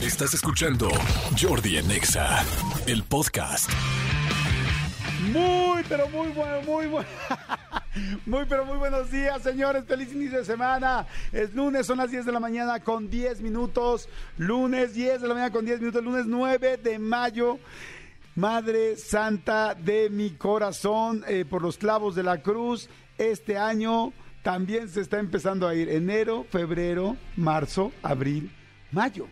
Estás 0.00 0.32
escuchando 0.32 0.88
Jordi 1.38 1.76
Anexa, 1.76 2.42
el 2.86 3.02
podcast. 3.02 3.70
Muy, 5.30 5.82
pero 5.90 6.08
muy 6.08 6.28
bueno, 6.28 6.62
muy 6.62 6.86
bueno. 6.86 7.08
Muy, 8.24 8.44
pero 8.48 8.64
muy 8.64 8.78
buenos 8.78 9.10
días, 9.10 9.42
señores. 9.42 9.84
Feliz 9.84 10.12
inicio 10.12 10.38
de 10.38 10.44
semana. 10.44 11.06
Es 11.32 11.52
lunes, 11.54 11.86
son 11.86 11.98
las 11.98 12.10
10 12.10 12.24
de 12.24 12.30
la 12.30 12.38
mañana 12.38 12.78
con 12.78 13.10
10 13.10 13.40
minutos. 13.40 14.08
Lunes 14.38 14.94
10 14.94 15.20
de 15.20 15.28
la 15.28 15.34
mañana 15.34 15.52
con 15.52 15.64
10 15.64 15.80
minutos. 15.80 16.04
Lunes 16.04 16.26
9 16.26 16.76
de 16.76 16.98
mayo. 17.00 17.58
Madre 18.36 18.96
Santa 18.96 19.74
de 19.74 20.08
mi 20.08 20.30
corazón, 20.30 21.24
eh, 21.26 21.44
por 21.44 21.62
los 21.62 21.78
clavos 21.78 22.14
de 22.14 22.22
la 22.22 22.40
cruz, 22.40 22.88
este 23.18 23.58
año 23.58 24.12
también 24.44 24.88
se 24.88 25.00
está 25.00 25.18
empezando 25.18 25.66
a 25.66 25.74
ir. 25.74 25.88
Enero, 25.88 26.46
febrero, 26.48 27.16
marzo, 27.36 27.90
abril, 28.02 28.52
mayo. 28.92 29.26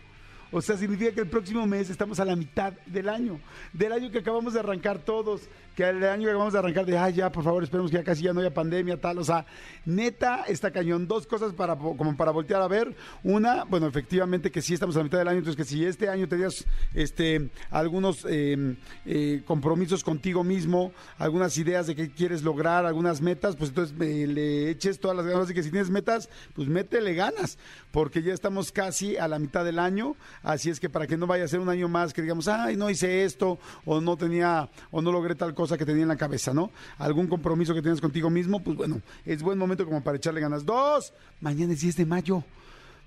O 0.51 0.61
sea, 0.61 0.77
significa 0.77 1.11
que 1.11 1.21
el 1.21 1.27
próximo 1.27 1.65
mes 1.67 1.89
estamos 1.89 2.19
a 2.19 2.25
la 2.25 2.35
mitad 2.35 2.73
del 2.87 3.07
año, 3.07 3.39
del 3.71 3.91
año 3.91 4.09
que 4.09 4.19
acabamos 4.19 4.53
de 4.53 4.59
arrancar 4.59 4.97
todos 4.97 5.41
que 5.75 5.87
el 5.87 6.03
año 6.03 6.27
que 6.27 6.33
vamos 6.33 6.55
a 6.55 6.59
arrancar 6.59 6.85
de, 6.85 6.97
ay, 6.97 7.13
ya, 7.13 7.31
por 7.31 7.43
favor, 7.43 7.63
esperemos 7.63 7.91
que 7.91 7.97
ya 7.97 8.03
casi 8.03 8.23
ya 8.23 8.33
no 8.33 8.41
haya 8.41 8.53
pandemia, 8.53 8.99
tal. 8.99 9.17
O 9.19 9.23
sea, 9.23 9.45
neta, 9.85 10.43
está 10.47 10.71
cañón. 10.71 11.07
Dos 11.07 11.25
cosas 11.25 11.53
para, 11.53 11.75
como 11.75 12.15
para 12.17 12.31
voltear 12.31 12.61
a 12.61 12.67
ver. 12.67 12.95
Una, 13.23 13.63
bueno, 13.63 13.87
efectivamente 13.87 14.51
que 14.51 14.61
sí 14.61 14.73
estamos 14.73 14.95
a 14.95 14.99
la 14.99 15.03
mitad 15.03 15.17
del 15.19 15.27
año, 15.27 15.39
entonces 15.39 15.57
que 15.57 15.69
si 15.69 15.85
este 15.85 16.09
año 16.09 16.27
tenías 16.27 16.65
este, 16.93 17.49
algunos 17.69 18.25
em, 18.25 18.75
eh, 19.05 19.41
compromisos 19.45 20.03
contigo 20.03 20.43
mismo, 20.43 20.91
algunas 21.17 21.57
ideas 21.57 21.87
de 21.87 21.95
qué 21.95 22.09
quieres 22.09 22.43
lograr, 22.43 22.85
algunas 22.85 23.21
metas, 23.21 23.55
pues 23.55 23.69
entonces 23.69 23.97
le 23.97 24.69
eches 24.69 24.99
todas 24.99 25.17
las 25.17 25.25
ganas. 25.25 25.43
Así 25.45 25.53
que 25.53 25.63
si 25.63 25.71
tienes 25.71 25.89
metas, 25.89 26.29
pues 26.53 26.67
métele 26.67 27.13
ganas, 27.13 27.57
porque 27.91 28.21
ya 28.21 28.33
estamos 28.33 28.71
casi 28.71 29.17
a 29.17 29.27
la 29.27 29.39
mitad 29.39 29.65
del 29.65 29.79
año. 29.79 30.15
Así 30.43 30.69
es 30.69 30.79
que 30.79 30.89
para 30.89 31.07
que 31.07 31.17
no 31.17 31.27
vaya 31.27 31.45
a 31.45 31.47
ser 31.47 31.59
un 31.59 31.69
año 31.69 31.87
más 31.87 32.13
que 32.13 32.21
digamos, 32.21 32.47
ay, 32.47 32.75
no 32.75 32.89
hice 32.89 33.23
esto, 33.23 33.59
o 33.85 34.01
no 34.01 34.17
tenía, 34.17 34.69
o 34.91 35.01
no 35.01 35.11
logré 35.11 35.35
tal 35.35 35.53
cosa 35.53 35.68
que 35.77 35.85
tenía 35.85 36.03
en 36.03 36.09
la 36.09 36.17
cabeza, 36.17 36.53
¿no? 36.53 36.71
Algún 36.97 37.27
compromiso 37.27 37.73
que 37.73 37.81
tienes 37.81 38.01
contigo 38.01 38.29
mismo, 38.29 38.61
pues 38.61 38.77
bueno, 38.77 39.01
es 39.25 39.41
buen 39.41 39.57
momento 39.57 39.85
como 39.85 40.03
para 40.03 40.17
echarle 40.17 40.41
ganas. 40.41 40.65
Dos, 40.65 41.13
mañana 41.41 41.73
es 41.73 41.81
10 41.81 41.97
de 41.97 42.05
mayo. 42.05 42.43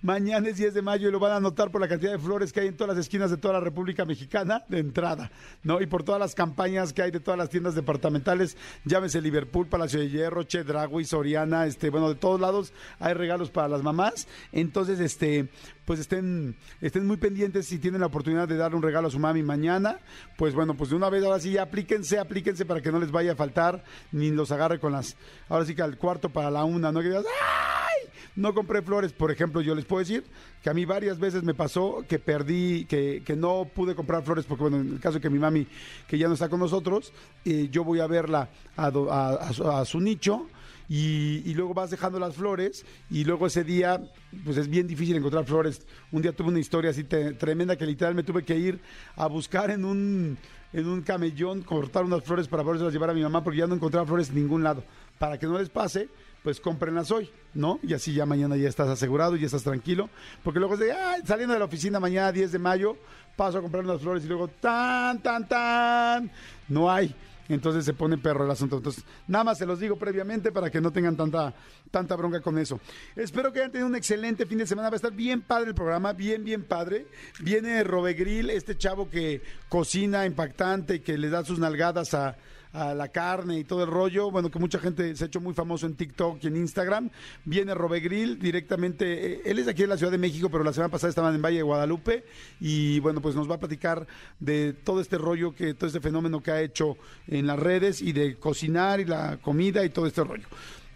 Mañana 0.03 0.49
es 0.49 0.57
10 0.57 0.75
de 0.75 0.83
mayo 0.83 1.09
y 1.09 1.13
lo 1.13 1.21
van 1.21 1.31
a 1.31 1.39
notar 1.39 1.71
por 1.71 1.81
la 1.81 1.87
cantidad 1.87 2.11
de 2.11 2.19
flores 2.19 2.53
que 2.53 2.59
hay 2.59 2.67
en 2.67 2.77
todas 2.77 2.97
las 2.97 3.07
esquinas 3.07 3.31
de 3.31 3.37
toda 3.37 3.55
la 3.55 3.61
República 3.61 4.05
Mexicana 4.05 4.65
de 4.69 4.81
entrada, 4.81 5.31
¿no? 5.63 5.81
Y 5.81 5.87
por 5.87 6.03
todas 6.03 6.21
las 6.21 6.35
campañas 6.35 6.93
que 6.93 7.03
hay 7.03 7.13
de 7.13 7.21
todas 7.21 7.39
las 7.39 7.51
tiendas 7.51 7.77
departamentales, 7.77 8.57
llámese 8.85 9.21
Liverpool, 9.21 9.69
Palacio 9.69 10.01
de 10.01 10.11
Hierro, 10.11 10.43
Che 10.43 10.65
Dragui, 10.65 11.05
Soriana, 11.05 11.67
este, 11.67 11.89
bueno, 11.91 12.09
de 12.09 12.17
todos 12.17 12.41
lados 12.41 12.73
hay 12.99 13.15
regalos 13.15 13.51
para 13.51 13.69
las 13.69 13.85
mamás. 13.85 14.27
Entonces, 14.51 14.99
este, 14.99 15.49
pues 15.85 16.01
estén, 16.01 16.57
estén 16.81 17.07
muy 17.07 17.17
pendientes 17.17 17.67
si 17.67 17.79
tienen 17.79 18.01
la 18.01 18.07
oportunidad 18.07 18.49
de 18.49 18.57
dar 18.57 18.75
un 18.75 18.83
regalo 18.83 19.09
a 19.09 19.11
su 19.11 19.19
mami 19.19 19.43
mañana, 19.43 19.99
pues 20.37 20.55
bueno, 20.55 20.75
pues 20.75 20.91
de 20.91 20.97
una 20.97 21.11
vez 21.11 21.25
ahora 21.25 21.41
sí 21.41 21.59
aplíquense, 21.59 22.19
aplíquense 22.19 22.65
para 22.65 22.81
que 22.81 22.93
no 22.93 23.01
les 23.01 23.11
vaya 23.11 23.33
a 23.33 23.37
faltar 23.37 23.85
ni 24.13 24.31
los 24.31 24.53
agarre 24.53 24.79
con 24.79 24.93
las, 24.93 25.17
ahora 25.49 25.65
sí 25.65 25.75
que 25.75 25.83
al 25.83 25.99
cuarto 25.99 26.29
para 26.29 26.51
la 26.51 26.65
una, 26.65 26.93
¿no? 26.93 27.01
Que 27.01 27.09
digas, 27.09 27.25
¡ay! 27.27 28.11
No 28.35 28.55
compré 28.55 28.81
flores, 28.81 29.13
por 29.13 29.31
ejemplo, 29.31 29.61
yo 29.61 29.75
les 29.75 29.85
puedo 29.85 30.01
decir 30.01 30.25
que 30.63 30.71
a 30.71 30.75
mí 30.75 30.87
varias 30.87 31.19
veces 31.19 31.43
me 31.43 31.55
pasó 31.55 32.05
que 32.09 32.19
perdí, 32.19 32.87
que, 32.87 33.23
que 33.27 33.37
no 33.37 33.69
pude 33.75 33.95
comprar 33.95 34.23
flores, 34.23 34.47
porque 34.47 34.63
bueno, 34.63 34.81
en 34.81 34.95
el 34.95 35.01
caso 35.01 35.15
de 35.15 35.21
que 35.21 35.29
mi 35.29 35.39
mami, 35.39 35.67
que 36.07 36.17
ya 36.17 36.29
no 36.29 36.35
está 36.35 36.49
con 36.49 36.61
nosotros, 36.61 37.13
eh, 37.45 37.69
yo 37.71 37.85
voy 37.85 38.01
a 38.01 38.07
verla 38.07 38.49
a, 38.77 38.87
a, 38.87 39.85
su, 39.85 40.01
nicho. 40.01 40.47
Y, 40.95 41.55
luego 41.55 41.73
vas 41.73 41.91
dejando 41.91 42.19
las 42.19 42.35
flores 42.35 42.85
y 43.09 43.25
luego 43.25 43.47
ese 43.47 43.65
día 43.65 43.99
pues 44.45 44.59
es 44.59 44.69
bien 44.69 44.87
difícil 44.87 45.17
encontrar 45.17 45.47
flores. 45.47 45.87
Un 46.11 46.21
día 46.21 46.37
tuve 46.37 46.49
una 46.49 46.59
historia 46.59 46.91
así 46.91 47.03
tremenda 47.05 47.77
que 47.77 47.87
literal 47.87 48.15
me 48.15 48.23
tuve 48.23 48.45
que 48.45 48.59
ir 48.59 48.79
a 49.17 49.27
buscar 49.27 49.71
en 49.71 49.87
un 49.87 50.37
en 50.75 50.87
un 50.87 51.01
camellón 51.01 51.63
cortar 51.63 52.05
unas 52.05 52.23
flores 52.23 52.47
para 52.47 52.63
poderse 52.63 52.91
llevar 52.91 53.09
a 53.09 53.15
mi 53.15 53.23
mamá 53.23 53.43
porque 53.43 53.61
ya 53.61 53.67
no 53.67 53.75
encontraba 53.75 54.07
flores 54.07 54.29
en 54.29 54.35
ningún 54.35 54.63
lado. 54.63 54.85
Para 55.19 55.39
que 55.39 55.47
no 55.47 55.57
les 55.57 55.71
pase, 55.71 56.11
pues 56.43 56.61
cómprenlas 56.61 57.11
hoy, 57.11 57.31
¿no? 57.55 57.81
Y 57.83 57.95
así 57.95 58.13
ya 58.13 58.27
mañana 58.27 58.55
ya 58.59 58.69
estás 58.69 58.89
asegurado 58.91 59.37
ya 59.37 59.47
estás 59.47 59.63
tranquilo. 59.63 60.11
Porque 60.45 60.59
luego 60.59 60.75
es 60.75 60.81
de, 60.81 60.95
saliendo 61.25 61.55
de 61.55 61.59
la 61.59 61.65
oficina 61.65 62.01
mañana 62.01 62.33
10 62.33 62.53
de 62.53 62.59
mayo, 62.59 62.99
paso 63.35 63.57
a 63.57 63.63
comprar 63.63 63.83
unas 63.83 64.03
flores 64.03 64.27
y 64.27 64.29
luego, 64.29 64.49
tan, 64.49 65.23
tan, 65.23 65.49
tan, 65.49 66.31
no 66.69 66.91
hay. 66.91 67.15
Entonces 67.49 67.85
se 67.85 67.93
pone 67.93 68.19
perro 68.19 68.45
el 68.45 68.51
asunto. 68.51 68.77
Entonces, 68.77 69.05
nada 69.27 69.45
más 69.45 69.59
se 69.59 69.67
los 69.67 69.81
digo 69.81 69.97
previamente 69.97 70.53
para 70.53 70.71
que 70.71 70.81
no 70.81 70.91
tengan 70.91 71.17
tanta, 71.17 71.55
tanta 71.91 72.17
bronca 72.17 72.41
con 72.41 72.59
eso. 72.59 72.81
Espero 73.17 73.53
que 73.53 73.61
hayan 73.61 73.73
tenido 73.73 73.89
un 73.89 73.97
excelente 73.97 74.47
fin 74.47 74.59
de 74.59 74.67
semana. 74.67 74.89
Va 74.89 74.95
a 74.95 74.97
estar 74.97 75.13
bien 75.13 75.43
padre 75.43 75.71
el 75.71 75.75
programa, 75.75 76.13
bien, 76.13 76.45
bien 76.45 76.65
padre. 76.65 77.07
Viene 77.41 77.83
Robegril, 77.85 78.51
este 78.51 78.77
chavo 78.77 79.11
que 79.11 79.43
cocina 79.69 80.27
impactante 80.27 80.97
y 80.97 81.01
que 81.01 81.19
le 81.19 81.29
da 81.29 81.45
sus 81.45 81.59
nalgadas 81.59 82.15
a 82.15 82.37
a 82.73 82.95
la 82.95 83.09
carne 83.09 83.59
y 83.59 83.65
todo 83.65 83.85
el 83.85 83.91
rollo. 83.91 84.31
Bueno, 84.31 84.51
que 84.51 84.59
mucha 84.59 84.79
gente 84.79 85.15
se 85.17 85.25
ha 85.25 85.27
hecho 85.27 85.41
muy 85.41 85.55
famoso 85.55 85.87
en 85.87 85.95
TikTok 85.95 86.43
y 86.43 86.47
en 86.47 86.57
Instagram. 86.57 87.11
Viene 87.45 87.75
Robe 87.75 88.01
Grill 88.01 88.39
directamente. 88.39 89.35
Eh, 89.35 89.43
él 89.45 89.59
es 89.59 89.69
aquí 89.69 89.83
en 89.83 89.91
la 89.91 89.97
Ciudad 89.97 90.13
de 90.13 90.19
México, 90.19 90.49
pero 90.51 90.65
la 90.65 90.73
semana 90.73 90.91
pasada 90.91 91.11
estaban 91.11 91.35
en 91.35 91.43
Valle 91.43 91.59
de 91.59 91.63
Guadalupe. 91.63 92.25
Y 92.61 93.01
bueno, 93.01 93.21
pues 93.21 93.35
nos 93.35 93.51
va 93.51 93.57
a 93.57 93.61
platicar 93.61 94.07
de 94.41 94.73
todo 94.73 95.01
este 95.01 95.19
rollo, 95.19 95.55
que 95.55 95.75
todo 95.75 95.87
este 95.87 96.01
fenómeno 96.01 96.43
que 96.43 96.51
ha 96.51 96.61
hecho 96.61 96.97
en 97.29 97.47
las 97.47 97.59
redes 97.59 98.01
y 98.01 98.13
de 98.13 98.37
cocinar 98.37 99.01
y 99.01 99.05
la 99.05 99.39
comida 99.39 99.85
y 99.85 99.91
todo 99.91 100.07
este 100.07 100.25
rollo. 100.25 100.47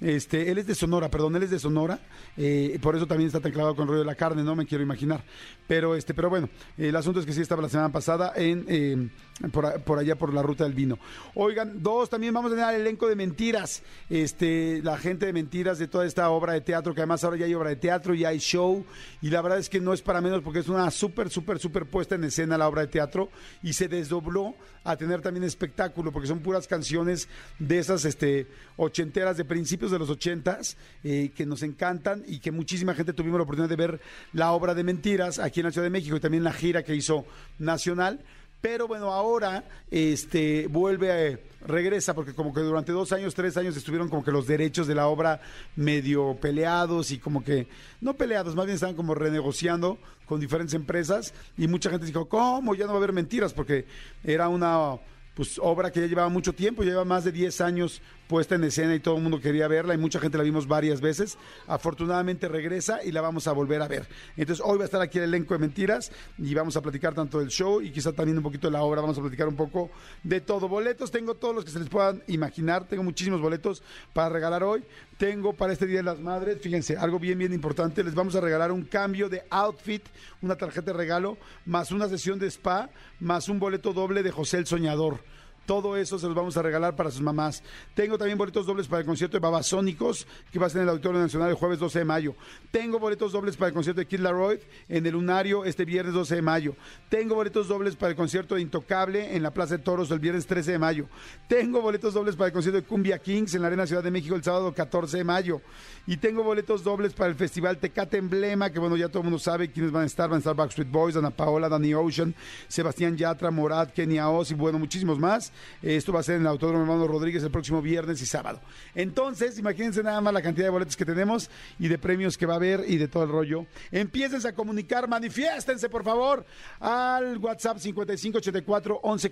Este, 0.00 0.50
él 0.50 0.58
es 0.58 0.66
de 0.66 0.74
Sonora, 0.74 1.10
perdón, 1.10 1.36
él 1.36 1.44
es 1.44 1.50
de 1.50 1.58
Sonora, 1.58 1.98
eh, 2.36 2.78
por 2.82 2.96
eso 2.96 3.06
también 3.06 3.28
está 3.28 3.40
tan 3.40 3.52
clavado 3.52 3.74
con 3.74 3.88
el 3.88 3.98
de 3.98 4.04
la 4.04 4.14
carne, 4.14 4.42
no 4.42 4.54
me 4.54 4.66
quiero 4.66 4.84
imaginar. 4.84 5.22
Pero 5.66 5.94
este, 5.94 6.14
pero 6.14 6.28
bueno, 6.28 6.48
el 6.76 6.94
asunto 6.94 7.20
es 7.20 7.26
que 7.26 7.32
sí 7.32 7.40
estaba 7.40 7.62
la 7.62 7.68
semana 7.68 7.90
pasada 7.90 8.32
en 8.36 8.64
eh, 8.68 9.08
por, 9.50 9.98
allá 9.98 10.16
por 10.16 10.32
la 10.32 10.42
ruta 10.42 10.64
del 10.64 10.72
vino. 10.72 10.98
Oigan, 11.34 11.82
dos, 11.82 12.08
también 12.08 12.32
vamos 12.32 12.52
a 12.52 12.54
tener 12.54 12.74
el 12.74 12.82
elenco 12.82 13.08
de 13.08 13.16
mentiras. 13.16 13.82
Este, 14.08 14.80
la 14.82 14.96
gente 14.98 15.26
de 15.26 15.32
mentiras 15.32 15.78
de 15.78 15.88
toda 15.88 16.06
esta 16.06 16.28
obra 16.30 16.52
de 16.52 16.60
teatro, 16.60 16.94
que 16.94 17.00
además 17.00 17.24
ahora 17.24 17.36
ya 17.38 17.46
hay 17.46 17.54
obra 17.54 17.70
de 17.70 17.76
teatro, 17.76 18.14
y 18.14 18.24
hay 18.24 18.38
show, 18.38 18.84
y 19.22 19.30
la 19.30 19.42
verdad 19.42 19.58
es 19.58 19.68
que 19.68 19.80
no 19.80 19.92
es 19.92 20.02
para 20.02 20.20
menos 20.20 20.42
porque 20.42 20.60
es 20.60 20.68
una 20.68 20.90
súper, 20.90 21.30
súper, 21.30 21.58
súper 21.58 21.86
puesta 21.86 22.14
en 22.14 22.24
escena 22.24 22.58
la 22.58 22.68
obra 22.68 22.82
de 22.82 22.88
teatro, 22.88 23.30
y 23.62 23.72
se 23.72 23.88
desdobló 23.88 24.54
a 24.86 24.96
tener 24.96 25.20
también 25.20 25.44
espectáculo, 25.44 26.12
porque 26.12 26.28
son 26.28 26.40
puras 26.40 26.66
canciones 26.66 27.28
de 27.58 27.78
esas 27.78 28.04
este, 28.04 28.46
ochenteras, 28.76 29.36
de 29.36 29.44
principios 29.44 29.90
de 29.90 29.98
los 29.98 30.08
ochentas, 30.08 30.76
eh, 31.02 31.32
que 31.34 31.44
nos 31.44 31.62
encantan 31.62 32.22
y 32.26 32.38
que 32.38 32.52
muchísima 32.52 32.94
gente 32.94 33.12
tuvimos 33.12 33.38
la 33.38 33.44
oportunidad 33.44 33.68
de 33.68 33.76
ver 33.76 34.00
la 34.32 34.52
obra 34.52 34.74
de 34.74 34.84
mentiras 34.84 35.38
aquí 35.38 35.60
en 35.60 35.66
la 35.66 35.72
Ciudad 35.72 35.86
de 35.86 35.90
México 35.90 36.16
y 36.16 36.20
también 36.20 36.44
la 36.44 36.52
gira 36.52 36.82
que 36.82 36.94
hizo 36.94 37.26
nacional 37.58 38.20
pero 38.60 38.88
bueno, 38.88 39.12
ahora 39.12 39.64
este 39.90 40.66
vuelve, 40.68 41.12
a, 41.12 41.38
regresa, 41.66 42.14
porque 42.14 42.34
como 42.34 42.54
que 42.54 42.60
durante 42.60 42.92
dos 42.92 43.12
años, 43.12 43.34
tres 43.34 43.56
años 43.56 43.76
estuvieron 43.76 44.08
como 44.08 44.24
que 44.24 44.30
los 44.30 44.46
derechos 44.46 44.86
de 44.86 44.94
la 44.94 45.08
obra 45.08 45.40
medio 45.74 46.36
peleados 46.40 47.10
y 47.10 47.18
como 47.18 47.44
que, 47.44 47.68
no 48.00 48.14
peleados, 48.14 48.54
más 48.54 48.66
bien 48.66 48.74
estaban 48.74 48.96
como 48.96 49.14
renegociando 49.14 49.98
con 50.26 50.40
diferentes 50.40 50.74
empresas 50.74 51.34
y 51.56 51.68
mucha 51.68 51.90
gente 51.90 52.06
dijo, 52.06 52.28
¿cómo? 52.28 52.74
Ya 52.74 52.86
no 52.86 52.92
va 52.92 52.94
a 52.94 52.98
haber 52.98 53.12
mentiras, 53.12 53.52
porque 53.52 53.86
era 54.24 54.48
una 54.48 54.96
pues 55.34 55.60
obra 55.62 55.92
que 55.92 56.00
ya 56.00 56.06
llevaba 56.06 56.30
mucho 56.30 56.54
tiempo, 56.54 56.82
lleva 56.82 57.04
más 57.04 57.24
de 57.24 57.30
10 57.30 57.60
años 57.60 58.00
puesta 58.26 58.54
en 58.54 58.64
escena 58.64 58.94
y 58.94 59.00
todo 59.00 59.16
el 59.16 59.22
mundo 59.22 59.40
quería 59.40 59.68
verla 59.68 59.94
y 59.94 59.98
mucha 59.98 60.20
gente 60.20 60.38
la 60.38 60.44
vimos 60.44 60.66
varias 60.66 61.00
veces. 61.00 61.38
Afortunadamente 61.66 62.48
regresa 62.48 63.02
y 63.04 63.12
la 63.12 63.20
vamos 63.20 63.46
a 63.46 63.52
volver 63.52 63.82
a 63.82 63.88
ver. 63.88 64.08
Entonces 64.36 64.64
hoy 64.66 64.78
va 64.78 64.84
a 64.84 64.86
estar 64.86 65.00
aquí 65.00 65.18
el 65.18 65.24
elenco 65.24 65.54
de 65.54 65.60
mentiras 65.60 66.10
y 66.38 66.54
vamos 66.54 66.76
a 66.76 66.82
platicar 66.82 67.14
tanto 67.14 67.38
del 67.38 67.48
show 67.48 67.80
y 67.80 67.90
quizá 67.90 68.12
también 68.12 68.36
un 68.36 68.42
poquito 68.42 68.68
de 68.68 68.72
la 68.72 68.82
obra, 68.82 69.00
vamos 69.00 69.18
a 69.18 69.20
platicar 69.20 69.48
un 69.48 69.56
poco 69.56 69.90
de 70.22 70.40
todo. 70.40 70.68
Boletos, 70.68 71.10
tengo 71.10 71.34
todos 71.34 71.54
los 71.54 71.64
que 71.64 71.70
se 71.70 71.78
les 71.78 71.88
puedan 71.88 72.22
imaginar, 72.26 72.86
tengo 72.86 73.02
muchísimos 73.02 73.40
boletos 73.40 73.82
para 74.12 74.28
regalar 74.28 74.62
hoy. 74.62 74.84
Tengo 75.18 75.54
para 75.54 75.72
este 75.72 75.86
Día 75.86 75.98
de 75.98 76.02
las 76.02 76.20
Madres, 76.20 76.58
fíjense, 76.60 76.96
algo 76.98 77.18
bien, 77.18 77.38
bien 77.38 77.54
importante, 77.54 78.04
les 78.04 78.14
vamos 78.14 78.34
a 78.34 78.40
regalar 78.42 78.70
un 78.70 78.84
cambio 78.84 79.30
de 79.30 79.42
outfit, 79.48 80.04
una 80.42 80.56
tarjeta 80.56 80.92
de 80.92 80.98
regalo, 80.98 81.38
más 81.64 81.90
una 81.90 82.06
sesión 82.06 82.38
de 82.38 82.48
spa, 82.48 82.90
más 83.18 83.48
un 83.48 83.58
boleto 83.58 83.94
doble 83.94 84.22
de 84.22 84.30
José 84.30 84.58
el 84.58 84.66
Soñador. 84.66 85.20
Todo 85.66 85.96
eso 85.96 86.18
se 86.18 86.26
los 86.26 86.34
vamos 86.34 86.56
a 86.56 86.62
regalar 86.62 86.96
para 86.96 87.10
sus 87.10 87.20
mamás. 87.20 87.62
Tengo 87.94 88.16
también 88.16 88.38
boletos 88.38 88.64
dobles 88.64 88.86
para 88.86 89.00
el 89.00 89.06
concierto 89.06 89.36
de 89.36 89.40
Babasónicos, 89.40 90.26
que 90.52 90.58
va 90.58 90.66
a 90.66 90.70
ser 90.70 90.78
en 90.78 90.84
el 90.84 90.90
Auditorio 90.90 91.20
Nacional 91.20 91.50
el 91.50 91.56
jueves 91.56 91.80
12 91.80 91.98
de 91.98 92.04
mayo. 92.04 92.34
Tengo 92.70 92.98
boletos 92.98 93.32
dobles 93.32 93.56
para 93.56 93.68
el 93.68 93.74
concierto 93.74 94.00
de 94.00 94.06
Kid 94.06 94.20
Laroi 94.20 94.60
en 94.88 95.04
el 95.04 95.12
Lunario 95.12 95.64
este 95.64 95.84
viernes 95.84 96.14
12 96.14 96.36
de 96.36 96.42
mayo. 96.42 96.76
Tengo 97.08 97.34
boletos 97.34 97.68
dobles 97.68 97.96
para 97.96 98.10
el 98.10 98.16
concierto 98.16 98.54
de 98.54 98.62
Intocable 98.62 99.34
en 99.34 99.42
la 99.42 99.50
Plaza 99.50 99.76
de 99.76 99.82
Toros 99.82 100.10
el 100.10 100.20
viernes 100.20 100.46
13 100.46 100.72
de 100.72 100.78
mayo. 100.78 101.06
Tengo 101.48 101.82
boletos 101.82 102.14
dobles 102.14 102.36
para 102.36 102.46
el 102.46 102.52
concierto 102.52 102.80
de 102.80 102.86
Cumbia 102.86 103.18
Kings 103.18 103.54
en 103.54 103.62
la 103.62 103.66
Arena 103.66 103.86
Ciudad 103.86 104.04
de 104.04 104.10
México 104.10 104.36
el 104.36 104.44
sábado 104.44 104.72
14 104.72 105.18
de 105.18 105.24
mayo. 105.24 105.60
Y 106.06 106.16
tengo 106.18 106.44
boletos 106.44 106.84
dobles 106.84 107.12
para 107.12 107.30
el 107.30 107.34
Festival 107.34 107.78
Tecate 107.78 108.18
Emblema, 108.18 108.70
que 108.70 108.78
bueno, 108.78 108.96
ya 108.96 109.08
todo 109.08 109.20
el 109.20 109.24
mundo 109.24 109.40
sabe 109.40 109.70
quiénes 109.70 109.90
van 109.90 110.04
a 110.04 110.06
estar. 110.06 110.28
Van 110.28 110.36
a 110.36 110.38
estar 110.38 110.54
Backstreet 110.54 110.90
Boys, 110.90 111.16
Ana 111.16 111.30
Paola, 111.30 111.68
Danny 111.68 111.94
Ocean, 111.94 112.34
Sebastián 112.68 113.16
Yatra, 113.16 113.50
Morat, 113.50 113.92
Kenia 113.92 114.28
Oz 114.30 114.52
y 114.52 114.54
bueno, 114.54 114.78
muchísimos 114.78 115.18
más. 115.18 115.52
Esto 115.82 116.12
va 116.12 116.20
a 116.20 116.22
ser 116.22 116.36
en 116.36 116.42
el 116.42 116.46
Autódromo 116.48 116.82
Hermano 116.82 117.06
Rodríguez 117.06 117.42
el 117.42 117.50
próximo 117.50 117.82
viernes 117.82 118.20
y 118.22 118.26
sábado. 118.26 118.60
Entonces, 118.94 119.58
imagínense 119.58 120.02
nada 120.02 120.20
más 120.20 120.32
la 120.32 120.42
cantidad 120.42 120.66
de 120.66 120.70
boletos 120.70 120.96
que 120.96 121.04
tenemos 121.04 121.50
y 121.78 121.88
de 121.88 121.98
premios 121.98 122.38
que 122.38 122.46
va 122.46 122.54
a 122.54 122.56
haber 122.56 122.84
y 122.86 122.96
de 122.96 123.08
todo 123.08 123.24
el 123.24 123.30
rollo. 123.30 123.66
Empiecen 123.90 124.46
a 124.46 124.52
comunicar, 124.52 125.08
manifiéstense 125.08 125.88
por 125.88 126.04
favor 126.04 126.44
al 126.80 127.38
WhatsApp 127.38 127.78
5584 127.78 129.00
11 129.02 129.30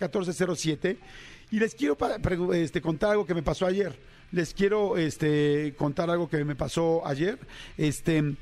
y 1.50 1.58
les 1.60 1.74
quiero 1.74 1.96
este, 2.52 2.80
contar 2.80 3.10
algo 3.10 3.26
que 3.26 3.34
me 3.34 3.42
pasó 3.42 3.66
ayer. 3.66 3.98
Les 4.32 4.54
quiero 4.54 4.96
este, 4.96 5.74
contar 5.76 6.10
algo 6.10 6.28
que 6.28 6.44
me 6.44 6.56
pasó 6.56 7.06
ayer. 7.06 7.38
Este, 7.76 8.34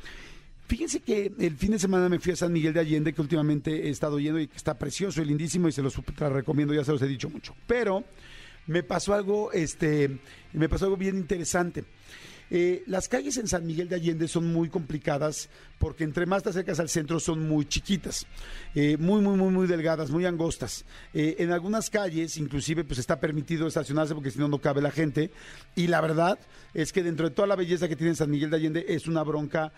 Fíjense 0.72 1.00
que 1.00 1.30
el 1.38 1.58
fin 1.58 1.72
de 1.72 1.78
semana 1.78 2.08
me 2.08 2.18
fui 2.18 2.32
a 2.32 2.36
San 2.36 2.50
Miguel 2.50 2.72
de 2.72 2.80
Allende, 2.80 3.12
que 3.12 3.20
últimamente 3.20 3.88
he 3.88 3.90
estado 3.90 4.18
yendo 4.18 4.40
y 4.40 4.48
que 4.48 4.56
está 4.56 4.78
precioso 4.78 5.20
y 5.20 5.26
lindísimo 5.26 5.68
y 5.68 5.72
se 5.72 5.82
los 5.82 5.94
recomiendo, 6.18 6.72
ya 6.72 6.82
se 6.82 6.92
los 6.92 7.02
he 7.02 7.06
dicho 7.06 7.28
mucho. 7.28 7.54
Pero 7.66 8.04
me 8.66 8.82
pasó 8.82 9.12
algo, 9.12 9.52
este, 9.52 10.18
me 10.54 10.70
pasó 10.70 10.86
algo 10.86 10.96
bien 10.96 11.18
interesante. 11.18 11.84
Eh, 12.54 12.82
las 12.86 13.08
calles 13.08 13.38
en 13.38 13.48
San 13.48 13.64
Miguel 13.64 13.88
de 13.88 13.94
Allende 13.94 14.28
son 14.28 14.52
muy 14.52 14.68
complicadas 14.68 15.48
porque 15.78 16.04
entre 16.04 16.26
más 16.26 16.42
te 16.42 16.50
acercas 16.50 16.78
al 16.80 16.90
centro 16.90 17.18
son 17.18 17.48
muy 17.48 17.64
chiquitas, 17.64 18.26
eh, 18.74 18.98
muy, 18.98 19.22
muy, 19.22 19.38
muy, 19.38 19.50
muy 19.50 19.66
delgadas, 19.66 20.10
muy 20.10 20.26
angostas. 20.26 20.84
Eh, 21.14 21.36
en 21.38 21.50
algunas 21.50 21.88
calles, 21.88 22.36
inclusive, 22.36 22.84
pues 22.84 22.98
está 22.98 23.18
permitido 23.18 23.66
estacionarse 23.66 24.14
porque 24.14 24.30
si 24.30 24.38
no, 24.38 24.48
no 24.48 24.58
cabe 24.58 24.82
la 24.82 24.90
gente. 24.90 25.30
Y 25.74 25.86
la 25.86 26.02
verdad 26.02 26.38
es 26.74 26.92
que 26.92 27.02
dentro 27.02 27.26
de 27.26 27.34
toda 27.34 27.48
la 27.48 27.56
belleza 27.56 27.88
que 27.88 27.96
tiene 27.96 28.14
San 28.14 28.30
Miguel 28.30 28.50
de 28.50 28.56
Allende 28.56 28.84
es 28.86 29.06
una 29.06 29.22
bronca 29.22 29.72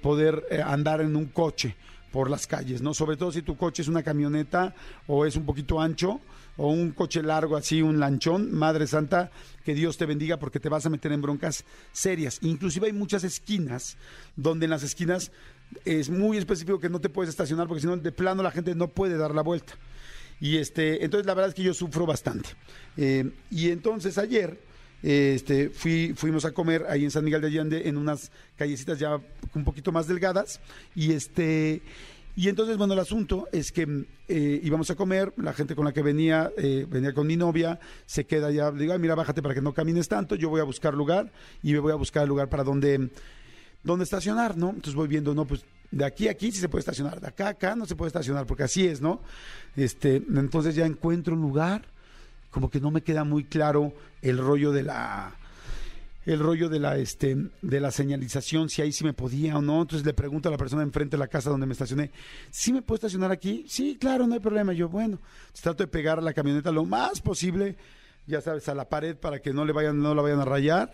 poder 0.00 0.46
andar 0.64 1.02
en 1.02 1.16
un 1.16 1.26
coche 1.26 1.76
por 2.10 2.30
las 2.30 2.46
calles, 2.46 2.80
¿no? 2.80 2.94
Sobre 2.94 3.18
todo 3.18 3.32
si 3.32 3.42
tu 3.42 3.56
coche 3.56 3.82
es 3.82 3.88
una 3.88 4.02
camioneta 4.02 4.74
o 5.06 5.26
es 5.26 5.36
un 5.36 5.44
poquito 5.44 5.78
ancho 5.78 6.20
o 6.56 6.70
un 6.70 6.92
coche 6.92 7.22
largo 7.22 7.56
así, 7.56 7.82
un 7.82 7.98
lanchón, 7.98 8.52
Madre 8.52 8.86
Santa, 8.86 9.30
que 9.64 9.74
Dios 9.74 9.96
te 9.96 10.06
bendiga 10.06 10.38
porque 10.38 10.60
te 10.60 10.68
vas 10.68 10.86
a 10.86 10.90
meter 10.90 11.12
en 11.12 11.22
broncas 11.22 11.64
serias. 11.92 12.38
Inclusive 12.42 12.86
hay 12.86 12.92
muchas 12.92 13.24
esquinas 13.24 13.96
donde 14.36 14.66
en 14.66 14.70
las 14.70 14.82
esquinas 14.82 15.32
es 15.84 16.10
muy 16.10 16.36
específico 16.36 16.78
que 16.78 16.88
no 16.88 17.00
te 17.00 17.08
puedes 17.08 17.30
estacionar 17.30 17.66
porque 17.66 17.80
si 17.80 17.86
no 17.86 17.96
de 17.96 18.12
plano 18.12 18.42
la 18.42 18.50
gente 18.50 18.74
no 18.74 18.88
puede 18.88 19.16
dar 19.16 19.34
la 19.34 19.42
vuelta. 19.42 19.74
Y 20.40 20.58
este, 20.58 21.04
entonces 21.04 21.26
la 21.26 21.34
verdad 21.34 21.48
es 21.50 21.54
que 21.54 21.62
yo 21.62 21.74
sufro 21.74 22.06
bastante. 22.06 22.50
Eh, 22.96 23.30
y 23.50 23.70
entonces 23.70 24.18
ayer 24.18 24.58
este, 25.02 25.68
fui, 25.68 26.14
fuimos 26.16 26.46
a 26.46 26.52
comer 26.52 26.86
ahí 26.88 27.04
en 27.04 27.10
San 27.10 27.24
Miguel 27.24 27.42
de 27.42 27.48
Allende 27.48 27.88
en 27.88 27.98
unas 27.98 28.32
callecitas 28.56 28.98
ya 28.98 29.20
un 29.54 29.64
poquito 29.64 29.92
más 29.92 30.06
delgadas 30.06 30.60
y 30.94 31.12
este 31.12 31.82
y 32.36 32.48
entonces, 32.48 32.76
bueno, 32.76 32.94
el 32.94 33.00
asunto 33.00 33.48
es 33.52 33.70
que 33.70 34.06
eh, 34.26 34.60
íbamos 34.62 34.90
a 34.90 34.96
comer, 34.96 35.32
la 35.36 35.52
gente 35.52 35.76
con 35.76 35.84
la 35.84 35.92
que 35.92 36.02
venía, 36.02 36.50
eh, 36.56 36.84
venía 36.88 37.14
con 37.14 37.26
mi 37.26 37.36
novia, 37.36 37.78
se 38.06 38.26
queda 38.26 38.50
ya, 38.50 38.72
digo, 38.72 38.92
Ay, 38.92 38.98
mira, 38.98 39.14
bájate 39.14 39.40
para 39.40 39.54
que 39.54 39.60
no 39.60 39.72
camines 39.72 40.08
tanto, 40.08 40.34
yo 40.34 40.50
voy 40.50 40.60
a 40.60 40.64
buscar 40.64 40.94
lugar 40.94 41.30
y 41.62 41.72
me 41.72 41.78
voy 41.78 41.92
a 41.92 41.96
buscar 41.96 42.24
el 42.24 42.28
lugar 42.28 42.48
para 42.48 42.64
donde, 42.64 43.08
donde 43.84 44.02
estacionar, 44.02 44.56
¿no? 44.56 44.70
Entonces 44.70 44.94
voy 44.94 45.06
viendo, 45.06 45.32
no, 45.32 45.44
pues 45.44 45.64
de 45.92 46.04
aquí 46.04 46.26
a 46.26 46.32
aquí 46.32 46.50
sí 46.50 46.58
se 46.58 46.68
puede 46.68 46.80
estacionar, 46.80 47.20
de 47.20 47.28
acá 47.28 47.46
a 47.46 47.50
acá 47.50 47.76
no 47.76 47.86
se 47.86 47.94
puede 47.94 48.08
estacionar, 48.08 48.46
porque 48.46 48.64
así 48.64 48.84
es, 48.84 49.00
¿no? 49.00 49.20
Este, 49.76 50.16
entonces 50.16 50.74
ya 50.74 50.86
encuentro 50.86 51.34
un 51.34 51.42
lugar, 51.42 51.82
como 52.50 52.68
que 52.68 52.80
no 52.80 52.90
me 52.90 53.02
queda 53.02 53.22
muy 53.22 53.44
claro 53.44 53.92
el 54.22 54.38
rollo 54.38 54.72
de 54.72 54.82
la 54.82 55.36
el 56.26 56.38
rollo 56.38 56.68
de 56.68 56.78
la 56.78 56.96
este 56.96 57.36
de 57.60 57.80
la 57.80 57.90
señalización, 57.90 58.68
si 58.68 58.82
ahí 58.82 58.92
sí 58.92 59.04
me 59.04 59.12
podía 59.12 59.58
o 59.58 59.62
no. 59.62 59.82
Entonces 59.82 60.06
le 60.06 60.14
pregunto 60.14 60.48
a 60.48 60.52
la 60.52 60.58
persona 60.58 60.82
enfrente 60.82 61.16
de 61.16 61.18
la 61.18 61.28
casa 61.28 61.50
donde 61.50 61.66
me 61.66 61.72
estacioné, 61.72 62.10
¿sí 62.50 62.72
me 62.72 62.82
puedo 62.82 62.96
estacionar 62.96 63.30
aquí? 63.30 63.64
Sí, 63.68 63.96
claro, 63.98 64.26
no 64.26 64.34
hay 64.34 64.40
problema. 64.40 64.72
Yo, 64.72 64.88
bueno, 64.88 65.18
trato 65.60 65.82
de 65.82 65.88
pegar 65.88 66.22
la 66.22 66.32
camioneta 66.32 66.72
lo 66.72 66.84
más 66.84 67.20
posible, 67.20 67.76
ya 68.26 68.40
sabes, 68.40 68.68
a 68.68 68.74
la 68.74 68.88
pared 68.88 69.16
para 69.16 69.40
que 69.40 69.52
no 69.52 69.64
le 69.64 69.72
vayan, 69.72 70.00
no 70.00 70.14
la 70.14 70.22
vayan 70.22 70.40
a 70.40 70.44
rayar. 70.44 70.92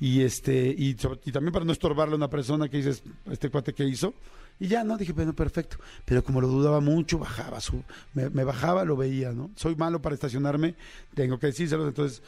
Y 0.00 0.22
este, 0.22 0.74
y, 0.76 0.94
también 0.94 1.52
para 1.52 1.64
no 1.64 1.70
estorbarle 1.70 2.14
a 2.14 2.16
una 2.16 2.28
persona 2.28 2.68
que 2.68 2.78
dices, 2.78 3.04
este 3.30 3.50
cuate 3.50 3.72
que 3.72 3.84
hizo. 3.84 4.14
Y 4.58 4.66
ya, 4.66 4.82
no, 4.82 4.96
dije, 4.96 5.12
bueno, 5.12 5.32
perfecto. 5.32 5.76
Pero 6.04 6.24
como 6.24 6.40
lo 6.40 6.48
dudaba 6.48 6.80
mucho, 6.80 7.18
bajaba 7.18 7.60
su, 7.60 7.82
me, 8.12 8.28
me 8.28 8.42
bajaba, 8.42 8.84
lo 8.84 8.96
veía, 8.96 9.32
¿no? 9.32 9.50
Soy 9.54 9.76
malo 9.76 10.02
para 10.02 10.14
estacionarme, 10.14 10.74
tengo 11.14 11.38
que 11.38 11.48
decírselo, 11.48 11.86
entonces 11.86 12.22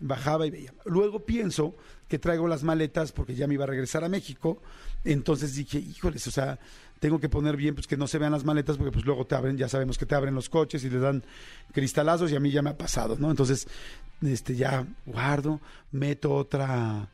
bajaba 0.00 0.46
y 0.46 0.50
veía. 0.50 0.72
Luego 0.84 1.24
pienso 1.24 1.74
que 2.08 2.18
traigo 2.18 2.48
las 2.48 2.62
maletas 2.62 3.12
porque 3.12 3.34
ya 3.34 3.46
me 3.46 3.54
iba 3.54 3.64
a 3.64 3.68
regresar 3.68 4.04
a 4.04 4.08
México. 4.08 4.60
Entonces 5.04 5.54
dije, 5.54 5.78
híjoles, 5.78 6.26
o 6.26 6.30
sea, 6.30 6.58
tengo 7.00 7.20
que 7.20 7.28
poner 7.28 7.56
bien 7.56 7.74
pues 7.74 7.86
que 7.86 7.96
no 7.96 8.06
se 8.06 8.18
vean 8.18 8.32
las 8.32 8.44
maletas 8.44 8.76
porque 8.76 8.92
pues 8.92 9.04
luego 9.04 9.26
te 9.26 9.34
abren, 9.34 9.56
ya 9.56 9.68
sabemos 9.68 9.98
que 9.98 10.06
te 10.06 10.14
abren 10.14 10.34
los 10.34 10.48
coches 10.48 10.82
y 10.84 10.90
le 10.90 10.98
dan 10.98 11.22
cristalazos 11.72 12.30
y 12.32 12.36
a 12.36 12.40
mí 12.40 12.50
ya 12.50 12.62
me 12.62 12.70
ha 12.70 12.78
pasado, 12.78 13.16
¿no? 13.18 13.30
Entonces, 13.30 13.68
este 14.22 14.56
ya 14.56 14.86
guardo, 15.06 15.60
meto 15.92 16.34
otra 16.34 17.08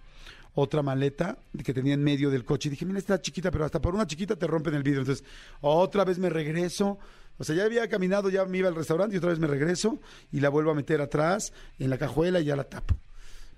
otra 0.56 0.82
maleta 0.82 1.36
que 1.64 1.74
tenía 1.74 1.94
en 1.94 2.04
medio 2.04 2.30
del 2.30 2.44
coche 2.44 2.68
y 2.68 2.70
dije, 2.70 2.86
mira, 2.86 3.00
está 3.00 3.20
chiquita, 3.20 3.50
pero 3.50 3.64
hasta 3.64 3.80
por 3.80 3.94
una 3.94 4.06
chiquita 4.06 4.36
te 4.36 4.46
rompen 4.46 4.74
el 4.74 4.84
vidrio. 4.84 5.00
Entonces, 5.00 5.24
otra 5.60 6.04
vez 6.04 6.18
me 6.18 6.30
regreso, 6.30 6.98
o 7.36 7.44
sea, 7.44 7.56
ya 7.56 7.64
había 7.64 7.88
caminado, 7.88 8.30
ya 8.30 8.44
me 8.44 8.58
iba 8.58 8.68
al 8.68 8.76
restaurante 8.76 9.14
y 9.14 9.18
otra 9.18 9.30
vez 9.30 9.38
me 9.38 9.46
regreso 9.46 9.98
y 10.30 10.40
la 10.40 10.50
vuelvo 10.50 10.70
a 10.70 10.74
meter 10.74 11.00
atrás 11.00 11.52
en 11.78 11.90
la 11.90 11.98
cajuela 11.98 12.40
y 12.40 12.44
ya 12.44 12.56
la 12.56 12.64
tapo. 12.64 12.96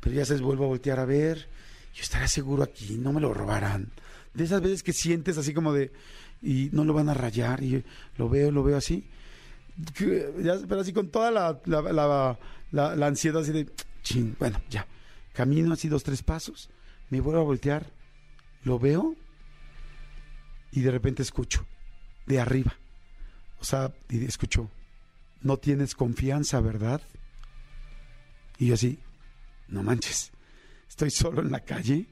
Pero 0.00 0.14
ya 0.16 0.24
se 0.24 0.36
vuelvo 0.36 0.64
a 0.64 0.68
voltear 0.68 0.98
a 0.98 1.04
ver. 1.04 1.48
Yo 1.94 2.02
estaré 2.02 2.28
seguro 2.28 2.62
aquí, 2.62 2.96
no 2.96 3.12
me 3.12 3.20
lo 3.20 3.34
robarán. 3.34 3.90
De 4.32 4.44
esas 4.44 4.62
veces 4.62 4.82
que 4.82 4.92
sientes 4.92 5.36
así 5.36 5.52
como 5.52 5.72
de, 5.72 5.92
y 6.42 6.70
no 6.72 6.84
lo 6.84 6.94
van 6.94 7.08
a 7.08 7.14
rayar, 7.14 7.62
y 7.62 7.84
lo 8.16 8.28
veo, 8.28 8.50
lo 8.50 8.62
veo 8.62 8.76
así. 8.76 9.08
pero 9.98 10.80
así 10.80 10.92
con 10.92 11.08
toda 11.08 11.30
la, 11.30 11.60
la, 12.70 13.06
ansiedad 13.06 13.42
así 13.42 13.52
de, 13.52 13.70
ching, 14.02 14.36
bueno, 14.38 14.60
ya. 14.70 14.86
Camino 15.32 15.74
así 15.74 15.88
dos, 15.88 16.02
tres 16.02 16.22
pasos, 16.22 16.70
me 17.10 17.20
vuelvo 17.20 17.40
a 17.40 17.44
voltear, 17.44 17.90
lo 18.62 18.78
veo 18.78 19.14
y 20.72 20.80
de 20.80 20.90
repente 20.90 21.22
escucho 21.22 21.66
de 22.26 22.40
arriba 22.40 22.74
o 23.60 23.64
sea, 23.64 23.92
y 24.08 24.24
escuchó, 24.24 24.70
no 25.42 25.56
tienes 25.56 25.94
confianza, 25.94 26.60
¿verdad? 26.60 27.00
Y 28.58 28.68
yo 28.68 28.74
así, 28.74 28.98
no 29.68 29.82
manches, 29.82 30.32
estoy 30.88 31.10
solo 31.10 31.42
en 31.42 31.50
la 31.50 31.60
calle. 31.60 32.06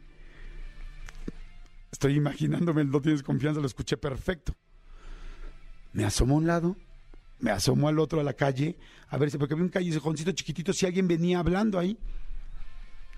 Estoy 1.91 2.17
imaginándome 2.17 2.85
no 2.85 3.01
tienes 3.01 3.23
confianza, 3.23 3.61
lo 3.61 3.67
escuché 3.67 3.97
perfecto. 3.97 4.55
Me 5.93 6.05
asomo 6.05 6.35
a 6.35 6.39
un 6.39 6.47
lado, 6.47 6.77
me 7.39 7.51
asomo 7.51 7.89
al 7.89 7.99
otro 7.99 8.21
a 8.21 8.25
la 8.25 8.35
calle, 8.35 8.77
a 9.09 9.17
ver 9.17 9.31
si, 9.31 9.39
porque 9.39 9.55
había 9.55 9.65
un 9.65 9.71
callejoncito 9.71 10.33
chiquitito, 10.33 10.73
si 10.73 10.87
alguien 10.87 11.07
venía 11.07 11.39
hablando 11.39 11.79
ahí. 11.79 11.97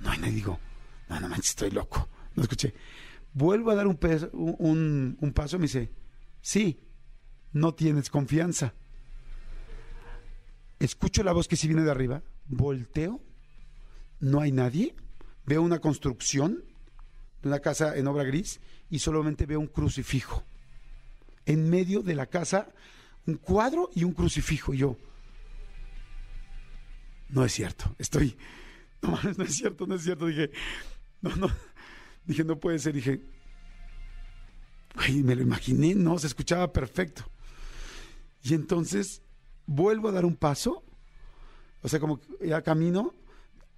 No, 0.00 0.14
y 0.14 0.19
no 0.19 0.26
digo, 0.26 0.61
no, 1.08 1.19
no 1.20 1.28
manches, 1.28 1.50
estoy 1.50 1.70
loco. 1.70 2.08
No 2.34 2.43
escuché. 2.43 2.75
Vuelvo 3.32 3.70
a 3.70 3.75
dar 3.75 3.87
un, 3.87 3.99
un, 4.32 5.17
un 5.19 5.32
paso 5.32 5.58
me 5.58 5.62
dice, 5.62 5.90
sí, 6.43 6.78
no 7.56 7.74
tienes 7.74 8.10
confianza. 8.10 8.74
Escucho 10.78 11.22
la 11.22 11.32
voz 11.32 11.48
que 11.48 11.56
si 11.56 11.66
viene 11.66 11.82
de 11.82 11.90
arriba, 11.90 12.22
volteo, 12.48 13.18
no 14.20 14.40
hay 14.40 14.52
nadie, 14.52 14.94
veo 15.46 15.62
una 15.62 15.78
construcción 15.78 16.62
de 17.40 17.48
una 17.48 17.60
casa 17.60 17.96
en 17.96 18.06
obra 18.08 18.25
gris 18.25 18.60
y 18.90 18.98
solamente 18.98 19.46
veo 19.46 19.58
un 19.58 19.68
crucifijo. 19.68 20.44
En 21.46 21.70
medio 21.70 22.02
de 22.02 22.14
la 22.14 22.26
casa, 22.26 22.68
un 23.26 23.36
cuadro 23.36 23.88
y 23.94 24.04
un 24.04 24.12
crucifijo. 24.12 24.75
Y 24.75 24.78
yo, 24.78 24.98
no 27.30 27.42
es 27.42 27.52
cierto, 27.52 27.94
estoy, 27.98 28.36
no, 29.00 29.18
no 29.38 29.44
es 29.44 29.54
cierto, 29.54 29.86
no 29.86 29.94
es 29.94 30.02
cierto. 30.02 30.26
Dije, 30.26 30.50
no, 31.22 31.34
no, 31.36 31.48
dije, 32.26 32.44
no 32.44 32.60
puede 32.60 32.78
ser. 32.78 32.92
Dije, 32.92 33.22
me 35.25 35.34
lo 35.34 35.40
imaginé, 35.40 35.94
no, 35.94 36.18
se 36.18 36.26
escuchaba 36.26 36.70
perfecto. 36.70 37.25
Y 38.48 38.54
entonces 38.54 39.22
vuelvo 39.66 40.08
a 40.08 40.12
dar 40.12 40.24
un 40.24 40.36
paso, 40.36 40.84
o 41.82 41.88
sea, 41.88 41.98
como 41.98 42.20
ya 42.40 42.62
camino, 42.62 43.12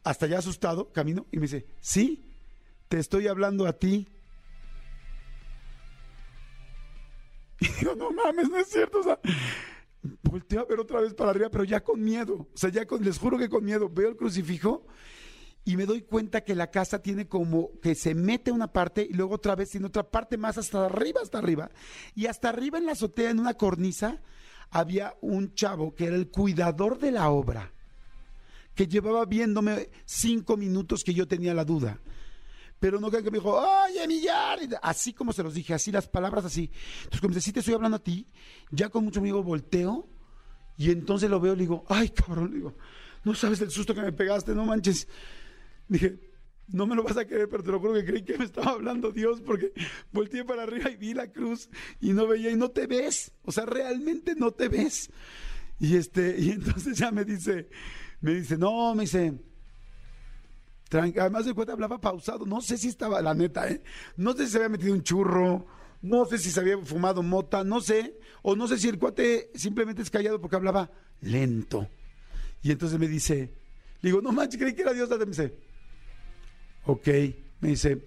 hasta 0.04 0.26
ya 0.26 0.38
asustado, 0.38 0.92
camino, 0.92 1.26
y 1.32 1.38
me 1.38 1.42
dice, 1.42 1.64
sí, 1.80 2.26
te 2.88 2.98
estoy 2.98 3.28
hablando 3.28 3.66
a 3.66 3.72
ti. 3.72 4.06
Y 7.60 7.66
digo, 7.80 7.94
no 7.96 8.12
mames, 8.12 8.50
no 8.50 8.58
es 8.58 8.68
cierto, 8.68 9.00
volteo 10.22 10.60
a 10.60 10.64
ver 10.66 10.78
otra 10.78 11.00
vez 11.00 11.14
para 11.14 11.30
arriba, 11.30 11.48
pero 11.48 11.64
ya 11.64 11.82
con 11.82 12.00
miedo, 12.04 12.46
o 12.52 12.56
sea, 12.56 12.68
ya 12.68 12.86
les 13.00 13.18
juro 13.18 13.38
que 13.38 13.48
con 13.48 13.64
miedo, 13.64 13.88
veo 13.88 14.10
el 14.10 14.16
crucifijo 14.16 14.86
y 15.64 15.76
me 15.78 15.86
doy 15.86 16.02
cuenta 16.02 16.42
que 16.42 16.54
la 16.54 16.70
casa 16.70 17.00
tiene 17.00 17.26
como 17.26 17.70
que 17.80 17.94
se 17.94 18.14
mete 18.14 18.52
una 18.52 18.70
parte 18.70 19.02
y 19.08 19.14
luego 19.14 19.36
otra 19.36 19.56
vez 19.56 19.70
tiene 19.70 19.86
otra 19.86 20.02
parte 20.02 20.36
más 20.36 20.56
hasta 20.58 20.86
arriba, 20.86 21.20
hasta 21.22 21.38
arriba. 21.38 21.70
Y 22.14 22.26
hasta 22.26 22.50
arriba 22.50 22.78
en 22.78 22.86
la 22.86 22.92
azotea, 22.92 23.30
en 23.30 23.40
una 23.40 23.54
cornisa, 23.54 24.22
había 24.70 25.14
un 25.20 25.54
chavo 25.54 25.94
que 25.94 26.06
era 26.06 26.16
el 26.16 26.28
cuidador 26.28 26.98
de 26.98 27.12
la 27.12 27.30
obra, 27.30 27.72
que 28.74 28.86
llevaba 28.86 29.24
viéndome 29.24 29.88
cinco 30.04 30.56
minutos 30.56 31.02
que 31.02 31.14
yo 31.14 31.26
tenía 31.26 31.54
la 31.54 31.64
duda. 31.64 32.00
Pero 32.78 33.00
no 33.00 33.10
que 33.10 33.22
me 33.22 33.38
dijo, 33.38 33.52
oye, 33.52 34.06
Millar, 34.06 34.60
así 34.82 35.12
como 35.12 35.32
se 35.32 35.42
los 35.42 35.54
dije, 35.54 35.74
así 35.74 35.90
las 35.90 36.06
palabras 36.06 36.44
así. 36.44 36.70
Entonces, 36.98 37.20
como 37.20 37.34
si 37.40 37.52
te 37.52 37.58
estoy 37.58 37.74
hablando 37.74 37.96
a 37.96 38.02
ti, 38.02 38.28
ya 38.70 38.88
con 38.88 39.04
mucho 39.04 39.18
amigo 39.18 39.42
volteo 39.42 40.08
y 40.76 40.92
entonces 40.92 41.28
lo 41.28 41.40
veo 41.40 41.54
y 41.54 41.56
le 41.56 41.62
digo, 41.62 41.84
ay, 41.88 42.10
cabrón, 42.10 42.50
le 42.50 42.56
digo, 42.56 42.76
no 43.24 43.34
sabes 43.34 43.60
el 43.62 43.70
susto 43.72 43.94
que 43.94 44.02
me 44.02 44.12
pegaste, 44.12 44.54
no 44.54 44.64
manches. 44.64 45.08
Dije, 45.88 46.27
no 46.68 46.86
me 46.86 46.94
lo 46.94 47.02
vas 47.02 47.16
a 47.16 47.26
creer, 47.26 47.48
pero 47.48 47.62
te 47.62 47.70
lo 47.70 47.80
juro 47.80 47.94
que 47.94 48.04
creí 48.04 48.22
que 48.22 48.36
me 48.36 48.44
estaba 48.44 48.72
hablando 48.72 49.10
Dios 49.10 49.40
porque 49.40 49.72
volteé 50.12 50.44
para 50.44 50.64
arriba 50.64 50.90
y 50.90 50.96
vi 50.96 51.14
la 51.14 51.30
cruz 51.32 51.68
y 52.00 52.12
no 52.12 52.26
veía 52.26 52.50
y 52.50 52.56
no 52.56 52.70
te 52.70 52.86
ves. 52.86 53.32
O 53.44 53.52
sea, 53.52 53.66
realmente 53.66 54.34
no 54.34 54.50
te 54.50 54.68
ves. 54.68 55.10
Y 55.80 55.96
este, 55.96 56.36
y 56.38 56.50
entonces 56.50 56.98
ya 56.98 57.10
me 57.10 57.24
dice, 57.24 57.68
me 58.20 58.34
dice, 58.34 58.58
no, 58.58 58.94
me 58.94 59.02
dice, 59.02 59.38
además 60.90 61.46
de 61.46 61.54
cuenta 61.54 61.72
hablaba 61.72 62.00
pausado, 62.00 62.44
no 62.46 62.60
sé 62.60 62.76
si 62.76 62.88
estaba, 62.88 63.22
la 63.22 63.34
neta, 63.34 63.68
¿eh? 63.68 63.82
No 64.16 64.32
sé 64.32 64.46
si 64.46 64.52
se 64.52 64.58
había 64.58 64.70
metido 64.70 64.92
un 64.92 65.02
churro, 65.02 65.66
no 66.02 66.24
sé 66.26 66.38
si 66.38 66.50
se 66.50 66.60
había 66.60 66.78
fumado 66.78 67.22
mota, 67.22 67.64
no 67.64 67.80
sé, 67.80 68.18
o 68.42 68.56
no 68.56 68.66
sé 68.68 68.78
si 68.78 68.88
el 68.88 68.98
cuate 68.98 69.50
simplemente 69.54 70.02
es 70.02 70.10
callado 70.10 70.40
porque 70.40 70.56
hablaba 70.56 70.90
lento. 71.20 71.88
Y 72.62 72.72
entonces 72.72 72.98
me 72.98 73.08
dice, 73.08 73.54
digo, 74.02 74.20
no 74.20 74.32
manches, 74.32 74.60
creí 74.60 74.74
que 74.74 74.82
era 74.82 74.92
Dios, 74.92 75.08
me 75.10 75.26
dice, 75.26 75.67
Ok, 76.88 77.06
me 77.60 77.68
dice, 77.68 78.02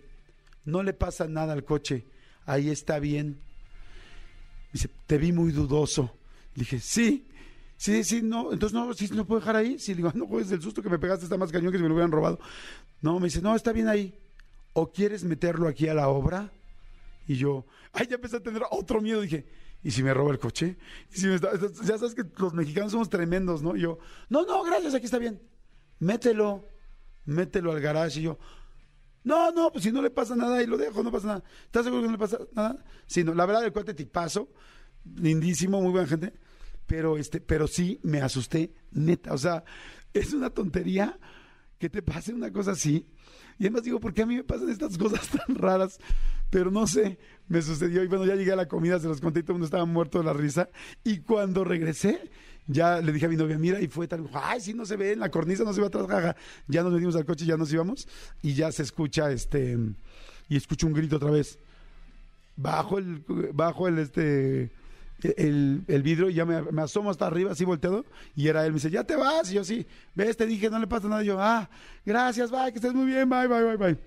no 0.66 0.82
le 0.82 0.94
pasa 0.94 1.28
nada 1.28 1.54
al 1.54 1.64
coche, 1.64 2.04
ahí 2.48 2.72
está 2.72 2.98
bien. 2.98 3.28
Me 3.28 4.74
dice, 4.74 4.90
te 5.06 5.20
vi 5.20 5.32
muy 5.32 5.52
dudoso. 5.52 6.18
Dije, 6.56 6.80
sí, 6.80 7.28
sí, 7.78 8.04
sí, 8.04 8.24
no, 8.24 8.52
entonces 8.52 8.74
no, 8.74 8.92
sí, 8.96 9.08
no 9.14 9.28
puedo 9.28 9.40
dejar 9.40 9.56
ahí. 9.56 9.78
Sí, 9.78 9.92
le 9.92 9.98
digo, 9.98 10.10
ah, 10.10 10.14
no, 10.16 10.28
pues 10.28 10.52
el 10.52 10.64
susto 10.64 10.82
que 10.82 10.90
me 10.90 10.98
pegaste 10.98 11.26
está 11.26 11.38
más 11.38 11.52
cañón 11.52 11.72
que 11.72 11.78
si 11.78 11.84
me 11.84 11.90
lo 11.90 11.94
hubieran 11.94 12.12
robado. 12.12 12.40
No, 13.04 13.20
me 13.20 13.26
dice, 13.26 13.40
no, 13.40 13.56
está 13.56 13.72
bien 13.72 13.88
ahí. 13.88 14.18
¿O 14.74 14.92
quieres 14.92 15.24
meterlo 15.24 15.68
aquí 15.68 15.88
a 15.88 15.94
la 15.94 16.08
obra? 16.08 16.52
Y 17.28 17.36
yo, 17.36 17.68
ay, 17.94 18.08
ya 18.10 18.16
empecé 18.16 18.38
a 18.38 18.40
tener 18.40 18.64
otro 18.72 19.00
miedo. 19.00 19.22
Dije, 19.22 19.46
¿y 19.84 19.92
si 19.92 20.02
me 20.02 20.12
roba 20.12 20.32
el 20.32 20.40
coche? 20.40 20.76
¿Y 21.14 21.20
si 21.20 21.28
me 21.28 21.38
ya 21.38 22.00
sabes 22.00 22.16
que 22.16 22.24
los 22.40 22.56
mexicanos 22.56 22.94
somos 22.94 23.12
tremendos, 23.12 23.62
¿no? 23.62 23.76
Y 23.76 23.82
yo, 23.82 24.00
no, 24.28 24.44
no, 24.44 24.64
gracias, 24.64 24.96
aquí 24.96 25.06
está 25.06 25.20
bien. 25.20 25.40
Mételo, 26.00 26.68
mételo 27.26 27.74
al 27.74 27.80
garage. 27.80 28.22
Y 28.22 28.24
yo, 28.24 28.40
no, 29.24 29.52
no, 29.52 29.72
pues 29.72 29.84
si 29.84 29.92
no 29.92 30.02
le 30.02 30.10
pasa 30.10 30.36
nada 30.36 30.62
y 30.64 30.68
lo 30.68 30.78
dejo, 30.78 31.04
no 31.04 31.12
pasa 31.12 31.28
nada. 31.28 31.44
¿Estás 31.66 31.86
seguro 31.86 32.02
que 32.02 32.08
no 32.08 32.14
le 32.14 32.18
pasa 32.18 32.40
nada? 32.54 32.84
Sí, 33.06 33.24
la 33.24 33.46
verdad, 33.46 33.64
el 33.64 33.72
cuate 33.72 33.94
tipazo, 33.94 34.50
lindísimo, 35.16 35.82
muy 35.82 35.92
buena 35.92 36.08
gente, 36.08 36.34
pero 36.88 37.18
este, 37.18 37.40
pero 37.40 37.68
sí 37.68 38.00
me 38.04 38.22
asusté, 38.22 38.74
neta. 38.92 39.34
O 39.34 39.38
sea, 39.38 39.64
es 40.14 40.34
una 40.34 40.50
tontería 40.50 41.20
que 41.78 41.90
te 41.90 42.02
pase 42.02 42.34
una 42.34 42.52
cosa 42.52 42.72
así. 42.72 43.08
Y 43.58 43.66
además 43.66 43.84
digo, 43.84 44.00
¿por 44.00 44.14
qué 44.14 44.24
a 44.24 44.26
mí 44.26 44.36
me 44.36 44.44
pasan 44.44 44.70
estas 44.70 44.98
cosas 45.00 45.28
tan 45.30 45.56
raras? 45.56 46.00
Pero 46.50 46.72
no 46.72 46.88
sé, 46.88 47.20
me 47.48 47.62
sucedió. 47.62 48.04
Y 48.04 48.08
bueno, 48.08 48.26
ya 48.26 48.36
llegué 48.36 48.52
a 48.52 48.56
la 48.56 48.68
comida, 48.68 49.00
se 49.00 49.08
los 49.08 49.22
conté 49.22 49.40
y 49.40 49.44
todo 49.44 49.54
el 49.54 49.56
mundo 49.56 49.66
estaba 49.66 49.86
muerto 49.86 50.20
de 50.20 50.26
la 50.26 50.34
risa. 50.34 50.70
Y 51.04 51.20
cuando 51.20 51.64
regresé, 51.64 52.30
ya 52.68 53.02
le 53.02 53.12
dije 53.12 53.26
a 53.26 53.30
mi 53.30 53.36
novia, 53.36 53.58
mira, 53.58 53.80
y 53.80 53.88
fue 53.88 54.08
tal, 54.08 54.30
ay, 54.34 54.62
sí, 54.62 54.74
no 54.74 54.86
se 54.86 54.96
ve, 54.96 55.14
en 55.14 55.20
la 55.20 55.30
cornisa 55.30 55.64
no 55.64 55.74
se 55.74 55.82
ve 55.82 55.88
atrás, 55.88 56.08
jaja. 56.08 56.36
Ya 56.68 56.84
nos 56.84 56.94
venimos 56.94 57.16
al 57.16 57.26
coche, 57.26 57.46
ya 57.46 57.58
nos 57.58 57.72
íbamos, 57.74 58.08
y 58.42 58.54
ya 58.54 58.72
se 58.72 58.84
escucha, 58.84 59.32
este, 59.32 59.78
y 60.48 60.58
escucho 60.58 60.88
un 60.88 60.94
grito 60.94 61.18
otra 61.18 61.32
vez. 61.32 61.60
Bajo 62.56 62.98
el, 62.98 63.24
bajo 63.54 63.88
el, 63.88 63.98
este, 64.00 64.72
el, 65.24 65.84
el 65.88 66.04
vidrio 66.04 66.30
y 66.30 66.36
ya 66.36 66.46
me, 66.46 66.82
asomo 66.82 67.10
hasta 67.10 67.28
arriba, 67.28 67.52
así 67.52 67.66
volteado, 67.66 68.06
y 68.36 68.48
era 68.48 68.66
él, 68.66 68.72
me 68.72 68.76
dice, 68.76 68.90
ya 68.90 69.04
te 69.04 69.16
vas, 69.16 69.52
y 69.52 69.56
yo 69.56 69.64
sí, 69.64 69.86
ves, 70.16 70.38
te 70.38 70.46
dije, 70.46 70.70
no 70.70 70.80
le 70.80 70.88
pasa 70.88 71.08
nada, 71.08 71.24
y 71.24 71.28
yo, 71.28 71.38
ah, 71.40 71.70
gracias, 72.06 72.52
bye, 72.52 72.72
que 72.72 72.78
estés 72.78 72.94
muy 72.94 73.06
bien, 73.06 73.30
bye, 73.30 73.48
bye, 73.48 73.64
bye, 73.64 73.78
bye. 73.78 73.98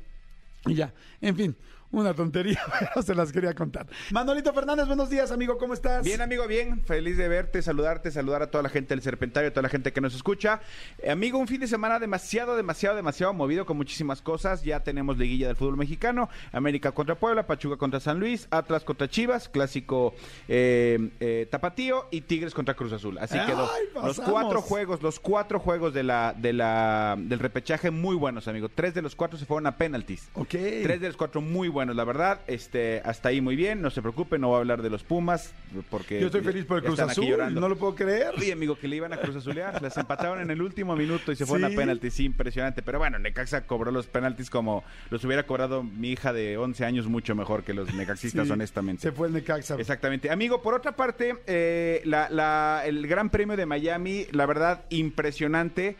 Y 0.67 0.75
ya, 0.75 0.95
en 1.21 1.37
fin, 1.37 1.57
una 2.01 2.15
tontería, 2.15 2.61
pero 2.79 3.03
se 3.03 3.15
las 3.15 3.33
quería 3.33 3.55
contar. 3.55 3.87
Manolito 4.11 4.53
Fernández, 4.53 4.87
buenos 4.87 5.11
días, 5.11 5.31
amigo, 5.31 5.59
¿cómo 5.59 5.75
estás? 5.75 6.05
Bien, 6.05 6.21
amigo, 6.21 6.47
bien. 6.47 6.83
Feliz 6.85 7.17
de 7.17 7.29
verte, 7.29 7.63
saludarte, 7.63 8.11
saludar 8.11 8.43
a 8.43 8.51
toda 8.51 8.63
la 8.63 8.69
gente 8.69 8.95
del 8.95 9.03
Serpentario, 9.03 9.49
a 9.49 9.53
toda 9.53 9.63
la 9.63 9.69
gente 9.69 9.93
que 9.93 10.01
nos 10.01 10.15
escucha. 10.15 10.61
Eh, 10.99 11.11
amigo, 11.11 11.39
un 11.39 11.47
fin 11.47 11.61
de 11.61 11.67
semana 11.67 11.99
demasiado, 11.99 12.57
demasiado, 12.57 12.97
demasiado 12.97 13.33
movido 13.33 13.67
con 13.67 13.77
muchísimas 13.77 14.23
cosas. 14.23 14.63
Ya 14.63 14.81
tenemos 14.81 15.19
liguilla 15.19 15.47
del 15.47 15.57
fútbol 15.57 15.77
mexicano, 15.77 16.29
América 16.53 16.93
contra 16.93 17.15
Puebla, 17.15 17.47
Pachuca 17.47 17.77
contra 17.77 18.01
San 18.01 18.19
Luis, 18.19 18.49
Atlas 18.51 18.85
contra 18.85 19.09
Chivas, 19.09 19.49
clásico 19.49 20.15
eh, 20.49 21.11
eh, 21.21 21.47
Tapatío 21.51 22.07
y 22.11 22.23
Tigres 22.23 22.55
contra 22.55 22.75
Cruz 22.75 22.93
Azul. 22.93 23.19
Así 23.19 23.39
quedó. 23.47 23.69
Los 24.03 24.21
cuatro 24.21 24.61
juegos, 24.61 25.03
los 25.03 25.21
cuatro 25.21 25.61
juegos 25.61 25.95
de 25.95 26.03
la, 26.03 26.35
de 26.37 26.53
la, 26.53 27.17
del 27.19 27.39
repechaje 27.39 27.91
muy 27.91 28.17
buenos, 28.17 28.49
amigo. 28.49 28.69
Tres 28.69 28.95
de 28.95 29.03
los 29.03 29.15
cuatro 29.15 29.39
se 29.39 29.47
fueron 29.47 29.67
a 29.67 29.77
penalties. 29.77 30.29
Ok. 30.35 30.51
Tres 30.51 31.01
de 31.01 31.09
los 31.09 31.17
cuatro 31.17 31.41
muy 31.41 31.69
buenos 31.69 31.84
la 31.93 32.05
verdad. 32.05 32.41
Este, 32.47 33.03
hasta 33.05 33.29
ahí 33.29 33.41
muy 33.41 33.57
bien, 33.57 33.83
no 33.83 33.91
se 33.91 34.01
preocupen, 34.01 34.41
no 34.41 34.49
voy 34.49 34.57
a 34.57 34.59
hablar 34.61 34.81
de 34.81 34.91
los 34.91 35.03
Pumas, 35.03 35.53
porque... 35.91 36.21
Yo 36.21 36.27
estoy 36.27 36.43
feliz 36.43 36.65
por 36.65 36.79
el 36.79 36.85
Cruz 36.85 37.01
Azul, 37.01 37.37
no 37.53 37.69
lo 37.69 37.77
puedo 37.77 37.95
creer. 37.95 38.33
Sí, 38.39 38.51
amigo, 38.51 38.79
que 38.79 38.89
le 38.89 38.97
iban 38.97 39.13
a 39.13 39.19
Cruz 39.19 39.37
Azulear, 39.37 39.83
las 39.83 39.97
empataron 39.97 40.41
en 40.41 40.51
el 40.51 40.63
último 40.63 40.97
minuto 40.97 41.33
y 41.33 41.37
se 41.37 41.45
fueron 41.45 41.73
a 41.73 41.77
penaltis, 41.77 42.15
sí, 42.15 42.25
impresionante. 42.25 42.83
Pero 42.83 42.99
bueno, 42.99 43.19
Necaxa 43.19 43.67
cobró 43.67 43.91
los 43.91 44.07
penaltis 44.07 44.49
como 44.49 44.85
los 45.11 45.25
hubiera 45.25 45.45
cobrado 45.45 45.83
mi 45.83 46.13
hija 46.13 46.33
de 46.33 46.57
11 46.57 46.85
años, 46.85 47.07
mucho 47.07 47.35
mejor 47.35 47.65
que 47.65 47.75
los 47.75 47.93
necaxistas, 47.95 48.49
honestamente. 48.51 49.03
Se 49.03 49.13
fue 49.13 49.29
el 49.29 49.35
Necaxa. 49.35 49.75
Exactamente. 49.77 50.31
Amigo, 50.31 50.63
por 50.63 50.75
otra 50.75 50.97
parte, 50.97 51.37
eh, 51.47 52.03
el 52.05 53.07
Gran 53.07 53.31
Premio 53.31 53.57
de 53.57 53.67
Miami, 53.67 54.27
la 54.33 54.47
verdad, 54.47 54.85
impresionante. 54.91 55.97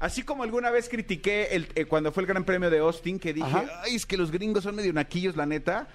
Así 0.00 0.22
como 0.22 0.42
alguna 0.42 0.70
vez 0.70 0.88
critiqué 0.88 1.48
el, 1.52 1.68
eh, 1.74 1.84
cuando 1.84 2.12
fue 2.12 2.22
el 2.22 2.26
Gran 2.26 2.44
Premio 2.44 2.70
de 2.70 2.78
Austin, 2.78 3.18
que 3.18 3.32
dije, 3.32 3.66
ay, 3.82 3.96
es 3.96 4.06
que 4.06 4.16
los 4.16 4.30
gringos 4.30 4.64
son 4.64 4.76
medio 4.76 4.92
naquillos, 4.92 5.36
la 5.36 5.46
neta. 5.46 5.88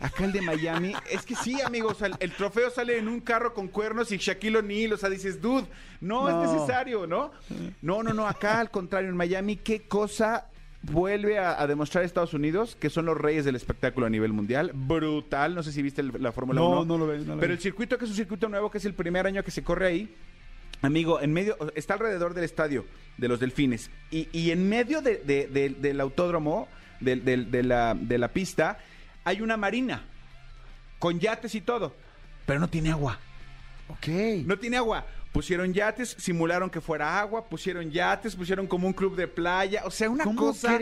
Acá 0.00 0.24
el 0.24 0.32
de 0.32 0.42
Miami, 0.42 0.94
es 1.10 1.26
que 1.26 1.34
sí, 1.34 1.60
amigos, 1.60 2.00
el, 2.02 2.14
el, 2.20 2.30
trofeo 2.30 2.70
sale 2.70 2.98
en 2.98 3.08
un 3.08 3.20
carro 3.20 3.52
con 3.52 3.66
cuernos 3.66 4.12
y 4.12 4.16
Shaquille 4.16 4.58
O'Neal, 4.58 4.92
o 4.92 4.96
sea, 4.96 5.10
dices, 5.10 5.42
dude, 5.42 5.66
no, 6.00 6.28
es 6.28 6.52
necesario, 6.52 7.08
¿no? 7.08 7.32
No, 7.82 8.04
no, 8.04 8.12
no, 8.12 8.28
acá 8.28 8.60
al 8.60 8.70
contrario, 8.70 9.10
en 9.10 9.16
Miami, 9.16 9.56
qué 9.56 9.88
cosa 9.88 10.46
vuelve 10.82 11.38
a, 11.38 11.66
demostrar 11.66 12.04
Estados 12.04 12.34
Unidos 12.34 12.76
que 12.78 12.90
son 12.90 13.06
los 13.06 13.18
reyes 13.18 13.44
del 13.44 13.56
espectáculo 13.56 14.06
a 14.06 14.10
nivel 14.10 14.32
mundial. 14.32 14.70
Brutal, 14.74 15.54
no 15.54 15.62
sé 15.64 15.72
si 15.72 15.82
viste 15.82 16.02
la 16.02 16.32
Fórmula 16.32 16.62
1. 16.62 16.74
No, 16.74 16.84
no 16.84 16.98
lo 16.98 17.06
veo. 17.06 17.36
pero 17.38 17.52
el 17.52 17.58
circuito, 17.58 17.98
que 17.98 18.04
es 18.04 18.10
un 18.10 18.16
circuito 18.16 18.48
nuevo, 18.48 18.70
que 18.70 18.78
es 18.78 18.84
el 18.84 18.94
primer 18.94 19.26
año 19.26 19.42
que 19.42 19.50
se 19.50 19.62
corre 19.62 19.86
ahí, 19.88 20.14
Amigo, 20.82 21.20
en 21.20 21.32
medio, 21.32 21.56
está 21.74 21.94
alrededor 21.94 22.34
del 22.34 22.44
estadio 22.44 22.86
de 23.16 23.28
los 23.28 23.40
delfines. 23.40 23.90
Y, 24.10 24.28
y 24.32 24.50
en 24.52 24.68
medio 24.68 25.02
del 25.02 26.00
autódromo, 26.00 26.68
de, 27.00 27.62
la, 27.62 27.94
de 27.94 28.18
la 28.18 28.28
pista, 28.28 28.78
hay 29.24 29.40
una 29.40 29.56
marina. 29.56 30.04
Con 30.98 31.20
yates 31.20 31.54
y 31.54 31.60
todo. 31.60 31.94
Pero 32.46 32.60
no 32.60 32.68
tiene 32.68 32.90
agua. 32.90 33.18
Ok. 33.88 34.08
No 34.44 34.58
tiene 34.58 34.76
agua 34.76 35.04
pusieron 35.32 35.72
yates, 35.72 36.16
simularon 36.18 36.70
que 36.70 36.80
fuera 36.80 37.20
agua, 37.20 37.44
pusieron 37.48 37.90
yates, 37.90 38.34
pusieron 38.34 38.66
como 38.66 38.86
un 38.86 38.92
club 38.92 39.16
de 39.16 39.28
playa, 39.28 39.82
o 39.84 39.90
sea, 39.90 40.10
una 40.10 40.24
cosa 40.24 40.78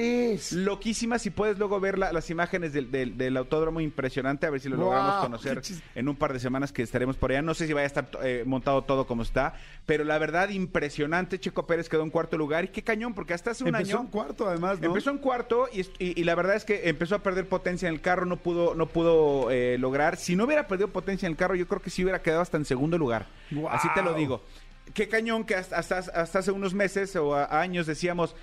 loquísima. 0.52 1.18
Si 1.18 1.30
puedes 1.30 1.58
luego 1.58 1.78
ver 1.80 1.98
las 1.98 2.30
imágenes 2.30 2.72
del, 2.72 3.36
autódromo, 3.36 3.80
impresionante, 3.80 4.46
a 4.46 4.50
ver 4.50 4.60
si 4.60 4.68
lo 4.68 4.76
logramos 4.76 5.24
conocer 5.24 5.62
en 5.94 6.08
un 6.08 6.16
par 6.16 6.32
de 6.32 6.40
semanas 6.40 6.72
que 6.72 6.82
estaremos 6.82 7.16
por 7.16 7.30
allá. 7.30 7.42
No 7.42 7.54
sé 7.54 7.66
si 7.66 7.72
vaya 7.72 7.84
a 7.84 7.86
estar 7.86 8.08
eh, 8.22 8.44
montado 8.46 8.82
todo 8.82 9.06
como 9.06 9.22
está, 9.22 9.54
pero 9.84 10.04
la 10.04 10.18
verdad, 10.18 10.50
impresionante. 10.50 11.38
Checo 11.38 11.66
Pérez 11.66 11.88
quedó 11.88 12.02
en 12.02 12.10
cuarto 12.10 12.38
lugar 12.38 12.64
y 12.64 12.68
qué 12.68 12.82
cañón, 12.82 13.14
porque 13.14 13.34
hasta 13.34 13.50
hace 13.50 13.64
un 13.64 13.74
año. 13.74 13.84
Empezó 13.84 14.00
en 14.00 14.06
cuarto, 14.06 14.48
además, 14.48 14.80
¿no? 14.80 14.86
Empezó 14.86 15.10
en 15.10 15.18
cuarto 15.18 15.68
y, 15.72 16.24
la 16.24 16.34
verdad 16.34 16.56
es 16.56 16.64
que 16.64 16.88
empezó 16.88 17.14
a 17.14 17.22
perder 17.22 17.48
potencia 17.48 17.88
en 17.88 17.94
el 17.94 18.00
carro, 18.00 18.26
no 18.26 18.36
pudo, 18.36 18.74
no 18.74 18.86
pudo 18.86 19.50
eh, 19.50 19.76
lograr. 19.78 20.16
Si 20.16 20.36
no 20.36 20.44
hubiera 20.44 20.66
perdido 20.66 20.88
potencia 20.88 21.26
en 21.26 21.32
el 21.32 21.36
carro, 21.36 21.54
yo 21.54 21.66
creo 21.68 21.80
que 21.80 21.90
sí 21.90 22.02
hubiera 22.02 22.22
quedado 22.22 22.42
hasta 22.42 22.56
en 22.56 22.64
segundo 22.64 22.98
lugar. 22.98 23.26
Así 23.70 23.88
te 23.94 24.02
lo 24.02 24.14
digo 24.14 24.36
qué 24.94 25.08
cañón 25.08 25.44
que 25.44 25.54
hasta, 25.54 25.76
hasta, 25.76 26.38
hace 26.38 26.50
unos 26.50 26.74
meses 26.74 27.14
o 27.16 27.34
años 27.34 27.86
decíamos, 27.86 28.34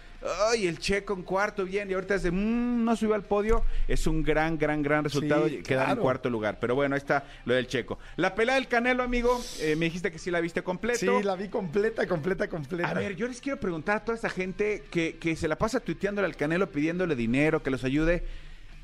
ay, 0.51 0.67
el 0.67 0.79
Checo 0.79 1.13
en 1.13 1.23
cuarto, 1.23 1.65
bien, 1.65 1.89
y 1.89 1.93
ahorita 1.93 2.15
es 2.15 2.23
de, 2.23 2.31
mmm, 2.31 2.83
no 2.83 2.95
subió 2.95 3.15
al 3.15 3.23
podio. 3.23 3.63
Es 3.87 4.07
un 4.07 4.23
gran, 4.23 4.57
gran, 4.57 4.81
gran 4.81 5.03
resultado 5.03 5.47
quedar 5.63 5.89
en 5.89 5.97
cuarto 5.97 6.29
lugar. 6.29 6.59
Pero 6.59 6.75
bueno, 6.75 6.95
ahí 6.95 6.99
está 6.99 7.25
lo 7.45 7.53
del 7.53 7.67
Checo. 7.67 7.99
La 8.15 8.35
pelea 8.35 8.55
del 8.55 8.67
Canelo, 8.67 9.03
amigo, 9.03 9.41
eh, 9.59 9.75
me 9.75 9.85
dijiste 9.85 10.11
que 10.11 10.19
sí 10.19 10.31
la 10.31 10.41
viste 10.41 10.63
completa. 10.63 10.99
Sí, 10.99 11.07
la 11.23 11.35
vi 11.35 11.49
completa, 11.49 12.07
completa, 12.07 12.47
completa. 12.47 12.89
A 12.89 12.93
ver, 12.93 13.15
yo 13.15 13.27
les 13.27 13.41
quiero 13.41 13.59
preguntar 13.59 13.97
a 13.97 14.05
toda 14.05 14.17
esa 14.17 14.29
gente 14.29 14.83
que, 14.91 15.17
que 15.17 15.35
se 15.35 15.47
la 15.47 15.57
pasa 15.57 15.79
tuiteándole 15.79 16.27
al 16.27 16.35
Canelo, 16.35 16.71
pidiéndole 16.71 17.15
dinero, 17.15 17.63
que 17.63 17.69
los 17.69 17.83
ayude, 17.83 18.23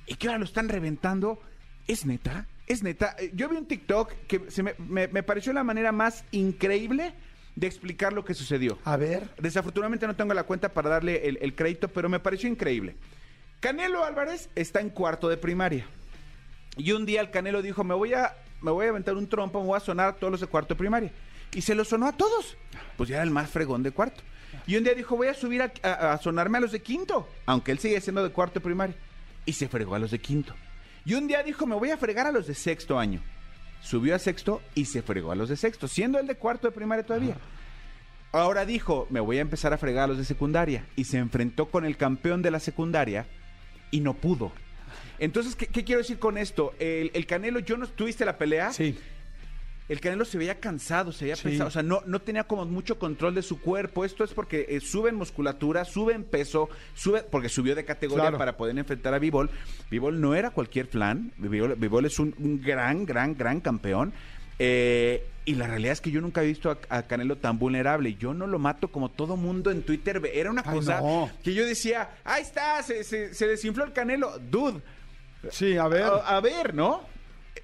y 0.08 0.16
que 0.16 0.28
ahora 0.28 0.40
lo 0.40 0.46
están 0.46 0.70
reventando. 0.70 1.40
¿Es 1.88 2.06
neta? 2.06 2.46
Es 2.68 2.84
neta. 2.84 3.16
Yo 3.34 3.50
vi 3.50 3.58
un 3.58 3.66
TikTok 3.66 4.14
que 4.28 4.52
se 4.52 4.62
me, 4.62 4.76
me 4.78 5.24
pareció 5.24 5.54
la 5.54 5.64
manera 5.64 5.92
más 5.92 6.24
increíble 6.32 7.16
de 7.60 7.68
explicar 7.68 8.14
lo 8.14 8.24
que 8.24 8.34
sucedió. 8.34 8.80
A 8.86 8.96
ver. 8.96 9.30
Desafortunadamente 9.38 10.08
no 10.08 10.16
tengo 10.16 10.34
la 10.34 10.44
cuenta 10.44 10.70
para 10.70 10.90
darle 10.90 11.28
el, 11.28 11.56
crédito, 11.56 11.90
pero 11.90 12.08
me 12.08 12.20
pareció 12.20 12.50
increíble. 12.50 12.96
Canelo 13.60 14.06
Álvarez 14.06 14.50
está 14.56 14.80
en 14.80 14.90
cuarto 14.90 15.28
de 15.28 15.36
primaria. 15.36 15.86
Y 16.78 16.94
un 16.94 17.06
día 17.06 17.20
el 17.20 17.32
Canelo 17.32 17.62
dijo, 17.62 17.84
me 17.84 17.94
voy 17.94 18.14
a, 18.14 18.38
me 18.62 18.72
voy 18.72 18.86
a 18.86 18.90
aventar 18.90 19.16
un 19.16 19.28
trompo, 19.28 19.60
me 19.60 19.68
voy 19.68 19.78
a 19.78 19.82
sonar 19.82 20.08
a 20.08 20.16
todos 20.16 20.32
los 20.32 20.40
de 20.40 20.48
cuarto 20.48 20.74
de 20.74 20.78
primaria. 20.78 21.12
Y 21.54 21.62
se 21.62 21.76
lo 21.76 21.84
sonó 21.84 22.08
a 22.08 22.14
todos. 22.14 22.56
Pues 22.96 23.10
ya 23.10 23.16
era 23.16 23.24
el 23.24 23.32
más 23.32 23.50
fregón 23.50 23.84
de 23.84 23.92
cuarto. 23.92 24.22
Y 24.66 24.78
un 24.78 24.86
día 24.86 24.94
dijo, 24.94 25.18
voy 25.18 25.28
a 25.28 25.34
subir 25.34 25.62
a, 25.62 26.18
sonarme 26.20 26.60
a 26.60 26.62
los 26.62 26.72
de 26.72 26.82
quinto, 26.82 27.28
aunque 27.46 27.72
él 27.72 27.80
sigue 27.80 28.00
siendo 28.00 28.24
de 28.24 28.30
cuarto 28.30 28.56
de 28.56 28.64
primaria. 28.64 28.96
Y 29.46 29.52
se 29.54 29.68
fregó 29.68 29.96
a 29.96 30.00
los 30.00 30.12
de 30.12 30.20
quinto. 30.20 30.56
Y 31.04 31.16
un 31.16 31.28
día 31.28 31.44
dijo, 31.44 31.68
me 31.68 31.76
voy 31.76 31.92
a 31.92 31.98
fregar 31.98 32.26
a 32.26 32.32
los 32.32 32.48
de 32.48 32.54
sexto 32.54 32.98
año 32.98 33.22
subió 33.82 34.16
a 34.16 34.20
sexto 34.20 34.62
y 34.76 34.86
se 34.86 35.02
fregó 35.02 35.32
a 35.32 35.36
los 35.36 35.50
de 35.50 35.56
sexto, 35.56 35.88
siendo 35.88 36.20
el 36.20 36.28
de 36.28 36.36
cuarto 36.36 36.68
de 36.68 36.72
primaria 36.72 37.06
todavía. 37.06 37.38
Ahora 38.32 38.66
dijo, 38.66 39.08
me 39.10 39.20
voy 39.20 39.40
a 39.40 39.42
empezar 39.42 39.74
a 39.74 39.78
fregar 39.78 40.06
a 40.06 40.08
los 40.08 40.18
de 40.18 40.26
secundaria. 40.26 40.86
Y 40.96 41.06
se 41.06 41.18
enfrentó 41.18 41.68
con 41.70 41.86
el 41.86 41.98
campeón 41.98 42.42
de 42.42 42.52
la 42.52 42.60
secundaria 42.60 43.26
y 43.90 44.02
no 44.02 44.14
pudo. 44.14 44.52
Entonces, 45.18 45.56
¿qué, 45.56 45.84
quiero 45.84 46.00
decir 46.00 46.20
con 46.20 46.38
esto? 46.38 46.74
El, 46.80 47.12
el 47.14 47.26
Canelo, 47.26 47.60
yo 47.60 47.78
no 47.78 47.88
tuviste 47.88 48.26
la 48.26 48.38
pelea. 48.38 48.72
Sí. 48.72 48.98
El 49.90 50.00
Canelo 50.00 50.24
se 50.24 50.38
veía 50.38 50.60
cansado, 50.60 51.12
se 51.12 51.26
veía 51.26 51.36
Sí. 51.36 51.44
pesado, 51.50 51.68
o 51.68 51.72
sea, 51.72 51.84
no, 51.84 52.02
no 52.06 52.22
tenía 52.22 52.44
como 52.46 52.64
mucho 52.66 52.98
control 53.00 53.36
de 53.36 53.42
su 53.42 53.60
cuerpo. 53.60 54.06
Esto 54.06 54.24
es 54.24 54.34
porque 54.34 54.68
eh, 54.70 54.80
sube 54.80 55.10
en 55.10 55.16
musculatura, 55.16 55.84
sube 55.84 56.14
en 56.14 56.24
peso, 56.24 56.70
sube 56.94 57.24
porque 57.24 57.50
subió 57.50 57.74
de 57.76 57.84
categoría 57.86 58.26
Claro. 58.26 58.38
para 58.38 58.56
poder 58.56 58.78
enfrentar 58.78 59.14
a 59.16 59.20
Bivol. 59.20 59.50
Bivol 59.90 60.22
no 60.22 60.36
era 60.36 60.52
cualquier 60.52 60.86
flan, 60.88 61.34
Bivol, 61.38 62.06
es 62.06 62.20
un, 62.20 62.36
un 62.38 62.62
gran, 62.62 63.06
gran, 63.06 63.36
gran 63.36 63.60
campeón. 63.60 64.14
Eh, 64.60 65.26
y 65.46 65.56
la 65.56 65.66
realidad 65.68 65.94
es 65.94 66.02
que 66.02 66.12
yo 66.12 66.22
nunca 66.22 66.44
he 66.44 66.46
visto 66.48 66.70
a, 66.70 66.78
a 66.90 67.04
Canelo 67.08 67.38
tan 67.38 67.58
vulnerable. 67.58 68.14
Yo 68.16 68.34
no 68.34 68.46
lo 68.46 68.60
mato 68.60 68.90
como 68.90 69.10
todo 69.10 69.38
mundo 69.38 69.72
en 69.72 69.82
Twitter. 69.84 70.22
Era 70.34 70.52
una 70.52 70.64
Ay, 70.66 70.76
cosa 70.76 71.00
no. 71.02 71.32
que 71.44 71.54
yo 71.54 71.66
decía, 71.66 72.10
ahí 72.24 72.44
está, 72.44 72.84
se, 72.84 73.04
se- 73.04 73.34
se 73.34 73.48
desinfló 73.48 73.86
el 73.86 73.94
Canelo. 73.94 74.38
Dude, 74.52 74.82
Sí, 75.50 75.78
a 75.78 75.88
ver. 75.88 76.04
a, 76.04 76.36
a 76.38 76.42
ver, 76.42 76.76
¿no? 76.76 77.02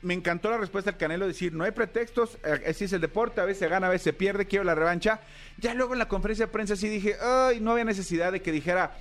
Me 0.02 0.14
encantó 0.14 0.50
la 0.50 0.58
respuesta 0.58 0.92
del 0.92 1.00
Canelo, 1.00 1.28
decir, 1.28 1.54
no 1.54 1.64
hay 1.64 1.72
pretextos, 1.72 2.38
eh, 2.44 2.64
así 2.70 2.86
es 2.86 2.94
el 2.94 3.02
deporte, 3.02 3.42
a 3.42 3.46
veces 3.46 3.60
se 3.60 3.68
gana, 3.68 3.88
a 3.88 3.90
veces 3.90 4.04
se 4.04 4.14
pierde, 4.14 4.46
quiero 4.46 4.64
la 4.64 4.76
revancha. 4.76 5.22
Ya 5.58 5.74
luego 5.74 5.94
en 5.94 6.00
la 6.00 6.08
conferencia 6.08 6.46
de 6.46 6.52
prensa 6.52 6.76
sí 6.76 6.90
dije, 6.90 7.16
ay, 7.22 7.60
no 7.60 7.72
había 7.72 7.86
necesidad 7.86 8.32
de 8.32 8.42
que 8.42 8.52
dijera, 8.52 8.98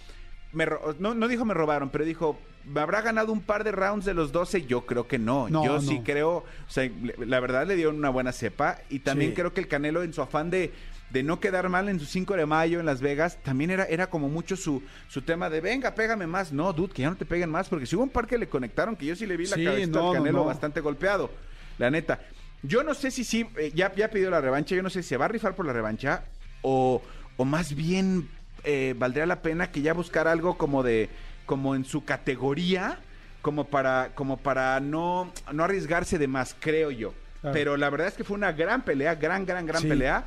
me 0.52 0.66
no, 0.98 1.14
no 1.14 1.28
dijo 1.28 1.44
me 1.44 1.54
robaron, 1.54 1.90
pero 1.90 2.04
dijo, 2.04 2.38
¿me 2.38 2.53
habrá 2.76 3.02
ganado 3.02 3.33
un 3.33 3.40
par 3.42 3.64
de 3.64 3.73
rounds 3.73 4.04
de 4.04 4.14
los 4.14 4.33
12? 4.33 4.66
Yo 4.66 4.87
creo 4.87 5.06
que 5.06 5.18
no. 5.18 5.49
No, 5.49 5.64
Yo 5.64 5.75
no. 5.75 5.80
sí 5.83 6.00
creo, 6.04 6.38
o 6.38 6.44
sea, 6.68 6.90
la 7.18 7.40
verdad 7.40 7.66
le 7.66 7.76
dio 7.76 7.90
una 7.90 8.11
buena 8.11 8.33
cepa 8.33 8.78
y 8.90 9.00
también 9.00 9.30
Sí. 9.30 9.37
creo 9.37 9.52
que 9.52 9.61
el 9.61 9.68
Canelo 9.68 10.02
en 10.02 10.12
su 10.12 10.23
afán 10.23 10.50
de, 10.50 10.73
de 11.11 11.23
no 11.23 11.40
quedar 11.40 11.68
mal 11.68 11.88
en 11.88 12.00
su 12.00 12.06
5 12.06 12.35
de 12.37 12.47
mayo 12.47 12.80
en 12.80 12.87
Las 12.87 13.00
Vegas, 13.00 13.38
también 13.42 13.71
era, 13.71 13.85
era 13.85 14.09
como 14.09 14.28
mucho 14.28 14.56
su, 14.56 14.83
su 15.09 15.23
tema 15.23 15.50
de, 15.50 15.61
venga, 15.61 15.94
pégame 15.94 16.26
más. 16.26 16.52
No, 16.52 16.73
dude, 16.73 16.92
que 16.92 17.02
ya 17.02 17.11
no 17.11 17.16
te 17.16 17.25
peguen 17.26 17.50
más, 17.50 17.68
porque 17.68 17.87
si 17.87 17.94
hubo 17.97 18.02
un 18.04 18.11
par 18.11 18.26
que 18.26 18.38
le 18.38 18.49
conectaron, 18.49 18.97
que 18.97 19.06
yo 19.06 19.14
sí 19.16 19.26
le 19.26 19.37
vi 19.37 19.47
la 19.47 19.56
Sí, 19.56 19.64
cabeza 19.64 19.87
no, 19.90 20.09
al 20.11 20.16
Canelo 20.16 20.38
no. 20.38 20.44
bastante 20.47 20.80
golpeado, 20.80 21.30
la 21.78 21.90
neta. 21.90 22.21
Yo 22.62 22.83
no 22.83 22.94
sé 22.94 23.11
si 23.11 23.25
sí, 23.25 23.47
eh, 23.59 23.73
ya, 23.75 23.94
ya 23.94 24.09
pidió 24.11 24.30
la 24.30 24.40
revancha, 24.40 24.75
yo 24.75 24.83
no 24.83 24.88
sé 24.90 25.02
si 25.02 25.11
se 25.11 25.16
va 25.18 25.26
a 25.26 25.28
rifar 25.28 25.54
por 25.54 25.66
la 25.66 25.73
revancha 25.75 26.25
o, 26.62 27.02
o 27.37 27.44
más 27.44 27.75
bien 27.75 28.28
eh, 28.64 28.94
valdría 28.97 29.26
la 29.26 29.42
pena 29.42 29.71
que 29.71 29.83
ya 29.83 29.92
buscara 29.92 30.33
algo 30.33 30.56
como 30.56 30.83
de, 30.83 31.11
como 31.46 31.74
en 31.74 31.84
su 31.84 32.04
categoría, 32.04 32.98
como 33.42 33.64
para, 33.66 34.10
como 34.14 34.36
para 34.38 34.80
no, 34.80 35.32
no 35.52 35.64
arriesgarse 35.64 36.18
de 36.18 36.28
más, 36.28 36.56
creo 36.58 36.90
yo. 36.90 37.12
Claro. 37.40 37.52
Pero 37.54 37.76
la 37.76 37.90
verdad 37.90 38.08
es 38.08 38.14
que 38.14 38.24
fue 38.24 38.36
una 38.36 38.52
gran 38.52 38.82
pelea, 38.82 39.14
gran, 39.16 39.44
gran, 39.44 39.66
gran 39.66 39.82
Sí. 39.82 39.88
pelea. 39.88 40.24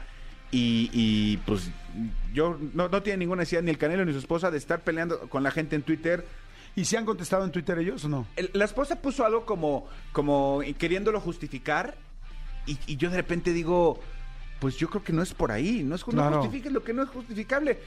Y, 0.52 0.90
y, 0.94 1.38
pues 1.46 1.70
yo 2.34 2.58
no, 2.74 2.88
no 2.88 3.04
tiene 3.04 3.18
ninguna 3.18 3.42
necesidad 3.42 3.64
ni 3.64 3.72
el 3.72 3.78
Canelo 3.78 4.06
ni 4.06 4.14
su 4.14 4.20
esposa 4.20 4.50
de 4.50 4.58
estar 4.58 4.80
peleando 4.82 5.20
con 5.30 5.44
la 5.44 5.52
gente 5.52 5.76
en 5.76 5.82
Twitter. 5.82 6.26
¿Y 6.76 6.86
si 6.86 6.96
han 6.96 7.06
contestado 7.06 7.44
en 7.44 7.52
Twitter 7.52 7.78
ellos 7.80 8.06
o 8.06 8.10
no? 8.10 8.28
El- 8.36 8.52
la 8.54 8.64
esposa 8.66 9.02
puso 9.02 9.26
algo 9.26 9.46
como, 9.46 9.88
como 10.14 10.62
queriéndolo 10.78 11.20
justificar 11.20 11.96
y, 12.68 12.78
y 12.86 12.96
yo 12.98 13.10
de 13.10 13.18
repente 13.18 13.52
digo, 13.52 14.00
pues 14.60 14.78
yo 14.78 14.90
creo 14.90 15.04
que 15.04 15.12
no 15.12 15.22
es 15.24 15.34
por 15.34 15.52
ahí, 15.52 15.82
no 15.84 15.96
es 15.96 16.04
Claro. 16.06 16.30
no 16.30 16.38
justifiques 16.44 16.72
lo 16.72 16.84
que 16.84 16.94
no 16.94 17.04
es 17.04 17.10
justificable. 17.10 17.80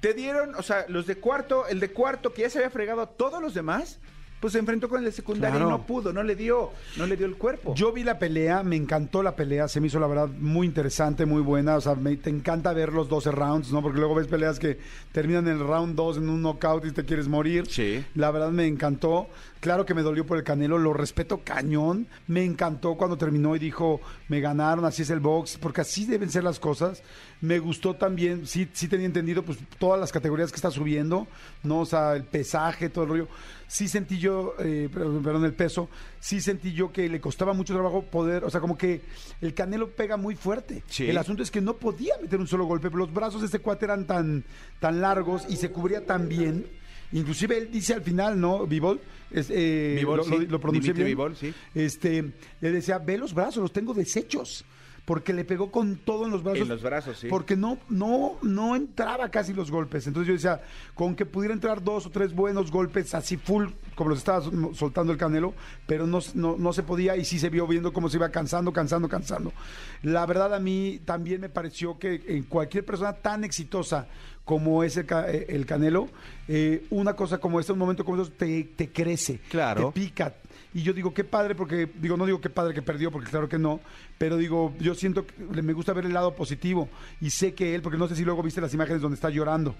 Te 0.00 0.14
dieron, 0.14 0.54
o 0.54 0.62
sea, 0.62 0.84
los 0.88 1.06
de 1.06 1.16
cuarto, 1.16 1.66
el 1.66 1.80
de 1.80 1.90
cuarto 1.90 2.32
que 2.32 2.42
ya 2.42 2.50
se 2.50 2.58
había 2.58 2.70
fregado 2.70 3.00
a 3.02 3.06
todos 3.06 3.42
los 3.42 3.54
demás, 3.54 3.98
pues 4.40 4.52
se 4.52 4.60
enfrentó 4.60 4.88
con 4.88 5.00
el 5.00 5.04
de 5.04 5.10
secundaria 5.10 5.56
Claro. 5.56 5.66
y 5.66 5.70
no 5.72 5.84
pudo, 5.84 6.12
no 6.12 6.22
le 6.22 6.36
dio, 6.36 6.70
no 6.96 7.06
le 7.06 7.16
dio 7.16 7.26
el 7.26 7.36
cuerpo. 7.36 7.74
Yo 7.74 7.90
vi 7.92 8.04
la 8.04 8.20
pelea, 8.20 8.62
me 8.62 8.76
encantó 8.76 9.20
la 9.24 9.34
pelea, 9.34 9.66
se 9.66 9.80
me 9.80 9.88
hizo 9.88 9.98
la 9.98 10.06
verdad 10.06 10.28
muy 10.28 10.64
interesante, 10.68 11.26
muy 11.26 11.42
buena, 11.42 11.74
o 11.74 11.80
sea, 11.80 11.96
me, 11.96 12.14
te 12.16 12.30
encanta 12.30 12.72
ver 12.72 12.92
los 12.92 13.08
12 13.08 13.32
rounds, 13.32 13.72
¿no? 13.72 13.82
Porque 13.82 13.98
luego 13.98 14.14
ves 14.14 14.28
peleas 14.28 14.60
que 14.60 14.78
terminan 15.10 15.48
en 15.48 15.54
el 15.54 15.66
round 15.66 15.96
2 15.96 16.18
en 16.18 16.28
un 16.28 16.42
knockout 16.42 16.84
y 16.86 16.92
te 16.92 17.04
quieres 17.04 17.26
morir. 17.26 17.66
Sí. 17.68 18.04
La 18.14 18.30
verdad 18.30 18.50
me 18.50 18.66
encantó. 18.68 19.26
Claro 19.60 19.84
que 19.84 19.94
me 19.94 20.02
dolió 20.02 20.24
por 20.24 20.38
el 20.38 20.44
Canelo, 20.44 20.78
lo 20.78 20.92
respeto 20.92 21.42
cañón. 21.44 22.06
Me 22.26 22.44
encantó 22.44 22.94
cuando 22.96 23.18
terminó 23.18 23.56
y 23.56 23.58
dijo, 23.58 24.00
me 24.28 24.40
ganaron, 24.40 24.84
así 24.84 25.02
es 25.02 25.10
el 25.10 25.20
box, 25.20 25.58
porque 25.60 25.80
así 25.80 26.04
deben 26.04 26.30
ser 26.30 26.44
las 26.44 26.60
cosas. 26.60 27.02
Me 27.40 27.58
gustó 27.58 27.94
también, 27.94 28.46
sí, 28.46 28.68
sí 28.72 28.88
tenía 28.88 29.06
entendido, 29.06 29.42
pues 29.42 29.58
todas 29.78 29.98
las 29.98 30.12
categorías 30.12 30.50
que 30.50 30.56
está 30.56 30.70
subiendo, 30.70 31.26
¿no? 31.62 31.80
O 31.80 31.86
sea, 31.86 32.14
el 32.14 32.24
pesaje, 32.24 32.88
todo 32.88 33.04
el 33.04 33.10
rollo. 33.10 33.28
Sí 33.66 33.86
sentí 33.86 34.18
yo, 34.18 34.54
eh, 34.60 34.88
perdón, 34.92 35.44
el 35.44 35.52
peso, 35.52 35.88
sí 36.20 36.40
sentí 36.40 36.72
yo 36.72 36.90
que 36.90 37.08
le 37.08 37.20
costaba 37.20 37.52
mucho 37.52 37.74
trabajo 37.74 38.02
poder, 38.02 38.44
o 38.44 38.50
sea, 38.50 38.60
como 38.60 38.78
que 38.78 39.02
el 39.40 39.54
Canelo 39.54 39.90
pega 39.90 40.16
muy 40.16 40.36
fuerte. 40.36 40.82
Sí. 40.86 41.08
El 41.08 41.18
asunto 41.18 41.42
es 41.42 41.50
que 41.50 41.60
no 41.60 41.74
podía 41.76 42.14
meter 42.22 42.40
un 42.40 42.46
solo 42.46 42.64
golpe, 42.64 42.88
pero 42.88 43.00
los 43.00 43.12
brazos 43.12 43.40
de 43.40 43.46
este 43.46 43.58
cuate 43.58 43.84
eran 43.84 44.06
tan, 44.06 44.44
tan 44.80 45.00
largos 45.00 45.44
y 45.48 45.56
se 45.56 45.70
cubría 45.70 46.06
tan 46.06 46.28
bien. 46.28 46.66
Inclusive 47.12 47.56
él 47.58 47.70
dice 47.70 47.94
al 47.94 48.02
final, 48.02 48.38
¿no? 48.40 48.66
Bivol, 48.66 49.00
es, 49.30 49.48
eh, 49.50 50.00
lo, 50.02 50.22
sí. 50.24 50.30
lo- 50.30 50.38
lo 50.42 50.60
pronuncié 50.60 50.92
Dimitri 50.92 51.14
bien. 51.14 51.36
Sí. 51.36 51.54
Este, 51.74 52.18
él 52.18 52.32
decía, 52.60 52.98
ve 52.98 53.16
los 53.18 53.32
brazos, 53.34 53.62
los 53.62 53.72
tengo 53.72 53.94
deshechos. 53.94 54.64
Porque 55.04 55.32
le 55.32 55.46
pegó 55.46 55.70
con 55.70 55.96
todo 55.96 56.26
en 56.26 56.30
los 56.32 56.42
brazos. 56.42 56.60
En 56.64 56.68
los 56.68 56.82
brazos, 56.82 57.16
sí. 57.18 57.28
Porque 57.30 57.56
no, 57.56 57.78
no, 57.88 58.36
no 58.42 58.76
entraba 58.76 59.30
casi 59.30 59.54
los 59.54 59.70
golpes. 59.70 60.06
Entonces 60.06 60.26
yo 60.28 60.34
decía, 60.34 60.60
con 60.92 61.16
que 61.16 61.24
pudiera 61.24 61.54
entrar 61.54 61.82
dos 61.82 62.04
o 62.04 62.10
tres 62.10 62.34
buenos 62.34 62.70
golpes 62.70 63.14
así 63.14 63.38
full, 63.38 63.68
como 63.94 64.10
los 64.10 64.18
estaba 64.18 64.42
sol- 64.42 64.72
soltando 64.74 65.10
el 65.10 65.16
canelo, 65.18 65.54
pero 65.86 66.06
no, 66.06 66.18
no, 66.34 66.58
no 66.58 66.72
se 66.74 66.82
podía 66.82 67.16
y 67.16 67.24
sí 67.24 67.38
se 67.38 67.48
vio 67.48 67.66
viendo 67.66 67.90
cómo 67.90 68.10
se 68.10 68.18
iba 68.18 68.28
cansando, 68.28 68.70
cansando, 68.70 69.08
cansando. 69.08 69.54
La 70.02 70.26
verdad 70.26 70.52
a 70.54 70.60
mí 70.60 71.00
también 71.06 71.40
me 71.40 71.48
pareció 71.48 71.98
que 71.98 72.22
en 72.26 72.42
cualquier 72.42 72.84
persona 72.84 73.14
tan 73.14 73.44
exitosa 73.44 74.08
como 74.48 74.82
es 74.82 74.96
el, 74.96 75.04
eh, 75.26 75.44
el 75.50 75.66
Canelo, 75.66 76.08
eh, 76.48 76.86
una 76.88 77.12
cosa 77.12 77.36
como 77.36 77.60
esta, 77.60 77.74
un 77.74 77.78
momento 77.78 78.02
como 78.02 78.16
estos, 78.22 78.34
te, 78.38 78.64
te 78.64 78.88
crece, 78.90 79.40
Claro. 79.50 79.92
te 79.92 80.00
pica. 80.00 80.36
Y 80.72 80.82
yo 80.82 80.94
digo, 80.94 81.12
qué 81.12 81.22
padre, 81.22 81.54
porque, 81.54 81.86
digo, 82.00 82.16
no 82.16 82.24
digo 82.24 82.40
qué 82.40 82.48
padre 82.48 82.72
que 82.72 82.80
perdió, 82.80 83.10
porque 83.10 83.28
claro 83.28 83.46
que 83.46 83.58
no, 83.58 83.80
pero 84.16 84.38
digo, 84.38 84.72
yo 84.80 84.94
siento 84.94 85.26
que 85.26 85.34
me 85.62 85.74
gusta 85.74 85.92
ver 85.92 86.06
el 86.06 86.14
lado 86.14 86.34
positivo 86.34 86.88
y 87.20 87.28
sé 87.28 87.52
que 87.52 87.74
él, 87.74 87.82
porque 87.82 87.98
no 87.98 88.08
sé 88.08 88.16
si 88.16 88.24
luego 88.24 88.42
viste 88.42 88.62
las 88.62 88.72
imágenes 88.72 89.02
donde 89.02 89.16
está 89.16 89.28
llorando, 89.28 89.74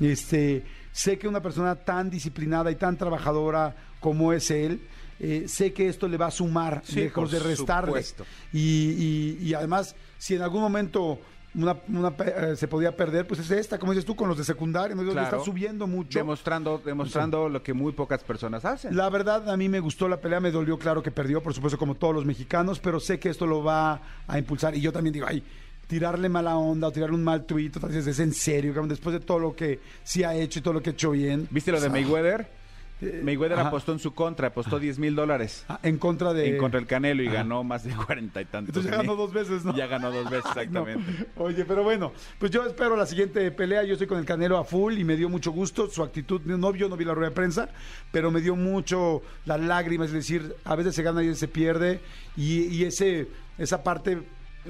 este, 0.00 0.64
sé 0.90 1.16
que 1.16 1.28
una 1.28 1.40
persona 1.40 1.76
tan 1.76 2.10
disciplinada 2.10 2.72
y 2.72 2.74
tan 2.74 2.96
trabajadora 2.96 3.76
como 4.00 4.32
es 4.32 4.50
él, 4.50 4.80
eh, 5.20 5.44
sé 5.46 5.72
que 5.72 5.88
esto 5.88 6.08
le 6.08 6.16
va 6.16 6.26
a 6.26 6.30
sumar, 6.32 6.82
Sí, 6.84 6.96
lejos 6.96 7.30
de 7.30 7.38
restarle. 7.38 8.04
y- 8.52 9.38
y 9.40 9.54
además, 9.54 9.94
si 10.18 10.34
en 10.34 10.42
algún 10.42 10.60
momento 10.62 11.20
una, 11.58 11.76
una 11.88 12.14
eh, 12.24 12.56
se 12.56 12.68
podía 12.68 12.96
perder, 12.96 13.26
pues 13.26 13.40
es 13.40 13.50
esta, 13.50 13.78
como 13.78 13.92
dices 13.92 14.04
tú, 14.04 14.14
con 14.14 14.28
los 14.28 14.38
de 14.38 14.44
secundaria, 14.44 14.94
¿no? 14.94 15.02
Claro. 15.02 15.22
está 15.22 15.44
subiendo 15.44 15.86
mucho. 15.86 16.18
Demostrando, 16.18 16.80
demostrando 16.84 17.48
lo 17.48 17.62
que 17.62 17.74
muy 17.74 17.92
pocas 17.92 18.22
personas 18.22 18.64
hacen. 18.64 18.96
La 18.96 19.10
verdad, 19.10 19.50
a 19.50 19.56
mí 19.56 19.68
me 19.68 19.80
gustó 19.80 20.08
la 20.08 20.20
pelea, 20.20 20.38
me 20.38 20.52
dolió, 20.52 20.78
claro 20.78 21.02
que 21.02 21.10
perdió, 21.10 21.42
por 21.42 21.52
supuesto, 21.52 21.76
como 21.76 21.96
todos 21.96 22.14
los 22.14 22.24
mexicanos, 22.24 22.78
pero 22.78 23.00
sé 23.00 23.18
que 23.18 23.28
esto 23.28 23.46
lo 23.46 23.64
va 23.64 24.00
a 24.26 24.38
impulsar. 24.38 24.76
Y 24.76 24.80
yo 24.80 24.92
también 24.92 25.12
digo, 25.12 25.26
ay, 25.28 25.42
tirarle 25.88 26.28
mala 26.28 26.56
onda 26.56 26.88
o 26.88 26.92
tirarle 26.92 27.16
un 27.16 27.24
mal 27.24 27.44
tuit, 27.44 27.74
entonces 27.74 28.06
es 28.06 28.20
en 28.20 28.32
serio, 28.32 28.72
después 28.86 29.14
de 29.14 29.20
todo 29.20 29.40
lo 29.40 29.56
que 29.56 29.80
sí 30.04 30.22
ha 30.22 30.34
hecho 30.34 30.60
y 30.60 30.62
todo 30.62 30.74
lo 30.74 30.82
que 30.82 30.90
ha 30.90 30.92
hecho 30.92 31.10
bien. 31.10 31.48
¿Viste 31.50 31.72
lo 31.72 31.80
de 31.80 31.88
O 31.88 31.90
sea, 31.90 32.00
Mayweather? 32.00 32.57
Eh, 33.00 33.20
Mayweather 33.22 33.58
ajá. 33.58 33.68
apostó 33.68 33.92
en 33.92 33.98
su 33.98 34.12
contra, 34.14 34.48
apostó 34.48 34.78
10 34.80 34.98
mil 34.98 35.14
dólares 35.14 35.64
Ah, 35.68 35.78
en 35.82 35.98
contra 35.98 36.32
de... 36.32 36.48
en 36.48 36.58
contra 36.58 36.80
del 36.80 36.86
Canelo 36.88 37.22
y 37.22 37.28
Ajá. 37.28 37.36
ganó 37.36 37.62
más 37.64 37.84
de 37.84 37.94
40 37.94 38.40
y 38.40 38.44
tantos. 38.46 38.68
Entonces 38.70 38.90
ya 38.90 38.96
ganó 38.98 39.14
dos 39.16 39.32
veces, 39.32 39.64
¿no? 39.64 39.76
Ya 39.76 39.86
ganó 39.86 40.10
dos 40.10 40.28
veces, 40.30 40.44
no. 40.44 40.50
exactamente. 40.50 41.26
Oye, 41.36 41.64
pero 41.64 41.82
bueno, 41.84 42.12
pues 42.38 42.50
yo 42.50 42.64
espero 42.66 42.96
la 42.96 43.06
siguiente 43.06 43.50
pelea. 43.52 43.84
Yo 43.84 43.92
estoy 43.92 44.06
con 44.08 44.18
el 44.18 44.24
Canelo 44.24 44.58
a 44.58 44.64
full 44.64 44.98
y 44.98 45.04
me 45.04 45.16
dio 45.16 45.28
mucho 45.28 45.52
gusto 45.52 45.88
su 45.88 46.02
actitud. 46.02 46.40
No, 46.42 46.74
yo 46.74 46.88
no 46.88 46.96
vi 46.96 47.04
la 47.04 47.14
rueda 47.14 47.28
de 47.30 47.34
prensa, 47.36 47.68
pero 48.10 48.30
me 48.30 48.40
dio 48.40 48.56
mucho 48.56 49.22
las 49.44 49.60
lágrimas. 49.60 50.08
Es 50.08 50.14
decir, 50.14 50.54
a 50.64 50.74
veces 50.74 50.94
se 50.94 51.02
gana 51.02 51.22
y 51.22 51.26
a 51.26 51.28
veces 51.28 51.40
se 51.40 51.48
pierde. 51.48 52.00
Y, 52.36 52.62
y 52.64 52.84
ese, 52.84 53.28
esa 53.58 53.82
parte 53.84 54.18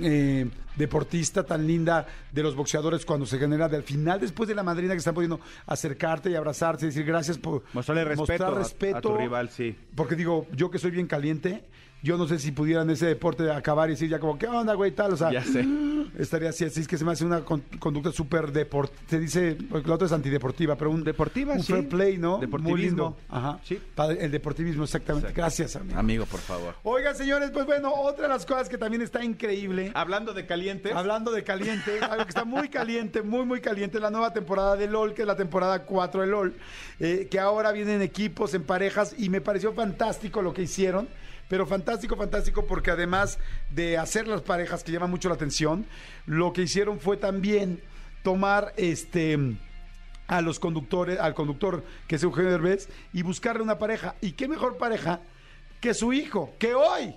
eh, 0.02 0.48
deportista 0.76 1.44
tan 1.44 1.66
linda 1.66 2.06
de 2.32 2.42
los 2.42 2.54
boxeadores 2.54 3.04
cuando 3.04 3.26
se 3.26 3.38
genera 3.38 3.68
del 3.68 3.82
final, 3.82 4.20
después 4.20 4.48
de 4.48 4.54
la 4.54 4.62
madrina 4.62 4.94
que 4.94 4.98
están 4.98 5.14
pudiendo 5.14 5.40
acercarte 5.66 6.30
y 6.30 6.34
abrazarte 6.34 6.84
y 6.84 6.88
decir 6.88 7.04
gracias 7.04 7.36
por 7.38 7.64
Mostrarle 7.72 8.04
respeto, 8.04 8.20
mostrar 8.32 8.52
a- 8.54 8.58
respeto 8.58 8.96
a 8.96 9.00
tu 9.00 9.16
rival, 9.16 9.48
sí. 9.50 9.76
porque 9.94 10.14
digo, 10.16 10.46
yo 10.52 10.70
que 10.70 10.78
soy 10.78 10.90
bien 10.92 11.06
caliente, 11.06 11.64
yo 12.02 12.16
no 12.16 12.28
sé 12.28 12.38
si 12.38 12.52
pudiera 12.52 12.82
en 12.82 12.90
ese 12.90 13.06
deporte 13.06 13.50
acabar 13.50 13.88
y 13.88 13.92
decir 13.92 14.08
ya 14.08 14.18
como, 14.20 14.38
¿qué 14.38 14.46
onda, 14.46 14.74
güey? 14.74 14.92
Tal, 14.92 15.12
o 15.12 15.16
sea, 15.16 15.32
Ya 15.32 15.42
sé. 15.42 15.66
estaría 16.18 16.50
así, 16.50 16.64
así 16.64 16.80
es 16.80 16.88
que 16.88 16.96
se 16.96 17.04
me 17.04 17.12
hace 17.12 17.24
una 17.24 17.40
con- 17.40 17.62
conducta 17.80 18.12
súper 18.12 18.52
deportiva, 18.52 18.98
se 19.08 19.18
dice, 19.18 19.56
porque 19.68 19.88
la 19.88 19.94
otra 19.96 20.06
es 20.06 20.12
antideportiva, 20.12 20.76
pero 20.76 20.90
un, 20.90 21.02
Deportiva, 21.02 21.54
un 21.54 21.62
sí. 21.62 21.72
fair 21.72 21.88
play, 21.88 22.16
¿no? 22.18 22.36
Muy 22.38 22.46
Deportivismo. 22.46 22.76
lindo. 22.76 23.16
Ajá. 23.28 23.58
Sí. 23.64 23.80
El 24.18 24.30
deportivismo, 24.30 24.84
exactamente. 24.84 25.28
Exacto. 25.28 25.40
Gracias, 25.42 25.76
amigo. 25.76 25.98
Amigo, 25.98 26.26
por 26.26 26.40
favor. 26.40 26.74
Oigan, 26.84 27.16
señores, 27.16 27.50
pues 27.50 27.66
bueno, 27.66 27.92
otra 27.92 28.24
de 28.24 28.28
las 28.28 28.46
cosas 28.46 28.68
que 28.68 28.78
también 28.78 29.02
está 29.02 29.24
increíble. 29.24 29.90
Hablando 29.94 30.32
de 30.34 30.46
calientes. 30.46 30.92
Hablando 30.94 31.32
de 31.32 31.42
caliente, 31.42 31.98
algo 32.02 32.24
que 32.24 32.30
está 32.30 32.44
muy 32.44 32.68
caliente, 32.68 33.22
muy, 33.22 33.44
muy 33.44 33.60
caliente, 33.60 33.98
la 34.00 34.10
nueva 34.10 34.32
temporada 34.32 34.76
de 34.76 34.86
LOL, 34.86 35.14
que 35.14 35.22
es 35.22 35.28
la 35.28 35.36
temporada 35.36 35.84
4 35.84 36.20
de 36.20 36.26
LOL, 36.28 36.54
eh, 37.00 37.26
que 37.30 37.40
ahora 37.40 37.72
vienen 37.72 38.02
equipos, 38.02 38.54
en 38.54 38.62
parejas, 38.62 39.14
y 39.18 39.28
me 39.30 39.40
pareció 39.40 39.72
fantástico 39.72 40.42
lo 40.42 40.52
que 40.54 40.62
hicieron, 40.62 41.08
pero 41.48 41.66
fantástico, 41.66 42.16
fantástico, 42.16 42.66
porque 42.66 42.90
además 42.90 43.38
de 43.70 43.98
hacer 43.98 44.28
las 44.28 44.42
parejas 44.42 44.84
que 44.84 44.92
llaman 44.92 45.10
mucho 45.10 45.28
la 45.28 45.34
atención, 45.34 45.86
lo 46.26 46.52
que 46.52 46.62
hicieron 46.62 47.00
fue 47.00 47.16
también 47.16 47.82
tomar 48.22 48.74
este 48.76 49.56
a 50.26 50.42
los 50.42 50.60
conductores, 50.60 51.18
al 51.18 51.34
conductor 51.34 51.82
que 52.06 52.16
es 52.16 52.22
Eugenio 52.22 52.50
Derbez 52.50 52.88
y 53.14 53.22
buscarle 53.22 53.62
una 53.62 53.78
pareja. 53.78 54.14
¿Y 54.20 54.32
qué 54.32 54.46
mejor 54.46 54.76
pareja 54.76 55.20
que 55.80 55.94
su 55.94 56.12
hijo, 56.12 56.52
que 56.58 56.74
hoy 56.74 57.16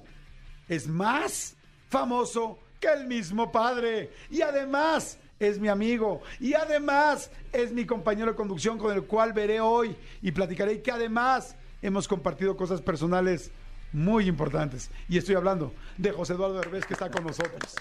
es 0.70 0.88
más 0.88 1.58
famoso 1.90 2.58
que 2.80 2.88
el 2.88 3.08
mismo 3.08 3.52
padre? 3.52 4.12
Y 4.30 4.42
además 4.42 5.20
es 5.40 5.60
mi 5.60 5.68
amigo 5.68 6.22
y 6.40 6.54
además 6.54 7.32
es 7.52 7.74
mi 7.74 7.86
compañero 7.86 8.32
de 8.32 8.38
conducción 8.38 8.78
con 8.78 8.96
el 8.96 9.04
cual 9.04 9.34
veré 9.34 9.60
hoy 9.60 9.96
y 10.22 10.32
platicaré 10.32 10.74
y 10.74 10.80
que 10.80 10.92
además 10.92 11.58
hemos 11.82 12.08
compartido 12.08 12.56
cosas 12.56 12.82
personales 12.82 13.52
muy 13.94 14.28
importantes. 14.28 14.90
Y 15.10 15.18
estoy 15.18 15.36
hablando 15.36 15.74
de 15.98 16.12
José 16.12 16.34
Eduardo 16.34 16.60
Derbez 16.60 16.86
que 16.86 16.94
está 16.94 17.10
con 17.10 17.24
nosotros. 17.26 17.76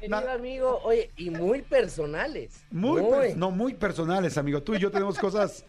Querido 0.00 0.30
amigo, 0.30 0.80
oye, 0.84 1.10
y 1.16 1.30
muy 1.30 1.62
personales. 1.62 2.60
Muy, 2.70 3.02
per- 3.02 3.36
no 3.36 3.50
muy 3.50 3.74
personales, 3.74 4.38
amigo. 4.38 4.62
Tú 4.62 4.74
y 4.74 4.78
yo 4.78 4.90
tenemos 4.90 5.18
cosas. 5.18 5.64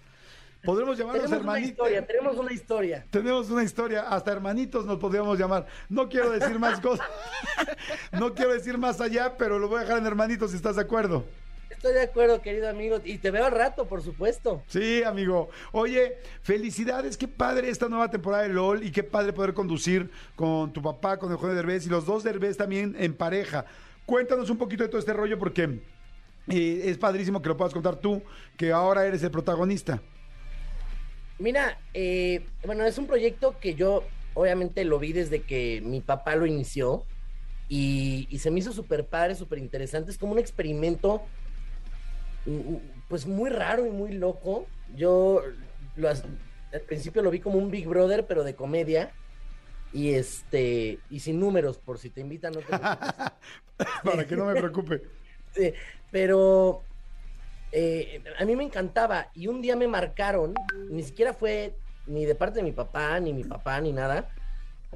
Podremos 0.63 0.98
llamarnos 0.98 1.32
hermanitos. 1.32 1.88
tenemos 2.06 2.38
una 2.38 2.52
historia. 2.52 3.06
Tenemos 3.10 3.50
una 3.50 3.63
historia, 3.63 4.02
hasta 4.10 4.32
hermanitos 4.34 4.86
nos 4.86 4.98
podríamos 5.00 5.39
llamar. 5.39 5.65
No 5.88 6.10
quiero 6.10 6.32
decir 6.32 6.60
más 6.60 6.80
cosas. 6.80 7.08
No 8.12 8.34
quiero 8.34 8.54
decir 8.54 8.78
más 8.78 9.00
allá, 9.02 9.38
pero 9.38 9.60
lo 9.60 9.68
voy 9.70 9.78
a 9.78 9.82
dejar 9.82 10.00
en 10.00 10.06
hermanitos 10.06 10.52
si 10.52 10.58
estás 10.58 10.76
de 10.76 10.82
acuerdo. 10.82 11.26
Estoy 11.80 11.94
de 11.94 12.02
acuerdo, 12.02 12.42
querido 12.42 12.68
amigo, 12.68 13.00
y 13.06 13.20
te 13.20 13.32
veo 13.32 13.46
al 13.46 13.54
rato, 13.54 13.88
por 13.88 14.04
supuesto. 14.04 14.62
Sí, 14.68 15.02
amigo. 15.02 15.50
Oye, 15.72 16.18
felicidades, 16.42 17.15
qué 17.15 17.26
padre 17.26 17.70
esta 17.70 17.88
nueva 17.88 18.12
temporada 18.12 18.44
de 18.44 18.50
LOL 18.50 18.84
y 18.84 18.92
qué 18.92 19.02
padre 19.02 19.32
poder 19.32 19.54
conducir 19.54 20.12
con 20.36 20.74
tu 20.74 20.82
papá, 20.82 21.18
con 21.18 21.32
Eugenio 21.32 21.56
Derbez 21.56 21.86
y 21.86 21.89
los 21.89 22.06
dos 22.06 22.22
Derbez 22.22 22.58
también 22.58 22.98
en 23.00 23.13
pareja. 23.13 23.63
Cuéntanos 24.06 24.50
un 24.50 24.58
poquito 24.58 24.84
de 24.84 24.89
todo 24.89 25.00
este 25.00 25.13
rollo 25.13 25.39
porque 25.39 25.80
eh, 26.50 26.82
es 26.84 26.98
padrísimo 26.98 27.42
que 27.42 27.48
lo 27.48 27.56
puedas 27.56 27.74
contar 27.74 27.96
tú, 27.96 28.22
que 28.58 28.74
ahora 28.74 29.06
eres 29.06 29.24
el 29.24 29.32
protagonista. 29.32 30.02
Mira, 31.38 31.80
eh, 31.94 32.46
bueno, 32.65 32.84
es 32.84 32.98
un 32.98 33.08
proyecto 33.08 33.58
que 33.62 33.76
yo 33.76 34.04
obviamente 34.34 34.84
lo 34.84 35.00
vi 35.00 35.13
desde 35.13 35.44
que 35.44 35.82
mi 35.82 36.02
papá 36.02 36.36
lo 36.36 36.46
inició 36.46 37.06
y, 37.70 38.28
y 38.30 38.39
se 38.39 38.52
me 38.52 38.60
hizo 38.60 38.74
súper 38.74 39.06
padre, 39.06 39.36
súper 39.36 39.60
interesante. 39.60 40.12
Es 40.12 40.18
como 40.18 40.34
un 40.34 40.39
experimento, 40.39 41.22
pues 43.08 43.26
muy 43.26 43.50
raro 43.50 43.86
y 43.86 43.90
muy 43.90 44.14
loco. 44.14 44.68
Yo 44.96 45.42
lo 45.96 46.10
al 46.10 46.82
principio 46.82 47.22
lo 47.22 47.32
vi 47.32 47.40
como 47.40 47.58
un 47.58 47.72
Big 47.72 47.88
Brother, 47.88 48.26
pero 48.28 48.44
de 48.44 48.56
comedia. 48.56 49.12
Y 49.92 50.14
este, 50.14 51.00
y 51.10 51.20
sin 51.20 51.40
números, 51.40 51.80
por 51.80 51.98
si 51.98 52.12
te 52.12 52.22
invitan, 52.22 52.54
no 52.54 52.60
te. 52.60 52.68
Para 54.04 54.28
que 54.28 54.36
no 54.36 54.46
me 54.46 54.56
preocupe. 54.56 55.02
Sí, 55.52 55.74
pero 56.12 56.84
eh, 57.72 58.24
a 58.38 58.46
mí 58.46 58.56
me 58.56 58.64
encantaba 58.64 59.32
y 59.34 59.48
un 59.48 59.64
día 59.64 59.76
me 59.76 59.88
marcaron, 59.88 60.54
ni 60.92 61.02
siquiera 61.02 61.34
fue 61.34 61.76
ni 62.06 62.26
de 62.26 62.36
parte 62.36 62.60
de 62.60 62.64
mi 62.64 62.72
papá, 62.72 63.20
ni 63.20 63.34
mi 63.34 63.44
papá, 63.44 63.82
ni 63.82 63.92
nada, 63.92 64.30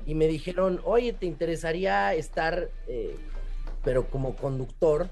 y 0.06 0.16
me 0.16 0.28
dijeron, 0.28 0.80
oye, 0.84 1.14
¿te 1.14 1.26
interesaría 1.26 2.14
estar, 2.14 2.70
eh, 2.88 3.16
pero 3.84 4.08
como 4.10 4.36
conductor? 4.36 5.10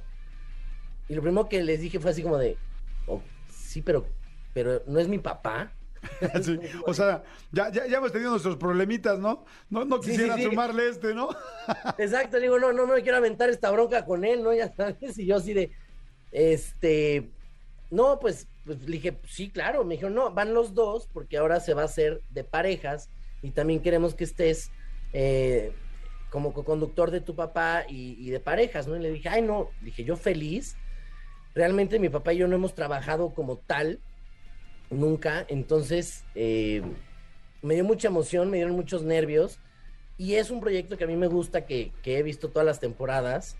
Y 1.11 1.13
lo 1.15 1.21
primero 1.21 1.49
que 1.49 1.61
les 1.61 1.81
dije 1.81 1.99
fue 1.99 2.11
así 2.11 2.23
como 2.23 2.37
de, 2.37 2.55
"Oh, 3.05 3.21
sí, 3.49 3.81
pero, 3.81 4.05
pero 4.53 4.81
no 4.87 4.97
es 4.97 5.09
mi 5.09 5.17
papá. 5.17 5.73
Sí, 6.41 6.57
O 6.85 6.93
sea, 6.93 7.21
ya, 7.51 7.69
ya, 7.69 7.85
ya 7.85 7.97
hemos 7.97 8.13
tenido 8.13 8.31
nuestros 8.31 8.55
problemitas, 8.55 9.19
¿no? 9.19 9.43
No, 9.69 9.83
no 9.83 9.99
quisiera 9.99 10.35
sí, 10.37 10.43
sí. 10.43 10.49
sumarle 10.49 10.87
este, 10.87 11.13
¿no? 11.13 11.27
Exacto, 11.97 12.39
digo, 12.39 12.59
no, 12.59 12.71
no 12.71 12.87
me 12.87 13.01
quiero 13.01 13.17
aventar 13.17 13.49
esta 13.49 13.69
bronca 13.71 14.05
con 14.05 14.23
él, 14.23 14.41
¿no? 14.41 14.53
Ya 14.53 14.73
sabes, 14.73 15.19
y 15.19 15.25
yo 15.25 15.35
así 15.35 15.53
de, 15.53 15.73
este, 16.31 17.29
no, 17.89 18.17
pues, 18.21 18.47
pues 18.65 18.81
le 18.83 18.93
dije, 18.93 19.19
sí, 19.27 19.49
claro, 19.49 19.83
me 19.83 19.95
dijeron, 19.95 20.15
no, 20.15 20.31
van 20.31 20.53
los 20.53 20.73
dos, 20.73 21.09
porque 21.11 21.37
ahora 21.37 21.59
se 21.59 21.73
va 21.73 21.81
a 21.81 21.85
hacer 21.85 22.21
de 22.29 22.45
parejas, 22.45 23.09
y 23.41 23.51
también 23.51 23.81
queremos 23.81 24.15
que 24.15 24.23
estés 24.23 24.71
eh, 25.11 25.73
como 26.29 26.53
co-conductor 26.53 27.11
de 27.11 27.19
tu 27.19 27.35
papá 27.35 27.83
y, 27.87 28.15
y 28.17 28.29
de 28.29 28.39
parejas, 28.39 28.87
¿no? 28.87 28.95
Y 28.95 29.01
le 29.01 29.11
dije, 29.11 29.27
ay, 29.27 29.41
no, 29.41 29.69
dije, 29.81 30.05
yo 30.05 30.15
feliz, 30.15 30.77
realmente 31.53 31.99
mi 31.99 32.09
papá 32.09 32.33
y 32.33 32.37
yo 32.37 32.47
no 32.47 32.55
hemos 32.55 32.75
trabajado 32.75 33.33
como 33.33 33.57
tal, 33.57 33.99
nunca, 34.89 35.45
entonces, 35.47 36.23
eh, 36.35 36.81
me 37.61 37.75
dio 37.75 37.83
mucha 37.83 38.07
emoción, 38.07 38.49
me 38.49 38.57
dieron 38.57 38.75
muchos 38.75 39.03
nervios, 39.03 39.59
y 40.17 40.35
es 40.35 40.51
un 40.51 40.59
proyecto 40.59 40.97
que 40.97 41.05
a 41.05 41.07
mí 41.07 41.15
me 41.15 41.27
gusta, 41.27 41.65
que, 41.65 41.91
he 42.03 42.23
visto 42.23 42.49
todas 42.49 42.65
las 42.65 42.79
temporadas. 42.79 43.57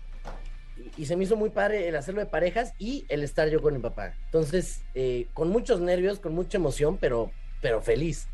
Y, 0.76 1.02
y 1.02 1.06
se 1.06 1.16
me 1.16 1.24
hizo 1.24 1.36
muy 1.36 1.50
padre 1.50 1.88
el 1.88 1.96
hacerlo 1.96 2.20
de 2.20 2.26
parejas 2.26 2.72
y 2.78 3.04
el 3.08 3.24
estar 3.24 3.48
yo 3.48 3.60
con 3.60 3.74
mi 3.74 3.80
papá. 3.80 4.14
Entonces, 4.26 4.84
eh, 4.94 5.26
con 5.34 5.48
muchos 5.48 5.80
nervios, 5.80 6.20
con 6.20 6.34
mucha 6.34 6.58
emoción, 6.58 6.98
pero, 6.98 7.32
pero 7.60 7.82
feliz. 7.82 8.28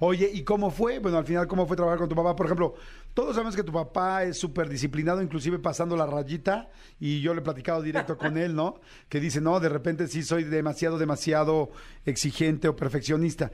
Oye, 0.00 0.30
¿y 0.32 0.42
cómo 0.42 0.70
fue? 0.70 0.98
Bueno, 0.98 1.18
al 1.18 1.24
final, 1.24 1.46
¿cómo 1.46 1.66
fue 1.66 1.76
trabajar 1.76 1.98
con 1.98 2.08
tu 2.08 2.14
papá? 2.14 2.36
Por 2.36 2.46
ejemplo, 2.46 2.74
todos 3.18 3.34
sabemos 3.34 3.56
que 3.56 3.64
tu 3.64 3.72
papá 3.72 4.22
es 4.22 4.38
súper 4.38 4.68
disciplinado, 4.68 5.20
inclusive 5.20 5.58
pasando 5.58 5.96
la 5.96 6.06
rayita, 6.06 6.70
y 7.00 7.20
yo 7.20 7.34
le 7.34 7.40
he 7.40 7.42
platicado 7.42 7.82
directo 7.82 8.16
con 8.16 8.38
él, 8.38 8.54
¿no? 8.54 8.78
Que 9.08 9.18
dice, 9.18 9.40
no, 9.40 9.58
de 9.58 9.68
repente 9.68 10.06
sí 10.06 10.22
soy 10.22 10.44
demasiado, 10.44 10.98
demasiado 10.98 11.68
exigente 12.06 12.68
o 12.68 12.76
perfeccionista. 12.76 13.50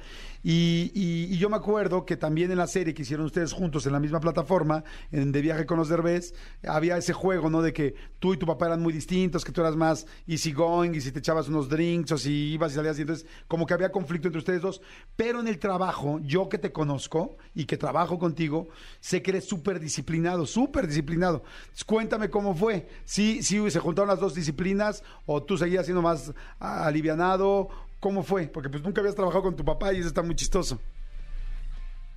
Y, 0.46 0.92
y- 0.94 1.34
y 1.34 1.38
yo 1.38 1.48
me 1.48 1.56
acuerdo 1.56 2.04
que 2.04 2.16
también 2.18 2.50
en 2.50 2.58
la 2.58 2.66
serie 2.66 2.92
que 2.92 3.00
hicieron 3.02 3.24
ustedes 3.24 3.52
juntos 3.54 3.86
en 3.86 3.92
la 3.92 3.98
misma 4.00 4.20
plataforma, 4.20 4.84
en 5.10 5.32
De 5.32 5.40
Viaje 5.40 5.64
con 5.64 5.78
los 5.78 5.88
Derbez, 5.88 6.34
había 6.68 6.98
ese 6.98 7.14
juego, 7.14 7.48
¿no? 7.48 7.62
De 7.62 7.72
que 7.72 7.94
tú 8.18 8.34
y 8.34 8.36
tu 8.36 8.44
papá 8.46 8.66
eran 8.66 8.82
muy 8.82 8.92
distintos, 8.92 9.42
que 9.42 9.52
tú 9.52 9.62
eras 9.62 9.74
más 9.74 10.06
easy 10.26 10.52
going, 10.52 10.92
y 10.94 11.00
si 11.00 11.12
te 11.12 11.20
echabas 11.20 11.48
unos 11.48 11.70
drinks, 11.70 12.12
o 12.12 12.18
si 12.18 12.52
ibas 12.52 12.72
y 12.72 12.74
salías, 12.74 12.98
y 12.98 13.02
entonces 13.02 13.26
como 13.48 13.64
que 13.64 13.72
había 13.72 13.90
conflicto 13.90 14.28
entre 14.28 14.38
ustedes 14.38 14.60
dos. 14.60 14.82
Pero 15.16 15.40
en 15.40 15.48
el 15.48 15.58
trabajo, 15.58 16.20
yo 16.22 16.48
que 16.50 16.58
te 16.58 16.72
conozco 16.72 17.38
y 17.54 17.64
que 17.64 17.78
trabajo 17.78 18.18
contigo, 18.18 18.68
sé 19.00 19.22
que 19.22 19.30
eres 19.30 19.46
súper 19.46 19.80
disciplinado, 19.80 20.44
súper 20.44 20.86
disciplinado. 20.86 21.42
Cuéntame 21.86 22.28
cómo 22.28 22.54
fue. 22.54 22.86
Si 23.06 23.42
sí, 23.42 23.70
se 23.70 23.80
juntaron 23.80 24.08
las 24.10 24.20
dos 24.20 24.34
disciplinas 24.34 25.02
o 25.24 25.42
tú 25.42 25.56
seguías 25.56 25.86
siendo 25.86 26.02
más 26.02 26.34
alivianado. 26.58 27.68
¿Cómo 28.04 28.22
fue? 28.22 28.48
Porque 28.48 28.68
pues 28.68 28.82
nunca 28.82 29.00
habías 29.00 29.14
trabajado 29.14 29.44
con 29.44 29.56
tu 29.56 29.64
papá 29.64 29.94
y 29.94 30.00
eso 30.00 30.08
está 30.08 30.20
muy 30.20 30.36
chistoso. 30.36 30.78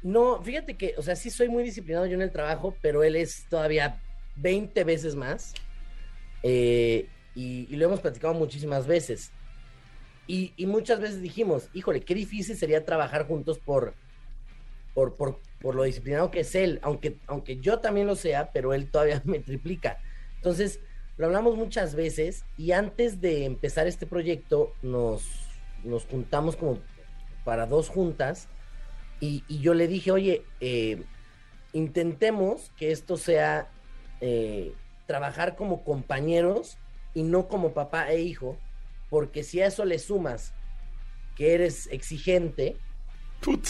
No, 0.04 0.42
fíjate 0.42 0.76
que, 0.76 0.94
o 0.98 1.02
sea, 1.02 1.16
sí 1.16 1.30
soy 1.30 1.48
muy 1.48 1.64
disciplinado 1.64 2.06
yo 2.08 2.16
en 2.16 2.24
el 2.24 2.32
trabajo, 2.34 2.76
pero 2.82 3.06
él 3.06 3.16
es 3.16 3.46
todavía 3.50 4.02
20 4.36 4.84
veces 4.84 5.16
más. 5.16 5.54
Eh, 6.44 7.08
y, 7.36 7.74
lo 7.74 7.86
hemos 7.86 8.02
platicado 8.02 8.34
muchísimas 8.34 8.86
veces. 8.86 9.32
Y, 10.28 10.52
y 10.58 10.66
muchas 10.66 11.00
veces 11.00 11.22
dijimos, 11.22 11.70
híjole, 11.74 12.02
qué 12.02 12.16
difícil 12.16 12.58
sería 12.58 12.84
trabajar 12.84 13.26
juntos 13.26 13.58
por, 13.58 13.94
por, 14.94 15.16
por, 15.16 15.40
por 15.62 15.74
lo 15.74 15.84
disciplinado 15.84 16.32
que 16.32 16.42
es 16.42 16.54
él, 16.54 16.82
aunque, 16.82 17.16
aunque 17.28 17.62
yo 17.62 17.80
también 17.80 18.08
lo 18.08 18.18
sea, 18.18 18.52
pero 18.52 18.74
él 18.74 18.92
todavía 18.92 19.22
me 19.26 19.40
triplica. 19.40 20.00
Entonces, 20.36 20.82
lo 21.16 21.28
hablamos 21.28 21.56
muchas 21.56 21.96
veces 21.96 22.44
y 22.58 22.74
antes 22.74 23.22
de 23.22 23.46
empezar 23.46 23.88
este 23.88 24.06
proyecto 24.06 24.74
nos, 24.82 25.47
nos 25.84 26.06
juntamos 26.06 26.56
como 26.56 26.80
para 27.44 27.66
dos 27.66 27.90
juntas 27.90 28.48
y, 29.20 29.44
y 29.48 29.60
yo 29.60 29.74
le 29.74 29.88
dije, 29.88 30.12
oye, 30.12 30.44
eh, 30.60 31.04
intentemos 31.74 32.72
que 32.78 32.92
esto 32.92 33.18
sea 33.18 33.70
eh, 34.22 34.74
trabajar 35.06 35.56
como 35.56 35.84
compañeros 35.84 36.78
y 37.14 37.24
no 37.24 37.48
como 37.48 37.74
papá 37.74 38.12
e 38.12 38.22
hijo, 38.22 38.58
porque 39.10 39.44
si 39.44 39.62
a 39.62 39.68
eso 39.68 39.86
le 39.86 40.00
sumas 40.00 40.54
que 41.36 41.54
eres 41.54 41.88
exigente, 41.92 42.78
Put. 43.42 43.70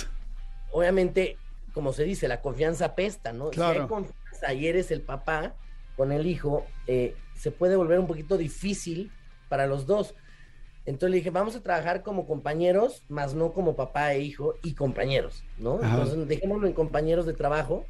obviamente, 0.72 1.38
como 1.74 1.94
se 1.94 2.04
dice, 2.04 2.28
la 2.28 2.42
confianza 2.42 2.96
pesta, 2.96 3.34
¿no? 3.34 3.50
Si 3.50 3.56
Claro. 3.56 3.82
hay 3.84 3.88
confianza 3.88 4.54
y 4.54 4.68
eres 4.68 4.92
el 4.92 5.02
papá 5.02 5.56
con 5.96 6.12
el 6.12 6.26
hijo, 6.28 6.66
eh, 6.88 7.16
se 7.36 7.52
puede 7.52 7.76
volver 7.76 8.00
un 8.00 8.08
poquito 8.08 8.38
difícil 8.38 9.12
para 9.50 9.68
los 9.68 9.86
dos. 9.86 10.16
Entonces 10.88 11.12
le 11.12 11.18
dije, 11.18 11.32
vamos 11.32 11.54
a 11.58 11.62
trabajar 11.62 12.02
como 12.02 12.26
compañeros, 12.26 13.04
más 13.10 13.34
no 13.34 13.52
como 13.52 13.76
papá 13.76 14.14
e 14.14 14.22
hijo 14.22 14.56
y 14.64 14.74
compañeros, 14.74 15.44
¿no? 15.58 15.80
Ajá. 15.82 15.92
Entonces 15.92 16.28
dejémoslo 16.30 16.66
en 16.66 16.72
compañeros 16.72 17.26
de 17.26 17.34
trabajo. 17.34 17.86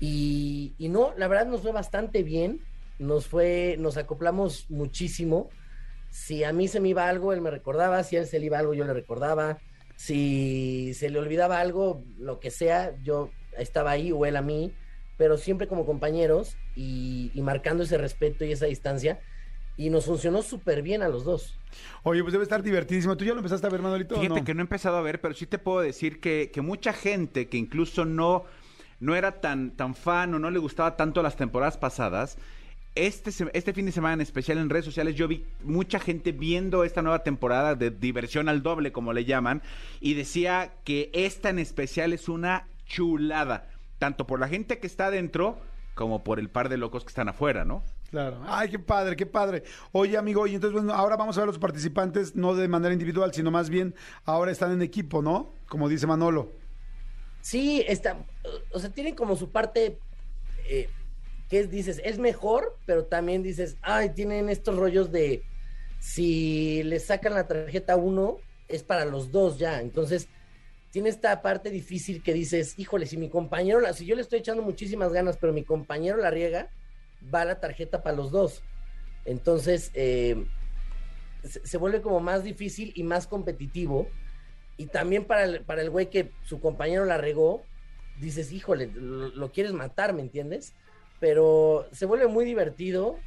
Y, 0.00 0.74
y 0.78 0.88
no, 0.88 1.14
la 1.16 1.28
verdad 1.28 1.46
nos 1.46 1.62
fue 1.62 1.70
bastante 1.70 2.24
bien, 2.24 2.60
nos 2.98 3.28
fue, 3.28 3.76
nos 3.78 3.96
acoplamos 3.96 4.68
muchísimo. 4.68 5.48
Si 6.10 6.42
a 6.42 6.52
mí 6.52 6.66
se 6.66 6.80
me 6.80 6.88
iba 6.88 7.08
algo, 7.08 7.32
él 7.32 7.40
me 7.40 7.52
recordaba, 7.52 8.02
si 8.02 8.16
a 8.16 8.20
él 8.20 8.26
se 8.26 8.40
le 8.40 8.46
iba 8.46 8.58
algo, 8.58 8.74
yo 8.74 8.84
le 8.84 8.94
recordaba. 8.94 9.58
Si 9.94 10.94
se 10.94 11.10
le 11.10 11.20
olvidaba 11.20 11.60
algo, 11.60 12.02
lo 12.18 12.40
que 12.40 12.50
sea, 12.50 12.96
yo 13.00 13.30
estaba 13.56 13.92
ahí 13.92 14.10
o 14.10 14.26
él 14.26 14.34
a 14.34 14.42
mí, 14.42 14.74
pero 15.16 15.36
siempre 15.36 15.68
como 15.68 15.86
compañeros 15.86 16.56
y, 16.74 17.30
y 17.32 17.42
marcando 17.42 17.84
ese 17.84 17.96
respeto 17.96 18.44
y 18.44 18.50
esa 18.50 18.66
distancia. 18.66 19.20
Y 19.78 19.88
nos 19.88 20.04
funcionó 20.04 20.42
súper 20.42 20.82
bien 20.82 21.02
a 21.02 21.08
los 21.08 21.24
dos. 21.24 21.56
Oye, 22.02 22.20
pues 22.22 22.32
debe 22.32 22.42
estar 22.42 22.62
divertidísimo. 22.62 23.16
¿Tú 23.16 23.24
ya 23.24 23.32
lo 23.32 23.38
empezaste 23.38 23.66
a 23.66 23.70
ver, 23.70 23.80
Manolito? 23.80 24.16
Fíjate 24.16 24.40
no? 24.40 24.44
que 24.44 24.52
no 24.52 24.60
he 24.60 24.62
empezado 24.62 24.96
a 24.96 25.02
ver, 25.02 25.20
pero 25.20 25.32
sí 25.34 25.46
te 25.46 25.58
puedo 25.58 25.80
decir 25.80 26.20
que, 26.20 26.50
que 26.52 26.60
mucha 26.60 26.92
gente 26.92 27.48
que 27.48 27.56
incluso 27.56 28.04
no, 28.04 28.44
no 29.00 29.14
era 29.14 29.40
tan, 29.40 29.70
tan 29.70 29.94
fan 29.94 30.34
o 30.34 30.38
no 30.38 30.50
le 30.50 30.58
gustaba 30.58 30.96
tanto 30.96 31.22
las 31.22 31.36
temporadas 31.36 31.78
pasadas, 31.78 32.36
este, 32.94 33.30
este 33.52 33.72
fin 33.72 33.86
de 33.86 33.92
semana 33.92 34.14
en 34.14 34.20
especial 34.20 34.58
en 34.58 34.70
redes 34.70 34.84
sociales 34.84 35.14
yo 35.14 35.28
vi 35.28 35.44
mucha 35.62 36.00
gente 36.00 36.32
viendo 36.32 36.82
esta 36.82 37.02
nueva 37.02 37.22
temporada 37.22 37.76
de 37.76 37.90
diversión 37.90 38.48
al 38.48 38.62
doble, 38.62 38.90
como 38.90 39.12
le 39.12 39.24
llaman, 39.24 39.62
y 40.00 40.14
decía 40.14 40.72
que 40.84 41.10
esta 41.12 41.50
en 41.50 41.60
especial 41.60 42.12
es 42.12 42.28
una 42.28 42.66
chulada, 42.86 43.70
tanto 43.98 44.26
por 44.26 44.40
la 44.40 44.48
gente 44.48 44.78
que 44.78 44.88
está 44.88 45.06
adentro 45.06 45.60
como 45.94 46.24
por 46.24 46.38
el 46.38 46.48
par 46.48 46.68
de 46.68 46.76
locos 46.76 47.04
que 47.04 47.08
están 47.08 47.28
afuera, 47.28 47.64
¿no? 47.64 47.84
Claro. 48.10 48.40
Ay, 48.46 48.70
qué 48.70 48.78
padre, 48.78 49.16
qué 49.16 49.26
padre. 49.26 49.64
Oye, 49.92 50.16
amigo, 50.16 50.46
y 50.46 50.54
entonces, 50.54 50.72
bueno, 50.72 50.94
ahora 50.94 51.16
vamos 51.16 51.36
a 51.36 51.40
ver 51.40 51.48
a 51.48 51.52
los 51.52 51.58
participantes, 51.58 52.34
no 52.34 52.54
de 52.54 52.66
manera 52.66 52.92
individual, 52.92 53.34
sino 53.34 53.50
más 53.50 53.68
bien 53.68 53.94
ahora 54.24 54.50
están 54.50 54.72
en 54.72 54.80
equipo, 54.80 55.20
¿no? 55.20 55.52
Como 55.68 55.88
dice 55.88 56.06
Manolo. 56.06 56.52
Sí, 57.42 57.84
está, 57.86 58.24
o 58.72 58.78
sea, 58.78 58.90
tienen 58.90 59.14
como 59.14 59.36
su 59.36 59.50
parte 59.50 59.98
eh, 60.68 60.88
que 61.48 61.60
es, 61.60 61.70
dices, 61.70 62.00
es 62.04 62.18
mejor, 62.18 62.76
pero 62.86 63.04
también 63.04 63.42
dices, 63.42 63.76
ay, 63.82 64.10
tienen 64.10 64.48
estos 64.48 64.76
rollos 64.76 65.10
de 65.12 65.42
si 65.98 66.82
le 66.84 67.00
sacan 67.00 67.34
la 67.34 67.46
tarjeta 67.46 67.94
a 67.94 67.96
uno, 67.96 68.38
es 68.68 68.82
para 68.82 69.04
los 69.04 69.32
dos 69.32 69.58
ya. 69.58 69.80
Entonces, 69.80 70.28
tiene 70.90 71.08
esta 71.08 71.42
parte 71.42 71.70
difícil 71.70 72.22
que 72.22 72.32
dices, 72.32 72.78
híjole, 72.78 73.06
si 73.06 73.16
mi 73.16 73.28
compañero, 73.28 73.80
la, 73.80 73.92
si 73.92 74.04
yo 74.04 74.14
le 74.14 74.22
estoy 74.22 74.40
echando 74.40 74.62
muchísimas 74.62 75.12
ganas, 75.12 75.36
pero 75.38 75.52
mi 75.52 75.64
compañero 75.64 76.18
la 76.18 76.30
riega, 76.30 76.70
va 77.34 77.44
la 77.44 77.60
tarjeta 77.60 78.02
para 78.02 78.16
los 78.16 78.30
dos. 78.30 78.62
Entonces, 79.24 79.90
eh, 79.94 80.46
se, 81.44 81.76
vuelve 81.78 82.00
como 82.02 82.20
más 82.20 82.44
difícil 82.44 82.92
y 82.94 83.02
más 83.02 83.26
competitivo. 83.26 84.08
Y 84.76 84.86
también 84.86 85.24
para 85.24 85.44
el, 85.44 85.64
para 85.64 85.82
el 85.82 85.90
güey 85.90 86.08
que 86.10 86.30
su 86.44 86.60
compañero 86.60 87.04
la 87.04 87.18
regó, 87.18 87.62
dices, 88.20 88.52
híjole, 88.52 88.90
lo, 88.94 89.28
lo 89.28 89.52
quieres 89.52 89.72
matar, 89.72 90.12
¿me 90.12 90.22
entiendes? 90.22 90.72
Pero 91.20 91.88
se 91.92 92.06
vuelve 92.06 92.28
muy 92.28 92.44
divertido. 92.44 93.18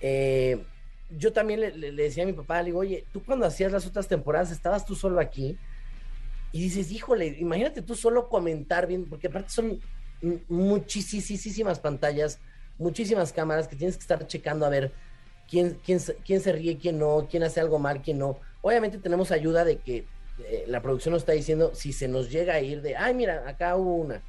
Eh, 0.00 0.64
yo 1.10 1.32
también 1.32 1.60
le, 1.60 1.76
le- 1.76 1.92
decía 1.92 2.22
a 2.22 2.26
mi 2.26 2.32
papá, 2.32 2.60
le 2.60 2.66
digo, 2.66 2.80
oye, 2.80 3.04
tú 3.12 3.24
cuando 3.24 3.46
hacías 3.46 3.72
las 3.72 3.86
otras 3.86 4.06
temporadas, 4.08 4.50
estabas 4.50 4.84
tú 4.86 4.94
solo 4.94 5.20
aquí. 5.20 5.58
Y 6.52 6.62
dices, 6.62 6.92
híjole, 6.92 7.36
imagínate 7.38 7.82
tú 7.82 7.94
solo 7.94 8.28
comentar 8.28 8.86
bien, 8.86 9.04
porque 9.08 9.26
aparte 9.26 9.50
son 9.50 9.80
muchísimas 10.48 11.78
pantallas, 11.80 12.40
muchísimas 12.78 13.32
cámaras 13.32 13.68
que 13.68 13.76
tienes 13.76 13.96
que 13.96 14.02
estar 14.02 14.26
checando 14.26 14.64
a 14.64 14.68
ver 14.68 14.92
quién, 15.50 15.78
quién, 15.84 16.00
se- 16.00 16.16
quién 16.16 16.40
se 16.40 16.52
ríe, 16.52 16.78
quién 16.78 16.98
no, 16.98 17.26
quién 17.30 17.42
hace 17.42 17.60
algo 17.60 17.78
mal, 17.78 18.00
quién 18.02 18.18
no. 18.18 18.38
Obviamente 18.62 18.98
tenemos 18.98 19.30
ayuda 19.30 19.64
de 19.64 19.78
que 19.78 20.06
eh, 20.38 20.64
la 20.68 20.80
producción 20.80 21.12
nos 21.12 21.22
está 21.22 21.32
diciendo 21.32 21.72
si 21.74 21.92
se 21.92 22.08
nos 22.08 22.30
llega 22.30 22.54
a 22.54 22.60
ir 22.60 22.80
de, 22.82 22.96
ay, 22.96 23.14
mira, 23.14 23.44
acá 23.48 23.76
hubo 23.76 23.96
una. 23.96 24.22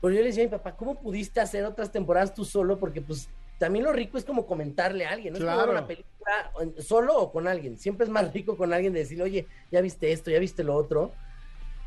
Pero 0.00 0.14
yo 0.14 0.20
le 0.20 0.26
decía 0.26 0.42
a 0.42 0.46
mi 0.46 0.50
papá, 0.50 0.76
¿cómo 0.76 1.00
pudiste 1.00 1.40
hacer 1.40 1.64
otras 1.64 1.90
temporadas 1.90 2.34
tú 2.34 2.44
solo? 2.44 2.78
Porque 2.78 3.00
pues 3.00 3.28
también 3.58 3.84
lo 3.84 3.92
rico 3.92 4.18
es 4.18 4.24
como 4.24 4.46
comentarle 4.46 5.06
a 5.06 5.10
alguien, 5.12 5.32
no 5.32 5.38
es 5.38 5.44
como 5.44 5.56
Claro. 5.56 5.72
una 5.72 5.86
película 5.86 6.52
solo 6.80 7.16
o 7.16 7.32
con 7.32 7.48
alguien. 7.48 7.78
Siempre 7.78 8.04
es 8.04 8.10
más 8.10 8.32
rico 8.32 8.56
con 8.56 8.72
alguien 8.72 8.92
de 8.92 9.00
decirle, 9.00 9.24
oye, 9.24 9.46
ya 9.70 9.80
viste 9.80 10.12
esto, 10.12 10.30
ya 10.30 10.38
viste 10.38 10.62
lo 10.64 10.74
otro. 10.74 11.12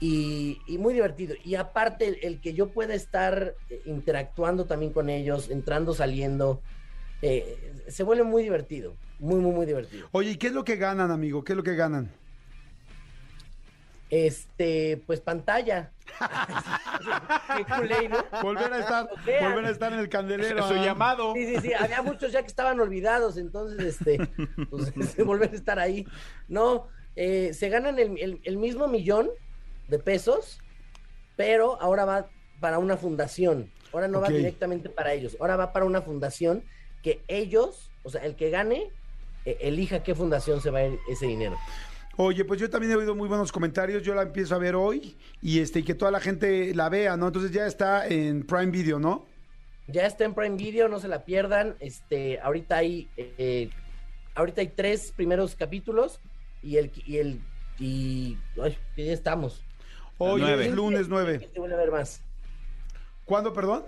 Y, 0.01 0.61
y 0.65 0.77
muy 0.77 0.93
divertido. 0.93 1.35
Y 1.43 1.55
aparte, 1.55 2.07
el, 2.07 2.17
el 2.21 2.39
que 2.41 2.53
yo 2.53 2.69
pueda 2.69 2.93
estar 2.93 3.55
eh, 3.69 3.81
interactuando 3.85 4.65
también 4.65 4.93
con 4.93 5.09
ellos, 5.09 5.49
entrando, 5.49 5.93
saliendo, 5.93 6.61
eh, 7.21 7.73
se 7.89 8.03
vuelve 8.03 8.23
muy 8.23 8.43
divertido. 8.43 8.95
Muy, 9.19 9.41
muy, 9.41 9.51
muy 9.51 9.65
divertido. 9.65 10.07
Oye, 10.13 10.31
¿y 10.31 10.37
qué 10.37 10.47
es 10.47 10.53
lo 10.53 10.63
que 10.63 10.77
ganan, 10.77 11.11
amigo? 11.11 11.43
¿Qué 11.43 11.51
es 11.51 11.57
lo 11.57 11.63
que 11.63 11.75
ganan? 11.75 12.09
Este, 14.09 15.01
pues 15.05 15.19
pantalla. 15.21 15.91
Qué 17.57 17.65
culé, 17.65 18.09
¿no? 18.09 18.17
Volver 18.41 18.73
a 18.73 18.79
estar, 18.79 19.07
volver 19.41 19.65
a 19.65 19.69
estar 19.69 19.93
en 19.93 19.99
el 19.99 20.09
candelero. 20.09 20.67
Su 20.67 20.73
llamado. 20.75 21.33
Sí, 21.35 21.45
sí, 21.45 21.61
sí, 21.61 21.73
había 21.73 22.01
muchos 22.01 22.31
ya 22.31 22.41
que 22.41 22.47
estaban 22.47 22.79
olvidados, 22.79 23.37
entonces, 23.37 23.79
este, 23.81 24.17
pues, 24.69 24.93
volver 25.25 25.51
a 25.51 25.55
estar 25.55 25.77
ahí. 25.79 26.07
No, 26.47 26.87
eh, 27.15 27.53
se 27.53 27.69
ganan 27.69 27.99
el, 27.99 28.17
el- 28.17 28.39
el 28.43 28.57
mismo 28.57 28.87
millón 28.87 29.29
de 29.89 29.99
pesos, 29.99 30.59
pero 31.35 31.81
ahora 31.81 32.05
va 32.05 32.29
para 32.59 32.79
una 32.79 32.97
fundación. 32.97 33.71
Ahora 33.91 34.07
no 34.07 34.21
va 34.21 34.29
directamente 34.29 34.89
para 34.89 35.13
ellos, 35.13 35.35
ahora 35.39 35.55
va 35.55 35.73
para 35.73 35.85
una 35.85 36.01
fundación 36.01 36.63
que 37.01 37.21
ellos, 37.27 37.91
o 38.03 38.09
sea, 38.09 38.23
el 38.23 38.35
que 38.35 38.49
gane, 38.51 38.91
eh, 39.45 39.57
elija 39.61 40.03
qué 40.03 40.13
fundación 40.13 40.61
se 40.61 40.69
va 40.69 40.79
a 40.79 40.87
ir 40.87 40.99
ese 41.09 41.25
dinero. 41.25 41.57
Oye, 42.17 42.43
pues 42.43 42.59
yo 42.59 42.69
también 42.69 42.91
he 42.91 42.95
oído 42.97 43.15
muy 43.15 43.29
buenos 43.29 43.49
comentarios. 43.49 44.03
Yo 44.03 44.13
la 44.13 44.23
empiezo 44.23 44.53
a 44.53 44.57
ver 44.57 44.75
hoy 44.75 45.15
y 45.41 45.59
este 45.59 45.79
y 45.79 45.83
que 45.83 45.93
toda 45.93 46.11
la 46.11 46.19
gente 46.19 46.75
la 46.75 46.89
vea, 46.89 47.15
¿no? 47.15 47.27
Entonces 47.27 47.51
ya 47.51 47.65
está 47.65 48.05
en 48.05 48.43
Prime 48.45 48.71
Video, 48.71 48.99
¿no? 48.99 49.25
Ya 49.87 50.05
está 50.05 50.25
en 50.25 50.33
Prime 50.33 50.57
Video, 50.57 50.89
no 50.89 50.99
se 50.99 51.07
la 51.07 51.23
pierdan. 51.23 51.77
Este, 51.79 52.39
ahorita 52.41 52.75
hay, 52.75 53.07
eh, 53.15 53.69
ahorita 54.35 54.59
hay 54.59 54.67
tres 54.67 55.13
primeros 55.15 55.55
capítulos 55.55 56.19
y 56.61 56.75
el 56.75 56.91
y 57.05 57.17
el 57.17 57.39
y 57.79 58.37
ay, 58.61 58.77
ya 58.97 59.13
estamos. 59.13 59.63
Hoy 60.21 60.41
Nueve. 60.41 60.67
es 60.67 60.75
lunes 60.75 61.07
9. 61.07 61.49
Se 61.53 61.59
vuelve 61.59 61.75
a 61.75 61.77
ver 61.77 61.91
más. 61.91 62.21
¿Cuándo, 63.23 63.53
perdón? 63.53 63.85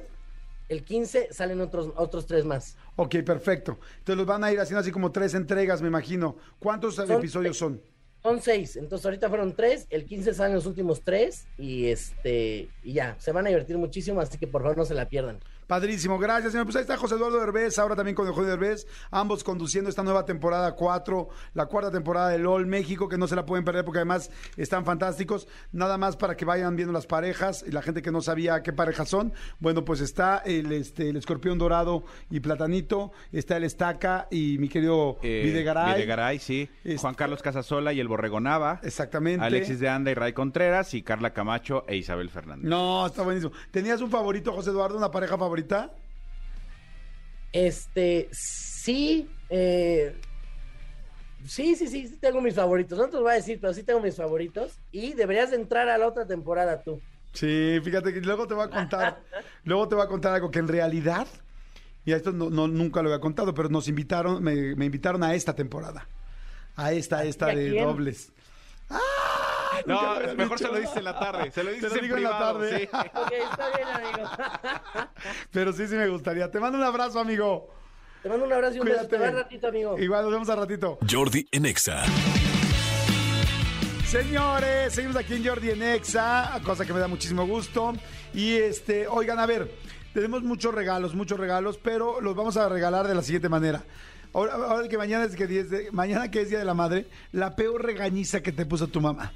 El 0.70 0.86
15 0.86 1.34
salen 1.34 1.60
otros 1.60 1.92
otros 1.98 2.26
tres 2.26 2.46
más. 2.46 2.78
Ok, 2.96 3.18
perfecto. 3.26 3.78
Entonces 3.98 4.16
los 4.16 4.26
van 4.26 4.46
a 4.46 4.52
ir 4.52 4.60
haciendo 4.60 4.80
así 4.80 4.92
como 4.92 5.12
tres 5.12 5.34
entregas, 5.34 5.82
me 5.82 5.90
imagino. 5.90 6.38
¿Cuántos 6.60 6.98
episodios 7.00 7.58
son? 7.58 7.82
Son 8.24 8.40
seis, 8.40 8.78
entonces 8.78 9.04
ahorita 9.04 9.30
fueron 9.30 9.56
tres, 9.56 9.88
el 9.90 10.06
15 10.06 10.36
salen 10.36 10.54
los 10.54 10.68
últimos 10.68 11.02
tres 11.02 11.48
y 11.58 11.88
este 11.88 12.70
y 12.84 12.94
ya, 12.94 13.16
se 13.20 13.32
van 13.32 13.48
a 13.48 13.50
divertir 13.50 13.80
muchísimo, 13.80 14.22
así 14.22 14.38
que 14.38 14.46
por 14.46 14.62
favor 14.62 14.78
no 14.78 14.86
se 14.86 14.94
la 14.94 15.10
pierdan. 15.10 15.40
Padrísimo, 15.76 16.20
gracias, 16.20 16.52
señor. 16.52 16.66
Pues 16.66 16.76
ahí 16.76 16.82
está 16.82 16.98
José 16.98 17.16
Eduardo 17.16 17.40
Derbez, 17.40 17.80
ahora 17.80 17.96
también 17.96 18.14
con 18.14 18.30
José 18.30 18.50
Derbez, 18.50 18.86
ambos 19.10 19.42
conduciendo 19.42 19.90
esta 19.90 20.04
nueva 20.04 20.26
temporada 20.26 20.74
4, 20.74 21.30
la 21.54 21.68
cuarta 21.68 21.90
temporada 21.90 22.28
de 22.28 22.40
LOL 22.40 22.66
México, 22.68 23.08
que 23.08 23.18
no 23.18 23.26
se 23.26 23.38
la 23.38 23.46
pueden 23.46 23.64
perder 23.64 23.86
porque 23.86 24.00
además 24.00 24.30
están 24.58 24.84
fantásticos. 24.84 25.48
Nada 25.72 25.98
más 25.98 26.18
para 26.18 26.36
que 26.36 26.44
vayan 26.44 26.76
viendo 26.76 26.92
las 26.92 27.08
parejas 27.08 27.64
y 27.66 27.72
la 27.72 27.82
gente 27.82 28.02
que 28.02 28.12
no 28.12 28.20
sabía 28.20 28.62
qué 28.64 28.74
parejas 28.74 29.08
son. 29.08 29.32
Bueno, 29.60 29.86
pues 29.86 30.02
está 30.02 30.40
el, 30.40 30.74
este, 30.74 31.08
el 31.08 31.16
escorpión 31.16 31.58
dorado 31.58 32.04
y 32.30 32.42
platanito, 32.42 33.14
está 33.32 33.56
el 33.56 33.64
estaca 33.64 34.28
y 34.30 34.58
mi 34.58 34.68
querido 34.68 35.20
Eh, 35.24 35.44
Videgaray. 35.46 35.94
Videgaray, 35.94 36.40
sí. 36.40 36.70
Este- 36.84 36.98
Juan 36.98 37.14
Carlos 37.14 37.42
Casasola 37.42 37.94
y 37.94 38.02
el 38.02 38.10
Borregonava. 38.10 38.82
Exactamente. 38.84 39.46
Alexis 39.46 39.80
de 39.80 39.88
Anda 39.88 40.12
y 40.12 40.16
Ray 40.16 40.34
Contreras 40.34 40.94
y 40.96 41.02
Carla 41.02 41.32
Camacho 41.32 41.86
e 41.88 41.96
Isabel 41.96 42.30
Fernández. 42.30 42.66
No, 42.70 43.06
está 43.06 43.22
buenísimo. 43.22 43.54
¿Tenías 43.72 44.02
un 44.02 44.10
favorito, 44.12 44.52
José 44.52 44.72
Eduardo, 44.72 44.98
una 44.98 45.10
pareja 45.10 45.38
favorita? 45.38 45.61
Este, 47.54 48.30
sí, 48.32 49.30
eh, 49.50 50.16
sí, 51.46 51.76
sí, 51.76 51.88
sí, 51.88 52.08
sí 52.08 52.18
tengo 52.18 52.42
mis 52.42 52.56
favoritos. 52.56 52.98
No 52.98 53.06
te 53.08 53.14
los 53.14 53.24
voy 53.24 53.32
a 53.34 53.36
decir, 53.36 53.60
pero 53.60 53.74
sí 53.74 53.84
tengo 53.84 54.00
mis 54.00 54.16
favoritos. 54.16 54.80
Y 54.92 55.14
deberías 55.14 55.52
de 55.52 55.58
entrar 55.58 55.90
a 55.90 55.98
la 55.98 56.08
otra 56.08 56.26
temporada 56.26 56.82
tú. 56.82 57.02
Sí, 57.34 57.80
fíjate 57.84 58.14
que 58.14 58.22
luego 58.22 58.48
te 58.48 58.54
voy 58.54 58.66
a 58.66 58.70
contar, 58.70 59.22
luego 59.64 59.88
te 59.88 59.96
voy 59.96 60.04
a 60.04 60.08
contar 60.08 60.34
algo 60.34 60.52
que 60.52 60.60
en 60.60 60.68
realidad, 60.68 61.28
y 62.06 62.12
esto 62.14 62.32
no, 62.32 62.50
no- 62.50 62.68
nunca 62.68 63.02
lo 63.02 63.10
había 63.10 63.22
contado, 63.22 63.54
pero 63.54 63.70
nos 63.70 63.88
invitaron, 63.88 64.44
me, 64.44 64.76
me 64.76 64.86
invitaron 64.86 65.24
a 65.24 65.34
esta 65.34 65.56
temporada, 65.56 66.08
a 66.76 66.92
esta, 66.92 67.20
a 67.20 67.24
esta 67.24 67.48
¿Y 67.48 67.52
a 67.52 67.56
de 67.56 67.70
quién? 67.70 67.88
dobles. 67.88 68.34
Nunca 68.90 69.04
No, 69.88 70.20
lo 70.20 70.36
mejor 70.36 70.58
dicho. 70.58 70.68
se 70.70 70.74
lo 70.74 70.80
dices 70.80 70.98
en 70.98 71.04
la 71.04 71.20
tarde. 71.20 71.52
Se 71.52 71.64
lo 71.64 71.72
dices 71.72 71.90
lo 71.92 71.98
en 71.98 72.04
digo 72.04 72.18
en 72.18 72.24
la 72.24 72.30
tarde. 72.40 72.80
sí. 72.80 72.90
Ok, 73.14 73.32
está 73.52 73.68
bien, 73.76 73.88
amigo. 73.88 74.30
Pero 75.52 75.74
sí, 75.74 75.88
sí 75.88 75.96
me 75.96 76.08
gustaría. 76.08 76.50
Te 76.52 76.60
mando 76.60 76.78
un 76.78 76.84
abrazo, 76.84 77.20
amigo. 77.20 77.70
Te 78.24 78.30
mando 78.30 78.46
un 78.46 78.54
abrazo 78.54 78.76
y 78.78 78.80
un 78.80 78.86
beso. 78.86 78.98
Cuídate. 79.00 79.18
Te 79.18 79.24
va 79.24 79.30
un 79.30 79.36
ratito, 79.36 79.68
amigo. 79.68 79.98
Igual 80.00 80.24
nos 80.24 80.32
vemos 80.34 80.50
al 80.50 80.58
ratito. 80.58 80.98
Jordi 81.10 81.48
en 81.52 81.66
Exa. 81.66 82.04
Señores, 84.06 84.94
seguimos 84.94 85.16
aquí 85.16 85.36
en 85.36 85.46
Jordi 85.46 85.70
en 85.72 85.82
Exa, 85.84 86.60
cosa 86.66 86.86
que 86.86 86.94
me 86.94 87.00
da 87.00 87.08
muchísimo 87.08 87.48
gusto. 87.48 87.94
Y 88.34 88.56
este, 88.56 89.08
oigan, 89.08 89.40
a 89.40 89.46
ver, 89.46 89.72
tenemos 90.14 90.44
muchos 90.44 90.74
regalos, 90.76 91.16
muchos 91.16 91.40
regalos, 91.40 91.78
pero 91.78 92.20
los 92.20 92.36
vamos 92.36 92.58
a 92.58 92.68
regalar 92.68 93.08
de 93.08 93.16
la 93.16 93.22
siguiente 93.22 93.48
manera. 93.48 93.84
Ahora, 94.34 94.54
ahora 94.54 94.88
que 94.90 94.98
mañana 94.98 95.24
es 95.26 95.36
que 95.36 95.48
10 95.48 95.70
de- 95.70 95.92
mañana 95.92 96.30
que 96.30 96.42
es 96.42 96.50
Día 96.50 96.60
de 96.60 96.66
la 96.66 96.74
Madre, 96.74 97.08
la 97.32 97.56
peor 97.56 97.84
regañiza 97.86 98.42
que 98.42 98.52
te 98.52 98.66
puso 98.66 98.88
tu 98.88 99.00
mamá. 99.00 99.32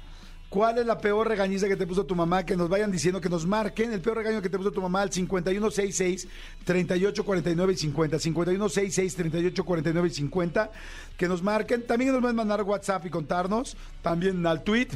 ¿Cuál 0.48 0.78
es 0.78 0.86
la 0.86 0.96
peor 0.98 1.26
regañiza 1.28 1.66
que 1.66 1.74
te 1.76 1.84
puso 1.86 2.06
tu 2.06 2.14
mamá? 2.14 2.46
Que 2.46 2.56
nos 2.56 2.68
vayan 2.68 2.92
diciendo, 2.92 3.20
que 3.20 3.28
nos 3.28 3.44
marquen 3.44 3.92
el 3.92 4.00
peor 4.00 4.18
regaño 4.18 4.40
que 4.40 4.48
te 4.48 4.56
puso 4.56 4.70
tu 4.70 4.80
mamá 4.80 5.02
al 5.02 5.10
5166-3849 5.10 7.72
y 7.72 7.76
50. 7.76 8.18
5166-3849 8.18 10.06
y 10.06 10.10
50. 10.10 10.70
Que 11.16 11.26
nos 11.28 11.42
marquen. 11.42 11.84
También 11.84 12.12
nos 12.12 12.20
pueden 12.20 12.36
mandar 12.36 12.62
WhatsApp 12.62 13.04
y 13.06 13.10
contarnos. 13.10 13.76
También 14.02 14.46
al 14.46 14.62
tweet 14.62 14.90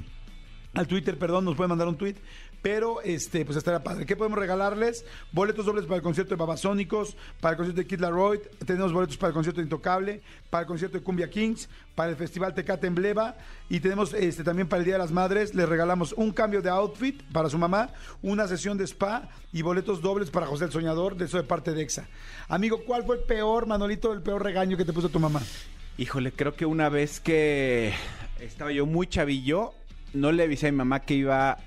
al 0.74 0.86
Twitter, 0.86 1.18
perdón, 1.18 1.44
nos 1.44 1.56
pueden 1.56 1.70
mandar 1.70 1.88
un 1.88 1.96
tweet. 1.96 2.14
Pero 2.62 3.00
este, 3.02 3.44
pues 3.44 3.56
estará 3.56 3.82
padre. 3.82 4.06
¿Qué 4.06 4.16
podemos 4.16 4.38
regalarles? 4.38 5.04
Boletos 5.32 5.66
dobles 5.66 5.86
para 5.86 5.96
el 5.96 6.02
concierto 6.02 6.34
de 6.34 6.38
Babasónicos, 6.38 7.16
para 7.40 7.52
el 7.52 7.56
concierto 7.56 7.80
de 7.80 7.86
Kid 7.86 8.00
Laroi, 8.00 8.40
tenemos 8.66 8.92
boletos 8.92 9.16
para 9.16 9.28
el 9.28 9.34
concierto 9.34 9.60
de 9.60 9.64
Intocable, 9.64 10.22
para 10.50 10.62
el 10.62 10.66
concierto 10.66 10.98
de 10.98 11.04
Cumbia 11.04 11.30
Kings, 11.30 11.68
para 11.94 12.10
el 12.10 12.16
Festival 12.16 12.54
Tecate 12.54 12.86
en 12.86 12.94
Bleva 12.94 13.36
y 13.68 13.80
tenemos 13.80 14.14
este 14.14 14.44
también 14.44 14.68
para 14.68 14.80
el 14.80 14.84
Día 14.84 14.94
de 14.94 15.00
las 15.00 15.12
Madres, 15.12 15.54
les 15.54 15.68
regalamos 15.68 16.12
un 16.12 16.32
cambio 16.32 16.62
de 16.62 16.70
outfit 16.70 17.22
para 17.32 17.48
su 17.48 17.58
mamá, 17.58 17.90
una 18.22 18.46
sesión 18.48 18.76
de 18.78 18.84
spa 18.84 19.28
y 19.52 19.62
boletos 19.62 20.00
dobles 20.00 20.30
para 20.30 20.46
José 20.46 20.64
el 20.64 20.72
Soñador, 20.72 21.16
de 21.16 21.24
eso 21.24 21.36
de 21.36 21.44
parte 21.44 21.72
de 21.72 21.82
EXA. 21.82 22.08
Amigo, 22.48 22.82
¿cuál 22.86 23.04
fue 23.04 23.16
el 23.16 23.22
peor, 23.22 23.66
Manolito, 23.66 24.12
el 24.12 24.22
peor 24.22 24.42
regaño 24.42 24.76
que 24.76 24.84
te 24.84 24.92
puso 24.92 25.08
tu 25.08 25.20
mamá? 25.20 25.40
Híjole, 25.98 26.32
creo 26.32 26.54
que 26.54 26.64
una 26.66 26.88
vez 26.88 27.20
que 27.20 27.92
estaba 28.38 28.72
yo 28.72 28.86
muy 28.86 29.06
chavillo, 29.06 29.74
no 30.14 30.32
le 30.32 30.44
avisé 30.44 30.68
a 30.68 30.72
mi 30.72 30.78
mamá 30.78 31.00
que 31.00 31.14
iba 31.14 31.58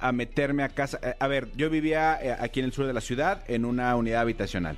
a 0.00 0.12
meterme 0.12 0.62
a 0.62 0.68
casa. 0.68 0.98
Eh, 1.02 1.14
A 1.18 1.26
ver, 1.28 1.48
yo 1.56 1.70
vivía 1.70 2.18
eh, 2.22 2.36
aquí 2.38 2.60
en 2.60 2.66
el 2.66 2.72
sur 2.72 2.86
de 2.86 2.92
la 2.92 3.00
ciudad 3.00 3.42
en 3.48 3.64
una 3.64 3.94
unidad 3.96 4.20
habitacional. 4.22 4.76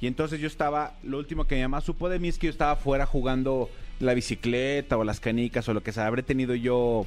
Y 0.00 0.06
entonces 0.06 0.40
yo 0.40 0.46
estaba, 0.46 0.94
lo 1.02 1.18
último 1.18 1.46
que 1.46 1.56
mi 1.56 1.62
mamá 1.62 1.80
supo 1.82 2.08
de 2.08 2.18
mí 2.18 2.28
es 2.28 2.38
que 2.38 2.46
yo 2.46 2.50
estaba 2.50 2.72
afuera 2.72 3.04
jugando 3.06 3.68
la 3.98 4.14
bicicleta 4.14 4.96
o 4.96 5.04
las 5.04 5.20
canicas 5.20 5.68
o 5.68 5.74
lo 5.74 5.82
que 5.82 5.92
sea. 5.92 6.06
Habré 6.06 6.22
tenido 6.22 6.54
yo 6.54 7.06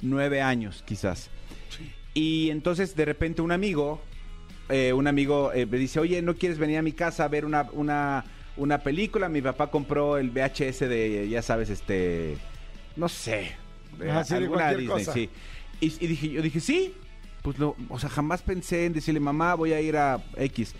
nueve 0.00 0.40
años 0.40 0.84
quizás. 0.86 1.30
Y 2.14 2.50
entonces 2.50 2.94
de 2.94 3.04
repente 3.06 3.42
un 3.42 3.50
amigo, 3.52 4.00
eh, 4.68 4.92
un 4.92 5.06
amigo 5.08 5.52
eh, 5.52 5.66
me 5.66 5.78
dice, 5.78 5.98
oye, 5.98 6.22
¿no 6.22 6.34
quieres 6.34 6.58
venir 6.58 6.78
a 6.78 6.82
mi 6.82 6.92
casa 6.92 7.24
a 7.24 7.28
ver 7.28 7.44
una, 7.44 7.66
una, 7.72 8.24
una 8.56 8.78
película? 8.78 9.28
Mi 9.28 9.42
papá 9.42 9.70
compró 9.70 10.16
el 10.18 10.30
VHS 10.30 10.80
de, 10.80 11.26
ya 11.28 11.42
sabes, 11.42 11.70
este, 11.70 12.36
no 12.96 13.08
sé, 13.08 13.52
de 13.98 14.10
Ah, 14.10 14.22
sí, 14.22 14.34
cualquier 14.46 14.78
Disney, 14.80 14.86
cosa. 14.86 15.12
sí. 15.12 15.28
Y, 15.82 15.92
y 16.00 16.06
dije, 16.06 16.28
yo 16.30 16.40
dije, 16.42 16.60
sí, 16.60 16.94
pues 17.42 17.58
lo, 17.58 17.76
o 17.88 17.98
sea, 17.98 18.08
jamás 18.08 18.40
pensé 18.42 18.86
en 18.86 18.92
decirle, 18.92 19.20
mamá, 19.20 19.54
voy 19.54 19.72
a 19.72 19.80
ir 19.80 19.96
a 19.96 20.22
X. 20.36 20.74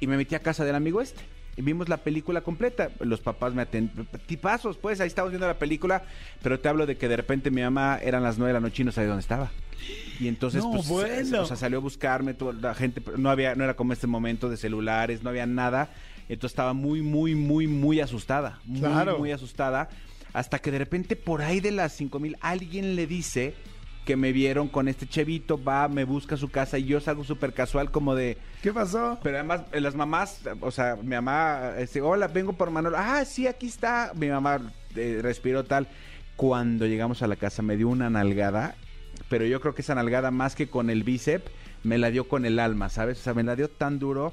Y 0.00 0.06
me 0.06 0.16
metí 0.16 0.34
a 0.34 0.40
casa 0.40 0.64
del 0.64 0.74
amigo 0.74 1.00
este. 1.00 1.22
Y 1.56 1.62
vimos 1.62 1.88
la 1.88 1.96
película 1.96 2.40
completa. 2.42 2.90
Los 3.00 3.20
papás 3.20 3.54
me 3.54 3.62
atendieron. 3.62 4.06
Tipazos, 4.26 4.76
pues, 4.76 5.00
ahí 5.00 5.06
estábamos 5.08 5.32
viendo 5.32 5.46
la 5.46 5.58
película. 5.58 6.02
Pero 6.42 6.60
te 6.60 6.68
hablo 6.68 6.86
de 6.86 6.96
que 6.96 7.08
de 7.08 7.16
repente 7.16 7.50
mi 7.50 7.62
mamá 7.62 7.98
eran 8.02 8.22
las 8.22 8.36
nueve 8.38 8.50
de 8.52 8.60
la 8.60 8.60
noche 8.60 8.82
y 8.82 8.84
no 8.84 8.92
sabía 8.92 9.08
dónde 9.08 9.22
estaba. 9.22 9.50
Y 10.20 10.28
entonces, 10.28 10.62
No, 10.64 10.72
pues, 10.72 10.88
bueno. 10.88 11.42
o 11.42 11.46
sea, 11.46 11.56
salió 11.56 11.78
a 11.78 11.80
buscarme, 11.80 12.34
toda 12.34 12.52
la 12.52 12.74
gente, 12.74 13.00
no 13.16 13.30
había, 13.30 13.54
no 13.54 13.64
era 13.64 13.74
como 13.74 13.92
este 13.92 14.06
momento 14.06 14.48
de 14.50 14.56
celulares, 14.56 15.22
no 15.22 15.30
había 15.30 15.46
nada. 15.46 15.90
Entonces 16.28 16.52
estaba 16.52 16.74
muy, 16.74 17.00
muy, 17.02 17.34
muy, 17.34 17.66
muy 17.66 18.00
asustada. 18.00 18.58
Muy, 18.64 18.80
Claro. 18.80 19.18
muy 19.18 19.30
asustada. 19.32 19.88
Hasta 20.32 20.58
que 20.60 20.70
de 20.70 20.78
repente 20.78 21.16
por 21.16 21.42
ahí 21.42 21.58
de 21.60 21.70
las 21.72 21.92
cinco 21.92 22.18
mil 22.20 22.36
alguien 22.40 22.94
le 22.96 23.06
dice 23.06 23.54
que 24.08 24.16
me 24.16 24.32
vieron 24.32 24.68
con 24.68 24.88
este 24.88 25.06
chevito, 25.06 25.62
va, 25.62 25.86
me 25.86 26.04
busca 26.04 26.36
a 26.36 26.38
su 26.38 26.48
casa 26.48 26.78
y 26.78 26.86
yo 26.86 26.98
salgo 26.98 27.24
súper 27.24 27.52
casual 27.52 27.90
como 27.90 28.14
de... 28.14 28.38
¿Qué 28.62 28.72
pasó? 28.72 29.18
Pero 29.22 29.36
además, 29.36 29.64
eh, 29.70 29.82
las 29.82 29.94
mamás, 29.96 30.40
o 30.62 30.70
sea, 30.70 30.96
mi 30.96 31.10
mamá, 31.14 31.72
este, 31.76 32.00
hola, 32.00 32.26
vengo 32.26 32.54
por 32.54 32.70
Manolo. 32.70 32.96
Ah, 32.98 33.22
sí, 33.26 33.46
aquí 33.46 33.66
está. 33.66 34.12
Mi 34.16 34.28
mamá 34.28 34.72
eh, 34.96 35.18
respiró 35.20 35.64
tal. 35.64 35.88
Cuando 36.36 36.86
llegamos 36.86 37.20
a 37.20 37.26
la 37.26 37.36
casa 37.36 37.60
me 37.60 37.76
dio 37.76 37.86
una 37.90 38.08
nalgada, 38.08 38.76
pero 39.28 39.44
yo 39.44 39.60
creo 39.60 39.74
que 39.74 39.82
esa 39.82 39.94
nalgada 39.94 40.30
más 40.30 40.54
que 40.56 40.68
con 40.68 40.88
el 40.88 41.04
bíceps, 41.04 41.44
me 41.84 41.98
la 41.98 42.10
dio 42.10 42.26
con 42.28 42.46
el 42.46 42.60
alma, 42.60 42.88
¿sabes? 42.88 43.20
O 43.20 43.22
sea, 43.22 43.34
me 43.34 43.42
la 43.42 43.56
dio 43.56 43.68
tan 43.68 43.98
duro, 43.98 44.32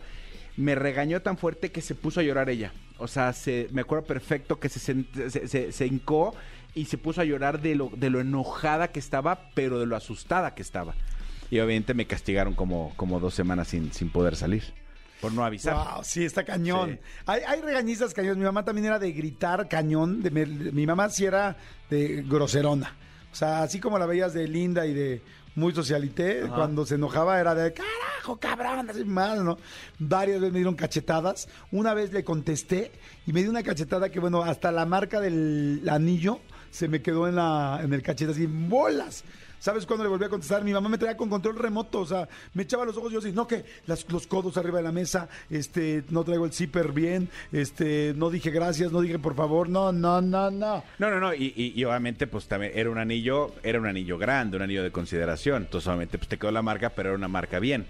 me 0.55 0.75
regañó 0.75 1.21
tan 1.21 1.37
fuerte 1.37 1.73
que 1.73 1.81
se 1.81 1.95
puso 1.95 2.21
a 2.21 2.23
llorar 2.23 2.49
ella. 2.49 2.71
O 2.97 3.09
sea, 3.09 3.33
se, 3.33 3.67
me 3.73 3.81
acuerdo 3.81 4.05
perfecto 4.05 4.57
que 4.57 4.69
se, 4.69 4.79
se, 4.79 5.47
se- 5.49 5.71
se 5.73 5.85
hincó 5.85 6.33
y 6.75 6.85
se 6.85 6.97
puso 6.97 7.21
a 7.21 7.23
llorar 7.23 7.61
de 7.61 7.73
lo, 7.75 7.89
de 7.95 8.09
lo 8.09 8.19
enojada 8.19 8.89
que 8.91 8.99
estaba, 8.99 9.49
pero 9.55 9.79
de 9.79 9.85
lo 9.85 9.95
asustada 9.95 10.53
que 10.53 10.61
estaba. 10.61 10.93
Y 11.49 11.59
obviamente 11.59 11.93
me 11.93 12.05
castigaron 12.05 12.53
como, 12.53 12.93
como 12.97 13.19
dos 13.19 13.33
semanas 13.33 13.69
sin, 13.69 13.91
sin 13.93 14.09
poder 14.09 14.35
salir. 14.35 14.63
Por 15.21 15.31
no 15.31 15.45
avisar. 15.45 15.75
Wow, 15.75 16.03
sí, 16.03 16.25
está 16.25 16.43
cañón. 16.43 16.91
Sí. 16.91 16.99
Hay, 17.25 17.41
hay 17.47 17.61
regañizas 17.61 18.13
cañón. 18.13 18.37
Mi 18.37 18.45
mamá 18.45 18.65
también 18.65 18.85
era 18.85 18.99
de 18.99 19.11
gritar 19.13 19.67
cañón. 19.69 20.21
De- 20.21 20.29
mi 20.29 20.85
mamá 20.85 21.09
sí 21.09 21.25
era 21.25 21.55
de 21.89 22.23
groserona. 22.27 22.93
O 23.31 23.35
sea, 23.35 23.63
así 23.63 23.79
como 23.79 23.97
la 23.97 24.05
veías 24.05 24.33
de 24.33 24.47
linda 24.47 24.85
y 24.85 24.93
de 24.93 25.21
muy 25.55 25.73
socialité, 25.73 26.41
cuando 26.53 26.85
se 26.85 26.95
enojaba 26.95 27.39
era 27.39 27.55
de 27.55 27.71
carajo, 27.73 28.37
cabrón, 28.37 28.89
así 28.89 29.05
más, 29.05 29.39
¿no? 29.41 29.57
Varias 29.99 30.41
veces 30.41 30.51
me 30.51 30.59
dieron 30.59 30.75
cachetadas. 30.75 31.47
Una 31.71 31.93
vez 31.93 32.11
le 32.11 32.25
contesté 32.25 32.91
y 33.25 33.31
me 33.31 33.41
dio 33.41 33.49
una 33.51 33.63
cachetada 33.63 34.09
que, 34.09 34.19
bueno, 34.19 34.41
hasta 34.43 34.71
la 34.73 34.85
marca 34.85 35.21
del 35.21 35.87
anillo 35.89 36.39
se 36.75 36.87
me 36.89 37.01
quedó 37.01 37.27
en, 37.27 37.35
la, 37.35 37.79
en 37.81 37.93
el 37.93 38.01
cachete 38.03 38.31
así, 38.33 38.45
bolas. 38.47 39.23
¿Sabes 39.57 39.85
cuándo 39.85 40.03
le 40.03 40.09
volví 40.09 40.25
a 40.25 40.29
contestar? 40.29 40.63
Mi 40.63 40.73
mamá 40.73 40.89
me 40.89 40.97
traía 40.97 41.15
con 41.17 41.29
control 41.29 41.57
remoto, 41.57 42.01
o 42.01 42.05
sea, 42.05 42.27
me 42.53 42.63
echaba 42.63 42.85
los 42.85 42.97
ojos 42.97 43.09
y 43.09 43.13
yo 43.13 43.19
así, 43.19 43.31
no, 43.31 43.47
que 43.47 43.63
los 43.87 44.27
codos 44.27 44.57
arriba 44.57 44.77
de 44.77 44.83
la 44.83 44.91
mesa, 44.91 45.27
este, 45.49 46.03
no 46.09 46.23
traigo 46.23 46.45
el 46.45 46.51
zipper 46.51 46.91
bien, 46.91 47.29
este, 47.51 48.13
no 48.15 48.29
dije 48.29 48.51
gracias, 48.51 48.91
no 48.91 49.01
dije 49.01 49.17
por 49.17 49.33
favor, 49.33 49.67
no, 49.69 49.91
no, 49.91 50.21
no, 50.21 50.51
no. 50.51 50.83
No, 50.99 51.09
no, 51.09 51.19
no. 51.19 51.33
Y, 51.33 51.53
y- 51.55 51.73
y 51.75 51.83
obviamente, 51.85 52.27
pues 52.27 52.47
también 52.47 52.73
era 52.75 52.89
un 52.91 52.97
anillo, 52.99 53.55
era 53.63 53.79
un 53.79 53.87
anillo 53.87 54.17
grande, 54.19 54.57
un 54.57 54.63
anillo 54.63 54.83
de 54.83 54.91
consideración. 54.91 55.63
Entonces, 55.63 55.87
obviamente, 55.87 56.17
pues 56.19 56.27
te 56.27 56.37
quedó 56.37 56.51
la 56.51 56.61
marca, 56.61 56.89
pero 56.91 57.09
era 57.09 57.17
una 57.17 57.29
marca 57.29 57.57
bien. 57.59 57.87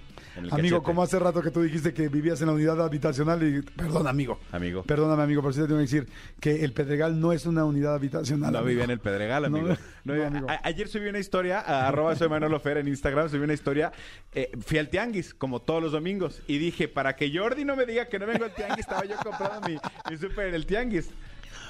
Amigo, 0.51 0.83
como 0.83 1.01
hace 1.03 1.17
rato 1.19 1.41
que 1.41 1.51
tú 1.51 1.61
dijiste 1.61 1.93
que 1.93 2.09
vivías 2.09 2.41
en 2.41 2.47
la 2.47 2.53
unidad 2.53 2.81
habitacional 2.83 3.41
y, 3.43 3.61
perdón, 3.61 4.07
amigo. 4.07 4.39
Amigo. 4.51 4.83
Perdóname, 4.83 5.23
amigo, 5.23 5.41
pero 5.41 5.53
sí 5.53 5.61
te 5.61 5.67
tengo 5.67 5.77
que 5.77 5.83
decir 5.83 6.07
que 6.39 6.63
el 6.65 6.73
Pedregal 6.73 7.19
no 7.19 7.31
es 7.31 7.45
una 7.45 7.63
unidad 7.65 7.95
habitacional. 7.95 8.51
No 8.51 8.57
amigo. 8.59 8.67
vivía 8.69 8.83
en 8.83 8.91
el 8.91 8.99
Pedregal, 8.99 9.45
amigo. 9.45 9.67
no, 9.69 9.75
No, 10.03 10.15
no, 10.15 10.23
a- 10.23 10.27
amigo. 10.27 10.47
ayer 10.63 10.87
subí 10.87 11.07
una 11.07 11.19
historia, 11.19 11.59
a 11.61 11.87
arroba 11.87 12.15
soy 12.15 12.27
Manolo 12.29 12.59
Fer 12.59 12.77
en 12.77 12.87
Instagram, 12.87 13.29
subí 13.29 13.43
una 13.43 13.53
historia. 13.53 13.91
eh, 14.33 14.51
fui 14.65 14.77
al 14.77 14.89
tianguis, 14.89 15.33
como 15.33 15.61
todos 15.61 15.81
los 15.81 15.91
domingos, 15.93 16.41
y 16.47 16.57
dije, 16.57 16.87
para 16.87 17.15
que 17.15 17.31
Jordi 17.35 17.63
no 17.63 17.75
me 17.75 17.85
diga 17.85 18.05
que 18.07 18.19
no 18.19 18.25
vengo 18.27 18.43
al 18.45 18.53
tianguis, 18.53 18.79
estaba 18.79 19.05
yo 19.05 19.15
comprando 19.23 19.67
mi, 19.69 19.77
mi 20.09 20.17
súper 20.17 20.47
en 20.49 20.55
el 20.55 20.65
tianguis. 20.65 21.09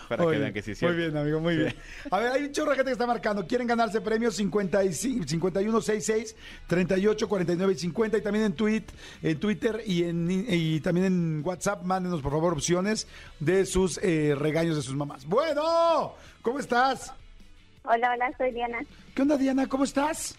Para 0.07 0.23
Muy 0.23 0.31
que 0.33 0.37
bien, 0.37 0.41
vean 0.41 0.53
que 0.53 0.61
sí 0.61 0.71
es 0.71 0.81
Muy 0.81 0.93
bien, 0.93 1.17
amigo, 1.17 1.39
muy 1.39 1.55
bien. 1.57 1.75
A 2.11 2.19
ver, 2.19 2.31
hay 2.31 2.43
un 2.43 2.51
chorro 2.51 2.71
de 2.71 2.77
gente 2.77 2.89
que 2.89 2.93
está 2.93 3.07
marcando. 3.07 3.45
Quieren 3.47 3.67
ganarse 3.67 4.01
premios 4.01 4.35
55, 4.35 5.25
5166 5.27 6.35
38 6.67 7.27
49 7.27 7.73
y 7.73 7.75
50 7.77 8.17
y 8.17 8.21
también 8.21 8.45
en 8.45 8.53
tweet, 8.53 8.83
en 9.21 9.39
Twitter 9.39 9.81
y 9.85 10.03
en 10.03 10.27
y 10.29 10.79
también 10.81 11.07
en 11.07 11.41
WhatsApp 11.43 11.83
mándenos 11.83 12.21
por 12.21 12.31
favor 12.31 12.53
opciones 12.53 13.07
de 13.39 13.65
sus 13.65 13.99
eh, 14.03 14.35
regaños 14.37 14.75
de 14.75 14.81
sus 14.81 14.95
mamás. 14.95 15.25
Bueno, 15.25 16.15
¿cómo 16.41 16.59
estás? 16.59 17.13
Hola, 17.83 18.13
hola, 18.13 18.31
soy 18.37 18.51
Diana. 18.51 18.79
¿Qué 19.13 19.21
onda 19.21 19.37
Diana? 19.37 19.67
¿Cómo 19.67 19.83
estás? 19.83 20.35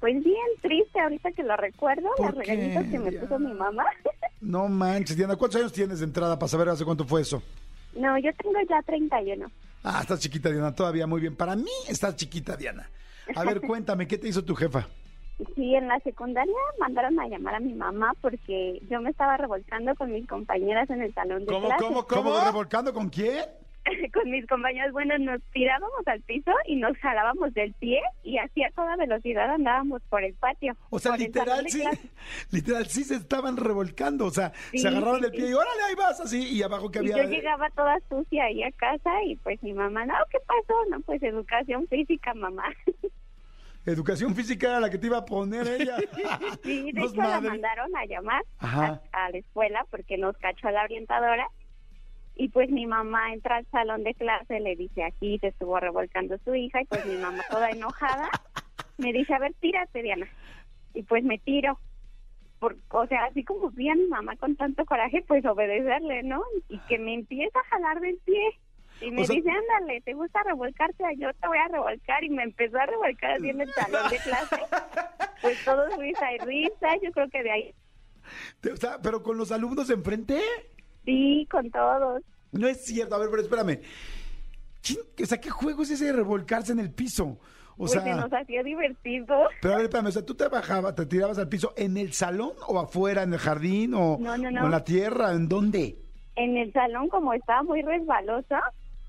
Pues 0.00 0.22
bien 0.22 0.36
triste 0.60 1.00
ahorita 1.00 1.32
que 1.32 1.42
lo 1.42 1.56
recuerdo, 1.56 2.08
¿Por 2.16 2.34
las 2.34 2.44
qué, 2.44 2.54
regañitas 2.54 2.86
que 2.86 2.98
me 2.98 3.12
puso 3.12 3.38
mi 3.38 3.52
mamá. 3.52 3.84
No 4.38 4.68
manches, 4.68 5.16
Diana, 5.16 5.34
¿cuántos 5.34 5.60
años 5.60 5.72
tienes 5.72 5.98
de 6.00 6.04
entrada 6.04 6.38
para 6.38 6.48
saber 6.48 6.68
hace 6.68 6.84
cuánto 6.84 7.04
fue 7.04 7.22
eso? 7.22 7.42
No, 7.96 8.18
yo 8.18 8.30
tengo 8.34 8.58
ya 8.68 8.82
31. 8.82 9.50
Ah, 9.84 10.00
estás 10.02 10.20
chiquita, 10.20 10.50
Diana, 10.50 10.74
todavía 10.74 11.06
muy 11.06 11.20
bien. 11.20 11.36
Para 11.36 11.54
mí 11.56 11.70
estás 11.88 12.16
chiquita, 12.16 12.56
Diana. 12.56 12.88
A 13.34 13.44
ver, 13.44 13.60
cuéntame, 13.66 14.06
¿qué 14.06 14.18
te 14.18 14.28
hizo 14.28 14.44
tu 14.44 14.54
jefa? 14.54 14.86
Sí, 15.54 15.74
en 15.74 15.86
la 15.86 15.98
secundaria 16.00 16.54
mandaron 16.78 17.20
a 17.20 17.28
llamar 17.28 17.56
a 17.56 17.60
mi 17.60 17.74
mamá 17.74 18.14
porque 18.22 18.80
yo 18.88 19.00
me 19.02 19.10
estaba 19.10 19.36
revolcando 19.36 19.94
con 19.94 20.10
mis 20.10 20.26
compañeras 20.26 20.88
en 20.88 21.02
el 21.02 21.12
salón 21.12 21.40
de 21.40 21.46
¿Cómo, 21.46 21.66
clases. 21.66 21.86
cómo, 21.86 22.06
¿Cómo 22.06 22.30
cómo? 22.30 22.44
revolcando 22.44 22.92
con 22.94 23.10
quién? 23.10 23.44
con 24.12 24.30
mis 24.30 24.46
compañeras, 24.46 24.92
bueno, 24.92 25.16
nos 25.18 25.42
tirábamos 25.52 26.06
al 26.06 26.20
piso 26.22 26.52
y 26.66 26.76
nos 26.76 26.96
jalábamos 26.98 27.52
del 27.54 27.72
pie 27.74 28.00
y 28.22 28.38
así 28.38 28.62
a 28.62 28.70
toda 28.70 28.96
velocidad 28.96 29.50
andábamos 29.50 30.02
por 30.08 30.24
el 30.24 30.34
patio. 30.34 30.76
O 30.90 30.98
sea, 30.98 31.16
literal 31.16 31.68
sí, 31.68 31.82
literal 32.50 32.86
sí 32.86 33.04
se 33.04 33.16
estaban 33.16 33.56
revolcando, 33.56 34.26
o 34.26 34.30
sea, 34.30 34.52
Sí, 34.70 34.78
se 34.78 34.88
agarraron 34.88 35.16
sí, 35.16 35.22
del 35.22 35.32
pie 35.32 35.50
y 35.50 35.52
órale, 35.52 35.82
ahí 35.88 35.94
vas, 35.94 36.20
así, 36.20 36.48
y 36.48 36.62
abajo 36.62 36.90
que 36.90 36.98
Y 36.98 37.10
había... 37.12 37.24
yo 37.24 37.30
llegaba 37.30 37.68
toda 37.70 37.98
sucia 38.08 38.44
ahí 38.44 38.62
a 38.62 38.72
casa 38.72 39.22
y 39.24 39.36
pues 39.36 39.62
mi 39.62 39.72
mamá, 39.72 40.04
no, 40.06 40.14
¿qué 40.30 40.38
pasó? 40.46 40.74
No, 40.90 41.00
pues 41.00 41.22
educación 41.22 41.86
física, 41.88 42.34
mamá. 42.34 42.64
Educación 43.86 44.34
física 44.34 44.66
era 44.66 44.80
la 44.80 44.90
que 44.90 44.98
te 44.98 45.06
iba 45.06 45.18
a 45.18 45.24
poner 45.24 45.64
ella. 45.68 45.96
Sí, 46.64 46.90
de 46.90 47.00
Nos 47.00 47.12
hecho 47.12 47.22
la 47.22 47.40
mandaron 47.40 47.94
a 47.96 48.04
llamar 48.04 48.42
a, 48.58 49.00
a 49.12 49.30
la 49.30 49.38
escuela 49.38 49.86
porque 49.92 50.18
nos 50.18 50.36
cachó 50.38 50.68
la 50.70 50.82
orientadora 50.82 51.46
y 52.36 52.48
pues 52.50 52.70
mi 52.70 52.86
mamá 52.86 53.32
entra 53.32 53.56
al 53.56 53.66
salón 53.70 54.04
de 54.04 54.14
clase, 54.14 54.60
le 54.60 54.76
dice 54.76 55.02
aquí 55.02 55.38
se 55.40 55.48
estuvo 55.48 55.80
revolcando 55.80 56.36
su 56.44 56.54
hija 56.54 56.82
y 56.82 56.84
pues 56.84 57.04
mi 57.06 57.16
mamá 57.16 57.42
toda 57.50 57.70
enojada 57.70 58.28
me 58.98 59.12
dice, 59.12 59.34
a 59.34 59.38
ver, 59.38 59.54
tírate 59.60 60.02
Diana. 60.02 60.26
Y 60.94 61.02
pues 61.02 61.24
me 61.24 61.38
tiro. 61.38 61.78
Por, 62.58 62.76
o 62.88 63.06
sea, 63.06 63.24
así 63.24 63.44
como 63.44 63.70
vi 63.70 63.88
a 63.90 63.94
mi 63.94 64.06
mamá 64.06 64.34
con 64.36 64.56
tanto 64.56 64.84
coraje, 64.86 65.22
pues 65.28 65.44
obedecerle, 65.44 66.22
¿no? 66.22 66.42
Y 66.70 66.78
que 66.88 66.98
me 66.98 67.12
empieza 67.14 67.58
a 67.58 67.64
jalar 67.64 68.00
del 68.00 68.16
pie. 68.24 68.58
Y 69.02 69.10
me 69.10 69.22
O 69.22 69.24
sea- 69.26 69.36
dice, 69.36 69.50
ándale, 69.50 70.00
¿te 70.00 70.14
gusta 70.14 70.42
revolcarte? 70.42 71.04
Yo 71.18 71.32
te 71.34 71.46
voy 71.48 71.58
a 71.58 71.68
revolcar. 71.68 72.24
Y 72.24 72.30
me 72.30 72.44
empezó 72.44 72.78
a 72.78 72.86
revolcar 72.86 73.32
así 73.32 73.50
en 73.50 73.60
el 73.60 73.70
salón 73.74 74.10
de 74.10 74.16
clase. 74.18 74.56
Pues 75.42 75.62
todo 75.66 75.86
risa 75.98 76.32
y 76.32 76.38
risa. 76.38 76.96
Yo 77.02 77.12
creo 77.12 77.28
que 77.28 77.42
de 77.42 77.50
ahí 77.50 77.74
o 78.72 78.76
sea, 78.76 78.98
pero 79.02 79.22
con 79.22 79.36
los 79.36 79.52
alumnos 79.52 79.90
enfrente. 79.90 80.40
Sí, 81.06 81.48
con 81.50 81.70
todos. 81.70 82.22
No 82.52 82.68
es 82.68 82.84
cierto, 82.84 83.14
a 83.14 83.18
ver, 83.18 83.28
pero 83.30 83.40
espérame. 83.42 83.80
¿Quién- 84.82 85.00
o 85.22 85.26
sea, 85.26 85.40
¿qué 85.40 85.50
juego 85.50 85.82
es 85.82 85.90
ese 85.90 86.04
de 86.06 86.12
revolcarse 86.12 86.72
en 86.72 86.80
el 86.80 86.90
piso? 86.92 87.38
O 87.78 87.80
pues 87.80 87.92
sea, 87.92 88.02
se 88.02 88.10
nos 88.14 88.32
hacía 88.32 88.62
divertido. 88.62 89.36
pero 89.60 89.74
a 89.74 89.76
ver, 89.78 89.86
espérame, 89.86 90.06
o 90.06 90.12
sea, 90.12 90.24
¿tú 90.24 90.34
te 90.34 90.48
bajabas, 90.48 90.94
te 90.94 91.04
tirabas 91.06 91.38
al 91.38 91.48
piso 91.48 91.74
en 91.76 91.96
el 91.96 92.12
salón 92.12 92.52
o 92.68 92.78
afuera, 92.78 93.22
en 93.22 93.32
el 93.34 93.38
jardín 93.38 93.94
o, 93.94 94.16
No, 94.18 94.36
no, 94.38 94.50
no. 94.50 94.62
o 94.62 94.64
en 94.66 94.70
la 94.70 94.84
tierra? 94.84 95.32
¿En 95.32 95.48
dónde? 95.48 95.96
En 96.36 96.56
el 96.56 96.72
salón, 96.72 97.08
como 97.08 97.32
estaba 97.34 97.62
muy 97.62 97.82
resbalosa, 97.82 98.60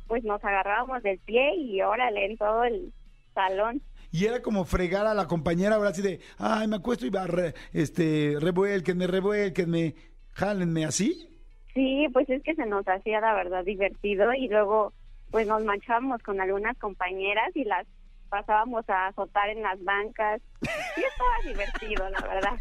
pues 0.08 0.24
nos 0.24 0.44
agarrábamos 0.44 1.02
del 1.04 1.20
pie 1.20 1.56
y 1.56 1.82
órale 1.82 2.26
en 2.26 2.38
todo 2.38 2.64
el 2.64 2.92
salón. 3.34 3.82
Y 4.12 4.26
era 4.26 4.42
como 4.42 4.64
fregar 4.66 5.06
a 5.06 5.14
la 5.14 5.28
compañera, 5.28 5.76
ahora 5.76 5.90
así 5.90 6.02
de, 6.02 6.20
ay, 6.38 6.68
me 6.68 6.78
acuesto 6.78 7.06
y 7.06 7.10
va, 7.10 7.28
re- 7.28 7.54
este, 7.74 8.36
revuélquenme, 8.40 9.06
revuélquenme, 9.08 9.96
jálenme, 10.34 10.86
¿así? 10.86 11.30
Sí, 11.78 12.08
pues 12.12 12.28
es 12.28 12.42
que 12.42 12.56
se 12.56 12.66
nos 12.66 12.88
hacía 12.88 13.22
la 13.22 13.36
verdad 13.36 13.64
divertido 13.64 14.34
y 14.34 14.48
luego 14.48 14.94
pues 15.30 15.46
nos 15.46 15.64
manchábamos 15.64 16.24
con 16.24 16.42
algunas 16.42 16.76
compañeras 16.80 17.52
y 17.56 17.66
las 17.66 17.86
pasábamos 18.30 18.90
a 18.90 19.08
azotar 19.10 19.50
en 19.50 19.62
las 19.62 19.82
bancas. 19.84 20.42
Sí 20.62 21.04
estaba 21.04 21.38
divertido, 21.46 22.10
la 22.10 22.20
verdad. 22.28 22.54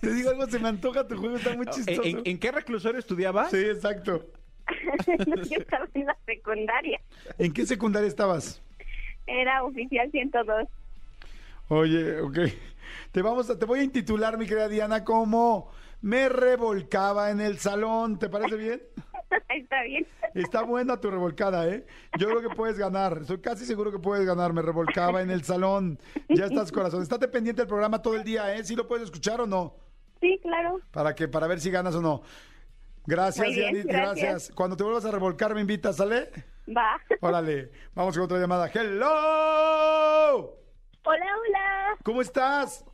Te 0.00 0.14
digo 0.14 0.30
algo, 0.30 0.46
se 0.46 0.60
me 0.60 0.68
antoja 0.68 1.04
tu 1.08 1.16
juego, 1.16 1.34
está 1.36 1.52
muy 1.56 1.66
¿En, 1.66 1.72
chistoso. 1.72 2.02
en- 2.04 2.22
en 2.24 2.38
qué 2.38 2.52
reclusorio 2.52 3.00
estudiabas? 3.00 3.50
Sí, 3.50 3.56
exacto. 3.58 4.24
Yo 5.50 5.58
estaba 5.58 5.88
en 5.94 6.06
la 6.06 6.16
secundaria. 6.24 7.00
¿En 7.38 7.52
qué 7.52 7.66
secundaria 7.66 8.06
estabas? 8.06 8.62
Era 9.26 9.64
oficial 9.64 10.08
102. 10.12 10.68
Oye, 11.70 12.20
ok. 12.20 12.38
Te 13.10 13.20
vamos 13.20 13.50
a, 13.50 13.58
te 13.58 13.64
voy 13.66 13.80
a 13.80 13.82
intitular, 13.82 14.38
mi 14.38 14.46
querida 14.46 14.68
Diana, 14.68 15.02
como 15.02 15.72
me 16.04 16.28
revolcaba 16.28 17.30
en 17.30 17.40
el 17.40 17.58
salón. 17.58 18.18
¿Te 18.18 18.28
parece 18.28 18.56
bien? 18.56 18.82
Está 19.48 19.82
bien. 19.84 20.06
Está 20.34 20.62
buena 20.62 21.00
tu 21.00 21.10
revolcada, 21.10 21.66
¿eh? 21.66 21.86
Yo 22.18 22.28
creo 22.28 22.42
que 22.42 22.54
puedes 22.54 22.78
ganar. 22.78 23.20
Estoy 23.22 23.40
casi 23.40 23.64
seguro 23.64 23.90
que 23.90 23.98
puedes 23.98 24.26
ganar. 24.26 24.52
Me 24.52 24.60
revolcaba 24.60 25.22
en 25.22 25.30
el 25.30 25.44
salón. 25.44 25.98
Ya 26.28 26.44
estás, 26.44 26.70
corazón. 26.70 27.02
Estate 27.02 27.26
pendiente 27.28 27.62
del 27.62 27.68
programa 27.68 28.02
todo 28.02 28.16
el 28.16 28.22
día, 28.22 28.54
¿eh? 28.54 28.62
¿Sí 28.64 28.76
lo 28.76 28.86
puedes 28.86 29.06
escuchar 29.06 29.40
o 29.40 29.46
no? 29.46 29.76
Sí, 30.20 30.38
claro. 30.42 30.78
Para 30.90 31.14
que, 31.14 31.26
para 31.26 31.46
ver 31.46 31.58
si 31.58 31.70
ganas 31.70 31.94
o 31.94 32.02
no. 32.02 32.20
Gracias, 33.06 33.46
bien, 33.46 33.72
Dianita, 33.72 33.92
gracias. 33.92 34.28
gracias. 34.28 34.54
Cuando 34.54 34.76
te 34.76 34.82
vuelvas 34.82 35.06
a 35.06 35.10
revolcar, 35.10 35.54
me 35.54 35.62
invitas, 35.62 35.96
¿sale? 35.96 36.28
Va. 36.68 37.00
Órale. 37.22 37.70
Vamos 37.94 38.14
con 38.14 38.24
otra 38.24 38.38
llamada. 38.38 38.70
¡Hello! 38.74 39.08
Hola, 41.06 41.26
hola. 41.38 41.96
¿Cómo 42.02 42.20
estás? 42.20 42.84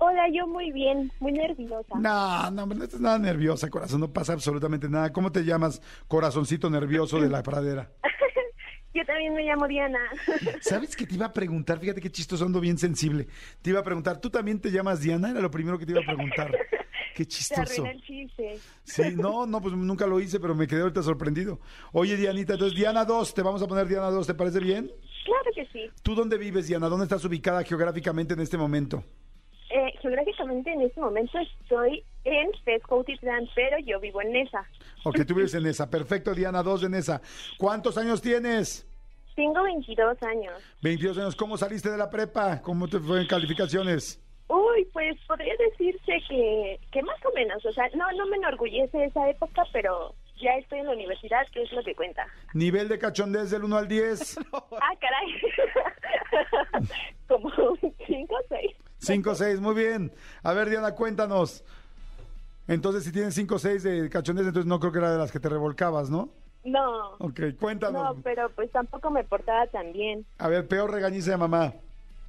Hola, 0.00 0.28
yo 0.32 0.46
muy 0.46 0.70
bien, 0.70 1.10
muy 1.18 1.32
nerviosa. 1.32 1.98
No, 1.98 2.50
no, 2.52 2.66
no 2.66 2.84
estás 2.84 3.00
nada 3.00 3.18
nerviosa, 3.18 3.68
corazón. 3.68 4.00
No 4.00 4.12
pasa 4.12 4.32
absolutamente 4.32 4.88
nada. 4.88 5.12
¿Cómo 5.12 5.32
te 5.32 5.44
llamas, 5.44 5.82
corazoncito 6.06 6.70
nervioso 6.70 7.20
de 7.20 7.28
la 7.28 7.42
pradera? 7.42 7.90
Yo 8.94 9.04
también 9.04 9.34
me 9.34 9.42
llamo 9.42 9.66
Diana. 9.66 9.98
¿Sabes 10.60 10.96
que 10.96 11.04
te 11.04 11.16
iba 11.16 11.26
a 11.26 11.32
preguntar? 11.32 11.80
Fíjate 11.80 12.00
qué 12.00 12.10
chistoso, 12.10 12.44
ando 12.44 12.60
bien 12.60 12.78
sensible. 12.78 13.26
Te 13.60 13.70
iba 13.70 13.80
a 13.80 13.82
preguntar, 13.82 14.20
¿tú 14.20 14.30
también 14.30 14.60
te 14.60 14.70
llamas 14.70 15.00
Diana? 15.00 15.30
Era 15.30 15.40
lo 15.40 15.50
primero 15.50 15.78
que 15.78 15.84
te 15.84 15.92
iba 15.92 16.00
a 16.00 16.06
preguntar. 16.06 16.52
Qué 17.14 17.26
chistoso. 17.26 17.82
arruiné 17.82 17.90
el 17.90 18.02
chiste. 18.02 18.58
Sí, 18.84 19.02
no, 19.16 19.44
no, 19.44 19.60
pues 19.60 19.74
nunca 19.74 20.06
lo 20.06 20.20
hice, 20.20 20.38
pero 20.38 20.54
me 20.54 20.68
quedé 20.68 20.82
ahorita 20.82 21.02
sorprendido. 21.02 21.58
Oye, 21.92 22.16
Dianita, 22.16 22.52
entonces 22.52 22.78
Diana 22.78 23.04
2, 23.04 23.34
te 23.34 23.42
vamos 23.42 23.60
a 23.60 23.66
poner 23.66 23.88
Diana 23.88 24.08
2, 24.10 24.24
¿te 24.24 24.34
parece 24.34 24.60
bien? 24.60 24.88
Claro 25.24 25.50
que 25.52 25.66
sí. 25.72 25.90
¿Tú 26.02 26.14
dónde 26.14 26.38
vives, 26.38 26.68
Diana? 26.68 26.88
¿Dónde 26.88 27.06
estás 27.06 27.24
ubicada 27.24 27.64
geográficamente 27.64 28.34
en 28.34 28.40
este 28.40 28.56
momento? 28.56 29.02
Eh, 29.70 29.92
geográficamente 30.00 30.72
en 30.72 30.82
este 30.82 31.00
momento 31.00 31.38
estoy 31.38 32.02
en 32.24 32.50
Tezcautitlán, 32.64 33.48
pero 33.54 33.78
yo 33.80 34.00
vivo 34.00 34.22
en 34.22 34.32
Nesa. 34.32 34.66
Ok, 35.04 35.20
tú 35.26 35.34
vives 35.34 35.54
en 35.54 35.66
esa. 35.66 35.90
Perfecto, 35.90 36.34
Diana 36.34 36.62
2 36.62 36.84
en 36.84 36.94
esa. 36.94 37.20
¿Cuántos 37.58 37.98
años 37.98 38.22
tienes? 38.22 38.86
Tengo 39.36 39.62
22 39.62 40.22
años. 40.22 40.54
22 40.82 41.18
años. 41.18 41.36
¿Cómo 41.36 41.56
saliste 41.56 41.90
de 41.90 41.98
la 41.98 42.10
prepa? 42.10 42.60
¿Cómo 42.62 42.88
te 42.88 42.98
fue 42.98 43.20
en 43.20 43.26
calificaciones? 43.26 44.20
Uy, 44.48 44.88
pues 44.92 45.16
podría 45.26 45.54
decirse 45.58 46.20
que, 46.28 46.80
que 46.90 47.02
más 47.02 47.22
o 47.26 47.32
menos, 47.34 47.64
o 47.66 47.72
sea, 47.72 47.86
no, 47.94 48.10
no 48.12 48.26
me 48.26 48.36
enorgullece 48.38 49.04
esa 49.04 49.28
época, 49.28 49.62
pero 49.72 50.14
ya 50.40 50.52
estoy 50.52 50.78
en 50.78 50.86
la 50.86 50.92
universidad, 50.92 51.46
que 51.52 51.62
es 51.62 51.72
lo 51.72 51.82
que 51.82 51.94
cuenta. 51.94 52.26
Nivel 52.54 52.88
de 52.88 52.98
cachondez 52.98 53.50
del 53.50 53.64
1 53.64 53.76
al 53.76 53.88
10. 53.88 54.38
Ah, 54.80 54.94
caray. 55.00 56.88
Como 57.28 57.48
un 57.48 57.94
5 58.06 58.34
o 58.34 58.38
6. 58.48 58.76
5 58.98 59.34
6, 59.34 59.60
muy 59.60 59.74
bien. 59.74 60.12
A 60.42 60.52
ver, 60.52 60.68
Diana, 60.70 60.92
cuéntanos. 60.94 61.64
Entonces, 62.66 63.04
si 63.04 63.12
tienes 63.12 63.34
5 63.34 63.58
6 63.58 63.82
de 63.82 64.10
cachondez, 64.10 64.46
entonces 64.46 64.68
no 64.68 64.78
creo 64.80 64.92
que 64.92 64.98
era 64.98 65.12
de 65.12 65.18
las 65.18 65.32
que 65.32 65.40
te 65.40 65.48
revolcabas, 65.48 66.10
¿no? 66.10 66.28
No, 66.64 67.12
Ok, 67.18 67.40
cuéntanos. 67.58 68.16
no, 68.16 68.22
pero 68.22 68.50
pues 68.50 68.70
tampoco 68.70 69.10
me 69.10 69.24
portaba 69.24 69.66
tan 69.68 69.92
bien. 69.92 70.26
A 70.38 70.48
ver, 70.48 70.66
peor 70.68 70.90
regañiza 70.92 71.30
de 71.30 71.36
mamá. 71.38 71.72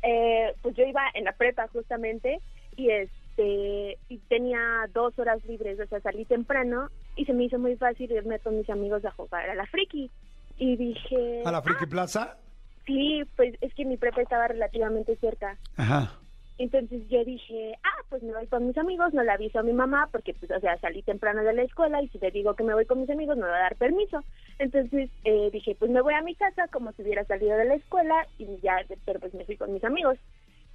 Eh, 0.02 0.54
pues 0.62 0.76
yo 0.76 0.84
iba 0.86 1.02
en 1.14 1.26
la 1.26 1.34
prepa 1.34 1.68
justamente 1.74 2.40
y 2.78 2.90
este 2.90 3.98
y 4.08 4.18
tenía 4.30 4.60
dos 4.94 5.18
horas 5.20 5.44
libres, 5.46 5.78
o 5.80 5.86
sea, 5.88 6.00
salí 6.02 6.24
temprano 6.26 6.90
y 7.18 7.26
se 7.26 7.34
me 7.34 7.46
hizo 7.46 7.58
muy 7.60 7.76
fácil 7.76 8.10
irme 8.12 8.40
con 8.40 8.58
mis 8.58 8.70
amigos 8.70 9.04
a 9.04 9.12
jugar 9.12 9.50
a 9.50 9.56
la 9.56 9.66
friki. 9.66 10.10
Y 10.58 10.76
dije, 10.78 11.42
¿A 11.46 11.52
la 11.52 11.62
Friki 11.62 11.86
Plaza? 11.86 12.38
sí, 12.86 13.24
pues 13.36 13.56
es 13.62 13.74
que 13.74 13.84
mi 13.86 13.98
prepa 13.98 14.22
estaba 14.22 14.48
relativamente 14.48 15.16
cerca. 15.18 15.58
Ajá. 15.76 16.14
Entonces 16.60 17.08
yo 17.08 17.24
dije, 17.24 17.74
ah, 17.84 18.04
pues 18.10 18.22
me 18.22 18.34
voy 18.34 18.46
con 18.48 18.68
mis 18.68 18.78
amigos, 18.78 19.14
no 19.14 19.24
le 19.24 19.32
aviso 19.32 19.60
a 19.60 19.64
mi 19.64 19.72
mamá 19.72 20.10
porque, 20.12 20.34
pues, 20.34 20.52
o 20.52 20.60
sea, 20.60 20.78
salí 20.80 21.02
temprano 21.02 21.42
de 21.42 21.54
la 21.54 21.64
escuela 21.64 22.02
y 22.02 22.10
si 22.10 22.20
le 22.20 22.32
digo 22.32 22.54
que 22.54 22.66
me 22.66 22.74
voy 22.74 22.86
con 22.86 23.00
mis 23.00 23.10
amigos 23.10 23.38
me 23.38 23.48
va 23.48 23.56
a 23.56 23.62
dar 23.62 23.78
permiso. 23.78 24.26
Entonces 24.60 25.10
eh, 25.24 25.50
dije, 25.54 25.76
pues 25.80 25.90
me 25.90 26.02
voy 26.02 26.16
a 26.16 26.22
mi 26.22 26.36
casa 26.36 26.68
como 26.68 26.92
si 26.92 27.02
hubiera 27.02 27.24
salido 27.24 27.56
de 27.56 27.64
la 27.64 27.76
escuela 27.76 28.28
y 28.38 28.60
ya, 28.62 28.76
pero 29.06 29.22
pues 29.22 29.34
me 29.34 29.46
fui 29.46 29.56
con 29.56 29.72
mis 29.72 29.86
amigos. 29.86 30.18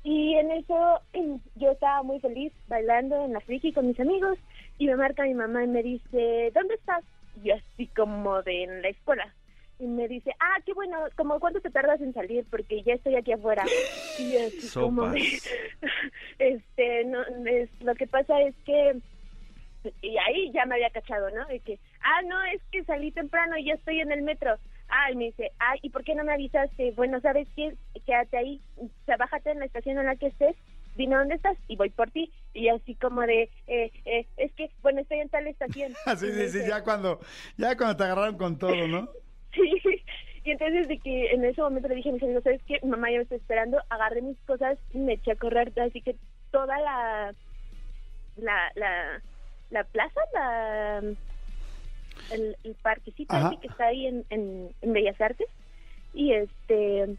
Y 0.04 0.36
en 0.36 0.52
eso 0.52 1.00
yo 1.56 1.72
estaba 1.72 2.02
muy 2.02 2.18
feliz 2.18 2.54
bailando 2.66 3.22
en 3.26 3.34
la 3.34 3.40
friki 3.40 3.74
con 3.74 3.86
mis 3.86 4.00
amigos 4.00 4.38
y 4.78 4.86
me 4.86 4.96
marca 4.96 5.24
mi 5.24 5.34
mamá 5.34 5.64
y 5.64 5.68
me 5.68 5.82
dice, 5.82 6.50
¿dónde 6.54 6.76
estás? 6.76 7.04
Y 7.42 7.48
yo 7.48 7.56
así 7.56 7.88
como 7.88 8.42
de 8.42 8.64
en 8.64 8.80
la 8.80 8.88
escuela. 8.88 9.34
Y 9.78 9.86
me 9.86 10.06
dice, 10.06 10.30
ah, 10.38 10.56
qué 10.64 10.72
bueno, 10.72 10.98
como 11.16 11.40
cuánto 11.40 11.60
te 11.60 11.70
tardas 11.70 12.00
en 12.00 12.14
salir 12.14 12.46
porque 12.50 12.82
ya 12.82 12.94
estoy 12.94 13.16
aquí 13.16 13.32
afuera. 13.32 13.64
Y 14.18 14.36
así 14.36 14.72
como 14.72 15.08
de, 15.08 15.20
este, 16.38 17.04
no, 17.04 17.22
es, 17.46 17.68
lo 17.80 17.94
que 17.94 18.06
pasa 18.06 18.40
es 18.42 18.54
que, 18.64 18.96
y 20.00 20.16
ahí 20.18 20.52
ya 20.52 20.64
me 20.66 20.76
había 20.76 20.90
cachado, 20.90 21.28
¿no? 21.30 21.44
De 21.46 21.58
que, 21.60 21.78
ah, 22.02 22.22
no, 22.26 22.42
es 22.44 22.62
que 22.70 22.84
salí 22.84 23.10
temprano 23.10 23.56
y 23.56 23.66
ya 23.66 23.74
estoy 23.74 24.00
en 24.00 24.12
el 24.12 24.22
metro. 24.22 24.56
Ah, 24.88 25.10
y 25.10 25.16
me 25.16 25.24
dice, 25.24 25.50
ah, 25.58 25.74
¿y 25.82 25.90
por 25.90 26.04
qué 26.04 26.14
no 26.14 26.24
me 26.24 26.34
avisaste? 26.34 26.92
Bueno, 26.92 27.20
¿sabes 27.20 27.48
qué? 27.56 27.74
Quédate 28.06 28.36
ahí, 28.36 28.60
o 28.76 28.88
sea, 29.06 29.16
bájate 29.16 29.50
en 29.50 29.58
la 29.58 29.64
estación 29.64 29.98
en 29.98 30.06
la 30.06 30.16
que 30.16 30.28
estés, 30.28 30.56
dime 30.96 31.16
dónde 31.16 31.34
estás 31.34 31.56
y 31.68 31.76
voy 31.76 31.90
por 31.90 32.10
ti. 32.10 32.30
Y 32.52 32.68
así 32.68 32.94
como 32.94 33.22
de, 33.22 33.50
eh, 33.66 33.90
eh, 34.04 34.26
es 34.36 34.52
que, 34.52 34.70
bueno, 34.82 35.00
estoy 35.00 35.18
en 35.18 35.28
tal 35.28 35.46
estación. 35.46 35.92
Sí, 36.16 36.26
Y 36.26 36.32
me 36.32 36.48
sí, 36.48 36.60
sí, 36.60 36.68
ya 36.68 36.82
cuando, 36.84 37.18
ya 37.56 37.76
cuando 37.76 37.96
te 37.96 38.04
agarraron 38.04 38.36
con 38.36 38.58
todo, 38.58 38.86
¿no? 38.86 39.08
Sí, 40.44 40.50
y 40.50 40.50
entonces 40.50 40.88
de 40.88 41.00
que 41.00 41.30
en 41.32 41.44
ese 41.44 41.60
momento 41.62 41.88
le 41.88 41.94
dije 41.96 42.10
a 42.10 42.12
mis 42.12 42.22
amigos, 42.22 42.44
¿sabes 42.44 42.62
qué? 42.66 42.78
Mi 42.82 42.90
mamá 42.90 43.10
ya 43.10 43.18
me 43.18 43.22
está 43.24 43.36
esperando, 43.36 43.78
agarré 43.88 44.22
mis 44.22 44.38
cosas 44.44 44.78
y 44.90 44.98
me 44.98 45.14
eché 45.14 45.32
a 45.32 45.36
correr, 45.36 45.72
así 45.80 46.02
que 46.02 46.16
toda 46.50 46.78
la, 46.80 47.34
la, 48.36 48.70
la, 48.74 49.22
la 49.70 49.84
plaza, 49.84 50.20
la, 50.34 50.98
el, 52.30 52.56
el 52.62 52.74
parquecito 52.76 53.36
así 53.36 53.58
que 53.58 53.68
está 53.68 53.86
ahí 53.86 54.06
en, 54.06 54.26
en, 54.30 54.74
en 54.80 54.92
Bellas 54.92 55.20
Artes, 55.20 55.48
y 56.12 56.32
este, 56.34 57.16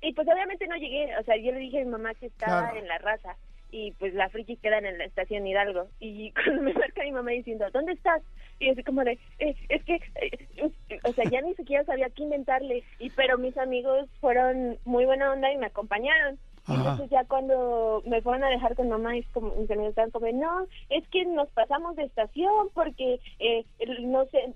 y 0.00 0.12
pues 0.14 0.28
obviamente 0.28 0.66
no 0.66 0.76
llegué, 0.76 1.16
o 1.18 1.22
sea, 1.24 1.36
yo 1.36 1.52
le 1.52 1.58
dije 1.60 1.80
a 1.80 1.84
mi 1.84 1.90
mamá 1.90 2.14
que 2.14 2.26
estaba 2.26 2.70
Claro. 2.70 2.78
en 2.78 2.88
la 2.88 2.98
raza, 2.98 3.38
y 3.74 3.90
pues 3.98 4.14
la 4.14 4.28
friki 4.28 4.56
quedan 4.58 4.86
en 4.86 4.98
la 4.98 5.04
estación 5.04 5.44
Hidalgo, 5.44 5.88
y 5.98 6.30
cuando 6.44 6.62
me 6.62 6.72
marca 6.72 7.02
mi 7.02 7.10
mamá 7.10 7.32
diciendo, 7.32 7.66
¿dónde 7.72 7.94
estás? 7.94 8.22
Y 8.60 8.70
así 8.70 8.84
como 8.84 9.02
de, 9.02 9.18
eh, 9.40 9.56
es 9.68 9.82
que, 9.82 9.94
eh, 9.94 10.70
o 11.02 11.12
sea, 11.12 11.24
ya 11.28 11.40
ni 11.40 11.54
siquiera 11.54 11.82
sabía 11.82 12.08
qué 12.10 12.22
inventarle, 12.22 12.84
y 13.00 13.10
pero 13.10 13.36
mis 13.36 13.58
amigos 13.58 14.08
fueron 14.20 14.78
muy 14.84 15.06
buena 15.06 15.32
onda 15.32 15.52
y 15.52 15.56
me 15.56 15.66
acompañaron. 15.66 16.38
Ajá. 16.66 16.92
Entonces 16.92 17.10
ya 17.10 17.24
cuando 17.24 18.02
me 18.06 18.22
fueron 18.22 18.44
a 18.44 18.48
dejar 18.48 18.74
con 18.74 18.88
mamá, 18.88 19.16
es 19.16 19.26
como, 19.28 19.48
amigos 19.48 19.88
estaban 19.88 20.10
como, 20.10 20.26
no, 20.32 20.66
es 20.88 21.06
que 21.08 21.24
nos 21.26 21.48
pasamos 21.50 21.94
de 21.96 22.04
estación 22.04 22.68
porque, 22.72 23.20
eh, 23.38 23.64
no 24.00 24.24
sé, 24.26 24.54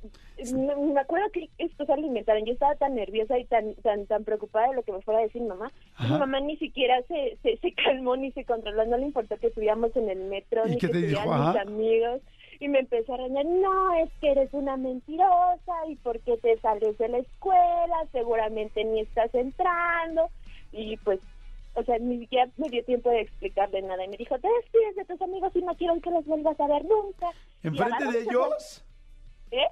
me, 0.53 0.75
me 0.75 1.01
acuerdo 1.01 1.29
que 1.33 1.51
estas 1.59 1.77
cosas 1.79 1.99
lo 1.99 2.07
inventaron. 2.07 2.45
Yo 2.45 2.53
estaba 2.53 2.75
tan 2.77 2.95
nerviosa 2.95 3.39
y 3.39 3.45
tan 3.45 3.75
tan 3.77 4.07
tan 4.07 4.25
preocupada 4.25 4.69
de 4.69 4.77
lo 4.77 4.83
que 4.83 4.93
me 4.93 5.03
fuera 5.03 5.21
a 5.21 5.25
decir 5.25 5.43
mamá. 5.43 5.71
que. 5.99 6.13
Mi 6.13 6.19
mamá 6.19 6.41
ni 6.41 6.57
siquiera 6.57 7.03
se, 7.09 7.37
se, 7.43 7.57
se 7.59 7.73
calmó 7.75 8.17
ni 8.17 8.33
se 8.33 8.45
controló, 8.45 8.87
no 8.87 8.97
le 8.97 9.07
importó 9.07 9.37
que 9.37 9.49
estuviéramos 9.49 9.95
en 9.97 10.09
el 10.09 10.21
metro, 10.25 10.67
¿Y 10.67 10.71
ni 10.71 10.79
qué 10.79 10.91
que 10.91 10.99
estuvieran 10.99 11.53
mis 11.53 11.61
amigos. 11.61 12.21
Y 12.61 12.69
me 12.69 12.81
empezó 12.81 13.15
a 13.15 13.19
reñir, 13.19 13.47
no, 13.47 13.95
es 13.95 14.11
que 14.21 14.33
eres 14.33 14.53
una 14.53 14.77
mentirosa 14.77 15.87
y 15.89 15.97
porque 15.97 16.37
te 16.39 16.59
sales 16.59 16.99
de 16.99 17.09
la 17.09 17.19
escuela, 17.19 17.97
seguramente 18.11 18.85
ni 18.85 19.01
estás 19.01 19.33
entrando. 19.35 20.29
Y 20.73 20.97
pues, 20.99 21.21
o 21.79 21.85
sea, 21.85 21.99
ni 21.99 22.18
siquiera 22.18 22.51
me 22.57 22.68
dio 22.68 22.85
tiempo 22.85 23.11
de 23.11 23.20
explicarle 23.20 23.83
nada. 23.83 24.05
Y 24.05 24.09
me 24.09 24.16
dijo, 24.16 24.39
te 24.39 24.49
despides 24.49 24.97
de 24.97 25.05
tus 25.05 25.22
amigos 25.22 25.53
y 25.55 25.62
no 25.62 25.74
quiero 25.76 26.01
que 26.01 26.11
los 26.11 26.24
vuelvas 26.24 26.59
a 26.59 26.66
ver 26.66 26.85
nunca. 26.85 27.29
¿Enfrente 27.62 28.05
de 28.12 28.20
ellos? 28.22 28.85
¿Eh? 29.51 29.68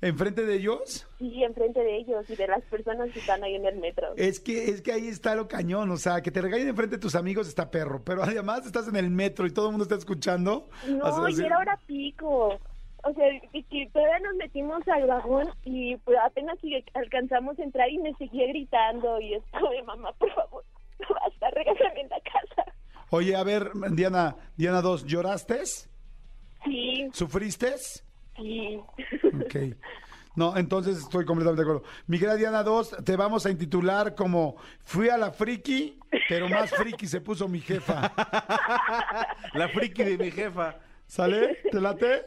¿Enfrente 0.00 0.44
de 0.44 0.56
ellos? 0.56 1.06
Sí, 1.18 1.42
enfrente 1.44 1.80
de 1.80 1.96
ellos 1.96 2.28
y 2.28 2.36
de 2.36 2.46
las 2.46 2.62
personas 2.64 3.10
que 3.12 3.20
están 3.20 3.42
ahí 3.42 3.54
en 3.54 3.64
el 3.64 3.76
metro. 3.76 4.12
Es 4.16 4.40
que, 4.40 4.64
es 4.64 4.82
que 4.82 4.92
ahí 4.92 5.06
está 5.06 5.34
lo 5.34 5.48
cañón, 5.48 5.90
o 5.90 5.96
sea, 5.96 6.20
que 6.20 6.30
te 6.30 6.42
regañen 6.42 6.68
enfrente 6.68 6.96
de 6.96 7.00
tus 7.00 7.14
amigos 7.14 7.48
está 7.48 7.70
perro, 7.70 8.02
pero 8.04 8.22
además 8.22 8.66
estás 8.66 8.88
en 8.88 8.96
el 8.96 9.10
metro 9.10 9.46
y 9.46 9.52
todo 9.52 9.66
el 9.66 9.72
mundo 9.72 9.84
está 9.84 9.94
escuchando. 9.94 10.68
No, 10.88 11.06
O 11.06 11.30
sea, 11.30 11.42
y 11.42 11.46
era 11.46 11.58
hora 11.58 11.78
pico. 11.86 12.58
O 13.06 13.12
sea, 13.12 13.40
que, 13.52 13.62
que 13.62 13.88
todavía 13.92 14.18
nos 14.20 14.34
metimos 14.36 14.86
al 14.88 15.06
vagón 15.06 15.48
y 15.62 15.96
pues 15.98 16.18
apenas 16.22 16.58
alcanzamos 16.94 17.58
a 17.58 17.62
entrar 17.62 17.90
y 17.90 17.98
me 17.98 18.14
seguía 18.14 18.46
gritando 18.48 19.20
y 19.20 19.34
esto 19.34 19.70
de 19.70 19.82
mamá, 19.84 20.12
por 20.18 20.30
favor, 20.34 20.64
basta, 21.08 21.50
regálame 21.50 22.00
en 22.00 22.08
la 22.08 22.20
casa. 22.20 22.72
Oye, 23.10 23.36
a 23.36 23.42
ver, 23.44 23.70
Diana, 23.92 24.36
Diana 24.56 24.80
2, 24.82 25.04
¿lloraste? 25.06 25.64
Sí, 26.64 27.08
¿Sufriste? 27.12 27.74
sí. 28.36 28.80
Ok. 29.26 29.76
No, 30.36 30.56
entonces 30.56 30.98
estoy 30.98 31.24
completamente 31.24 31.62
de 31.64 31.70
acuerdo. 31.70 31.88
Mi 32.08 32.18
querida 32.18 32.34
Diana 32.34 32.64
2, 32.64 33.04
te 33.04 33.14
vamos 33.14 33.46
a 33.46 33.50
intitular 33.50 34.16
como 34.16 34.56
Fui 34.82 35.08
a 35.08 35.16
la 35.16 35.30
friki, 35.30 36.00
pero 36.28 36.48
más 36.48 36.70
friki 36.72 37.06
se 37.06 37.20
puso 37.20 37.46
mi 37.46 37.60
jefa. 37.60 38.12
La 39.54 39.68
friki 39.68 40.02
de 40.02 40.18
mi 40.18 40.32
jefa. 40.32 40.76
¿Sale? 41.06 41.58
¿Te 41.70 41.80
late? 41.80 42.26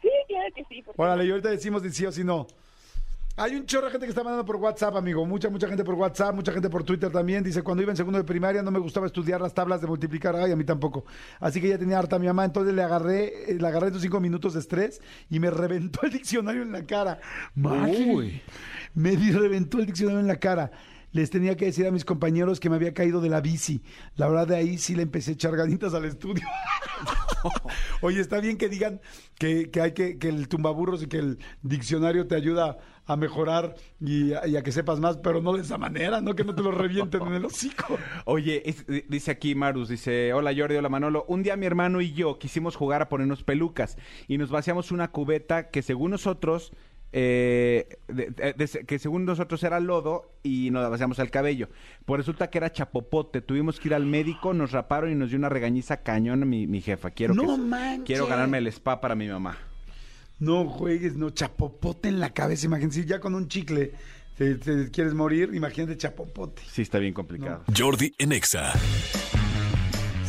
Sí, 0.00 0.08
claro 0.28 0.46
que 0.54 0.64
sí. 0.68 0.82
porque- 0.82 1.02
Órale, 1.02 1.24
y 1.24 1.30
ahorita 1.32 1.48
decimos 1.48 1.82
si 1.82 1.90
sí 1.90 2.06
o 2.06 2.12
si 2.12 2.22
no. 2.22 2.46
Hay 3.40 3.54
un 3.54 3.66
chorro 3.66 3.86
de 3.86 3.92
gente 3.92 4.06
que 4.06 4.10
está 4.10 4.24
mandando 4.24 4.44
por 4.44 4.56
WhatsApp, 4.56 4.96
amigo. 4.96 5.24
Mucha, 5.24 5.48
mucha 5.48 5.68
gente 5.68 5.84
por 5.84 5.94
WhatsApp, 5.94 6.34
mucha 6.34 6.50
gente 6.50 6.68
por 6.68 6.82
Twitter 6.82 7.08
también. 7.08 7.44
Dice, 7.44 7.62
cuando 7.62 7.84
iba 7.84 7.92
en 7.92 7.96
segundo 7.96 8.18
de 8.18 8.24
primaria 8.24 8.62
no 8.62 8.72
me 8.72 8.80
gustaba 8.80 9.06
estudiar 9.06 9.40
las 9.40 9.54
tablas 9.54 9.80
de 9.80 9.86
multiplicar. 9.86 10.34
Ay, 10.34 10.50
a 10.50 10.56
mí 10.56 10.64
tampoco. 10.64 11.04
Así 11.38 11.60
que 11.60 11.68
ya 11.68 11.78
tenía 11.78 12.00
harta 12.00 12.18
mi 12.18 12.26
mamá. 12.26 12.44
Entonces 12.44 12.74
le 12.74 12.82
agarré, 12.82 13.52
eh, 13.52 13.56
le 13.60 13.68
agarré 13.68 13.86
estos 13.86 14.02
cinco 14.02 14.18
minutos 14.18 14.54
de 14.54 14.60
estrés 14.60 15.00
y 15.30 15.38
me 15.38 15.50
reventó 15.50 16.00
el 16.02 16.10
diccionario 16.10 16.62
en 16.62 16.72
la 16.72 16.84
cara. 16.84 17.20
Uy. 17.56 18.42
Me 18.94 19.14
reventó 19.14 19.78
el 19.78 19.86
diccionario 19.86 20.18
en 20.18 20.26
la 20.26 20.36
cara. 20.40 20.72
Les 21.12 21.30
tenía 21.30 21.56
que 21.56 21.66
decir 21.66 21.86
a 21.86 21.90
mis 21.90 22.04
compañeros 22.04 22.60
que 22.60 22.70
me 22.70 22.76
había 22.76 22.94
caído 22.94 23.20
de 23.20 23.28
la 23.28 23.40
bici. 23.40 23.82
La 24.16 24.28
verdad, 24.28 24.48
de 24.48 24.56
ahí 24.56 24.78
sí 24.78 24.94
le 24.94 25.02
empecé 25.02 25.32
a 25.32 25.34
echar 25.34 25.56
ganitas 25.56 25.94
al 25.94 26.04
estudio. 26.04 26.46
Oye, 28.02 28.20
está 28.20 28.40
bien 28.40 28.58
que 28.58 28.68
digan 28.68 29.00
que, 29.38 29.70
que 29.70 29.80
hay 29.80 29.92
que, 29.92 30.18
que 30.18 30.28
el 30.28 30.48
tumbaburros 30.48 31.02
y 31.02 31.06
que 31.06 31.18
el 31.18 31.38
diccionario 31.62 32.26
te 32.26 32.34
ayuda 32.34 32.78
a 33.08 33.16
mejorar 33.16 33.74
y 34.00 34.34
a, 34.34 34.62
que 34.62 34.70
sepas 34.70 35.00
más, 35.00 35.16
pero 35.16 35.40
no 35.40 35.54
de 35.54 35.62
esa 35.62 35.78
manera, 35.78 36.20
no 36.20 36.34
que 36.34 36.44
no 36.44 36.54
te 36.54 36.62
lo 36.62 36.70
revienten 36.70 37.22
en 37.22 37.32
el 37.32 37.44
hocico. 37.46 37.98
Oye, 38.26 38.62
dice 39.08 39.30
aquí 39.30 39.54
Marus, 39.54 39.88
dice, 39.88 40.34
hola 40.34 40.52
Jordi, 40.54 40.76
hola 40.76 40.90
Manolo. 40.90 41.24
Un 41.26 41.42
día 41.42 41.56
mi 41.56 41.64
hermano 41.64 42.02
y 42.02 42.12
yo 42.12 42.38
quisimos 42.38 42.76
jugar 42.76 43.00
a 43.00 43.08
ponernos 43.08 43.42
pelucas 43.42 43.96
y 44.28 44.36
nos 44.36 44.50
vaciamos 44.50 44.92
una 44.92 45.10
cubeta 45.10 45.70
que 45.70 45.80
según 45.80 46.10
nosotros, 46.10 46.72
eh, 47.12 47.88
de- 48.08 48.26
de- 48.30 48.52
de- 48.52 48.84
que 48.86 48.98
según 48.98 49.24
nosotros 49.24 49.62
era 49.64 49.80
lodo 49.80 50.32
y 50.42 50.70
nos 50.70 50.88
vaciamos 50.90 51.18
el 51.18 51.30
cabello. 51.30 51.68
Pues 52.04 52.18
resulta 52.18 52.50
que 52.50 52.58
era 52.58 52.70
chapopote. 52.72 53.40
Tuvimos 53.40 53.80
que 53.80 53.88
ir 53.88 53.94
al 53.94 54.04
médico, 54.06 54.52
nos 54.54 54.72
raparon 54.72 55.10
y 55.10 55.14
nos 55.14 55.30
dio 55.30 55.38
una 55.38 55.48
regañiza 55.48 56.02
cañón 56.02 56.48
mi, 56.48 56.66
mi 56.66 56.80
jefa. 56.80 57.10
Quiero, 57.10 57.34
No 57.34 57.56
que, 57.56 57.62
manches. 57.62 58.04
quiero 58.06 58.26
ganarme 58.26 58.58
el 58.58 58.66
spa 58.68 59.00
para 59.00 59.14
mi 59.14 59.26
mamá. 59.28 59.56
No 60.38 60.66
juegues, 60.68 61.16
no, 61.16 61.30
chapopote 61.30 62.08
en 62.08 62.20
la 62.20 62.30
cabeza, 62.30 62.66
imagínate, 62.66 62.94
si 62.94 63.04
ya 63.06 63.18
con 63.20 63.34
un 63.34 63.48
chicle 63.48 63.92
te, 64.36 64.54
te 64.54 64.88
quieres 64.90 65.12
morir, 65.14 65.50
imagínate 65.52 65.96
chapopote. 65.96 66.62
Sí, 66.70 66.82
está 66.82 66.98
bien 66.98 67.12
complicado. 67.14 67.64
Jordi 67.76 68.12
en 68.18 68.30
Exa. 68.32 68.72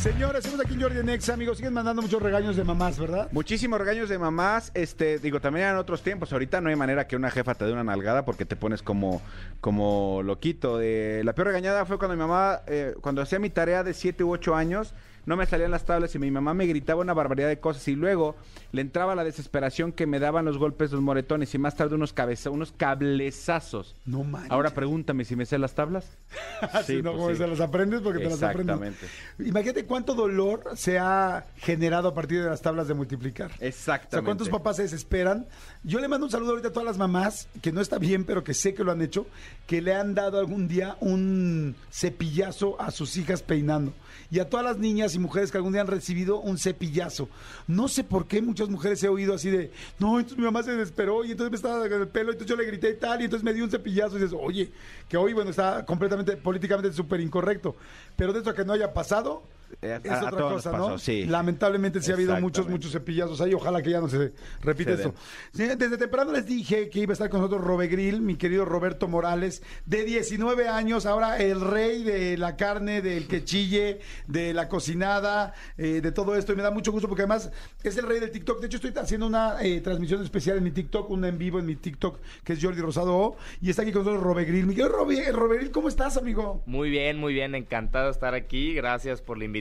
Señores, 0.00 0.46
estamos 0.46 0.64
aquí 0.64 0.72
en 0.72 0.80
Jordi 0.80 1.02
Nex, 1.04 1.28
amigos, 1.28 1.58
siguen 1.58 1.74
mandando 1.74 2.00
muchos 2.00 2.22
regaños 2.22 2.56
de 2.56 2.64
mamás, 2.64 2.98
¿verdad? 2.98 3.28
Muchísimos 3.32 3.78
regaños 3.78 4.08
de 4.08 4.18
mamás, 4.18 4.70
este, 4.72 5.18
digo, 5.18 5.42
también 5.42 5.66
eran 5.66 5.76
otros 5.76 6.00
tiempos. 6.00 6.32
Ahorita 6.32 6.62
no 6.62 6.70
hay 6.70 6.76
manera 6.76 7.06
que 7.06 7.16
una 7.16 7.30
jefa 7.30 7.54
te 7.54 7.66
dé 7.66 7.72
una 7.74 7.84
nalgada 7.84 8.24
porque 8.24 8.46
te 8.46 8.56
pones 8.56 8.80
como, 8.80 9.20
como 9.60 10.22
loquito. 10.24 10.80
Eh, 10.80 11.20
la 11.22 11.34
peor 11.34 11.48
regañada 11.48 11.84
fue 11.84 11.98
cuando 11.98 12.16
mi 12.16 12.20
mamá, 12.20 12.62
eh, 12.66 12.94
cuando 13.02 13.20
hacía 13.20 13.38
mi 13.38 13.50
tarea 13.50 13.84
de 13.84 13.92
7 13.92 14.24
u 14.24 14.30
8 14.30 14.56
años, 14.56 14.94
no 15.26 15.36
me 15.36 15.46
salían 15.46 15.70
las 15.70 15.84
tablas 15.84 16.14
y 16.14 16.18
mi 16.18 16.30
mamá 16.30 16.54
me 16.54 16.66
gritaba 16.66 17.00
una 17.00 17.14
barbaridad 17.14 17.48
de 17.48 17.58
cosas 17.58 17.86
y 17.88 17.94
luego 17.94 18.36
le 18.72 18.80
entraba 18.80 19.14
la 19.14 19.24
desesperación 19.24 19.92
que 19.92 20.06
me 20.06 20.18
daban 20.18 20.44
los 20.44 20.58
golpes, 20.58 20.92
los 20.92 21.00
moretones 21.00 21.54
y 21.54 21.58
más 21.58 21.76
tarde 21.76 21.94
unos 21.94 22.12
cabeza, 22.12 22.50
unos 22.50 22.72
cablezazos. 22.72 23.96
No 24.06 24.24
manches. 24.24 24.50
Ahora 24.50 24.70
pregúntame 24.70 25.24
si 25.24 25.36
me 25.36 25.46
sé 25.46 25.58
las 25.58 25.74
tablas. 25.74 26.06
Sí, 26.84 27.02
no, 27.02 27.12
pues 27.12 27.16
como 27.16 27.30
sí. 27.30 27.36
se 27.36 27.46
las 27.46 27.60
aprendes 27.60 28.00
porque 28.00 28.18
te 28.18 28.30
las 28.30 28.42
aprendes. 28.42 28.76
Exactamente. 28.76 29.06
Imagínate 29.38 29.84
cuánto 29.86 30.14
dolor 30.14 30.64
se 30.74 30.98
ha 30.98 31.46
generado 31.56 32.08
a 32.08 32.14
partir 32.14 32.42
de 32.42 32.48
las 32.50 32.60
tablas 32.60 32.86
de 32.86 32.94
multiplicar. 32.94 33.50
Exactamente. 33.60 34.16
O 34.16 34.18
sea, 34.18 34.24
¿cuántos 34.24 34.48
papás 34.48 34.76
se 34.76 34.82
desesperan? 34.82 35.46
Yo 35.82 36.00
le 36.00 36.08
mando 36.08 36.26
un 36.26 36.32
saludo 36.32 36.50
ahorita 36.50 36.68
a 36.68 36.72
todas 36.72 36.86
las 36.86 36.98
mamás, 36.98 37.48
que 37.62 37.72
no 37.72 37.80
está 37.80 37.98
bien, 37.98 38.24
pero 38.24 38.44
que 38.44 38.54
sé 38.54 38.74
que 38.74 38.84
lo 38.84 38.92
han 38.92 39.02
hecho, 39.02 39.26
que 39.66 39.80
le 39.80 39.94
han 39.94 40.14
dado 40.14 40.38
algún 40.38 40.68
día 40.68 40.96
un 41.00 41.74
cepillazo 41.90 42.80
a 42.80 42.90
sus 42.90 43.16
hijas 43.16 43.42
peinando. 43.42 43.92
Y 44.30 44.38
a 44.38 44.48
todas 44.48 44.64
las 44.64 44.78
niñas 44.78 45.14
y 45.14 45.18
mujeres 45.18 45.50
que 45.50 45.58
algún 45.58 45.72
día 45.72 45.82
han 45.82 45.86
recibido 45.86 46.40
un 46.40 46.58
cepillazo. 46.58 47.28
No 47.66 47.88
sé 47.88 48.04
por 48.04 48.26
qué 48.26 48.42
muchas 48.42 48.68
mujeres 48.68 49.02
he 49.02 49.08
oído 49.08 49.34
así 49.34 49.50
de, 49.50 49.70
no, 49.98 50.18
entonces 50.18 50.38
mi 50.38 50.44
mamá 50.44 50.62
se 50.62 50.72
desesperó 50.72 51.24
y 51.24 51.32
entonces 51.32 51.50
me 51.50 51.56
estaba 51.56 51.86
en 51.86 51.92
el 51.92 52.08
pelo, 52.08 52.32
entonces 52.32 52.48
yo 52.48 52.56
le 52.56 52.66
grité 52.66 52.90
y 52.90 52.96
tal, 52.96 53.20
y 53.20 53.24
entonces 53.24 53.44
me 53.44 53.52
dio 53.52 53.64
un 53.64 53.70
cepillazo 53.70 54.16
y 54.16 54.22
dices, 54.22 54.36
oye, 54.38 54.70
que 55.08 55.16
hoy, 55.16 55.32
bueno, 55.32 55.50
está 55.50 55.84
completamente 55.84 56.36
políticamente 56.36 56.92
súper 56.92 57.20
incorrecto. 57.20 57.76
Pero 58.16 58.32
de 58.32 58.40
esto 58.40 58.54
que 58.54 58.64
no 58.64 58.72
haya 58.72 58.92
pasado, 58.92 59.42
Eh, 59.82 60.00
es 60.04 60.10
a- 60.10 60.18
otra 60.26 60.30
todos 60.30 60.52
nos 60.52 60.62
cosa, 60.64 60.70
pasó, 60.72 60.90
¿no? 60.90 60.98
sí. 60.98 61.24
Lamentablemente 61.26 62.00
sí 62.02 62.10
ha 62.10 62.14
habido 62.14 62.36
muchos, 62.40 62.68
muchos 62.68 62.92
cepillazos 62.92 63.40
ahí. 63.40 63.54
Ojalá 63.54 63.82
que 63.82 63.90
ya 63.90 64.00
no 64.00 64.08
se 64.08 64.32
repita 64.62 64.92
esto. 64.92 65.14
Sí, 65.52 65.64
desde 65.66 65.96
temprano 65.96 66.32
les 66.32 66.46
dije 66.46 66.88
que 66.90 67.00
iba 67.00 67.12
a 67.12 67.14
estar 67.14 67.30
con 67.30 67.40
nosotros 67.40 67.64
Robegril, 67.64 68.20
mi 68.20 68.36
querido 68.36 68.64
Roberto 68.64 69.08
Morales, 69.08 69.62
de 69.86 70.04
19 70.04 70.68
años, 70.68 71.06
ahora 71.06 71.38
el 71.38 71.60
rey 71.60 72.02
de 72.02 72.36
la 72.36 72.56
carne, 72.56 73.00
del 73.02 73.26
que 73.26 73.44
chille, 73.44 74.00
de 74.26 74.52
la 74.54 74.68
cocinada, 74.68 75.54
eh, 75.78 76.00
de 76.00 76.12
todo 76.12 76.36
esto. 76.36 76.52
Y 76.52 76.56
me 76.56 76.62
da 76.62 76.70
mucho 76.70 76.92
gusto 76.92 77.08
porque 77.08 77.22
además 77.22 77.50
es 77.82 77.96
el 77.96 78.06
rey 78.06 78.20
del 78.20 78.30
TikTok. 78.30 78.60
De 78.60 78.66
hecho, 78.66 78.76
estoy 78.76 78.92
haciendo 78.96 79.26
una 79.26 79.62
eh, 79.62 79.80
transmisión 79.80 80.22
especial 80.22 80.58
en 80.58 80.64
mi 80.64 80.70
TikTok, 80.72 81.08
una 81.10 81.28
en 81.28 81.38
vivo 81.38 81.58
en 81.58 81.66
mi 81.66 81.76
TikTok, 81.76 82.18
que 82.44 82.52
es 82.54 82.62
Jordi 82.62 82.80
Rosado 82.80 83.14
O, 83.16 83.36
y 83.60 83.70
está 83.70 83.82
aquí 83.82 83.92
con 83.92 84.02
nosotros 84.04 84.22
Robegril. 84.22 84.66
Mi 84.66 84.74
querido 84.74 84.88
Robe- 84.94 85.30
Robegril, 85.32 85.70
¿cómo 85.70 85.88
estás, 85.88 86.16
amigo? 86.16 86.62
Muy 86.66 86.90
bien, 86.90 87.16
muy 87.18 87.32
bien, 87.32 87.54
encantado 87.54 88.06
de 88.06 88.10
estar 88.12 88.34
aquí, 88.34 88.74
gracias 88.74 89.22
por 89.22 89.38
la 89.38 89.44
invitación. 89.44 89.59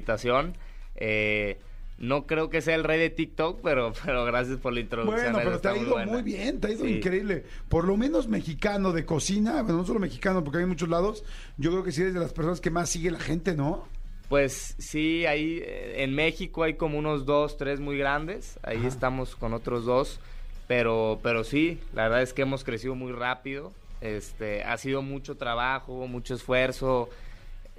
Eh, 0.96 1.58
no 1.98 2.26
creo 2.26 2.50
que 2.50 2.62
sea 2.62 2.76
el 2.76 2.84
rey 2.86 2.98
de 3.00 3.10
TikTok, 3.10 3.60
pero, 3.62 3.92
pero 4.06 4.24
gracias 4.26 4.58
por 4.58 4.74
la 4.74 4.80
introducción. 4.80 5.34
Bueno, 5.34 5.40
pero 5.44 5.60
te 5.60 5.68
ha 5.68 5.78
ido 5.78 5.98
muy 6.06 6.22
bien, 6.22 6.60
te 6.60 6.68
ha 6.68 6.72
ido 6.72 6.86
Sí. 6.86 6.96
increíble. 6.98 7.44
Por 7.68 7.86
lo 7.86 7.98
menos 7.98 8.28
mexicano 8.28 8.92
de 8.94 9.06
cocina, 9.06 9.62
bueno, 9.62 9.80
no 9.80 9.86
solo 9.86 10.00
mexicano, 10.00 10.44
porque 10.44 10.60
hay 10.60 10.66
muchos 10.66 10.88
lados. 10.90 11.24
Yo 11.58 11.72
creo 11.72 11.84
que 11.84 11.92
sí 11.92 12.02
eres 12.02 12.14
de 12.14 12.20
las 12.22 12.32
personas 12.34 12.62
que 12.62 12.70
más 12.70 12.90
sigue 12.90 13.12
la 13.12 13.20
gente, 13.20 13.54
¿no? 13.56 13.86
Pues 14.30 14.76
sí, 14.78 15.26
ahí 15.26 15.60
eh, 15.62 16.04
en 16.04 16.14
México 16.14 16.64
hay 16.64 16.76
como 16.76 17.00
unos 17.00 17.26
dos, 17.26 17.58
tres 17.58 17.80
muy 17.80 17.98
grandes, 17.98 18.60
ahí 18.64 18.78
Ajá. 18.78 18.88
estamos 18.88 19.36
con 19.36 19.54
otros 19.54 19.86
dos, 19.86 20.20
pero, 20.68 21.20
pero 21.24 21.44
sí, 21.44 21.80
la 21.94 22.04
verdad 22.04 22.22
es 22.22 22.34
que 22.34 22.44
hemos 22.44 22.64
crecido 22.64 22.94
muy 22.94 23.12
rápido, 23.12 23.74
este, 24.02 24.64
ha 24.64 24.78
sido 24.78 25.02
mucho 25.02 25.36
trabajo, 25.36 26.06
mucho 26.08 26.36
esfuerzo, 26.36 27.10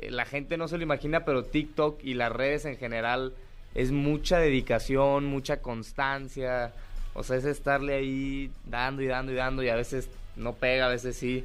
la 0.08 0.24
gente 0.24 0.56
no 0.56 0.68
se 0.68 0.76
lo 0.76 0.82
imagina, 0.82 1.24
pero 1.24 1.44
TikTok 1.44 2.02
y 2.02 2.14
las 2.14 2.32
redes 2.32 2.64
en 2.64 2.76
general 2.76 3.34
es 3.74 3.92
mucha 3.92 4.38
dedicación, 4.38 5.26
mucha 5.26 5.60
constancia, 5.60 6.72
o 7.14 7.22
sea, 7.22 7.36
es 7.36 7.44
estarle 7.44 7.94
ahí 7.94 8.50
dando 8.66 9.02
y 9.02 9.06
dando 9.06 9.32
y 9.32 9.34
dando 9.34 9.62
y 9.62 9.68
a 9.68 9.76
veces 9.76 10.08
no 10.36 10.54
pega, 10.54 10.86
a 10.86 10.90
veces 10.90 11.16
sí, 11.16 11.44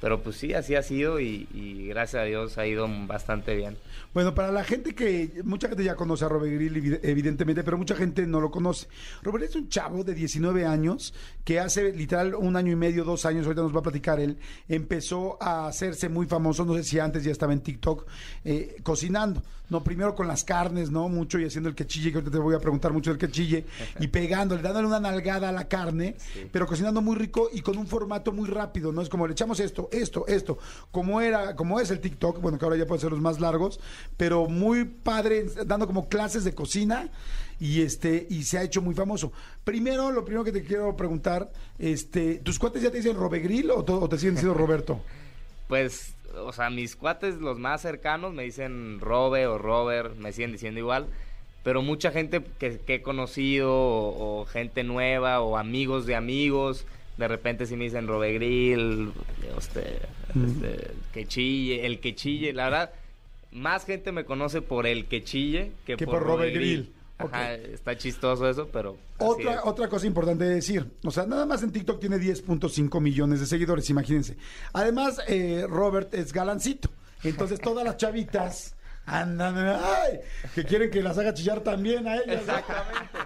pero 0.00 0.20
pues 0.20 0.36
sí, 0.36 0.54
así 0.54 0.74
ha 0.74 0.82
sido 0.82 1.20
y, 1.20 1.46
y 1.52 1.88
gracias 1.88 2.22
a 2.22 2.24
Dios 2.24 2.58
ha 2.58 2.66
ido 2.66 2.88
bastante 3.06 3.54
bien. 3.54 3.76
Bueno, 4.12 4.34
para 4.34 4.50
la 4.50 4.64
gente 4.64 4.94
que, 4.94 5.40
mucha 5.44 5.68
gente 5.68 5.84
ya 5.84 5.94
conoce 5.94 6.24
a 6.24 6.28
Robert 6.28 6.52
Grill, 6.52 6.74
evi- 6.74 7.00
evidentemente, 7.02 7.62
pero 7.62 7.78
mucha 7.78 7.94
gente 7.94 8.26
no 8.26 8.40
lo 8.40 8.50
conoce. 8.50 8.88
Robert 9.22 9.44
es 9.44 9.54
un 9.54 9.68
chavo 9.68 10.02
de 10.02 10.14
19 10.14 10.66
años 10.66 11.14
que 11.44 11.60
hace 11.60 11.92
literal 11.92 12.34
un 12.34 12.56
año 12.56 12.72
y 12.72 12.76
medio, 12.76 13.04
dos 13.04 13.24
años, 13.24 13.46
ahorita 13.46 13.62
nos 13.62 13.74
va 13.74 13.80
a 13.80 13.84
platicar 13.84 14.18
él, 14.18 14.36
empezó 14.68 15.40
a 15.40 15.68
hacerse 15.68 16.08
muy 16.08 16.26
famoso, 16.26 16.64
no 16.64 16.74
sé 16.74 16.82
si 16.82 16.98
antes 16.98 17.22
ya 17.22 17.30
estaba 17.30 17.52
en 17.52 17.60
TikTok, 17.60 18.06
eh, 18.44 18.76
cocinando. 18.82 19.42
No, 19.70 19.84
primero 19.84 20.16
con 20.16 20.26
las 20.26 20.42
carnes, 20.42 20.90
¿no? 20.90 21.08
Mucho 21.08 21.38
y 21.38 21.44
haciendo 21.44 21.68
el 21.68 21.76
quechille, 21.76 22.10
que 22.10 22.18
ahorita 22.18 22.32
te 22.32 22.38
voy 22.38 22.56
a 22.56 22.58
preguntar 22.58 22.92
mucho 22.92 23.10
del 23.10 23.20
quechille, 23.20 23.64
y 24.00 24.08
pegándole, 24.08 24.62
dándole 24.62 24.88
una 24.88 24.98
nalgada 24.98 25.48
a 25.48 25.52
la 25.52 25.68
carne, 25.68 26.16
pero 26.50 26.66
cocinando 26.66 27.00
muy 27.00 27.14
rico 27.14 27.48
y 27.52 27.60
con 27.60 27.78
un 27.78 27.86
formato 27.86 28.32
muy 28.32 28.48
rápido, 28.48 28.90
¿no? 28.90 29.00
Es 29.00 29.08
como 29.08 29.28
le 29.28 29.32
echamos 29.34 29.60
esto, 29.60 29.88
esto, 29.92 30.26
esto, 30.26 30.58
como 30.90 31.20
era, 31.20 31.54
como 31.54 31.78
es 31.78 31.92
el 31.92 32.00
TikTok, 32.00 32.40
bueno, 32.40 32.58
que 32.58 32.64
ahora 32.64 32.76
ya 32.78 32.84
puede 32.86 33.00
ser 33.00 33.12
los 33.12 33.20
más 33.20 33.38
largos, 33.38 33.78
pero 34.16 34.46
muy 34.46 34.84
padre, 34.84 35.44
dando 35.66 35.86
como 35.86 36.08
clases 36.08 36.44
de 36.44 36.54
cocina 36.54 37.08
y 37.58 37.82
este, 37.82 38.26
y 38.30 38.44
se 38.44 38.58
ha 38.58 38.62
hecho 38.62 38.82
muy 38.82 38.94
famoso. 38.94 39.32
Primero, 39.64 40.10
lo 40.10 40.24
primero 40.24 40.44
que 40.44 40.52
te 40.52 40.62
quiero 40.62 40.96
preguntar, 40.96 41.50
este, 41.78 42.36
¿tus 42.36 42.58
cuates 42.58 42.82
ya 42.82 42.90
te 42.90 42.98
dicen 42.98 43.16
Robegril 43.16 43.70
o, 43.70 43.78
o 43.78 44.08
te 44.08 44.18
siguen 44.18 44.34
diciendo 44.34 44.58
Roberto? 44.58 45.02
Pues, 45.68 46.14
o 46.34 46.52
sea, 46.52 46.70
mis 46.70 46.96
cuates, 46.96 47.36
los 47.36 47.58
más 47.58 47.82
cercanos, 47.82 48.32
me 48.32 48.44
dicen 48.44 48.98
Robe 49.00 49.46
o 49.46 49.58
Robert, 49.58 50.16
me 50.16 50.32
siguen 50.32 50.52
diciendo 50.52 50.80
igual. 50.80 51.06
Pero 51.62 51.82
mucha 51.82 52.10
gente 52.10 52.42
que, 52.58 52.78
que 52.78 52.94
he 52.96 53.02
conocido, 53.02 53.70
o, 53.72 54.40
o 54.40 54.46
gente 54.46 54.82
nueva, 54.82 55.40
o 55.40 55.58
amigos 55.58 56.06
de 56.06 56.14
amigos, 56.14 56.86
de 57.18 57.28
repente 57.28 57.66
sí 57.66 57.76
me 57.76 57.84
dicen 57.84 58.08
Robe 58.08 58.32
Grill, 58.32 59.12
este, 59.58 59.98
este, 60.34 60.90
que 61.12 61.26
chille, 61.26 61.84
el 61.84 62.00
que 62.00 62.14
chille. 62.14 62.54
La 62.54 62.64
verdad, 62.64 62.92
más 63.52 63.84
gente 63.84 64.12
me 64.12 64.24
conoce 64.24 64.62
por 64.62 64.86
el 64.86 65.06
que 65.06 65.24
chille 65.24 65.72
que, 65.84 65.96
Que 65.96 66.04
por, 66.04 66.14
por 66.14 66.22
Robe 66.22 66.36
Robe 66.46 66.50
Grill. 66.52 66.82
Grill. 66.82 66.94
Ajá, 67.18 67.54
está 67.54 67.96
chistoso 67.96 68.48
eso, 68.48 68.68
pero... 68.72 68.96
Otra, 69.18 69.54
es. 69.54 69.60
otra 69.64 69.88
cosa 69.88 70.06
importante 70.06 70.44
de 70.44 70.54
decir, 70.54 70.90
o 71.04 71.10
sea, 71.10 71.26
nada 71.26 71.44
más 71.44 71.62
en 71.62 71.70
TikTok 71.70 72.00
tiene 72.00 72.16
10.5 72.16 73.00
millones 73.00 73.40
de 73.40 73.46
seguidores, 73.46 73.90
imagínense. 73.90 74.36
Además, 74.72 75.20
eh, 75.28 75.66
Robert 75.68 76.14
es 76.14 76.32
galancito, 76.32 76.88
entonces 77.22 77.60
todas 77.60 77.84
las 77.84 77.98
chavitas 77.98 78.74
andan, 79.04 79.58
ay, 79.58 80.20
que 80.54 80.64
quieren 80.64 80.90
que 80.90 81.02
las 81.02 81.18
haga 81.18 81.34
chillar 81.34 81.60
también 81.60 82.08
a 82.08 82.16
ellas. 82.16 82.40
Exactamente. 82.40 83.18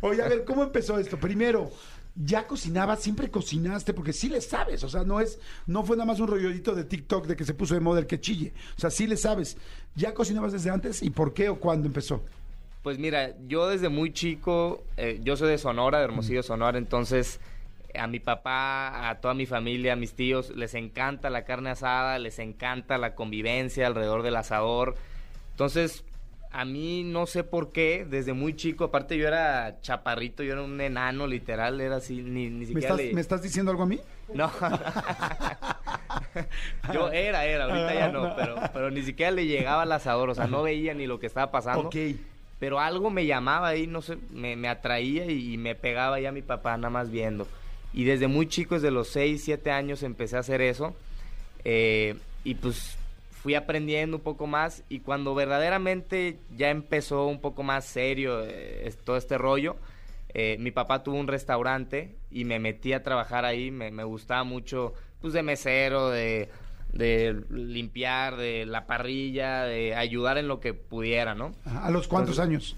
Oye, 0.00 0.22
a 0.22 0.28
ver, 0.28 0.44
¿cómo 0.44 0.62
empezó 0.62 0.98
esto? 0.98 1.18
Primero, 1.18 1.70
¿ya 2.14 2.46
cocinabas? 2.46 3.00
¿Siempre 3.00 3.30
cocinaste? 3.30 3.94
Porque 3.94 4.12
sí 4.12 4.28
le 4.28 4.40
sabes, 4.40 4.84
o 4.84 4.88
sea, 4.88 5.04
no 5.04 5.20
es, 5.20 5.38
no 5.66 5.84
fue 5.84 5.96
nada 5.96 6.06
más 6.06 6.20
un 6.20 6.28
rollito 6.28 6.74
de 6.74 6.84
TikTok 6.84 7.26
de 7.26 7.36
que 7.36 7.44
se 7.44 7.54
puso 7.54 7.74
de 7.74 7.80
moda 7.80 8.00
el 8.00 8.06
que 8.06 8.20
chille. 8.20 8.52
O 8.76 8.80
sea, 8.80 8.90
sí 8.90 9.06
le 9.06 9.16
sabes. 9.16 9.56
¿Ya 9.94 10.14
cocinabas 10.14 10.52
desde 10.52 10.70
antes? 10.70 11.02
¿Y 11.02 11.10
por 11.10 11.34
qué 11.34 11.48
o 11.48 11.58
cuándo 11.58 11.86
empezó? 11.86 12.22
Pues 12.82 12.98
mira, 12.98 13.36
yo 13.46 13.68
desde 13.68 13.88
muy 13.88 14.12
chico, 14.12 14.82
eh, 14.96 15.20
yo 15.22 15.36
soy 15.36 15.50
de 15.50 15.58
Sonora, 15.58 15.98
de 15.98 16.04
Hermosillo, 16.04 16.42
Sonora, 16.42 16.78
entonces 16.78 17.38
a 17.94 18.06
mi 18.06 18.20
papá, 18.20 19.08
a 19.10 19.20
toda 19.20 19.34
mi 19.34 19.46
familia, 19.46 19.92
a 19.92 19.96
mis 19.96 20.14
tíos, 20.14 20.50
les 20.56 20.74
encanta 20.74 21.30
la 21.30 21.44
carne 21.44 21.70
asada, 21.70 22.18
les 22.18 22.38
encanta 22.38 22.98
la 22.98 23.14
convivencia 23.14 23.86
alrededor 23.86 24.22
del 24.22 24.36
asador. 24.36 24.96
Entonces, 25.50 26.04
a 26.52 26.64
mí 26.64 27.02
no 27.04 27.26
sé 27.26 27.44
por 27.44 27.72
qué, 27.72 28.06
desde 28.08 28.32
muy 28.34 28.54
chico, 28.54 28.84
aparte 28.84 29.16
yo 29.16 29.26
era 29.26 29.78
chaparrito, 29.80 30.42
yo 30.42 30.52
era 30.52 30.62
un 30.62 30.80
enano 30.80 31.26
literal, 31.26 31.80
era 31.80 31.96
así, 31.96 32.22
ni, 32.22 32.50
ni 32.50 32.60
¿Me 32.60 32.66
siquiera 32.66 32.88
estás, 32.88 33.06
le- 33.06 33.14
¿Me 33.14 33.20
estás 33.20 33.42
diciendo 33.42 33.70
algo 33.70 33.84
a 33.84 33.86
mí? 33.86 33.98
No. 34.34 34.50
Yo 36.92 37.10
era, 37.12 37.44
era, 37.44 37.64
ahorita 37.64 37.94
ya 37.94 38.08
no, 38.10 38.34
pero, 38.36 38.56
pero 38.72 38.90
ni 38.90 39.02
siquiera 39.02 39.30
le 39.30 39.46
llegaba 39.46 39.82
al 39.82 39.92
asador, 39.92 40.30
o 40.30 40.34
sea, 40.34 40.46
no 40.46 40.62
veía 40.62 40.94
ni 40.94 41.06
lo 41.06 41.18
que 41.18 41.26
estaba 41.26 41.50
pasando. 41.50 41.88
Ok. 41.88 41.96
Pero 42.58 42.80
algo 42.80 43.10
me 43.10 43.26
llamaba 43.26 43.68
ahí, 43.68 43.86
no 43.86 44.02
sé, 44.02 44.16
me, 44.30 44.56
me 44.56 44.68
atraía 44.68 45.26
y, 45.26 45.56
me 45.58 45.74
pegaba 45.74 46.20
ya 46.20 46.32
mi 46.32 46.42
papá 46.42 46.76
nada 46.76 46.90
más 46.90 47.10
viendo. 47.10 47.46
Y 47.92 48.04
desde 48.04 48.28
muy 48.28 48.46
chico, 48.48 48.74
desde 48.76 48.90
los 48.90 49.08
6, 49.08 49.42
7 49.44 49.70
años 49.70 50.02
empecé 50.02 50.36
a 50.36 50.40
hacer 50.40 50.60
eso. 50.62 50.94
eh, 51.64 52.16
y 52.44 52.54
pues 52.56 52.96
fui 53.42 53.54
aprendiendo 53.56 54.18
un 54.18 54.22
poco 54.22 54.46
más 54.46 54.84
y 54.88 55.00
cuando 55.00 55.34
verdaderamente 55.34 56.38
ya 56.56 56.70
empezó 56.70 57.26
un 57.26 57.40
poco 57.40 57.64
más 57.64 57.84
serio 57.84 58.40
eh, 58.44 58.94
todo 59.04 59.16
este 59.16 59.36
rollo, 59.36 59.76
eh, 60.32 60.56
mi 60.60 60.70
papá 60.70 61.02
tuvo 61.02 61.16
un 61.16 61.26
restaurante 61.26 62.14
y 62.30 62.44
me 62.44 62.60
metí 62.60 62.92
a 62.92 63.02
trabajar 63.02 63.44
ahí, 63.44 63.70
me, 63.72 63.90
me 63.90 64.04
gustaba 64.04 64.44
mucho 64.44 64.94
pues 65.20 65.32
de 65.34 65.42
mesero, 65.42 66.08
de, 66.10 66.50
de 66.92 67.42
limpiar, 67.50 68.36
de 68.36 68.64
la 68.64 68.86
parrilla, 68.86 69.64
de 69.64 69.94
ayudar 69.96 70.38
en 70.38 70.46
lo 70.46 70.60
que 70.60 70.72
pudiera, 70.74 71.34
¿no? 71.34 71.52
¿A 71.64 71.90
los 71.90 72.06
cuántos 72.06 72.38
Entonces, 72.38 72.74
años? 72.74 72.76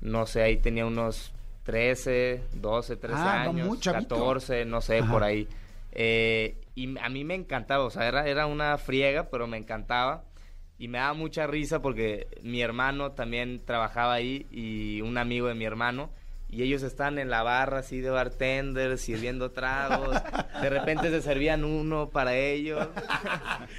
No 0.00 0.24
sé, 0.26 0.42
ahí 0.42 0.56
tenía 0.56 0.86
unos 0.86 1.32
13, 1.64 2.40
12, 2.54 2.96
13 2.96 3.14
Ah, 3.18 3.42
no, 3.44 3.50
años, 3.50 3.80
chavito. 3.80 4.14
14, 4.16 4.64
no 4.64 4.80
sé, 4.80 5.00
Ajá. 5.00 5.12
por 5.12 5.22
ahí. 5.22 5.46
Eh, 5.92 6.56
y 6.84 6.98
a 6.98 7.08
mí 7.08 7.24
me 7.24 7.34
encantaba, 7.34 7.84
o 7.84 7.90
sea, 7.90 8.06
era, 8.08 8.26
era 8.28 8.46
una 8.46 8.76
friega, 8.78 9.28
pero 9.30 9.46
me 9.46 9.56
encantaba. 9.56 10.24
Y 10.78 10.86
me 10.88 10.98
daba 10.98 11.12
mucha 11.14 11.46
risa 11.48 11.82
porque 11.82 12.28
mi 12.42 12.60
hermano 12.62 13.10
también 13.12 13.60
trabajaba 13.64 14.12
ahí 14.14 14.46
y 14.52 15.00
un 15.00 15.18
amigo 15.18 15.48
de 15.48 15.54
mi 15.54 15.64
hermano. 15.64 16.10
Y 16.50 16.62
ellos 16.62 16.82
estaban 16.82 17.18
en 17.18 17.28
la 17.28 17.42
barra 17.42 17.80
así 17.80 18.00
de 18.00 18.08
bartender, 18.10 18.96
sirviendo 18.96 19.50
tragos. 19.50 20.16
De 20.62 20.70
repente 20.70 21.10
se 21.10 21.20
servían 21.20 21.62
uno 21.64 22.08
para 22.10 22.36
ellos. 22.36 22.86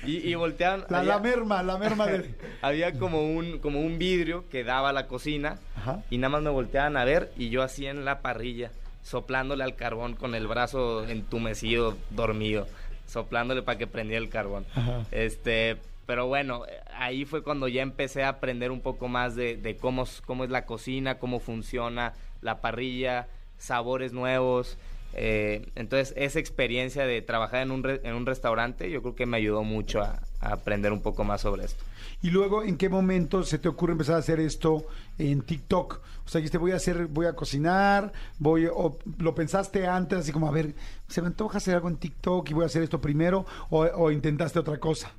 Y, 0.06 0.18
y 0.30 0.36
volteaban. 0.36 0.86
La, 0.90 1.00
había- 1.00 1.14
la 1.16 1.20
merma, 1.20 1.64
la 1.64 1.78
merma 1.78 2.06
de... 2.06 2.36
había 2.62 2.94
como 2.94 3.24
un, 3.24 3.60
como 3.60 3.80
un 3.82 3.98
vidrio 3.98 4.48
que 4.50 4.64
daba 4.64 4.90
a 4.90 4.94
la 4.94 5.08
cocina 5.08 5.58
Ajá. 5.78 6.04
y 6.10 6.18
nada 6.18 6.30
más 6.34 6.42
me 6.44 6.50
volteaban 6.52 6.96
a 6.98 7.06
ver 7.06 7.32
y 7.38 7.50
yo 7.50 7.64
así 7.64 7.86
en 7.88 8.06
la 8.06 8.20
parrilla, 8.22 8.72
soplándole 9.02 9.64
al 9.64 9.76
carbón 9.76 10.16
con 10.16 10.36
el 10.36 10.48
brazo 10.48 11.08
entumecido, 11.08 11.98
dormido, 12.12 12.68
soplándole 13.10 13.62
para 13.64 13.78
que 13.78 13.88
prendiera 13.88 14.24
el 14.24 14.30
carbón. 14.30 14.66
Ajá. 14.76 15.04
Este, 15.12 15.78
pero 16.06 16.28
bueno, 16.28 16.64
ahí 16.96 17.26
fue 17.26 17.44
cuando 17.44 17.68
ya 17.68 17.82
empecé 17.82 18.24
a 18.24 18.30
aprender 18.30 18.72
un 18.72 18.82
poco 18.82 19.08
más 19.08 19.36
de, 19.36 19.58
de 19.58 19.76
cómo, 19.76 20.04
es- 20.04 20.22
cómo 20.22 20.44
es 20.44 20.50
la 20.50 20.66
cocina, 20.66 21.18
cómo 21.20 21.40
funciona 21.40 22.14
la 22.42 22.62
parrilla, 22.62 23.28
sabores 23.58 24.14
nuevos. 24.14 24.78
eh, 25.14 25.66
entonces, 25.76 26.14
esa 26.18 26.40
experiencia 26.40 27.06
de 27.08 27.22
trabajar 27.24 27.64
en 27.64 27.72
un, 27.72 27.84
re- 27.84 28.00
en 28.04 28.14
un 28.14 28.26
restaurante, 28.28 28.92
yo 28.92 29.02
creo 29.02 29.16
que 29.16 29.26
me 29.26 29.38
ayudó 29.38 29.64
mucho 29.64 30.02
a- 30.02 30.20
a 30.40 30.54
aprender 30.54 30.94
un 30.94 31.02
poco 31.02 31.24
más 31.24 31.42
sobre 31.42 31.66
esto. 31.66 31.84
Y 32.22 32.32
luego, 32.32 32.64
¿en 32.64 32.78
qué 32.78 32.90
momento 32.90 33.44
se 33.44 33.60
te 33.60 33.70
ocurre 33.70 33.94
empezar 33.94 34.16
a 34.16 34.20
hacer 34.20 34.40
esto 34.40 34.86
en 35.18 35.42
TikTok? 35.42 36.02
O 36.26 36.30
sea, 36.30 36.40
dijiste, 36.40 36.58
voy 36.58 36.72
a 36.72 36.76
hacer, 36.76 37.08
voy 37.08 37.26
a 37.26 37.34
cocinar, 37.34 38.12
voy, 38.38 38.68
o 38.68 39.00
lo 39.20 39.34
pensaste 39.34 39.88
antes, 39.88 40.20
así 40.20 40.32
como, 40.32 40.48
a 40.48 40.52
ver, 40.52 40.76
¿se 41.08 41.22
me 41.22 41.28
antoja 41.28 41.60
hacer 41.60 41.76
algo 41.76 41.88
en 41.88 41.98
TikTok 41.98 42.50
y 42.50 42.54
voy 42.54 42.64
a 42.64 42.68
hacer 42.68 42.84
esto 42.84 43.00
primero? 43.00 43.46
¿O, 43.70 43.84
o 43.84 44.12
intentaste 44.12 44.60
otra 44.60 44.80
cosa? 44.80 45.12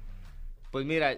Pues 0.71 0.85
mira, 0.85 1.17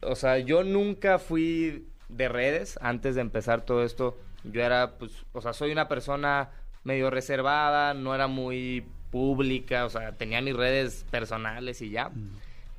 o 0.00 0.16
sea, 0.16 0.38
yo 0.38 0.64
nunca 0.64 1.18
fui 1.18 1.86
de 2.08 2.28
redes 2.28 2.78
antes 2.80 3.14
de 3.14 3.20
empezar 3.20 3.64
todo 3.64 3.84
esto. 3.84 4.18
Yo 4.44 4.62
era, 4.62 4.96
pues, 4.98 5.12
o 5.32 5.42
sea, 5.42 5.52
soy 5.52 5.70
una 5.70 5.86
persona 5.86 6.50
medio 6.82 7.10
reservada, 7.10 7.92
no 7.92 8.14
era 8.14 8.26
muy 8.26 8.86
pública, 9.10 9.84
o 9.84 9.90
sea, 9.90 10.12
tenía 10.12 10.40
mis 10.40 10.56
redes 10.56 11.04
personales 11.10 11.82
y 11.82 11.90
ya. 11.90 12.10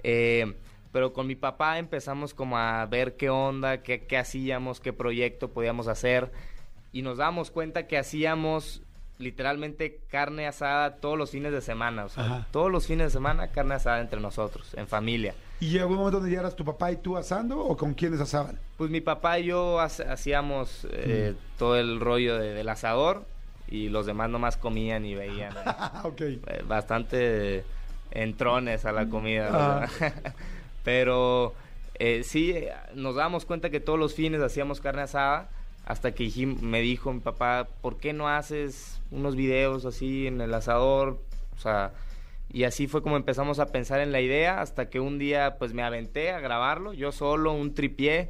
Eh, 0.03 0.55
pero 0.91 1.13
con 1.13 1.27
mi 1.27 1.35
papá 1.35 1.77
empezamos 1.79 2.33
como 2.33 2.57
a 2.57 2.85
ver 2.85 3.15
qué 3.15 3.29
onda, 3.29 3.81
qué, 3.81 4.05
qué 4.05 4.17
hacíamos, 4.17 4.79
qué 4.79 4.93
proyecto 4.93 5.49
podíamos 5.51 5.87
hacer. 5.87 6.31
Y 6.91 7.01
nos 7.03 7.17
damos 7.17 7.51
cuenta 7.51 7.87
que 7.87 7.97
hacíamos 7.97 8.81
literalmente 9.17 9.99
carne 10.09 10.47
asada 10.47 10.95
todos 10.95 11.17
los 11.17 11.29
fines 11.31 11.51
de 11.53 11.61
semana. 11.61 12.05
O 12.05 12.09
sea, 12.09 12.23
Ajá. 12.25 12.47
todos 12.51 12.71
los 12.71 12.87
fines 12.87 13.07
de 13.07 13.11
semana 13.11 13.47
carne 13.49 13.75
asada 13.75 14.01
entre 14.01 14.19
nosotros, 14.19 14.73
en 14.73 14.87
familia. 14.87 15.33
¿Y 15.59 15.69
llegó 15.69 15.89
un 15.91 15.97
momento 15.97 16.19
donde 16.19 16.33
ya 16.33 16.39
eras 16.39 16.55
tu 16.55 16.65
papá 16.65 16.91
y 16.91 16.97
tú 16.97 17.15
asando 17.17 17.59
o 17.59 17.77
con 17.77 17.93
quiénes 17.93 18.19
asaban? 18.19 18.57
Pues 18.77 18.89
mi 18.89 18.99
papá 18.99 19.37
y 19.39 19.45
yo 19.45 19.79
hacíamos 19.79 20.87
eh, 20.91 21.35
todo 21.59 21.77
el 21.77 21.99
rollo 21.99 22.37
de- 22.39 22.53
del 22.55 22.67
asador 22.67 23.23
y 23.67 23.89
los 23.89 24.07
demás 24.07 24.29
nomás 24.31 24.57
comían 24.57 25.05
y 25.05 25.13
veían. 25.13 25.53
eh, 25.55 25.71
ok. 26.03 26.21
eh, 26.21 26.41
bastante 26.67 27.63
entrones 28.09 28.85
a 28.85 28.91
la 28.91 29.07
comida. 29.07 29.49
Ah. 29.53 29.87
Pero 30.83 31.53
eh, 31.95 32.23
sí, 32.23 32.55
nos 32.95 33.15
dábamos 33.15 33.45
cuenta 33.45 33.69
que 33.69 33.79
todos 33.79 33.99
los 33.99 34.13
fines 34.13 34.41
hacíamos 34.41 34.81
carne 34.81 35.03
asada 35.03 35.49
hasta 35.85 36.13
que 36.13 36.29
me 36.61 36.81
dijo 36.81 37.11
mi 37.11 37.19
papá, 37.19 37.67
¿por 37.81 37.97
qué 37.97 38.13
no 38.13 38.29
haces 38.29 39.01
unos 39.11 39.35
videos 39.35 39.85
así 39.85 40.27
en 40.27 40.39
el 40.41 40.53
asador? 40.53 41.19
O 41.55 41.59
sea, 41.59 41.91
y 42.51 42.63
así 42.63 42.87
fue 42.87 43.01
como 43.01 43.17
empezamos 43.17 43.59
a 43.59 43.67
pensar 43.67 43.99
en 43.99 44.11
la 44.11 44.21
idea 44.21 44.61
hasta 44.61 44.89
que 44.89 44.99
un 44.99 45.17
día 45.17 45.55
pues 45.57 45.73
me 45.73 45.83
aventé 45.83 46.31
a 46.31 46.39
grabarlo, 46.39 46.93
yo 46.93 47.11
solo, 47.11 47.53
un 47.53 47.73
tripié. 47.73 48.29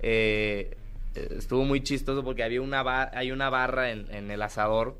eh, 0.00 0.76
eh, 1.14 1.28
estuvo 1.38 1.64
muy 1.64 1.82
chistoso 1.82 2.22
porque 2.22 2.42
había 2.42 2.60
una 2.60 3.10
hay 3.12 3.32
una 3.32 3.50
barra 3.50 3.90
en, 3.90 4.12
en 4.14 4.30
el 4.30 4.42
asador 4.42 4.96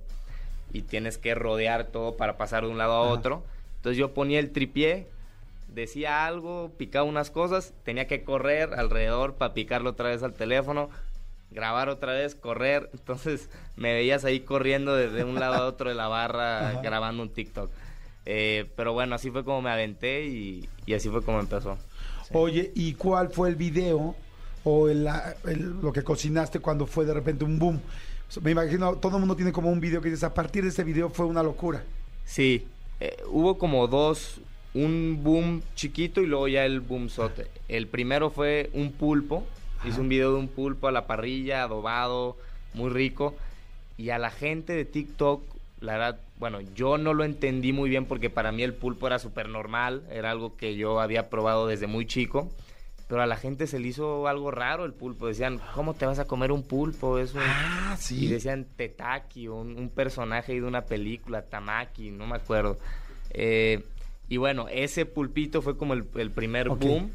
y 0.73 0.83
tienes 0.83 1.19
que 1.19 1.35
rodear 1.35 1.87
todo 1.89 2.17
para 2.17 2.37
pasar 2.37 2.65
de 2.65 2.71
un 2.71 2.79
lado 2.79 2.93
a 2.95 3.03
otro. 3.03 3.45
Entonces 3.77 3.99
yo 3.99 4.15
ponía 4.15 4.39
el 4.41 4.51
tripié, 4.51 5.07
decía 5.77 6.27
algo, 6.27 6.73
picaba 6.77 7.05
unas 7.05 7.31
cosas, 7.31 7.73
tenía 7.85 8.07
que 8.09 8.25
correr 8.25 8.75
alrededor 8.75 9.35
para 9.35 9.55
picarlo 9.55 9.91
otra 9.91 10.09
vez 10.09 10.23
al 10.23 10.33
teléfono, 10.33 10.89
grabar 11.51 11.89
otra 11.89 12.15
vez, 12.15 12.35
correr. 12.35 12.91
Entonces 12.95 13.49
me 13.77 13.93
veías 13.93 14.25
ahí 14.25 14.41
corriendo 14.41 14.97
de, 14.97 15.11
de 15.11 15.23
un 15.23 15.39
lado 15.39 15.55
a 15.57 15.67
otro 15.67 15.89
de 15.91 15.95
la 15.95 16.09
barra 16.09 16.71
Ajá. 16.71 16.81
grabando 16.81 17.23
un 17.23 17.29
TikTok. 17.29 17.71
Eh, 18.25 18.69
pero 18.75 18.93
bueno, 18.93 19.15
así 19.15 19.31
fue 19.31 19.45
como 19.45 19.63
me 19.63 19.71
aventé 19.71 20.25
y, 20.27 20.69
y 20.87 20.95
así 20.95 21.09
fue 21.09 21.23
como 21.23 21.39
empezó. 21.39 21.79
Oye, 22.33 22.73
¿y 22.75 22.95
cuál 22.95 23.29
fue 23.31 23.49
el 23.51 23.55
video 23.55 24.17
o 24.65 24.89
el- 24.89 25.05
lo 25.81 25.93
que 25.93 26.03
cocinaste 26.03 26.59
cuando 26.59 26.87
fue 26.87 27.05
de 27.05 27.15
repente 27.15 27.45
un 27.45 27.59
boom? 27.59 27.81
Sea, 28.29 28.43
me 28.43 28.51
imagino, 28.51 28.97
todo 28.97 29.17
el 29.17 29.21
mundo 29.21 29.37
tiene 29.37 29.53
como 29.53 29.71
un 29.71 29.79
video 29.79 30.01
que 30.01 30.09
dices, 30.09 30.25
a 30.25 30.35
partir 30.35 30.65
de 30.65 30.71
ese 30.71 30.83
video 30.83 31.09
fue 31.09 31.27
una 31.27 31.45
locura. 31.45 31.85
Sí, 32.25 32.67
eh, 32.99 33.17
hubo 33.29 33.59
como 33.59 33.87
dos, 33.87 34.41
un 34.77 35.21
boom 35.23 35.63
chiquito 35.75 36.21
y 36.21 36.27
luego 36.27 36.49
ya 36.49 36.65
el 36.65 36.81
boom 36.81 37.09
sote. 37.09 37.47
El 37.69 37.87
primero 37.89 38.31
fue 38.31 38.71
un 38.75 38.93
pulpo, 38.93 39.45
hice 39.85 40.01
un 40.01 40.09
video 40.09 40.33
de 40.33 40.39
un 40.39 40.49
pulpo 40.49 40.87
a 40.89 40.93
la 40.93 41.07
parrilla, 41.07 41.63
adobado, 41.63 42.37
muy 42.75 42.91
rico. 42.91 43.35
Y 43.97 44.11
a 44.11 44.19
la 44.19 44.31
gente 44.31 44.75
de 44.75 44.85
TikTok, 44.85 45.43
la 45.81 45.93
verdad, 45.95 46.21
bueno, 46.39 46.61
yo 46.75 46.99
no 46.99 47.15
lo 47.15 47.25
entendí 47.25 47.73
muy 47.73 47.89
bien 47.89 48.05
porque 48.05 48.29
para 48.31 48.53
mí 48.53 48.63
el 48.63 48.75
pulpo 48.75 49.07
era 49.07 49.19
súper 49.19 49.49
normal, 49.49 50.03
era 50.11 50.31
algo 50.31 50.57
que 50.57 50.77
yo 50.77 51.01
había 51.01 51.31
probado 51.31 51.67
desde 51.67 51.87
muy 51.87 52.07
chico. 52.07 52.51
pero 53.09 53.23
a 53.23 53.27
la 53.27 53.37
gente 53.37 53.67
se 53.69 53.79
le 53.79 53.89
hizo 53.89 54.27
algo 54.29 54.51
raro 54.51 54.85
el 54.85 54.93
pulpo. 54.93 55.29
Decían, 55.29 55.61
¿cómo 55.75 55.95
te 55.95 56.05
vas 56.07 56.19
a 56.19 56.27
comer 56.27 56.51
un 56.53 56.63
pulpo? 56.65 57.19
Es 57.19 57.35
un... 57.35 57.41
Ah, 57.43 57.95
Y 57.95 58.03
sí. 58.03 58.27
decían 58.27 58.67
Tetaki, 58.77 59.49
un, 59.49 59.79
un 59.79 59.89
personaje 59.91 60.53
de 60.55 60.63
una 60.65 60.83
película, 60.83 61.43
Tamaki, 61.43 62.11
no 62.11 62.27
me 62.27 62.35
acuerdo. 62.37 62.79
Eh, 63.31 63.85
y 64.29 64.37
bueno, 64.39 64.67
ese 64.69 65.07
pulpito 65.07 65.63
fue 65.63 65.77
como 65.77 65.95
el, 65.95 66.09
el 66.17 66.31
primer 66.31 66.69
boom. 66.69 67.11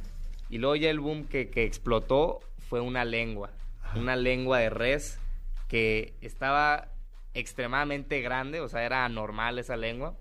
Y 0.49 0.57
luego 0.57 0.75
ya 0.75 0.89
el 0.89 0.99
boom 0.99 1.25
que, 1.25 1.49
que 1.49 1.63
explotó 1.63 2.39
fue 2.69 2.81
una 2.81 3.05
lengua. 3.05 3.51
Una 3.95 4.15
lengua 4.15 4.59
de 4.59 4.69
res 4.69 5.19
que 5.67 6.13
estaba 6.21 6.89
extremadamente 7.33 8.21
grande, 8.21 8.59
o 8.61 8.69
sea, 8.69 8.83
era 8.83 9.05
anormal 9.05 9.59
esa 9.59 9.77
lengua. 9.77 10.15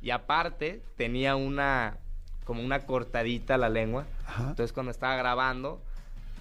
Y 0.00 0.10
aparte 0.10 0.82
tenía 0.96 1.36
una, 1.36 1.98
como 2.44 2.62
una 2.62 2.86
cortadita 2.86 3.56
la 3.58 3.68
lengua. 3.68 4.06
Ajá. 4.26 4.50
Entonces 4.50 4.72
cuando 4.72 4.92
estaba 4.92 5.16
grabando, 5.16 5.82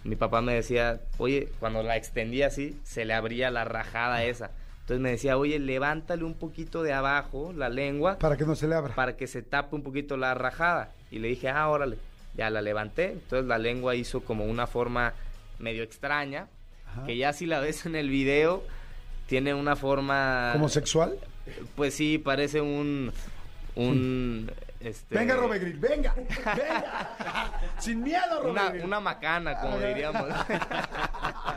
mi 0.03 0.16
papá 0.16 0.41
me 0.41 0.53
decía, 0.53 1.01
oye, 1.18 1.49
cuando 1.60 1.82
la 1.82 1.97
extendía 1.97 2.47
así, 2.47 2.80
se 2.84 3.06
le 3.06 3.14
abría 3.14 3.49
la 3.49 3.66
rajada 3.66 4.24
esa. 4.24 4.51
Entonces 4.86 5.01
me 5.01 5.09
decía, 5.09 5.36
oye, 5.36 5.57
levántale 5.57 6.23
un 6.23 6.36
poquito 6.36 6.83
de 6.83 6.93
abajo 6.93 7.51
la 7.53 7.69
lengua 7.69 8.19
Para 8.19 8.38
que 8.38 8.45
no 8.45 8.55
se 8.55 8.67
le 8.67 8.75
abra. 8.75 8.93
para 8.93 9.17
que 9.17 9.25
se 9.25 9.41
tape 9.41 9.75
un 9.75 9.81
poquito 9.81 10.15
la 10.15 10.36
rajada. 10.36 10.91
Y 11.09 11.17
le 11.17 11.29
dije, 11.29 11.49
ah, 11.49 11.67
órale. 11.69 11.97
Ya 12.36 12.51
la 12.51 12.61
levanté. 12.61 13.13
Entonces 13.13 13.47
la 13.47 13.57
lengua 13.57 13.95
hizo 13.95 14.21
como 14.21 14.45
una 14.45 14.67
forma 14.67 15.15
medio 15.57 15.81
extraña. 15.81 16.49
Ajá. 16.88 17.03
Que 17.07 17.17
ya 17.17 17.33
si 17.33 17.47
la 17.47 17.61
ves 17.61 17.88
en 17.88 17.95
el 17.95 18.11
video, 18.11 18.61
tiene 19.25 19.55
una 19.55 19.75
forma... 19.75 20.51
¿Como 20.53 20.69
sexual? 20.69 21.17
Pues 21.75 21.95
sí, 21.95 22.19
parece 22.19 22.61
un... 22.61 23.11
un 23.73 24.51
este, 24.79 25.15
Venga, 25.15 25.36
Robert 25.36 25.63
Grill, 25.63 25.79
venga, 25.79 26.13
venga. 26.13 27.59
Sin 27.79 28.03
miedo, 28.03 28.43
Robert 28.43 28.75
Una, 28.75 28.86
una 28.86 28.99
macana, 28.99 29.59
como 29.59 29.79
diríamos. 29.79 30.27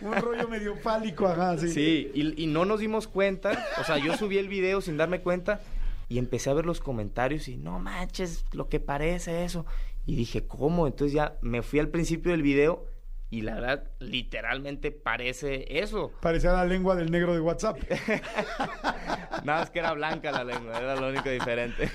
Un 0.00 0.14
rollo 0.14 0.48
medio 0.48 0.76
fálico, 0.76 1.26
ajá, 1.26 1.56
sí. 1.58 1.70
Sí, 1.70 2.10
y, 2.14 2.44
y 2.44 2.46
no 2.46 2.64
nos 2.64 2.80
dimos 2.80 3.08
cuenta. 3.08 3.66
O 3.80 3.84
sea, 3.84 3.98
yo 3.98 4.16
subí 4.16 4.38
el 4.38 4.48
video 4.48 4.80
sin 4.80 4.96
darme 4.96 5.20
cuenta 5.20 5.60
y 6.08 6.18
empecé 6.18 6.50
a 6.50 6.54
ver 6.54 6.66
los 6.66 6.80
comentarios 6.80 7.48
y 7.48 7.56
no 7.56 7.78
manches 7.78 8.44
lo 8.52 8.68
que 8.68 8.80
parece 8.80 9.44
eso. 9.44 9.66
Y 10.04 10.14
dije, 10.14 10.46
¿cómo? 10.46 10.86
Entonces 10.86 11.12
ya 11.12 11.36
me 11.40 11.62
fui 11.62 11.80
al 11.80 11.88
principio 11.88 12.30
del 12.30 12.42
video 12.42 12.86
y 13.28 13.42
la 13.42 13.56
verdad, 13.56 13.84
literalmente 13.98 14.92
parece 14.92 15.80
eso. 15.80 16.12
Parecía 16.20 16.52
la 16.52 16.64
lengua 16.64 16.94
del 16.94 17.10
negro 17.10 17.34
de 17.34 17.40
WhatsApp. 17.40 17.78
Nada 19.44 19.60
más 19.60 19.70
que 19.70 19.80
era 19.80 19.92
blanca 19.94 20.30
la 20.30 20.44
lengua, 20.44 20.78
era 20.78 20.94
lo 20.94 21.08
único 21.08 21.28
diferente. 21.28 21.90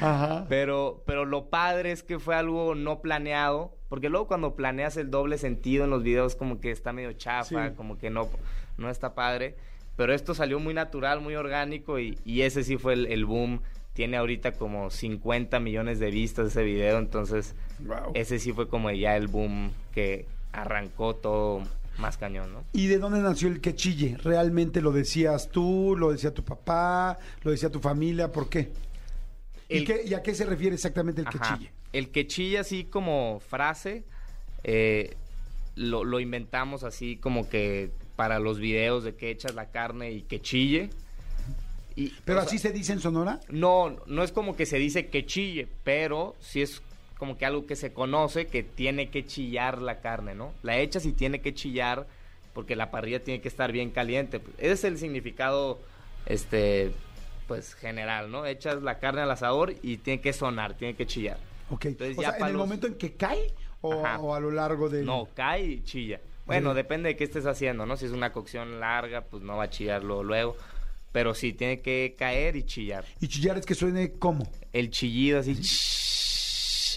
Ajá. 0.00 0.46
Pero, 0.48 1.04
pero 1.06 1.24
lo 1.24 1.48
padre 1.48 1.92
es 1.92 2.02
que 2.02 2.18
fue 2.18 2.34
algo 2.34 2.74
no 2.74 3.00
planeado, 3.00 3.76
porque 3.94 4.08
luego 4.08 4.26
cuando 4.26 4.56
planeas 4.56 4.96
el 4.96 5.08
doble 5.08 5.38
sentido 5.38 5.84
en 5.84 5.90
los 5.90 6.02
videos 6.02 6.34
como 6.34 6.58
que 6.60 6.72
está 6.72 6.92
medio 6.92 7.12
chafa, 7.12 7.68
Sí. 7.68 7.74
como 7.76 7.96
que 7.96 8.10
no, 8.10 8.28
no 8.76 8.90
está 8.90 9.14
padre. 9.14 9.54
Pero 9.94 10.12
esto 10.12 10.34
salió 10.34 10.58
muy 10.58 10.74
natural, 10.74 11.20
muy 11.20 11.36
orgánico 11.36 12.00
y, 12.00 12.18
y 12.24 12.40
ese 12.40 12.64
sí 12.64 12.76
fue 12.76 12.94
el, 12.94 13.06
el 13.06 13.24
boom. 13.24 13.60
Tiene 13.92 14.16
ahorita 14.16 14.50
como 14.54 14.90
50 14.90 15.60
millones 15.60 16.00
de 16.00 16.10
vistas 16.10 16.48
ese 16.48 16.64
video, 16.64 16.98
entonces 16.98 17.54
Wow. 17.78 18.10
ese 18.14 18.40
sí 18.40 18.52
fue 18.52 18.66
como 18.66 18.90
ya 18.90 19.16
el 19.16 19.28
boom 19.28 19.70
que 19.92 20.26
arrancó 20.50 21.14
todo 21.14 21.62
más 21.98 22.16
cañón, 22.18 22.52
¿no? 22.52 22.64
¿Y 22.72 22.88
de 22.88 22.98
dónde 22.98 23.20
nació 23.20 23.46
el 23.46 23.60
que 23.60 23.76
chille? 23.76 24.16
¿Realmente 24.24 24.80
lo 24.82 24.90
decías 24.90 25.50
tú? 25.50 25.94
¿Lo 25.96 26.10
decía 26.10 26.34
tu 26.34 26.42
papá? 26.42 27.16
¿Lo 27.44 27.52
decía 27.52 27.70
tu 27.70 27.78
familia? 27.78 28.32
¿Por 28.32 28.48
qué? 28.48 28.72
¿Y, 29.68 29.84
qué- 29.84 30.02
y 30.04 30.14
a 30.14 30.20
qué 30.24 30.34
se 30.34 30.44
refiere 30.46 30.74
exactamente 30.74 31.20
el 31.20 31.28
que 31.28 31.38
Ajá. 31.38 31.56
chille? 31.56 31.70
El 31.94 32.10
que 32.10 32.26
chilla 32.26 32.60
así 32.60 32.84
como 32.84 33.40
frase, 33.40 34.04
eh, 34.64 35.16
lo, 35.76 36.04
lo 36.04 36.20
inventamos 36.20 36.84
así 36.84 37.16
como 37.16 37.48
que 37.48 37.90
para 38.16 38.38
los 38.38 38.58
videos 38.58 39.04
de 39.04 39.14
que 39.14 39.30
echas 39.30 39.54
la 39.54 39.70
carne 39.70 40.12
y 40.12 40.22
que 40.22 40.40
chille. 40.40 40.90
Y, 41.96 42.12
¿Pero 42.24 42.40
sea, 42.40 42.48
así 42.48 42.58
se 42.58 42.72
dice 42.72 42.92
en 42.92 43.00
Sonora? 43.00 43.40
No, 43.48 43.96
no 44.06 44.22
es 44.24 44.32
como 44.32 44.56
que 44.56 44.66
se 44.66 44.78
dice 44.78 45.06
que 45.06 45.24
chille, 45.24 45.68
pero 45.84 46.34
sí 46.40 46.62
es 46.62 46.82
como 47.16 47.38
que 47.38 47.46
algo 47.46 47.66
que 47.66 47.76
se 47.76 47.92
conoce 47.92 48.48
que 48.48 48.62
tiene 48.62 49.10
que 49.10 49.24
chillar 49.24 49.80
la 49.80 50.00
carne, 50.00 50.34
¿no? 50.34 50.52
La 50.62 50.78
echas 50.78 51.06
y 51.06 51.12
tiene 51.12 51.40
que 51.40 51.54
chillar 51.54 52.06
porque 52.52 52.76
la 52.76 52.90
parrilla 52.90 53.22
tiene 53.22 53.40
que 53.40 53.48
estar 53.48 53.72
bien 53.72 53.90
caliente. 53.90 54.40
Ese 54.58 54.72
es 54.72 54.84
el 54.84 54.98
significado, 54.98 55.78
este, 56.26 56.92
pues 57.46 57.74
general, 57.74 58.30
¿no? 58.30 58.46
Echas 58.46 58.82
la 58.82 58.98
carne 58.98 59.22
al 59.22 59.30
asador 59.30 59.74
y 59.82 59.98
tiene 59.98 60.20
que 60.20 60.32
sonar, 60.32 60.74
tiene 60.74 60.94
que 60.94 61.06
chillar. 61.06 61.38
Ok. 61.74 61.84
Entonces 61.86 62.18
o 62.18 62.22
ya 62.22 62.30
sea, 62.30 62.38
¿en 62.40 62.46
el 62.46 62.52
los- 62.54 62.60
momento 62.60 62.86
en 62.86 62.94
que 62.94 63.12
cae 63.14 63.52
o, 63.80 64.04
Ajá. 64.04 64.18
o 64.20 64.34
a 64.34 64.40
lo 64.40 64.50
largo 64.50 64.88
del...? 64.88 65.04
No, 65.04 65.28
cae 65.34 65.62
y 65.64 65.82
chilla. 65.84 66.20
Bueno, 66.46 66.74
depende 66.74 67.08
de 67.08 67.16
qué 67.16 67.24
estés 67.24 67.46
haciendo, 67.46 67.86
¿no? 67.86 67.96
Si 67.96 68.04
es 68.04 68.12
una 68.12 68.30
cocción 68.32 68.78
larga, 68.80 69.22
pues 69.22 69.42
no 69.42 69.56
va 69.56 69.64
a 69.64 69.70
chillarlo 69.70 70.22
luego. 70.22 70.56
Pero 71.12 71.34
sí, 71.34 71.52
tiene 71.52 71.80
que 71.80 72.16
caer 72.18 72.56
y 72.56 72.64
chillar. 72.64 73.04
¿Y 73.20 73.28
chillar 73.28 73.56
es 73.56 73.64
que 73.64 73.74
suene 73.74 74.12
como? 74.12 74.46
El 74.72 74.90
chillido 74.90 75.38
así. 75.40 75.52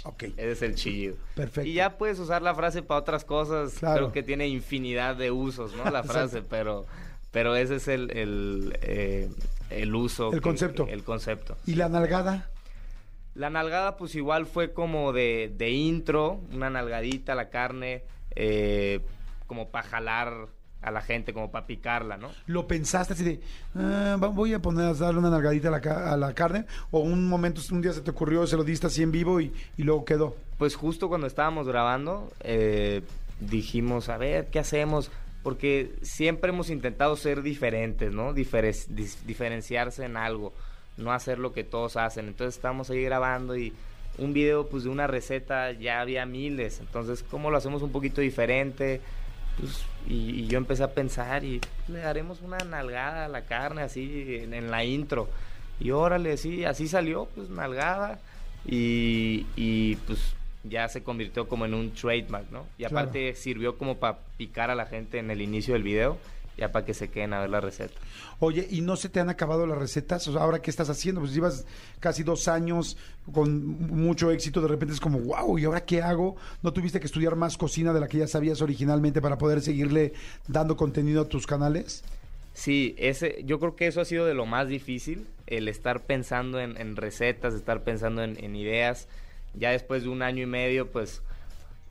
Ok. 0.03 0.23
Ese 0.23 0.51
es 0.51 0.61
el 0.61 0.75
chillido. 0.75 1.15
Perfecto. 1.35 1.69
Y 1.69 1.73
ya 1.73 1.97
puedes 1.97 2.19
usar 2.19 2.41
la 2.41 2.55
frase 2.55 2.81
para 2.81 2.99
otras 2.99 3.23
cosas. 3.25 3.73
Claro. 3.79 3.95
Creo 3.97 4.11
que 4.11 4.23
tiene 4.23 4.47
infinidad 4.47 5.15
de 5.15 5.31
usos, 5.31 5.75
¿no? 5.75 5.89
La 5.89 6.03
frase, 6.03 6.41
pero, 6.41 6.85
pero 7.31 7.55
ese 7.55 7.75
es 7.75 7.87
el, 7.87 8.11
el, 8.17 8.77
eh, 8.81 9.29
el 9.69 9.93
uso. 9.95 10.33
El 10.33 10.41
concepto. 10.41 10.87
El 10.87 11.03
concepto. 11.03 11.57
¿Y 11.65 11.75
la 11.75 11.87
nalgada? 11.89 12.49
La 13.37 13.49
nalgada, 13.49 13.97
pues 13.97 14.15
igual 14.15 14.45
fue 14.47 14.73
como 14.73 15.13
de, 15.13 15.53
de 15.55 15.69
intro, 15.69 16.41
una 16.53 16.69
nalgadita 16.69 17.33
a 17.33 17.35
la 17.35 17.49
carne, 17.49 18.03
eh, 18.35 18.99
como 19.45 19.69
para 19.69 19.87
jalar 19.87 20.47
a 20.81 20.91
la 20.91 21.01
gente, 21.01 21.33
como 21.33 21.51
para 21.51 21.65
picarla, 21.67 22.17
¿no? 22.17 22.29
¿Lo 22.47 22.67
pensaste 22.67 23.13
así 23.13 23.23
de, 23.23 23.39
"Ah, 23.75 24.15
voy 24.19 24.53
a 24.53 24.59
poner 24.61 24.85
a 24.85 24.93
darle 24.93 25.19
una 25.19 25.29
nalgadita 25.29 25.67
a 25.67 25.71
la, 25.71 26.13
a 26.13 26.17
la 26.17 26.33
carne? 26.33 26.65
¿O 26.91 26.99
un 26.99 27.27
momento, 27.27 27.61
un 27.71 27.81
día 27.81 27.93
se 27.93 28.01
te 28.01 28.11
ocurrió, 28.11 28.45
se 28.47 28.57
lo 28.57 28.63
diste 28.63 28.87
así 28.87 29.03
en 29.03 29.11
vivo 29.11 29.39
y, 29.41 29.53
y 29.77 29.83
luego 29.83 30.03
quedó? 30.05 30.35
Pues 30.57 30.75
justo 30.75 31.07
cuando 31.09 31.27
estábamos 31.27 31.67
grabando, 31.67 32.31
eh, 32.41 33.01
dijimos, 33.39 34.09
a 34.09 34.17
ver, 34.17 34.47
¿qué 34.47 34.59
hacemos? 34.59 35.11
Porque 35.43 35.93
siempre 36.01 36.49
hemos 36.49 36.69
intentado 36.69 37.15
ser 37.15 37.41
diferentes, 37.41 38.11
¿no? 38.11 38.33
Dis- 38.33 39.17
diferenciarse 39.25 40.05
en 40.05 40.17
algo, 40.17 40.53
no 40.97 41.11
hacer 41.13 41.39
lo 41.39 41.53
que 41.53 41.63
todos 41.63 41.95
hacen. 41.97 42.27
Entonces 42.27 42.55
estábamos 42.55 42.89
ahí 42.89 43.01
grabando 43.03 43.55
y 43.57 43.73
un 44.17 44.33
video 44.33 44.67
pues 44.67 44.83
de 44.83 44.89
una 44.89 45.07
receta 45.07 45.71
ya 45.71 46.01
había 46.01 46.25
miles. 46.25 46.79
Entonces, 46.79 47.23
¿cómo 47.29 47.51
lo 47.51 47.57
hacemos 47.57 47.81
un 47.83 47.91
poquito 47.91 48.21
diferente? 48.21 48.99
Pues, 49.59 49.83
y, 50.07 50.41
y 50.41 50.47
yo 50.47 50.57
empecé 50.57 50.83
a 50.83 50.93
pensar 50.93 51.43
y 51.43 51.61
le 51.87 51.99
daremos 51.99 52.41
una 52.41 52.57
nalgada 52.59 53.25
a 53.25 53.27
la 53.27 53.45
carne 53.45 53.81
así 53.83 54.37
en, 54.41 54.53
en 54.53 54.69
la 54.71 54.83
intro. 54.83 55.29
Y 55.79 55.91
órale, 55.91 56.37
sí, 56.37 56.65
así 56.65 56.87
salió, 56.87 57.27
pues 57.35 57.49
nalgada. 57.49 58.19
Y, 58.65 59.45
y, 59.55 59.95
pues 60.07 60.19
ya 60.63 60.87
se 60.89 61.01
convirtió 61.03 61.47
como 61.47 61.65
en 61.65 61.73
un 61.73 61.91
trademark, 61.93 62.49
¿no? 62.51 62.65
Y 62.77 62.83
Claro. 62.83 62.97
aparte 62.99 63.33
sirvió 63.35 63.77
como 63.77 63.97
para 63.97 64.17
picar 64.37 64.69
a 64.69 64.75
la 64.75 64.85
gente 64.85 65.19
en 65.19 65.31
el 65.31 65.41
inicio 65.41 65.73
del 65.75 65.83
video, 65.83 66.17
ya 66.57 66.71
para 66.71 66.85
que 66.85 66.93
se 66.93 67.09
queden 67.09 67.33
a 67.33 67.41
ver 67.41 67.49
la 67.49 67.61
receta. 67.61 67.93
Oye, 68.39 68.67
¿y 68.69 68.81
no 68.81 68.95
se 68.95 69.09
te 69.09 69.19
han 69.19 69.29
acabado 69.29 69.67
las 69.67 69.77
recetas? 69.77 70.27
O 70.27 70.33
sea, 70.33 70.41
¿ahora 70.41 70.61
qué 70.61 70.69
estás 70.69 70.89
haciendo? 70.89 71.21
Pues 71.21 71.33
llevas 71.33 71.65
casi 71.99 72.23
dos 72.23 72.47
años 72.47 72.97
con 73.31 73.65
mucho 73.65 74.31
éxito, 74.31 74.61
de 74.61 74.67
repente 74.67 74.93
es 74.93 74.99
como, 74.99 75.19
wow, 75.19 75.57
¿y 75.57 75.65
ahora 75.65 75.85
qué 75.85 76.01
hago? 76.01 76.35
¿No 76.63 76.73
tuviste 76.73 76.99
que 76.99 77.05
estudiar 77.05 77.35
más 77.35 77.57
cocina 77.57 77.93
de 77.93 77.99
la 77.99 78.07
que 78.07 78.17
ya 78.17 78.27
sabías 78.27 78.61
originalmente 78.61 79.21
para 79.21 79.37
poder 79.37 79.61
seguirle 79.61 80.13
dando 80.47 80.75
contenido 80.75 81.21
a 81.21 81.27
tus 81.27 81.45
canales? 81.45 82.03
Sí, 82.53 82.95
ese, 82.97 83.43
yo 83.45 83.59
creo 83.59 83.75
que 83.75 83.85
eso 83.85 84.01
ha 84.01 84.05
sido 84.05 84.25
de 84.25 84.33
lo 84.33 84.47
más 84.47 84.67
difícil, 84.67 85.27
el 85.45 85.67
estar 85.67 86.01
pensando 86.05 86.59
en, 86.59 86.75
en 86.81 86.95
recetas, 86.95 87.53
estar 87.53 87.83
pensando 87.83 88.23
en, 88.23 88.43
en 88.43 88.55
ideas. 88.55 89.07
Ya 89.53 89.71
después 89.71 90.03
de 90.03 90.09
un 90.09 90.23
año 90.23 90.43
y 90.43 90.47
medio, 90.47 90.91
pues 90.91 91.21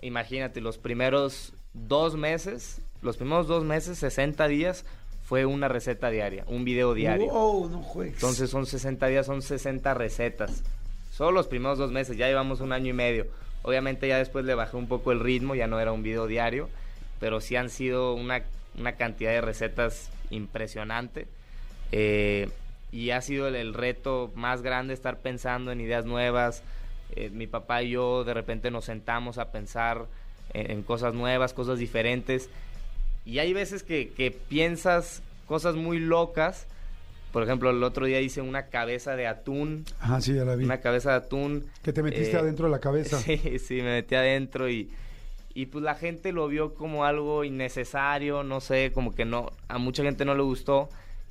imagínate, 0.03 0.61
los 0.61 0.79
primeros 0.79 1.53
dos 1.73 2.17
meses, 2.17 2.81
los 3.07 3.17
primeros 3.17 3.47
dos 3.47 3.65
meses, 3.65 3.99
60 3.99 4.47
días, 4.49 4.85
fue 5.27 5.45
una 5.45 5.69
receta 5.69 6.11
diaria, 6.11 6.45
un 6.47 6.65
video 6.65 6.95
diario. 6.95 7.33
Wow, 7.33 7.69
no 7.69 7.83
juegues. 7.83 8.15
Entonces 8.15 8.51
son 8.51 8.67
60 8.67 9.07
días, 9.07 9.27
son 9.27 9.43
60 9.43 9.95
recetas. 9.95 10.63
Solo 11.11 11.33
los 11.33 11.49
primeros 11.49 11.79
dos 11.79 11.91
meses, 11.91 12.17
ya 12.17 12.29
llevamos 12.29 12.61
un 12.61 12.73
año 12.73 12.91
y 12.91 12.93
medio. 12.93 13.27
Obviamente 13.63 14.07
ya 14.07 14.19
después 14.19 14.45
le 14.45 14.55
bajé 14.55 14.77
un 14.77 14.87
poco 14.87 15.11
el 15.11 15.21
ritmo, 15.21 15.55
ya 15.55 15.67
no 15.67 15.81
era 15.81 15.91
un 15.91 16.03
video 16.03 16.27
diario, 16.27 16.69
pero 17.19 17.41
sí 17.41 17.57
han 17.57 17.71
sido 17.71 18.15
una, 18.15 18.43
una 18.79 18.93
cantidad 18.93 19.33
de 19.33 19.41
recetas 19.41 20.11
impresionante. 20.31 21.27
Eh, 21.91 22.49
y 22.93 23.11
ha 23.11 23.21
sido 23.21 23.49
el, 23.49 23.57
el 23.57 23.75
reto 23.75 24.31
más 24.37 24.63
grande 24.63 24.95
estar 24.95 25.19
pensando 25.19 25.73
en 25.73 25.81
ideas 25.81 26.07
nuevas. 26.07 26.63
Eh, 27.17 27.31
mi 27.31 27.49
papá 27.49 27.83
y 27.83 27.91
yo 27.91 28.23
de 28.23 28.35
repente 28.35 28.71
nos 28.71 28.85
sentamos 28.85 29.39
a 29.39 29.51
pensar 29.51 30.07
en, 30.55 30.71
en 30.71 30.83
cosas 30.85 31.15
nuevas, 31.15 31.53
cosas 31.53 31.81
diferentes. 31.81 32.49
Y 33.27 33.41
hay 33.41 33.53
veces 33.53 33.83
que, 33.83 34.09
que 34.11 34.31
piensas 34.31 35.23
cosas 35.47 35.75
muy 35.75 35.99
locas, 35.99 36.67
Por 37.33 37.43
ejemplo, 37.43 37.69
el 37.71 37.83
otro 37.83 38.07
día 38.07 38.21
hice 38.21 38.41
una 38.41 38.67
cabeza 38.69 39.15
de 39.15 39.27
atún, 39.27 39.85
Ajá, 40.01 40.21
sí, 40.23 40.33
ya 40.35 40.45
la 40.47 40.55
vi. 40.57 40.65
una 40.65 40.81
cabeza 40.81 41.11
de 41.11 41.17
atún. 41.17 41.67
Que 41.83 41.93
te 41.93 42.03
metiste 42.03 42.33
eh, 42.37 42.39
adentro 42.39 42.67
de 42.67 42.73
la 42.73 42.79
cabeza. 42.81 43.19
Sí, 43.23 43.59
sí, 43.59 43.75
me 43.83 43.97
metí 43.97 44.15
adentro 44.15 44.71
y, 44.71 44.91
y 45.53 45.67
pues 45.67 45.85
la 45.85 45.95
gente 45.97 46.33
lo 46.33 46.49
vio 46.49 46.73
como 46.75 47.05
algo 47.05 47.45
innecesario, 47.45 48.43
no 48.43 48.61
sé, 48.61 48.91
como 48.93 49.15
que 49.15 49.25
no, 49.27 49.51
a 49.69 49.77
mucha 49.79 50.03
gente 50.03 50.25
no 50.25 50.35
le 50.35 50.43
gustó 50.43 50.89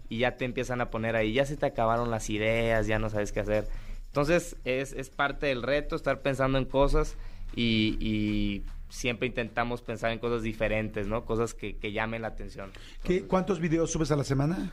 y 0.10 0.20
ya 0.20 0.36
te 0.38 0.46
empiezan 0.46 0.82
a 0.82 0.92
poner 0.92 1.16
ahí, 1.16 1.34
ya 1.34 1.46
se 1.46 1.58
te 1.58 1.66
acabaron 1.66 2.12
las 2.12 2.30
ideas, 2.30 2.86
ya 2.86 3.00
no 3.00 3.10
sabes 3.10 3.32
qué 3.32 3.40
hacer. 3.40 3.68
Entonces 4.08 4.58
es, 4.64 4.94
es 4.94 5.10
parte 5.10 5.48
del 5.48 5.64
reto 5.64 5.96
estar 5.96 6.22
pensando 6.22 6.58
en 6.60 6.66
cosas 6.66 7.16
y, 7.56 7.98
y 8.00 8.64
siempre 8.90 9.28
intentamos 9.28 9.82
pensar 9.82 10.12
en 10.12 10.20
cosas 10.20 10.44
diferentes, 10.44 11.08
¿no? 11.08 11.26
Cosas 11.26 11.54
que, 11.54 11.76
que 11.78 11.92
llamen 11.92 12.22
la 12.22 12.30
atención. 12.30 12.72
¿Qué, 13.04 13.24
¿Cuántos 13.24 13.60
videos 13.60 13.92
subes 13.92 14.12
a 14.12 14.16
la 14.16 14.24
semana? 14.24 14.72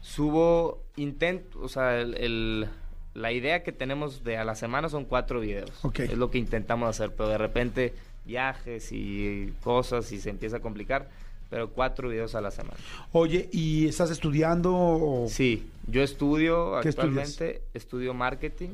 Subo, 0.00 0.82
intento, 0.96 1.60
o 1.60 1.68
sea, 1.68 2.00
el, 2.00 2.14
el- 2.16 2.68
la 3.14 3.30
idea 3.30 3.62
que 3.62 3.72
tenemos 3.72 4.24
de 4.24 4.38
a 4.38 4.44
la 4.44 4.54
semana 4.54 4.88
son 4.88 5.04
cuatro 5.04 5.38
videos. 5.40 5.70
Ok. 5.84 6.00
Es 6.00 6.16
lo 6.16 6.30
que 6.30 6.38
intentamos 6.38 6.88
hacer, 6.88 7.14
pero 7.14 7.28
de 7.28 7.36
repente 7.36 7.92
viajes 8.24 8.90
y 8.90 9.52
cosas 9.62 10.10
y 10.12 10.18
se 10.20 10.30
empieza 10.30 10.56
a 10.56 10.60
complicar, 10.60 11.10
pero 11.50 11.68
cuatro 11.70 12.08
videos 12.08 12.34
a 12.34 12.40
la 12.40 12.50
semana. 12.50 12.78
Oye, 13.12 13.50
¿y 13.52 13.86
estás 13.86 14.10
estudiando? 14.10 14.74
o- 14.74 15.26
Sí, 15.28 15.68
yo 15.86 16.02
estudio 16.02 16.80
¿Qué 16.80 16.88
actualmente, 16.88 17.60
estudio 17.74 18.14
marketing. 18.14 18.70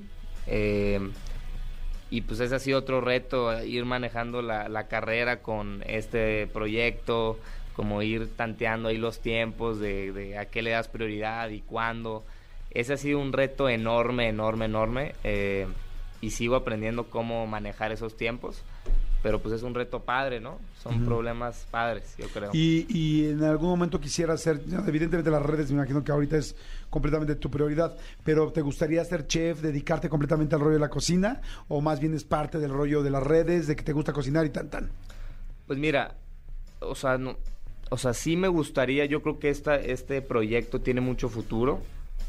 eh, 0.46 1.00
y 2.10 2.22
pues 2.22 2.40
ese 2.40 2.54
ha 2.54 2.58
sido 2.58 2.78
otro 2.78 3.00
reto, 3.00 3.62
ir 3.62 3.84
manejando 3.84 4.42
la, 4.42 4.68
la 4.68 4.88
carrera 4.88 5.42
con 5.42 5.82
este 5.86 6.46
proyecto, 6.46 7.38
como 7.74 8.02
ir 8.02 8.28
tanteando 8.36 8.88
ahí 8.88 8.96
los 8.96 9.20
tiempos 9.20 9.78
de, 9.78 10.12
de 10.12 10.38
a 10.38 10.46
qué 10.46 10.62
le 10.62 10.70
das 10.70 10.88
prioridad 10.88 11.50
y 11.50 11.60
cuándo. 11.60 12.24
Ese 12.70 12.94
ha 12.94 12.96
sido 12.96 13.18
un 13.18 13.32
reto 13.32 13.68
enorme, 13.68 14.28
enorme, 14.28 14.64
enorme. 14.66 15.14
eh, 15.24 15.66
y 16.20 16.30
sigo 16.30 16.56
aprendiendo 16.56 17.04
cómo 17.04 17.46
manejar 17.46 17.92
esos 17.92 18.16
tiempos. 18.16 18.62
Pero 19.22 19.40
pues 19.40 19.54
es 19.54 19.62
un 19.62 19.74
reto 19.74 20.00
padre, 20.00 20.40
¿no? 20.40 20.58
Son 20.82 21.04
problemas 21.04 21.66
padres, 21.70 22.14
yo 22.16 22.28
creo. 22.28 22.50
Y, 22.52 22.86
y 22.88 23.30
en 23.30 23.42
algún 23.42 23.68
momento 23.68 24.00
quisieras 24.00 24.40
ser, 24.40 24.64
no, 24.68 24.86
evidentemente 24.86 25.30
las 25.30 25.42
redes, 25.42 25.70
me 25.70 25.78
imagino 25.78 26.04
que 26.04 26.12
ahorita 26.12 26.36
es 26.36 26.54
completamente 26.88 27.34
tu 27.34 27.50
prioridad, 27.50 27.96
pero 28.24 28.52
¿te 28.52 28.60
gustaría 28.60 29.04
ser 29.04 29.26
chef, 29.26 29.60
dedicarte 29.60 30.08
completamente 30.08 30.54
al 30.54 30.60
rollo 30.60 30.74
de 30.74 30.80
la 30.80 30.88
cocina? 30.88 31.40
¿O 31.66 31.80
más 31.80 31.98
bien 31.98 32.14
es 32.14 32.24
parte 32.24 32.58
del 32.58 32.70
rollo 32.70 33.02
de 33.02 33.10
las 33.10 33.22
redes, 33.22 33.66
de 33.66 33.74
que 33.74 33.82
te 33.82 33.92
gusta 33.92 34.12
cocinar 34.12 34.46
y 34.46 34.50
tan 34.50 34.70
tan? 34.70 34.90
Pues 35.66 35.78
mira, 35.78 36.14
o 36.80 36.94
sea, 36.94 37.18
no, 37.18 37.36
o 37.90 37.98
sea, 37.98 38.14
sí 38.14 38.36
me 38.36 38.48
gustaría, 38.48 39.04
yo 39.06 39.22
creo 39.22 39.38
que 39.38 39.50
esta, 39.50 39.76
este 39.76 40.22
proyecto 40.22 40.80
tiene 40.80 41.00
mucho 41.00 41.28
futuro, 41.28 41.80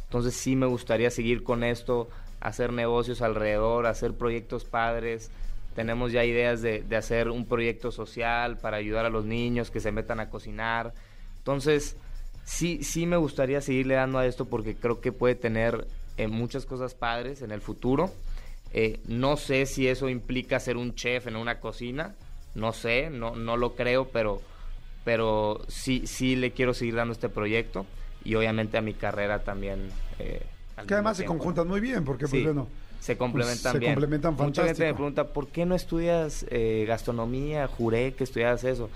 entonces 0.06 0.34
sí 0.34 0.56
me 0.56 0.66
gustaría 0.66 1.12
seguir 1.12 1.44
con 1.44 1.64
esto, 1.64 2.10
hacer 2.40 2.74
negocios 2.74 3.22
alrededor, 3.22 3.86
hacer 3.86 4.14
proyectos 4.14 4.66
padres. 4.66 5.30
Tenemos 5.76 6.12
ya 6.12 6.26
ideas 6.26 6.62
de, 6.62 6.82
de 6.82 6.96
hacer 6.96 7.30
un 7.30 7.46
proyecto 7.46 7.92
social 7.92 8.58
para 8.58 8.78
ayudar 8.78 9.06
a 9.06 9.10
los 9.10 9.26
niños 9.26 9.72
que 9.72 9.80
se 9.80 9.92
metan 9.92 10.20
a 10.20 10.30
cocinar. 10.30 10.94
Entonces, 11.38 11.96
sí, 12.44 12.84
sí 12.84 13.06
me 13.06 13.18
gustaría 13.18 13.62
seguirle 13.62 13.96
dando 13.96 14.18
a 14.18 14.26
esto 14.26 14.46
porque 14.46 14.76
creo 14.76 15.00
que 15.00 15.12
puede 15.12 15.36
tener 15.36 15.88
eh, 16.18 16.28
muchas 16.28 16.66
cosas 16.66 16.96
padres 16.96 17.42
en 17.42 17.52
el 17.52 17.62
futuro. 17.62 18.12
Eh, 18.74 19.00
no 19.08 19.38
sé 19.38 19.66
si 19.66 19.88
eso 19.88 20.10
implica 20.10 20.60
ser 20.60 20.78
un 20.78 20.94
chef 20.96 21.28
en 21.28 21.36
una 21.36 21.60
cocina, 21.60 22.16
no 22.56 22.74
sé, 22.74 23.10
no, 23.10 23.36
no 23.36 23.56
lo 23.58 23.76
creo, 23.76 24.10
pero, 24.10 24.42
pero 25.06 25.62
sí, 25.68 26.06
sí 26.06 26.36
le 26.36 26.52
quiero 26.52 26.74
seguir 26.74 26.96
dando 26.96 27.14
este 27.14 27.30
proyecto 27.30 27.86
y 28.24 28.36
obviamente 28.36 28.78
a 28.78 28.82
mi 28.82 28.94
carrera 28.94 29.44
también. 29.44 29.90
eh, 30.20 30.42
Que 30.88 30.94
además 30.94 31.18
se 31.18 31.26
conjuntan 31.26 31.68
muy 31.68 31.80
bien, 31.80 32.04
porque 32.04 32.26
Sí, 32.28 32.32
pues 32.32 32.44
bueno, 32.46 32.68
se 33.00 33.18
complementan 33.18 33.74
se 33.74 33.80
bien. 33.80 33.94
complementan 33.94 34.36
Mucha 34.36 34.66
gente 34.66 34.86
me 34.86 34.94
pregunta, 34.94 35.28
¿por 35.28 35.48
qué 35.48 35.66
no 35.66 35.76
estudias 35.76 36.46
eh, 36.50 36.86
gastronomía? 36.88 37.68
Juré 37.68 38.14
que 38.14 38.24
estudias 38.24 38.64
eso. 38.64 38.90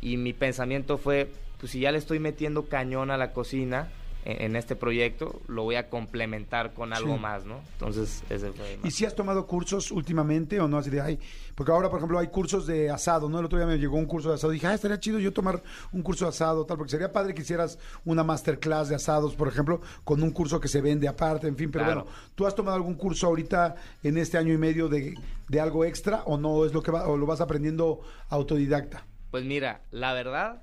Y 0.00 0.16
mi 0.16 0.32
pensamiento 0.32 0.98
fue, 0.98 1.30
pues 1.58 1.72
si 1.72 1.80
ya 1.80 1.92
le 1.92 1.98
estoy 1.98 2.18
metiendo 2.18 2.66
cañón 2.66 3.10
a 3.10 3.16
la 3.16 3.32
cocina 3.32 3.88
en 4.28 4.56
este 4.56 4.76
proyecto, 4.76 5.40
lo 5.48 5.62
voy 5.64 5.76
a 5.76 5.88
complementar 5.88 6.74
con 6.74 6.92
algo 6.92 7.14
Sí. 7.14 7.20
más, 7.20 7.44
¿no? 7.46 7.60
Entonces, 7.72 8.22
ese 8.28 8.52
fue 8.52 8.74
¿Y 8.74 8.84
más. 8.84 8.94
si 8.94 9.06
has 9.06 9.14
tomado 9.14 9.46
cursos 9.46 9.90
últimamente 9.90 10.60
o 10.60 10.68
no? 10.68 10.76
Así 10.78 10.90
de, 10.90 11.00
ay, 11.00 11.18
porque 11.54 11.72
ahora, 11.72 11.88
por 11.88 11.98
ejemplo, 11.98 12.18
hay 12.18 12.26
cursos 12.28 12.66
de 12.66 12.90
asado, 12.90 13.28
¿no? 13.30 13.38
El 13.38 13.46
otro 13.46 13.58
día 13.58 13.66
me 13.66 13.78
llegó 13.78 13.96
un 13.96 14.04
curso 14.04 14.28
de 14.28 14.34
asado. 14.34 14.52
Dije, 14.52 14.66
ah, 14.66 14.74
estaría 14.74 15.00
chido 15.00 15.18
yo 15.18 15.32
tomar 15.32 15.62
un 15.92 16.02
curso 16.02 16.26
de 16.26 16.28
asado, 16.28 16.66
tal, 16.66 16.76
porque 16.76 16.90
sería 16.90 17.10
padre 17.12 17.32
que 17.34 17.40
hicieras 17.42 17.78
una 18.04 18.22
masterclass 18.22 18.90
de 18.90 18.96
asados, 18.96 19.34
por 19.34 19.48
ejemplo, 19.48 19.80
con 20.04 20.22
un 20.22 20.30
curso 20.30 20.60
que 20.60 20.68
se 20.68 20.80
vende 20.82 21.08
aparte, 21.08 21.48
en 21.48 21.56
fin. 21.56 21.70
Pero 21.70 21.84
Claro. 21.86 22.04
bueno, 22.04 22.16
¿tú 22.34 22.46
has 22.46 22.54
tomado 22.54 22.76
algún 22.76 22.94
curso 22.96 23.26
ahorita 23.28 23.76
en 24.02 24.18
este 24.18 24.36
año 24.36 24.52
y 24.52 24.58
medio 24.58 24.88
de, 24.88 25.14
de 25.48 25.60
algo 25.60 25.84
extra 25.86 26.22
o 26.26 26.36
no 26.36 26.66
es 26.66 26.74
lo 26.74 26.82
que 26.82 26.90
va, 26.90 27.08
o 27.08 27.16
lo 27.16 27.24
vas 27.24 27.40
aprendiendo 27.40 28.00
autodidacta? 28.28 29.04
Pues 29.30 29.44
mira, 29.44 29.80
la 29.90 30.12
verdad, 30.14 30.62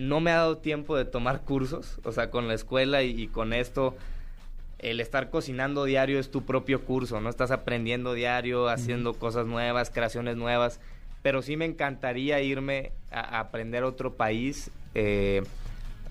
no 0.00 0.20
me 0.20 0.30
ha 0.30 0.36
dado 0.36 0.56
tiempo 0.56 0.96
de 0.96 1.04
tomar 1.04 1.42
cursos, 1.42 2.00
o 2.04 2.12
sea, 2.12 2.30
con 2.30 2.48
la 2.48 2.54
escuela 2.54 3.02
y, 3.02 3.20
y 3.20 3.26
con 3.28 3.52
esto, 3.52 3.94
el 4.78 4.98
estar 4.98 5.28
cocinando 5.28 5.84
diario 5.84 6.18
es 6.18 6.30
tu 6.30 6.42
propio 6.42 6.86
curso, 6.86 7.20
¿no? 7.20 7.28
Estás 7.28 7.50
aprendiendo 7.50 8.14
diario, 8.14 8.70
haciendo 8.70 9.12
cosas 9.12 9.46
nuevas, 9.46 9.90
creaciones 9.90 10.36
nuevas, 10.36 10.80
pero 11.20 11.42
sí 11.42 11.58
me 11.58 11.66
encantaría 11.66 12.40
irme 12.40 12.92
a, 13.10 13.20
a 13.36 13.40
aprender 13.40 13.84
otro 13.84 14.14
país, 14.14 14.70
eh, 14.94 15.42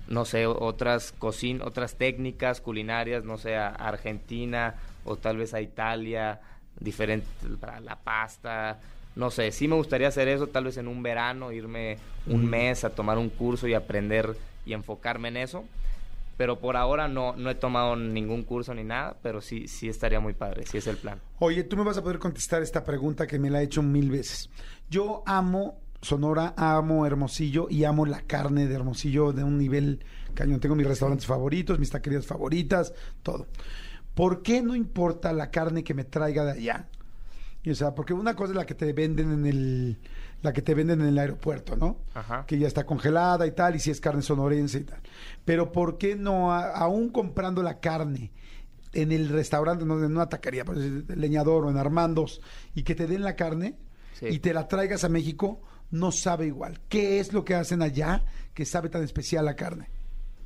no 0.06 0.24
sé, 0.24 0.46
otras 0.46 1.12
cocin 1.18 1.60
otras 1.60 1.96
técnicas 1.96 2.60
culinarias, 2.60 3.24
no 3.24 3.38
sé, 3.38 3.56
a 3.56 3.70
Argentina 3.70 4.76
o 5.04 5.16
tal 5.16 5.36
vez 5.36 5.52
a 5.52 5.60
Italia, 5.60 6.40
diferente 6.78 7.26
para 7.60 7.80
la 7.80 7.96
pasta, 7.96 8.78
no 9.20 9.30
sé, 9.30 9.52
sí 9.52 9.68
me 9.68 9.76
gustaría 9.76 10.08
hacer 10.08 10.28
eso, 10.28 10.46
tal 10.46 10.64
vez 10.64 10.78
en 10.78 10.88
un 10.88 11.02
verano, 11.02 11.52
irme 11.52 11.98
un 12.26 12.48
mes 12.48 12.84
a 12.84 12.90
tomar 12.90 13.18
un 13.18 13.28
curso 13.28 13.68
y 13.68 13.74
aprender 13.74 14.34
y 14.64 14.72
enfocarme 14.72 15.28
en 15.28 15.36
eso. 15.36 15.64
Pero 16.38 16.58
por 16.58 16.78
ahora 16.78 17.06
no, 17.06 17.36
no 17.36 17.50
he 17.50 17.54
tomado 17.54 17.96
ningún 17.96 18.44
curso 18.44 18.72
ni 18.72 18.82
nada, 18.82 19.18
pero 19.22 19.42
sí, 19.42 19.68
sí 19.68 19.90
estaría 19.90 20.20
muy 20.20 20.32
padre, 20.32 20.64
sí 20.64 20.78
es 20.78 20.86
el 20.86 20.96
plan. 20.96 21.20
Oye, 21.38 21.64
tú 21.64 21.76
me 21.76 21.84
vas 21.84 21.98
a 21.98 22.02
poder 22.02 22.18
contestar 22.18 22.62
esta 22.62 22.82
pregunta 22.82 23.26
que 23.26 23.38
me 23.38 23.50
la 23.50 23.60
he 23.60 23.64
hecho 23.64 23.82
mil 23.82 24.10
veces. 24.10 24.48
Yo 24.88 25.22
amo 25.26 25.78
Sonora, 26.00 26.54
amo 26.56 27.04
Hermosillo 27.04 27.66
y 27.68 27.84
amo 27.84 28.06
la 28.06 28.22
carne 28.22 28.66
de 28.66 28.74
Hermosillo 28.74 29.34
de 29.34 29.44
un 29.44 29.58
nivel 29.58 30.02
cañón. 30.32 30.60
Tengo 30.60 30.74
mis 30.74 30.86
restaurantes 30.86 31.26
favoritos, 31.26 31.78
mis 31.78 31.90
taquerías 31.90 32.26
favoritas, 32.26 32.94
todo. 33.22 33.46
¿Por 34.14 34.40
qué 34.42 34.62
no 34.62 34.74
importa 34.74 35.34
la 35.34 35.50
carne 35.50 35.84
que 35.84 35.92
me 35.92 36.04
traiga 36.04 36.46
de 36.46 36.52
allá? 36.52 36.88
Y, 37.62 37.70
o 37.70 37.74
sea, 37.74 37.94
porque 37.94 38.14
una 38.14 38.34
cosa 38.34 38.52
es 38.52 38.56
la 38.56 38.64
que 38.66 38.74
te 38.74 38.92
venden 38.92 39.32
en 39.32 39.46
el, 39.46 39.98
la 40.42 40.52
que 40.52 40.62
te 40.62 40.74
venden 40.74 41.00
en 41.02 41.08
el 41.08 41.18
aeropuerto, 41.18 41.76
¿no? 41.76 41.98
Ajá. 42.14 42.44
Que 42.46 42.58
ya 42.58 42.66
está 42.66 42.84
congelada 42.84 43.46
y 43.46 43.50
tal, 43.52 43.76
y 43.76 43.80
si 43.80 43.90
es 43.90 44.00
carne 44.00 44.22
sonorense 44.22 44.78
y 44.78 44.84
tal. 44.84 45.00
Pero 45.44 45.70
¿por 45.72 45.98
qué 45.98 46.16
no, 46.16 46.52
a- 46.52 46.70
aún 46.70 47.10
comprando 47.10 47.62
la 47.62 47.78
carne 47.80 48.32
en 48.92 49.12
el 49.12 49.28
restaurante, 49.28 49.84
no 49.84 49.98
en 50.02 50.12
una 50.12 50.28
taquería, 50.28 50.64
en 50.68 51.04
el 51.08 51.20
leñador 51.20 51.64
o 51.66 51.70
en 51.70 51.76
Armandos, 51.76 52.40
y 52.74 52.82
que 52.82 52.94
te 52.94 53.06
den 53.06 53.22
la 53.22 53.36
carne 53.36 53.76
Sí. 54.14 54.26
y 54.26 54.38
te 54.40 54.52
la 54.54 54.66
traigas 54.68 55.04
a 55.04 55.08
México, 55.08 55.60
no 55.90 56.12
sabe 56.12 56.46
igual? 56.46 56.80
¿Qué 56.88 57.20
es 57.20 57.32
lo 57.32 57.44
que 57.44 57.54
hacen 57.54 57.82
allá 57.82 58.24
que 58.54 58.64
sabe 58.64 58.88
tan 58.88 59.02
especial 59.02 59.44
la 59.44 59.54
carne? 59.56 59.88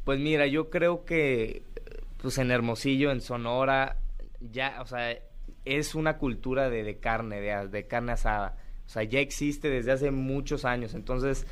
Pues 0.04 0.18
mira, 0.20 0.46
yo 0.46 0.68
creo 0.70 1.04
que 1.04 1.62
pues 2.20 2.38
en 2.38 2.50
Hermosillo, 2.50 3.10
en 3.12 3.20
Sonora, 3.20 3.98
ya, 4.40 4.78
o 4.82 4.86
sea, 4.86 5.16
es 5.64 5.94
una 5.94 6.18
cultura 6.18 6.68
de, 6.70 6.82
de 6.84 6.96
carne, 6.98 7.40
de, 7.40 7.68
de 7.68 7.86
carne 7.86 8.12
asada. 8.12 8.56
O 8.86 8.88
sea, 8.88 9.02
ya 9.02 9.20
existe 9.20 9.70
desde 9.70 9.92
hace 9.92 10.10
muchos 10.10 10.64
años. 10.64 10.94
Entonces, 10.94 11.46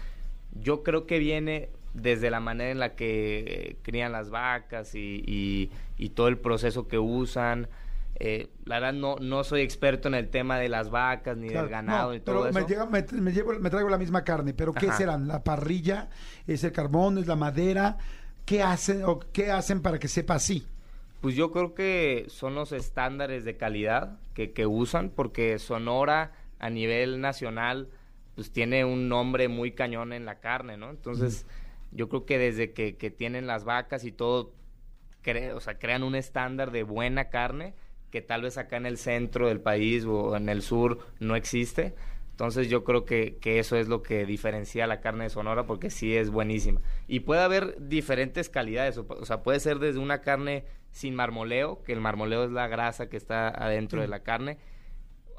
yo 0.60 0.82
creo 0.82 1.06
que 1.06 1.18
viene 1.18 1.70
desde 1.94 2.30
la 2.30 2.40
manera 2.40 2.70
en 2.70 2.78
la 2.78 2.94
que 2.94 3.76
crían 3.82 4.12
las 4.12 4.30
vacas 4.30 4.94
y, 4.94 5.22
y- 5.26 5.70
y 5.98 6.10
todo 6.10 6.28
el 6.28 6.38
proceso 6.38 6.88
que 6.88 6.98
usan. 6.98 7.68
Eh, 8.16 8.48
la 8.66 8.76
verdad, 8.80 8.92
no, 8.92 9.16
no 9.16 9.42
soy 9.44 9.62
experto 9.62 10.08
en 10.08 10.14
el 10.14 10.28
tema 10.28 10.58
de 10.58 10.68
las 10.68 10.90
vacas 10.90 11.36
ni 11.36 11.48
Claro, 11.48 11.62
del 11.66 11.72
ganado 11.72 12.08
no, 12.10 12.14
y 12.14 12.20
todo 12.20 12.36
pero 12.44 12.48
eso. 12.50 12.58
Me, 12.60 12.66
llega- 12.66 12.86
me- 12.86 13.20
me 13.20 13.32
llevo- 13.32 13.58
me 13.58 13.70
traigo 13.70 13.88
la 13.88 13.98
misma 13.98 14.22
carne, 14.24 14.52
pero 14.54 14.72
¿qué 14.74 14.88
Ajá. 14.88 14.98
serán? 14.98 15.26
¿La 15.26 15.42
parrilla? 15.42 16.08
¿Es 16.46 16.62
el 16.64 16.72
carbón? 16.72 17.18
¿Es 17.18 17.26
la 17.26 17.36
madera? 17.36 17.96
¿Qué 18.44 18.62
hacen, 18.62 19.04
o 19.04 19.18
qué 19.32 19.50
hacen 19.50 19.80
para 19.82 19.98
que 19.98 20.08
sepa 20.08 20.34
así? 20.34 20.66
Pues 21.22 21.36
yo 21.36 21.52
creo 21.52 21.72
que 21.72 22.26
son 22.28 22.56
los 22.56 22.72
estándares 22.72 23.44
de 23.44 23.56
calidad 23.56 24.18
que, 24.34 24.52
que 24.52 24.66
usan, 24.66 25.08
porque 25.08 25.58
Sonora 25.60 26.32
a 26.58 26.68
nivel 26.68 27.20
nacional 27.20 27.88
pues 28.34 28.50
tiene 28.50 28.84
un 28.84 29.08
nombre 29.08 29.46
muy 29.48 29.70
cañón 29.70 30.12
en 30.12 30.24
la 30.24 30.40
carne, 30.40 30.76
¿no? 30.76 30.90
Entonces 30.90 31.46
yo 31.92 32.08
creo 32.08 32.26
que 32.26 32.38
desde 32.38 32.72
que, 32.72 32.96
que 32.96 33.10
tienen 33.10 33.46
las 33.46 33.64
vacas 33.64 34.04
y 34.04 34.10
todo, 34.10 34.52
cre- 35.22 35.54
o 35.54 35.60
sea, 35.60 35.78
crean 35.78 36.02
un 36.02 36.16
estándar 36.16 36.72
de 36.72 36.82
buena 36.82 37.30
carne 37.30 37.74
que 38.10 38.20
tal 38.20 38.42
vez 38.42 38.58
acá 38.58 38.76
en 38.76 38.86
el 38.86 38.98
centro 38.98 39.46
del 39.48 39.60
país 39.60 40.04
o 40.04 40.36
en 40.36 40.48
el 40.48 40.60
sur 40.62 40.98
no 41.20 41.36
existe. 41.36 41.94
Entonces 42.30 42.68
yo 42.68 42.82
creo 42.82 43.04
que, 43.04 43.36
que 43.40 43.60
eso 43.60 43.76
es 43.76 43.86
lo 43.86 44.02
que 44.02 44.26
diferencia 44.26 44.88
la 44.88 45.00
carne 45.00 45.24
de 45.24 45.30
Sonora 45.30 45.66
porque 45.66 45.88
sí 45.88 46.16
es 46.16 46.30
buenísima. 46.30 46.80
Y 47.06 47.20
puede 47.20 47.42
haber 47.42 47.76
diferentes 47.88 48.48
calidades, 48.48 48.98
o, 48.98 49.06
o 49.08 49.24
sea, 49.24 49.44
puede 49.44 49.60
ser 49.60 49.78
desde 49.78 50.00
una 50.00 50.20
carne 50.22 50.64
sin 50.92 51.14
marmoleo, 51.16 51.82
que 51.82 51.92
el 51.92 52.00
marmoleo 52.00 52.44
es 52.44 52.50
la 52.52 52.68
grasa 52.68 53.08
que 53.08 53.16
está 53.16 53.48
adentro 53.48 54.00
de 54.00 54.08
la 54.08 54.20
carne, 54.20 54.58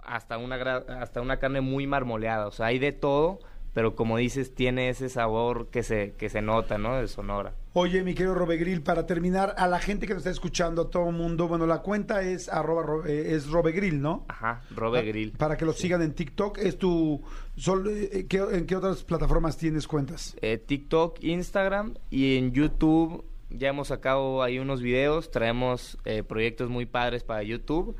hasta 0.03 0.37
una, 0.37 0.57
gra- 0.57 0.85
hasta 1.01 1.21
una 1.21 1.37
carne 1.37 1.61
muy 1.61 1.87
marmoleada. 1.87 2.47
O 2.47 2.51
sea, 2.51 2.65
hay 2.67 2.79
de 2.79 2.91
todo, 2.91 3.39
pero 3.73 3.95
como 3.95 4.17
dices, 4.17 4.53
tiene 4.53 4.89
ese 4.89 5.09
sabor 5.09 5.69
que 5.69 5.81
se, 5.83 6.13
que 6.17 6.29
se 6.29 6.41
nota, 6.41 6.77
¿no? 6.77 6.97
De 6.97 7.07
Sonora. 7.07 7.53
Oye, 7.75 8.03
mi 8.03 8.13
querido 8.13 8.35
Robegril, 8.35 8.83
para 8.83 9.07
terminar, 9.07 9.55
a 9.57 9.67
la 9.67 9.79
gente 9.79 10.05
que 10.05 10.13
nos 10.13 10.19
está 10.21 10.29
escuchando, 10.29 10.83
a 10.83 10.89
todo 10.91 11.09
el 11.09 11.15
mundo, 11.15 11.47
bueno, 11.47 11.65
la 11.65 11.79
cuenta 11.81 12.21
es 12.21 12.49
arroba, 12.49 12.83
ro- 12.83 13.05
eh, 13.05 13.33
es 13.33 13.49
Robegril, 13.49 13.99
¿no? 14.01 14.25
Ajá, 14.27 14.61
Robe 14.75 14.99
Pa- 14.99 15.05
Grill. 15.07 15.31
Para 15.31 15.57
que 15.57 15.65
lo 15.65 15.73
sigan 15.73 16.01
en 16.03 16.13
TikTok. 16.13 16.57
Es 16.59 16.77
tu. 16.77 17.23
sol- 17.55 17.87
eh, 17.89 18.25
¿qué- 18.27 18.45
¿En 18.51 18.65
qué 18.67 18.75
otras 18.75 19.03
plataformas 19.03 19.57
tienes 19.57 19.87
cuentas? 19.87 20.35
Eh, 20.41 20.57
TikTok, 20.59 21.23
Instagram 21.23 21.95
y 22.11 22.37
en 22.37 22.51
YouTube 22.51 23.25
ya 23.53 23.69
hemos 23.69 23.87
sacado 23.89 24.41
ahí 24.43 24.59
unos 24.59 24.81
videos, 24.81 25.31
traemos 25.31 25.97
eh, 26.05 26.23
proyectos 26.23 26.69
muy 26.69 26.85
padres 26.85 27.23
para 27.23 27.43
YouTube. 27.43 27.95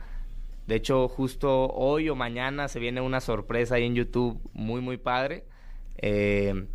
De 0.67 0.75
hecho, 0.75 1.07
justo 1.07 1.67
hoy 1.71 2.09
o 2.09 2.15
mañana 2.15 2.67
se 2.67 2.79
viene 2.79 3.01
una 3.01 3.19
sorpresa 3.21 3.75
ahí 3.75 3.85
en 3.85 3.95
YouTube 3.95 4.39
muy, 4.53 4.81
muy 4.81 4.97
padre. 4.97 5.43
Eh, 5.97 6.65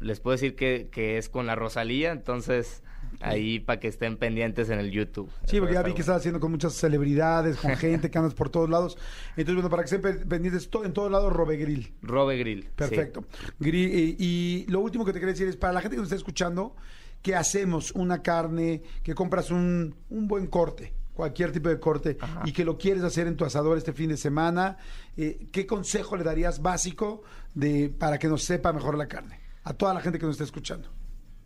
les 0.00 0.20
puedo 0.20 0.32
decir 0.32 0.54
que, 0.56 0.88
que 0.90 1.18
es 1.18 1.28
con 1.28 1.46
la 1.46 1.54
Rosalía, 1.56 2.12
entonces 2.12 2.82
ahí 3.20 3.58
para 3.58 3.80
que 3.80 3.88
estén 3.88 4.16
pendientes 4.16 4.70
en 4.70 4.78
el 4.78 4.90
YouTube. 4.92 5.28
Sí, 5.44 5.58
porque 5.58 5.74
ya 5.74 5.82
vi 5.82 5.92
que 5.92 6.00
estás 6.02 6.18
haciendo 6.18 6.38
con 6.40 6.50
muchas 6.52 6.72
celebridades, 6.74 7.56
con 7.56 7.74
gente 7.76 8.10
que 8.10 8.18
andas 8.18 8.34
por 8.34 8.48
todos 8.48 8.70
lados. 8.70 8.96
Entonces, 9.30 9.54
bueno, 9.56 9.70
para 9.70 9.82
que 9.82 9.94
estén 9.94 10.00
pe- 10.02 10.24
pendientes 10.26 10.68
en 10.84 10.92
todos 10.92 11.10
lados. 11.10 11.32
Robe 11.32 11.56
Grill. 11.56 12.62
sí. 12.62 12.68
Perfecto. 12.76 13.24
Gri- 13.60 13.90
eh, 13.92 14.16
y 14.18 14.66
lo 14.68 14.80
último 14.80 15.04
que 15.04 15.12
te 15.12 15.18
quería 15.20 15.32
decir 15.32 15.48
es, 15.48 15.56
para 15.56 15.72
la 15.72 15.80
gente 15.80 15.96
que 15.96 16.00
nos 16.00 16.06
está 16.08 16.16
escuchando, 16.16 16.76
que 17.22 17.34
hacemos 17.34 17.90
una 17.92 18.22
carne, 18.22 18.82
que 19.02 19.14
compras 19.14 19.50
un, 19.50 19.94
un 20.08 20.28
buen 20.28 20.46
corte, 20.46 20.94
cualquier 21.14 21.50
tipo 21.52 21.68
de 21.68 21.80
corte, 21.80 22.16
Ajá. 22.20 22.42
y 22.44 22.52
que 22.52 22.64
lo 22.64 22.78
quieres 22.78 23.02
hacer 23.02 23.26
en 23.26 23.36
tu 23.36 23.44
asador 23.44 23.76
este 23.76 23.92
fin 23.92 24.08
de 24.10 24.16
semana, 24.16 24.76
eh, 25.16 25.48
¿qué 25.52 25.66
consejo 25.66 26.16
le 26.16 26.22
darías 26.24 26.62
básico 26.62 27.22
de, 27.54 27.88
para 27.90 28.18
que 28.18 28.28
nos 28.28 28.44
sepa 28.44 28.72
mejor 28.72 28.96
la 28.96 29.08
carne? 29.08 29.40
A 29.64 29.74
toda 29.74 29.92
la 29.94 30.00
gente 30.00 30.18
que 30.18 30.26
nos 30.26 30.34
está 30.36 30.44
escuchando. 30.44 30.88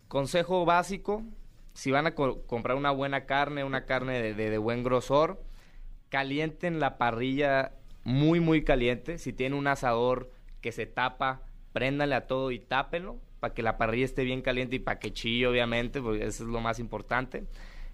Consejo 0.07 0.63
básico, 0.63 1.23
si 1.73 1.89
van 1.89 2.05
a 2.05 2.13
co- 2.13 2.43
comprar 2.45 2.77
una 2.77 2.91
buena 2.91 3.25
carne, 3.25 3.63
una 3.63 3.85
carne 3.85 4.21
de, 4.21 4.33
de- 4.35 4.49
de 4.51 4.57
buen 4.59 4.83
grosor, 4.83 5.41
calienten 6.09 6.79
la 6.79 6.97
parrilla 6.97 7.71
muy, 8.03 8.39
muy 8.39 8.63
caliente. 8.63 9.17
Si 9.17 9.33
tienen 9.33 9.57
un 9.57 9.67
asador 9.67 10.31
que 10.61 10.71
se 10.71 10.85
tapa, 10.85 11.41
préndanle 11.73 12.15
a 12.15 12.27
todo 12.27 12.51
y 12.51 12.59
tápenlo 12.59 13.19
para 13.43 13.53
que 13.53 13.61
la 13.61 13.77
parrilla 13.77 14.05
esté 14.05 14.23
bien 14.23 14.41
caliente 14.41 14.77
y 14.77 14.79
para 14.79 14.99
que 14.99 15.11
chille, 15.11 15.47
obviamente, 15.47 16.01
porque 16.01 16.23
eso 16.23 16.45
es 16.45 16.49
lo 16.49 16.61
más 16.61 16.79
importante. 16.79 17.43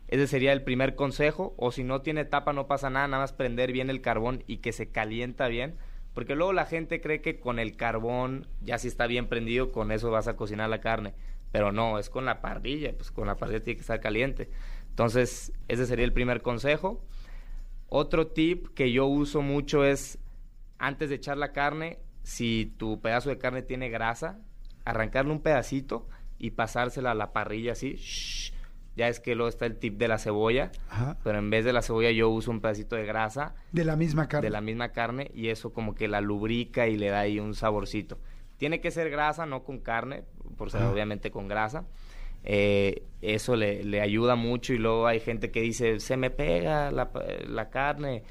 Ese 0.07 0.27
sería 0.27 0.53
el 0.53 0.61
primer 0.61 0.93
consejo. 0.93 1.55
O 1.57 1.71
si 1.71 1.83
no 1.83 2.03
tiene 2.03 2.23
tapa, 2.23 2.53
no 2.53 2.67
pasa 2.67 2.91
nada, 2.91 3.07
nada 3.07 3.23
más 3.23 3.33
prender 3.33 3.71
bien 3.71 3.89
el 3.89 3.99
carbón 3.99 4.43
y 4.45 4.57
que 4.57 4.73
se 4.73 4.91
calienta 4.91 5.47
bien. 5.47 5.75
Porque 6.13 6.35
luego 6.35 6.53
la 6.53 6.67
gente 6.67 7.01
cree 7.01 7.21
que 7.21 7.39
con 7.39 7.57
el 7.57 7.75
carbón, 7.75 8.45
ya 8.61 8.77
si 8.77 8.87
está 8.87 9.07
bien 9.07 9.25
prendido, 9.25 9.71
con 9.71 9.91
eso 9.91 10.11
vas 10.11 10.27
a 10.27 10.35
cocinar 10.35 10.69
la 10.69 10.81
carne. 10.81 11.15
Pero 11.51 11.71
no, 11.71 11.97
es 11.97 12.11
con 12.11 12.25
la 12.25 12.41
parrilla, 12.41 12.93
pues 12.95 13.09
con 13.09 13.25
la 13.25 13.35
parrilla 13.35 13.63
tiene 13.63 13.77
que 13.77 13.81
estar 13.81 13.99
caliente. 13.99 14.51
Entonces, 14.91 15.51
ese 15.67 15.87
sería 15.87 16.05
el 16.05 16.13
primer 16.13 16.43
consejo. 16.43 17.03
Otro 17.87 18.27
tip 18.27 18.67
que 18.75 18.91
yo 18.91 19.07
uso 19.07 19.41
mucho 19.41 19.83
es, 19.83 20.19
antes 20.77 21.09
de 21.09 21.15
echar 21.15 21.37
la 21.37 21.53
carne, 21.53 21.97
si 22.21 22.71
tu 22.77 23.01
pedazo 23.01 23.29
de 23.29 23.39
carne 23.39 23.63
tiene 23.63 23.89
grasa, 23.89 24.39
arrancarle 24.85 25.31
un 25.31 25.41
pedacito 25.41 26.07
y 26.37 26.51
pasársela 26.51 27.11
a 27.11 27.15
la 27.15 27.33
parrilla 27.33 27.73
así. 27.73 27.95
shh. 27.95 28.53
Ya 28.95 29.07
es 29.07 29.19
que 29.21 29.33
luego 29.35 29.47
está 29.49 29.65
el 29.65 29.77
tip 29.77 29.97
de 29.97 30.09
la 30.09 30.17
cebolla, 30.17 30.71
Ajá. 30.89 31.17
pero 31.23 31.37
en 31.37 31.49
vez 31.49 31.63
de 31.63 31.71
la 31.71 31.81
cebolla 31.81 32.11
yo 32.11 32.29
uso 32.29 32.51
un 32.51 32.59
pedacito 32.59 32.97
de 32.97 33.05
grasa 33.05 33.55
De 33.71 33.85
la 33.85 33.95
misma 33.95 34.27
carne. 34.27 34.45
de 34.47 34.51
la 34.51 34.59
misma 34.59 34.89
carne 34.89 35.31
y 35.33 35.47
eso 35.49 35.71
como 35.71 35.95
que 35.95 36.09
la 36.09 36.19
lubrica 36.19 36.87
y 36.87 36.97
le 36.97 37.07
da 37.09 37.21
ahí 37.21 37.39
un 37.39 37.53
saborcito. 37.55 38.19
Tiene 38.57 38.81
que 38.81 38.91
ser 38.91 39.09
grasa, 39.09 39.45
no 39.45 39.63
con 39.63 39.79
carne, 39.79 40.23
por 40.57 40.69
ser 40.69 40.81
Ajá. 40.81 40.91
obviamente 40.91 41.31
con 41.31 41.47
grasa. 41.47 41.85
Eh, 42.43 43.03
eso 43.21 43.55
le, 43.55 43.83
le 43.85 44.01
ayuda 44.01 44.35
mucho 44.35 44.73
y 44.73 44.77
luego 44.79 45.07
hay 45.07 45.19
gente 45.21 45.49
que 45.51 45.61
dice, 45.61 45.99
se 46.01 46.17
me 46.17 46.29
pega 46.29 46.91
la, 46.91 47.09
la 47.47 47.69
carne. 47.69 48.23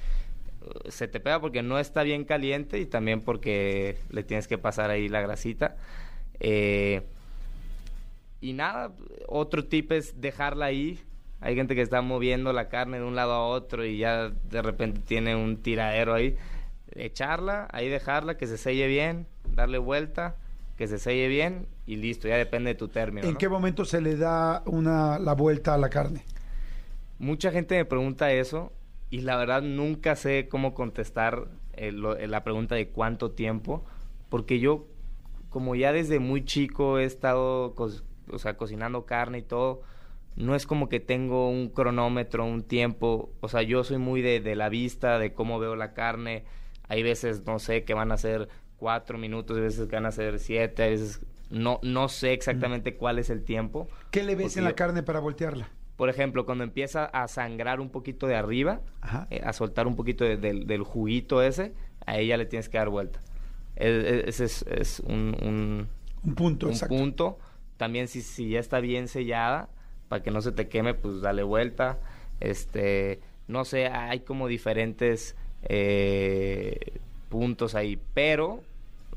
Se 0.89 1.09
te 1.09 1.19
pega 1.21 1.41
porque 1.41 1.63
no 1.63 1.79
está 1.79 2.03
bien 2.03 2.25
caliente 2.25 2.79
y 2.79 2.85
también 2.85 3.23
porque 3.23 3.97
le 4.11 4.23
tienes 4.23 4.49
que 4.49 4.59
pasar 4.59 4.91
ahí 4.91 5.09
la 5.09 5.23
grasita. 5.23 5.77
Eh, 6.41 7.03
y 8.41 8.53
nada, 8.53 8.93
otro 9.27 9.65
tip 9.65 9.93
es 9.93 10.21
dejarla 10.21 10.67
ahí. 10.67 11.01
Hay 11.41 11.55
gente 11.55 11.75
que 11.75 11.83
está 11.83 12.03
moviendo 12.03 12.53
la 12.53 12.69
carne 12.69 12.99
de 12.99 13.05
un 13.05 13.15
lado 13.15 13.33
a 13.33 13.47
otro 13.47 13.85
y 13.85 13.99
ya 13.99 14.31
de 14.31 14.63
repente 14.63 15.01
tiene 15.07 15.37
un 15.37 15.59
tiradero 15.59 16.15
ahí. 16.15 16.37
Echarla, 16.95 17.69
ahí 17.73 17.89
dejarla, 17.89 18.37
que 18.37 18.47
se 18.47 18.59
selle 18.59 18.87
bien, 18.87 19.27
darle 19.55 19.79
vuelta, 19.79 20.37
que 20.77 20.89
se 20.89 20.99
selle 20.99 21.29
bien 21.29 21.67
y 21.87 21.97
listo, 21.97 22.29
ya 22.29 22.37
depende 22.37 22.71
de 22.71 22.75
tu 22.75 22.89
término. 22.89 23.27
¿En 23.27 23.35
¿no? 23.35 23.39
qué 23.39 23.49
momento 23.49 23.85
se 23.85 24.01
le 24.01 24.17
da 24.17 24.63
una, 24.67 25.19
la 25.19 25.35
vuelta 25.35 25.75
a 25.75 25.79
la 25.79 25.91
carne? 25.91 26.25
Mucha 27.19 27.51
gente 27.51 27.77
me 27.77 27.85
pregunta 27.85 28.33
eso 28.33 28.73
y 29.11 29.23
la 29.23 29.37
verdad 29.37 29.63
nunca 29.63 30.17
sé 30.17 30.49
cómo 30.49 30.75
contestar 30.75 31.49
eh, 31.75 31.93
la 31.93 32.45
pregunta 32.45 32.75
de 32.75 32.89
cuánto 32.89 33.33
tiempo, 33.33 33.85
porque 34.29 34.61
yo 34.61 34.87
como 35.59 35.75
ya 35.75 35.93
desde 35.93 36.21
muy 36.21 36.45
chico 36.45 37.01
he 37.01 37.05
estado 37.05 37.75
o 38.31 38.39
sea, 38.39 38.57
cocinando 38.57 39.07
carne 39.07 39.39
y 39.39 39.43
todo, 39.43 39.83
no 40.37 40.55
es 40.55 40.69
como 40.69 40.89
que 40.89 41.01
tengo 41.01 41.51
un 41.51 41.69
cronómetro, 41.69 42.45
un 42.45 42.63
tiempo, 42.63 43.33
o 43.41 43.49
sea, 43.49 43.63
yo 43.63 43.83
soy 43.83 43.99
muy 43.99 44.23
de, 44.23 44.39
de 44.39 44.55
la 44.55 44.69
vista, 44.69 45.19
de 45.19 45.33
cómo 45.33 45.59
veo 45.59 45.75
la 45.75 45.95
carne, 45.95 46.45
hay 46.87 47.03
veces, 47.03 47.45
no 47.45 47.59
sé, 47.59 47.83
que 47.83 47.93
van 47.93 48.13
a 48.13 48.17
ser 48.19 48.49
cuatro 48.77 49.19
minutos, 49.19 49.57
hay 49.57 49.65
veces 49.65 49.89
que 49.89 49.97
van 49.97 50.07
a 50.07 50.13
ser 50.13 50.39
siete, 50.39 50.85
hay 50.85 50.91
veces, 50.93 51.23
no, 51.51 51.81
no 51.83 52.09
sé 52.09 52.35
exactamente 52.35 52.95
cuál 52.95 53.19
es 53.19 53.31
el 53.31 53.43
tiempo. 53.43 53.89
¿Qué 54.13 54.23
le 54.23 54.37
ves 54.37 54.57
en 54.57 54.63
la 54.63 54.75
carne 54.75 55.03
para 55.03 55.19
voltearla? 55.19 55.71
por 55.97 56.09
ejemplo, 56.09 56.47
cuando 56.47 56.63
empieza 56.63 57.07
a 57.07 57.27
sangrar 57.27 57.81
un 57.81 57.91
poquito 57.91 58.29
de 58.29 58.37
arriba, 58.37 58.83
eh, 59.31 59.41
a 59.45 59.53
soltar 59.53 59.89
un 59.89 59.97
poquito 59.97 60.23
de- 60.25 60.37
del, 60.37 60.69
del 60.69 60.85
juguito 60.85 61.43
ese, 61.43 61.73
a 62.07 62.19
ella 62.19 62.37
le 62.37 62.47
tienes 62.47 62.69
que 62.69 62.79
dar 62.79 62.89
vuelta. 62.89 63.19
Ese 63.79 64.45
es, 64.45 64.63
es 64.69 65.01
un, 65.01 65.37
un- 65.43 65.89
Un 66.25 66.35
punto, 66.35 66.67
un 66.67 66.73
exacto. 66.73 66.95
punto. 66.97 67.39
También 67.77 68.09
si, 68.09 68.23
si 68.23 68.51
ya 68.51 68.61
está 68.61 68.81
bien 68.81 69.07
sellada, 69.09 69.69
para 70.09 70.23
que 70.23 70.31
no 70.31 70.43
se 70.43 70.53
te 70.53 70.69
queme, 70.69 70.95
pues 70.95 71.21
dale 71.21 71.43
vuelta. 71.45 71.99
Este, 72.41 73.21
no 73.47 73.65
sé, 73.65 73.87
hay 73.87 74.21
como 74.21 74.49
diferentes 74.49 75.37
eh, 75.63 76.99
puntos 77.29 77.75
ahí, 77.75 77.99
pero 78.15 78.63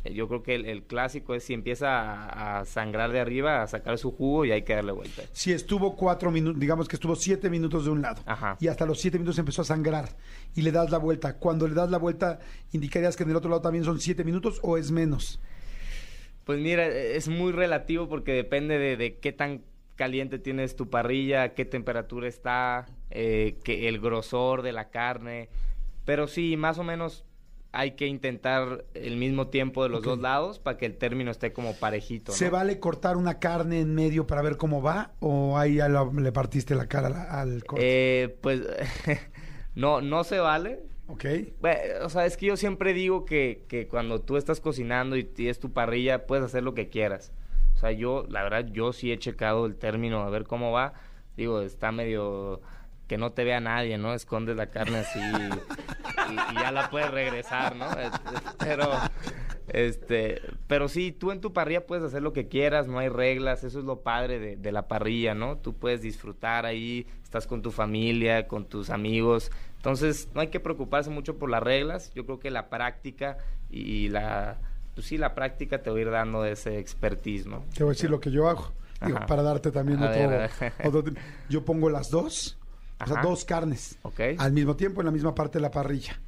yo 0.04 0.28
creo 0.28 0.42
que 0.42 0.56
el, 0.56 0.66
el 0.66 0.84
clásico 0.84 1.36
es 1.36 1.44
si 1.44 1.54
empieza 1.54 1.90
a, 1.90 2.60
a 2.60 2.66
sangrar 2.66 3.12
de 3.12 3.20
arriba, 3.20 3.62
a 3.62 3.68
sacar 3.68 3.98
su 3.98 4.12
jugo 4.12 4.46
y 4.46 4.52
hay 4.52 4.64
que 4.64 4.74
darle 4.74 4.92
vuelta. 4.92 5.24
Si 5.32 5.52
estuvo 5.52 5.96
cuatro 5.96 6.32
minutos, 6.32 6.60
digamos 6.60 6.88
que 6.88 6.96
estuvo 6.96 7.16
siete 7.16 7.50
minutos 7.50 7.86
de 7.86 7.92
un 7.92 8.02
lado, 8.02 8.22
Ajá. 8.26 8.58
y 8.60 8.68
hasta 8.68 8.86
los 8.86 9.00
siete 9.00 9.20
minutos 9.20 9.38
empezó 9.38 9.62
a 9.62 9.66
sangrar, 9.66 10.10
y 10.56 10.62
le 10.64 10.72
das 10.72 10.90
la 10.90 10.98
vuelta. 10.98 11.38
Cuando 11.38 11.68
le 11.68 11.76
das 11.76 11.92
la 11.92 11.98
vuelta, 11.98 12.40
¿indicarías 12.72 13.16
que 13.16 13.24
en 13.24 13.30
el 13.30 13.36
otro 13.36 13.50
lado 13.50 13.62
también 13.62 13.84
son 13.86 14.00
siete 14.00 14.24
minutos 14.24 14.60
o 14.64 14.78
es 14.78 14.92
menos? 14.92 15.40
Pues 16.46 16.60
mira, 16.60 16.88
es 16.88 17.28
muy 17.28 17.52
relativo 17.52 18.10
porque 18.10 18.34
depende 18.34 18.80
de, 18.80 18.98
de 18.98 19.18
qué 19.20 19.32
tan 19.32 19.62
caliente 19.96 20.40
tienes 20.40 20.76
tu 20.76 20.90
parrilla, 20.90 21.54
qué 21.54 21.64
temperatura 21.66 22.28
está, 22.28 22.88
eh, 23.12 23.60
que 23.64 23.88
el 23.88 24.00
grosor 24.00 24.64
de 24.64 24.72
la 24.72 24.90
carne. 24.90 25.50
Pero 26.06 26.28
sí, 26.28 26.58
más 26.58 26.80
o 26.80 26.84
menos 26.84 27.24
hay 27.74 27.92
que 27.92 28.08
intentar 28.08 28.84
el 28.94 29.16
mismo 29.18 29.48
tiempo 29.48 29.84
de 29.84 29.90
los 29.90 30.02
dos 30.04 30.20
lados 30.20 30.60
para 30.60 30.78
que 30.78 30.86
el 30.86 30.98
término 30.98 31.32
esté 31.32 31.54
como 31.54 31.74
parejito. 31.76 32.32
¿no? 32.34 32.38
¿Se 32.38 32.50
vale 32.50 32.80
cortar 32.80 33.16
una 33.18 33.40
carne 33.40 33.80
en 33.80 33.96
medio 33.96 34.28
para 34.28 34.42
ver 34.42 34.58
cómo 34.58 34.82
va? 34.82 35.14
¿O 35.22 35.58
ahí 35.58 35.76
ya 35.76 35.88
la- 35.88 36.04
le 36.14 36.32
partiste 36.34 36.76
la 36.76 36.88
cara 36.88 37.08
al- 37.40 37.64
corte? 37.64 37.84
Eh, 38.24 38.30
pues 38.42 38.62
no, 39.76 40.02
no 40.02 40.24
se 40.24 40.40
vale. 40.40 40.80
¿Ok? 41.08 41.26
Bueno, 41.60 41.80
o 42.06 42.10
sea, 42.10 42.26
es 42.26 42.38
que 42.38 42.46
yo 42.48 42.58
siempre 42.58 42.94
digo 42.94 43.26
que, 43.26 43.66
que 43.68 43.88
cuando 43.88 44.22
tú 44.22 44.38
estás 44.38 44.62
cocinando 44.62 45.18
y 45.18 45.24
tienes 45.24 45.60
tu 45.60 45.72
parrilla, 45.74 46.26
puedes 46.26 46.46
hacer 46.46 46.64
lo 46.64 46.74
que 46.74 46.88
quieras. 46.90 47.32
O 47.76 47.78
sea, 47.80 47.92
yo, 47.92 48.26
la 48.30 48.44
verdad, 48.44 48.68
yo 48.72 48.94
sí 48.94 49.12
he 49.12 49.18
checado 49.20 49.66
el 49.66 49.76
término 49.76 50.22
a 50.22 50.30
ver 50.30 50.44
cómo 50.46 50.72
va. 50.72 50.94
Digo, 51.36 51.62
está 51.62 51.92
medio 51.92 52.62
que 53.12 53.18
no 53.18 53.34
te 53.34 53.44
vea 53.44 53.60
nadie, 53.60 53.98
¿no? 53.98 54.14
Escondes 54.14 54.56
la 54.56 54.68
carne 54.68 55.00
así 55.00 55.20
y, 55.20 56.54
y 56.54 56.56
ya 56.62 56.72
la 56.72 56.90
puedes 56.90 57.12
regresar, 57.12 57.76
¿no? 57.76 57.88
Pero, 58.58 58.90
este, 59.68 60.42
pero 60.68 60.88
sí, 60.88 61.12
tú 61.12 61.32
en 61.34 61.42
tu 61.42 61.52
parrilla 61.52 61.86
puedes 61.86 62.06
hacer 62.06 62.22
lo 62.22 62.32
que 62.32 62.48
quieras, 62.48 62.88
no 62.88 63.00
hay 63.00 63.10
reglas, 63.10 63.66
eso 63.66 63.80
es 63.80 63.84
lo 63.86 64.00
padre 64.00 64.40
de, 64.40 64.56
de 64.56 64.72
la 64.72 64.88
parrilla, 64.88 65.34
¿no? 65.36 65.58
Tú 65.58 65.74
puedes 65.74 66.02
disfrutar 66.02 66.66
ahí, 66.66 67.06
estás 67.22 67.48
con 67.48 67.62
tu 67.62 67.72
familia, 67.72 68.48
con 68.48 68.64
tus 68.64 68.90
amigos, 68.90 69.52
entonces 69.76 70.30
no 70.34 70.40
hay 70.40 70.48
que 70.48 70.62
preocuparse 70.62 71.10
mucho 71.10 71.38
por 71.38 71.50
las 71.50 71.62
reglas, 71.62 72.14
yo 72.14 72.26
creo 72.26 72.40
que 72.40 72.50
la 72.50 72.70
práctica 72.70 73.38
y 73.70 74.08
la, 74.08 74.58
pues 74.96 75.06
sí, 75.08 75.18
la 75.18 75.36
práctica 75.36 75.82
te 75.84 75.90
va 75.90 75.98
a 75.98 76.00
ir 76.00 76.12
dando 76.12 76.46
ese 76.46 76.80
expertise, 76.80 77.46
¿no? 77.46 77.66
Te 77.76 77.84
voy 77.84 77.92
a 77.92 77.94
decir 77.96 78.10
lo 78.10 78.22
que 78.22 78.32
yo 78.32 78.48
hago. 78.48 78.72
Digo, 79.06 79.18
para 79.28 79.42
darte 79.42 79.70
también 79.72 80.00
otro, 80.02 81.00
otro- 81.00 81.14
Yo 81.50 81.66
pongo 81.66 81.90
las 81.90 82.10
dos, 82.12 82.58
o 83.04 83.08
sea, 83.08 83.18
Ajá. 83.20 83.28
dos 83.28 83.46
carnes. 83.46 83.98
Ok. 84.04 84.20
Al 84.38 84.52
mismo 84.54 84.76
tiempo, 84.76 85.02
en 85.02 85.06
la 85.06 85.12
misma 85.12 85.34
parte 85.36 85.58
de 85.60 85.62
la 85.64 85.72
parrilla. 85.72 86.20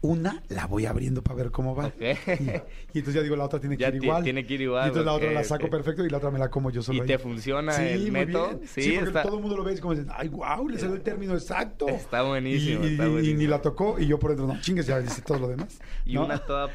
Una 0.00 0.40
la 0.48 0.66
voy 0.68 0.86
abriendo 0.86 1.22
para 1.24 1.34
ver 1.38 1.50
cómo 1.50 1.74
va. 1.74 1.88
Y, 1.98 2.04
y 2.04 2.98
entonces 2.98 3.14
ya 3.14 3.20
digo, 3.22 3.34
la 3.34 3.44
otra 3.46 3.58
tiene 3.58 3.76
que 3.76 3.82
Ya 3.82 3.88
ir 3.88 3.96
igual. 3.96 4.22
tiene 4.22 4.46
que 4.46 4.54
ir 4.54 4.60
igual, 4.62 4.84
Y 4.84 4.88
entonces 4.88 5.04
la 5.06 5.12
otra 5.12 5.32
la 5.32 5.42
saco 5.42 5.68
perfecto 5.68 6.04
y 6.06 6.08
la 6.08 6.18
otra 6.18 6.30
me 6.30 6.38
la 6.38 6.48
como 6.50 6.70
yo 6.70 6.82
solo. 6.82 6.98
¿Y 6.98 7.00
ahí. 7.00 7.06
te 7.08 7.18
funciona 7.18 7.72
Sí, 7.72 7.82
el 7.82 8.12
método? 8.12 8.60
Sí, 8.64 8.82
Sí, 8.82 8.92
porque 8.92 9.08
está- 9.08 9.22
todo 9.24 9.34
el 9.38 9.40
mundo 9.42 9.56
lo 9.56 9.64
ve 9.64 9.74
y 9.74 9.78
como 9.78 9.94
dicen, 9.96 10.08
ay, 10.14 10.28
wow, 10.28 10.68
le 10.68 10.78
salió 10.78 10.94
el 10.94 11.02
término 11.02 11.34
exacto. 11.34 11.88
Está 11.88 12.22
buenísimo, 12.22 12.84
Y, 12.86 13.34
ni 13.34 13.48
la 13.48 13.60
tocó 13.60 13.98
y 13.98 14.06
yo 14.06 14.20
por 14.20 14.30
dentro, 14.36 14.46
no, 14.46 14.60
chingues, 14.60 14.86
ya 14.86 15.00
dice 15.00 15.20
todo 15.22 15.40
lo 15.40 15.48
demás. 15.48 15.80
Y 16.06 16.14
¿no? 16.14 16.26
una 16.26 16.38
toda 16.38 16.68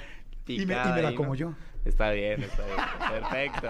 Y 0.46 0.58
me- 0.58 0.64
y 0.64 0.66
me 0.66 0.74
picada 0.76 1.02
la 1.02 1.16
como 1.16 1.30
¿no? 1.30 1.36
yo. 1.36 1.54
Está 1.86 2.12
bien, 2.12 2.42
está 2.42 2.64
bien. 2.66 3.22
Perfecto. 3.22 3.68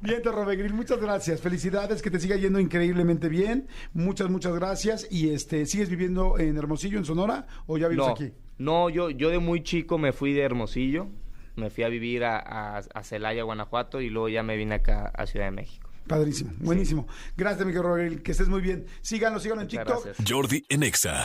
Bien, 0.00 0.22
Robegril, 0.24 0.74
muchas 0.74 1.00
gracias. 1.00 1.40
Felicidades, 1.40 2.02
que 2.02 2.10
te 2.10 2.18
siga 2.18 2.36
yendo 2.36 2.58
increíblemente 2.58 3.28
bien. 3.28 3.68
Muchas, 3.92 4.28
muchas 4.28 4.54
gracias. 4.54 5.06
Y 5.10 5.30
este, 5.30 5.66
¿sigues 5.66 5.88
viviendo 5.88 6.38
en 6.38 6.56
Hermosillo, 6.56 6.98
en 6.98 7.04
Sonora, 7.04 7.46
o 7.66 7.78
ya 7.78 7.88
vives 7.88 8.06
no, 8.06 8.12
aquí? 8.12 8.32
no, 8.58 8.90
yo, 8.90 9.10
yo 9.10 9.30
de 9.30 9.38
muy 9.38 9.62
chico 9.62 9.98
me 9.98 10.12
fui 10.12 10.32
de 10.32 10.42
Hermosillo, 10.42 11.08
me 11.56 11.70
fui 11.70 11.84
a 11.84 11.88
vivir 11.88 12.24
a, 12.24 12.38
a, 12.38 12.78
a 12.78 13.04
Celaya, 13.04 13.44
Guanajuato, 13.44 14.00
y 14.00 14.10
luego 14.10 14.28
ya 14.28 14.42
me 14.42 14.56
vine 14.56 14.76
acá 14.76 15.12
a 15.14 15.26
Ciudad 15.26 15.46
de 15.46 15.52
México. 15.52 15.88
Padrísimo, 16.08 16.52
buenísimo. 16.58 17.06
Gracias, 17.36 17.64
mi 17.66 17.72
querido 17.72 17.90
Robegril, 17.90 18.22
que 18.22 18.32
estés 18.32 18.48
muy 18.48 18.62
bien. 18.62 18.86
Síganlo, 19.02 19.38
síganlo 19.38 19.62
en 19.62 19.68
TikTok. 19.68 20.04
gracias. 20.04 20.28
Jordi 20.28 20.64
en 20.68 20.82
Exa. 20.82 21.22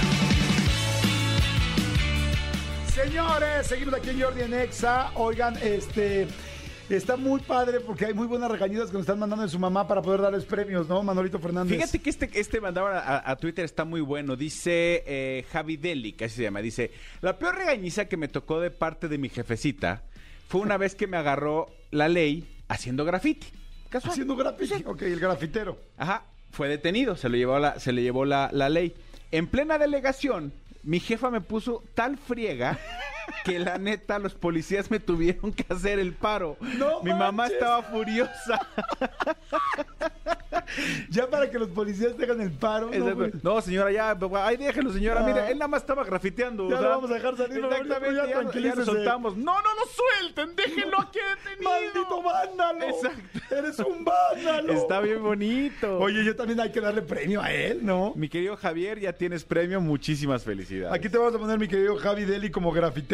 Señores, 2.94 3.66
seguimos 3.66 3.96
aquí 3.96 4.12
en 4.12 4.22
Jordi 4.22 4.42
en 4.42 4.54
Exa. 4.54 5.12
Oigan, 5.16 5.58
este. 5.64 6.28
Está 6.90 7.18
muy 7.18 7.40
padre 7.42 7.80
porque 7.80 8.06
hay 8.06 8.14
muy 8.14 8.28
buenas 8.28 8.52
regañitas 8.52 8.88
que 8.88 8.94
nos 8.94 9.02
están 9.02 9.18
mandando 9.18 9.44
de 9.44 9.50
su 9.50 9.58
mamá 9.58 9.88
para 9.88 10.04
poder 10.04 10.22
darles 10.22 10.46
premios, 10.46 10.88
¿no, 10.88 11.02
Manolito 11.02 11.40
Fernández? 11.40 11.76
Fíjate 11.76 12.00
que 12.00 12.10
este, 12.12 12.30
este 12.34 12.62
mandado 12.62 12.88
a, 12.88 13.28
a 13.28 13.36
Twitter 13.38 13.66
está 13.66 13.84
muy 13.84 14.02
bueno. 14.02 14.36
Dice 14.36 15.04
eh, 15.08 15.44
Javi 15.52 15.78
Deli, 15.78 16.16
así 16.20 16.36
se 16.36 16.44
llama. 16.44 16.62
Dice, 16.62 16.92
la 17.22 17.40
peor 17.40 17.56
regañiza 17.56 18.06
que 18.06 18.16
me 18.16 18.28
tocó 18.28 18.60
de 18.60 18.70
parte 18.70 19.08
de 19.08 19.18
mi 19.18 19.30
jefecita 19.30 20.04
fue 20.48 20.62
una 20.62 20.78
vez 20.78 20.94
que 20.94 21.08
me 21.08 21.18
agarró 21.18 21.72
la 21.90 22.10
ley 22.10 22.48
haciendo 22.68 23.06
graffiti. 23.06 23.48
Casual. 23.90 24.12
Haciendo 24.12 24.36
graffiti. 24.36 24.84
Ok, 24.86 25.02
el 25.04 25.20
grafitero. 25.20 25.80
Ajá, 25.98 26.26
fue 26.52 26.68
detenido, 26.68 27.16
se, 27.16 27.28
lo 27.30 27.38
llevó 27.38 27.58
la, 27.58 27.80
se 27.80 27.92
le 27.92 28.04
llevó 28.04 28.26
la, 28.26 28.50
la 28.54 28.70
ley. 28.70 28.94
En 29.32 29.48
plena 29.48 29.80
delegación, 29.80 30.54
mi 30.84 31.00
jefa 31.00 31.32
me 31.32 31.42
puso 31.42 31.84
tal 31.94 32.18
friega 32.18 32.78
que 33.44 33.60
la 33.60 33.78
neta 33.78 34.20
los 34.20 34.36
policías 34.36 34.90
me 34.92 35.00
tuvieron 35.00 35.52
que 35.52 35.66
hacer 35.70 36.00
el 36.00 36.14
paro. 36.14 36.58
¡No 36.60 37.02
mi 37.04 37.14
mamá 37.14 37.48
estaba 37.48 37.82
furiosa. 37.84 38.60
Ya 41.10 41.30
para 41.30 41.50
que 41.50 41.60
los 41.60 41.70
policías 41.70 42.16
te 42.16 42.24
hagan 42.24 42.42
el 42.42 42.52
paro. 42.52 42.90
No, 43.42 43.62
señora, 43.62 43.92
ya, 43.92 44.18
ahí 44.44 44.58
déjelo, 44.58 44.92
señora. 44.92 45.22
Ah. 45.22 45.28
Mire, 45.28 45.52
él 45.52 45.58
nada 45.58 45.68
más 45.68 45.82
estaba 45.82 46.04
grafiteando. 46.04 46.70
Ya 46.70 46.80
o 46.80 46.82
lo 46.82 46.90
vamos 46.90 47.12
a 47.12 47.14
dejar 47.16 47.38
salir, 47.38 47.64
Exactamente, 47.64 48.16
ya 48.16 48.26
ya, 48.26 48.60
ya 48.60 48.76
lo 48.76 48.86
soltamos. 48.86 49.38
No, 49.38 49.54
no 49.54 49.70
lo 49.76 49.86
suelten, 49.86 50.56
déjenlo 50.56 51.00
aquí 51.00 51.20
detenido. 51.20 51.70
¡Maldito 51.70 52.24
vándalo! 52.24 52.86
Exacto. 52.86 53.56
¡Eres 53.56 53.80
un 53.80 54.06
vándalo! 54.06 54.74
Está 54.74 55.00
bien 55.02 55.22
bonito. 55.22 56.00
Oye, 56.00 56.24
yo 56.24 56.36
también 56.36 56.60
hay 56.60 56.72
que 56.72 56.82
darle 56.82 57.02
premio 57.02 57.42
a 57.42 57.52
él, 57.52 57.86
¿no? 57.86 58.14
Mi 58.16 58.30
querido 58.30 58.56
Javier, 58.58 59.00
ya 59.00 59.14
tienes 59.14 59.44
premio. 59.44 59.82
Muchísimas 59.82 60.44
felicidades. 60.44 60.94
Aquí 60.94 61.10
te 61.10 61.18
vamos 61.18 61.36
a 61.36 61.40
poner 61.40 61.60
mi 61.60 61.68
querido 61.68 61.96
Javi 61.98 62.26
Deli 62.26 62.50
como 62.50 62.72
grafitero. 62.72 63.13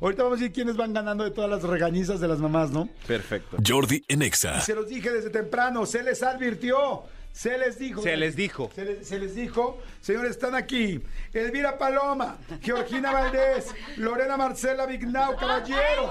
Ahorita 0.00 0.22
vamos 0.22 0.38
a 0.38 0.40
decir 0.40 0.52
quiénes 0.54 0.76
van 0.76 0.92
ganando 0.92 1.24
de 1.24 1.30
todas 1.30 1.50
las 1.50 1.62
regañizas 1.62 2.20
de 2.20 2.28
las 2.28 2.38
mamás, 2.38 2.70
¿no? 2.70 2.88
Perfecto. 3.06 3.56
Jordi 3.66 4.04
en 4.08 4.22
Exa. 4.22 4.60
Se 4.60 4.74
los 4.74 4.88
dije 4.88 5.10
desde 5.10 5.30
temprano, 5.30 5.86
se 5.86 6.02
les 6.02 6.22
advirtió, 6.22 7.02
se 7.32 7.56
les 7.58 7.78
dijo. 7.78 8.02
Se 8.02 8.16
les 8.16 8.36
dijo. 8.36 8.70
Se 8.74 8.84
les, 8.84 9.06
se 9.08 9.18
les 9.18 9.34
dijo, 9.34 9.78
señores, 10.00 10.32
están 10.32 10.54
aquí. 10.54 11.02
Elvira 11.32 11.78
Paloma, 11.78 12.36
Georgina 12.60 13.12
Valdés, 13.12 13.74
Lorena 13.96 14.36
Marcela 14.36 14.84
Vignau 14.86 15.36
Caballero, 15.36 16.10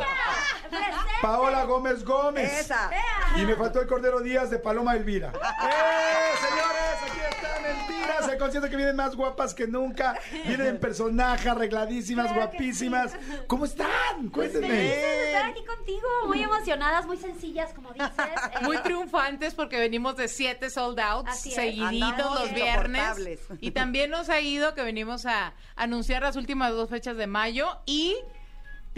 Paola 1.22 1.66
Gómez 1.66 2.04
Gómez. 2.06 2.62
Esa. 2.62 2.90
Y 3.36 3.42
me 3.46 3.56
faltó 3.56 3.82
el 3.82 3.88
Cordero 3.88 4.22
Díaz 4.22 4.50
de 4.50 4.60
Paloma 4.60 4.96
Elvira. 4.96 5.32
¡Eh, 5.34 6.38
señores! 6.40 7.12
Aquí 7.12 7.20
está, 7.30 7.60
mentiras. 7.62 8.30
El 8.30 8.38
concierto 8.38 8.70
que 8.70 8.76
vienen 8.78 8.96
más 8.96 9.16
guapas 9.16 9.54
que 9.54 9.68
nunca. 9.68 10.18
Vienen 10.46 10.68
en 10.68 10.80
personaje, 10.80 11.50
arregladísimas, 11.50 12.32
Claro 12.32 12.50
guapísimas. 12.50 13.14
¿Cómo 13.48 13.66
están? 13.66 14.30
Cuéntenme. 14.32 14.68
Felices 14.68 15.02
de 15.02 15.26
estar 15.28 15.46
aquí 15.50 15.66
contigo, 15.66 16.08
muy 16.28 16.42
emocionadas, 16.44 17.06
muy 17.06 17.18
sencillas, 17.18 17.74
como 17.74 17.92
dices. 17.94 18.10
eh, 18.18 18.60
Muy 18.64 18.78
triunfantes 18.80 19.54
porque 19.54 19.80
venimos 19.80 20.16
de 20.16 20.28
siete 20.28 20.70
sold 20.70 21.00
outs 21.10 21.40
seguiditos 21.40 22.40
los 22.40 22.54
viernes. 22.54 23.40
Y 23.60 23.72
también 23.72 24.10
nos 24.10 24.30
ha 24.30 24.40
ido 24.40 24.74
que 24.76 24.84
venimos 24.84 25.26
a 25.26 25.54
anunciar 25.76 26.22
las 26.22 26.36
últimas 26.36 26.72
dos 26.72 26.90
fechas 26.90 27.18
de 27.18 27.28
mayo 27.28 27.68
y 27.86 28.16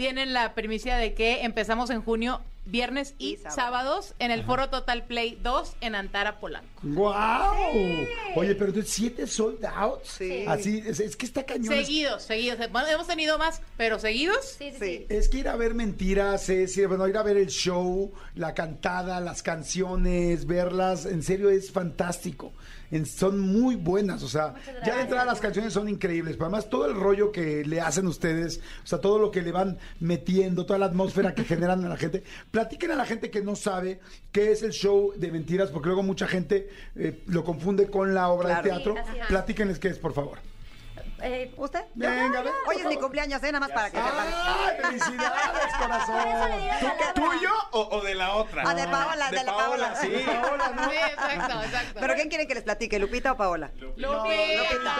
tienen 0.02 0.32
la 0.32 0.54
primicia 0.54 0.96
de 0.96 1.14
que 1.14 1.42
empezamos 1.42 1.88
en 1.90 2.02
junio, 2.02 2.40
viernes 2.64 3.14
y, 3.18 3.34
Y 3.34 3.36
sábado. 3.36 3.54
sábados 3.54 4.14
en 4.18 4.32
el 4.32 4.42
Foro 4.44 4.68
Total 4.68 5.04
Play 5.04 5.38
2 5.44 5.76
en 5.80 5.94
Antara 5.94 6.40
Polanco. 6.40 6.66
¡Guau! 6.82 7.54
Oye, 8.34 8.54
pero 8.56 8.66
entonces 8.70 8.90
siete 8.92 9.28
sold 9.28 9.64
out. 9.64 10.00
Sí. 10.02 10.44
Así, 10.48 10.82
es, 10.84 10.98
es 10.98 11.16
que 11.16 11.24
está 11.26 11.44
cañón. 11.44 11.72
Seguidos, 11.72 12.24
seguidos. 12.24 12.58
Bueno, 12.72 12.88
hemos 12.88 13.06
tenido 13.06 13.38
más, 13.38 13.60
pero 13.76 14.00
seguidos. 14.00 14.44
Sí, 14.58 14.72
sí, 14.72 14.76
Sí. 14.80 14.98
sí. 14.98 15.06
Es 15.08 15.28
que 15.28 15.38
ir 15.38 15.48
a 15.48 15.54
ver 15.54 15.74
mentiras, 15.74 16.48
es 16.48 16.76
ir, 16.76 16.88
bueno, 16.88 17.06
ir 17.06 17.16
a 17.16 17.22
ver 17.22 17.36
el 17.36 17.46
show, 17.48 18.12
la 18.34 18.54
cantada, 18.54 19.20
las 19.20 19.42
canciones, 19.44 20.46
verlas, 20.46 21.06
en 21.06 21.22
serio 21.22 21.48
es 21.48 21.70
fantástico. 21.70 22.52
En- 22.92 23.06
son 23.06 23.40
muy 23.40 23.74
buenas, 23.74 24.22
o 24.22 24.28
sea, 24.28 24.54
ya 24.86 24.94
de 24.96 25.02
entrada 25.02 25.24
las 25.24 25.40
canciones 25.40 25.72
son 25.72 25.88
increíbles, 25.88 26.34
pero 26.36 26.46
además 26.46 26.68
todo 26.70 26.86
el 26.86 26.94
rollo 26.94 27.32
que 27.32 27.64
le 27.64 27.80
hacen 27.80 28.06
ustedes, 28.06 28.60
o 28.84 28.86
sea, 28.86 29.00
todo 29.00 29.18
lo 29.18 29.30
que 29.32 29.42
le 29.42 29.50
van 29.50 29.78
metiendo, 29.98 30.64
toda 30.66 30.78
la 30.78 30.86
atmósfera 30.86 31.34
que 31.34 31.42
generan 31.44 31.84
a 31.84 31.88
la 31.88 31.96
gente. 31.96 32.22
Platiquen 32.50 32.90
a 32.92 32.94
la 32.94 33.06
gente 33.06 33.30
que 33.30 33.42
no 33.42 33.56
sabe 33.56 33.98
qué 34.30 34.52
es 34.52 34.62
el 34.62 34.72
show 34.72 35.12
de 35.16 35.32
mentiras, 35.32 35.70
porque 35.70 35.88
luego 35.88 36.02
mucha 36.02 36.26
gente 36.28 36.68
eh, 36.94 37.22
lo 37.26 37.42
confunde 37.44 37.86
con 37.88 38.14
la 38.14 38.28
obra 38.28 38.60
Claro. 38.60 38.62
de 38.62 38.68
teatro. 38.70 38.94
Sí. 38.96 39.18
Platíquenles 39.28 39.78
qué 39.78 39.88
es, 39.88 39.98
por 39.98 40.12
favor. 40.12 40.38
Eh, 41.24 41.54
¿Usted? 41.56 41.84
Venga, 41.94 42.40
a 42.40 42.42
ver, 42.42 42.52
Hoy 42.66 42.76
es 42.78 42.84
mi 42.86 42.96
cumpleaños, 42.96 43.40
¿eh? 43.42 43.52
Nada 43.52 43.60
más 43.60 43.70
para 43.70 43.90
que 43.90 43.96
sepan. 43.96 44.26
¡Ay, 44.34 44.76
felicidades, 44.82 45.74
corazón! 45.78 46.26
¿Tuyo 47.14 47.50
o, 47.70 47.80
o 47.96 48.00
de 48.02 48.14
la 48.16 48.34
otra? 48.34 48.62
Ah, 48.66 48.74
de 48.74 48.88
Paola, 48.88 49.30
de 49.30 49.44
la 49.44 49.56
Paola. 49.56 49.94
Sí. 50.00 50.08
Paola, 50.42 50.68
¿no? 50.74 50.90
Sí, 50.90 50.96
exacto, 50.96 51.62
exacto. 51.62 52.00
¿Pero 52.00 52.14
quién 52.14 52.28
quieren 52.28 52.48
que 52.48 52.54
les 52.54 52.64
platique, 52.64 52.98
Lupita 52.98 53.32
o 53.32 53.36
Paola? 53.36 53.70
Lupita. 53.96 54.96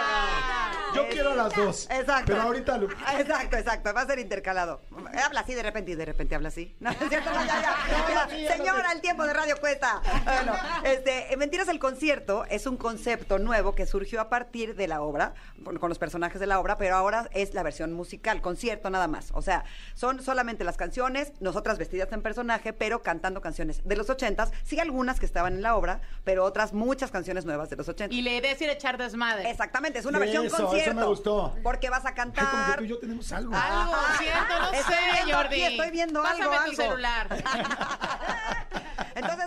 Yo 0.95 1.09
quiero 1.09 1.35
las 1.35 1.55
dos. 1.57 1.89
Exacto. 1.91 2.25
Pero 2.27 2.43
ahorita, 2.43 2.77
Lu- 2.79 2.89
Ah, 3.05 3.19
Exacto, 3.19 3.57
exacto. 3.57 3.93
Va 3.95 4.03
a 4.03 4.07
ser 4.07 4.19
intercalado. 4.19 4.81
Habla 5.25 5.41
así 5.41 5.55
de 5.55 5.63
repente 5.63 5.91
y 5.93 5.95
de 5.95 6.05
repente 6.05 6.35
habla 6.35 6.49
así. 6.49 6.77
No, 6.81 6.91
es 6.91 6.99
cierto, 7.09 7.31
no, 7.33 7.45
ya, 7.45 7.61
ya. 7.63 8.29
Ya, 8.39 8.57
Señora, 8.57 8.93
el 8.93 9.01
tiempo 9.01 9.25
de 9.25 9.33
radio 9.33 9.57
cuesta. 9.59 10.01
Bueno, 10.25 10.55
este, 10.85 11.35
Mentiras 11.37 11.69
el 11.69 11.79
concierto 11.79 12.45
es 12.49 12.67
un 12.67 12.77
concepto 12.77 13.39
nuevo 13.39 13.75
que 13.75 13.87
surgió 13.87 14.21
a 14.21 14.29
partir 14.29 14.77
de 14.77 14.87
la 14.87 15.01
obra, 15.01 15.35
con, 15.65 15.79
con 15.79 15.89
los 15.89 15.99
personajes 15.99 16.12
de 16.13 16.47
la 16.47 16.61
obra, 16.61 16.77
pero 16.79 16.97
ahora 16.97 17.29
es 17.33 17.55
la 17.55 17.63
versión 17.63 17.93
musical, 17.93 18.41
concierto 18.41 18.91
nada 18.91 19.09
más. 19.09 19.31
O 19.35 19.43
sea, 19.43 19.65
son 19.95 20.23
solamente 20.23 20.63
las 20.65 20.77
canciones, 20.77 21.33
nosotras 21.41 21.79
vestidas 21.79 22.13
en 22.13 22.23
personaje, 22.23 22.73
pero 22.73 23.03
cantando 23.03 23.41
canciones 23.41 23.81
de 23.85 23.97
los 23.97 24.09
ochentas. 24.11 24.53
Sí, 24.65 24.79
algunas 24.79 25.19
que 25.21 25.27
estaban 25.27 25.55
en 25.55 25.63
la 25.63 25.75
obra, 25.77 26.01
pero 26.25 26.45
otras 26.45 26.73
muchas 26.73 27.11
canciones 27.11 27.45
nuevas 27.45 27.71
de 27.71 27.77
los 27.77 27.89
ochentas. 27.89 28.17
Y 28.17 28.23
la 28.23 28.33
idea 28.33 28.53
es 28.53 28.61
ir 28.61 28.69
a 28.69 28.73
echar 28.73 28.99
desmadre. 28.99 29.51
Exactamente, 29.51 29.99
es 29.99 30.05
una 30.07 30.19
versión 30.19 30.47
Eso, 30.47 30.57
eso 30.57 30.67
concierto. 30.67 30.95
me 31.01 31.07
gustó. 31.07 31.57
Porque 31.63 31.89
vas 31.91 32.05
a 32.05 32.09
Ay, 32.09 32.15
como 32.15 32.33
que 32.33 32.41
cantar. 32.41 32.79
tú 32.79 32.85
y 32.85 32.89
yo 32.89 32.99
tenemos 32.99 33.33
algo. 33.33 33.55
Algo, 33.55 33.95
siento, 34.19 34.59
no 34.61 34.73
Estoy 34.73 34.95
sé, 34.95 35.01
viendo 35.15 35.37
Jordi. 35.37 35.63
aquí, 35.65 35.75
estoy 35.75 35.91
viendo 35.91 36.23
Pásame 36.23 36.43
algo, 36.45 36.55
tu 36.57 36.61
algo. 36.63 36.77
celular. 36.77 37.29
Entonces 39.15 39.42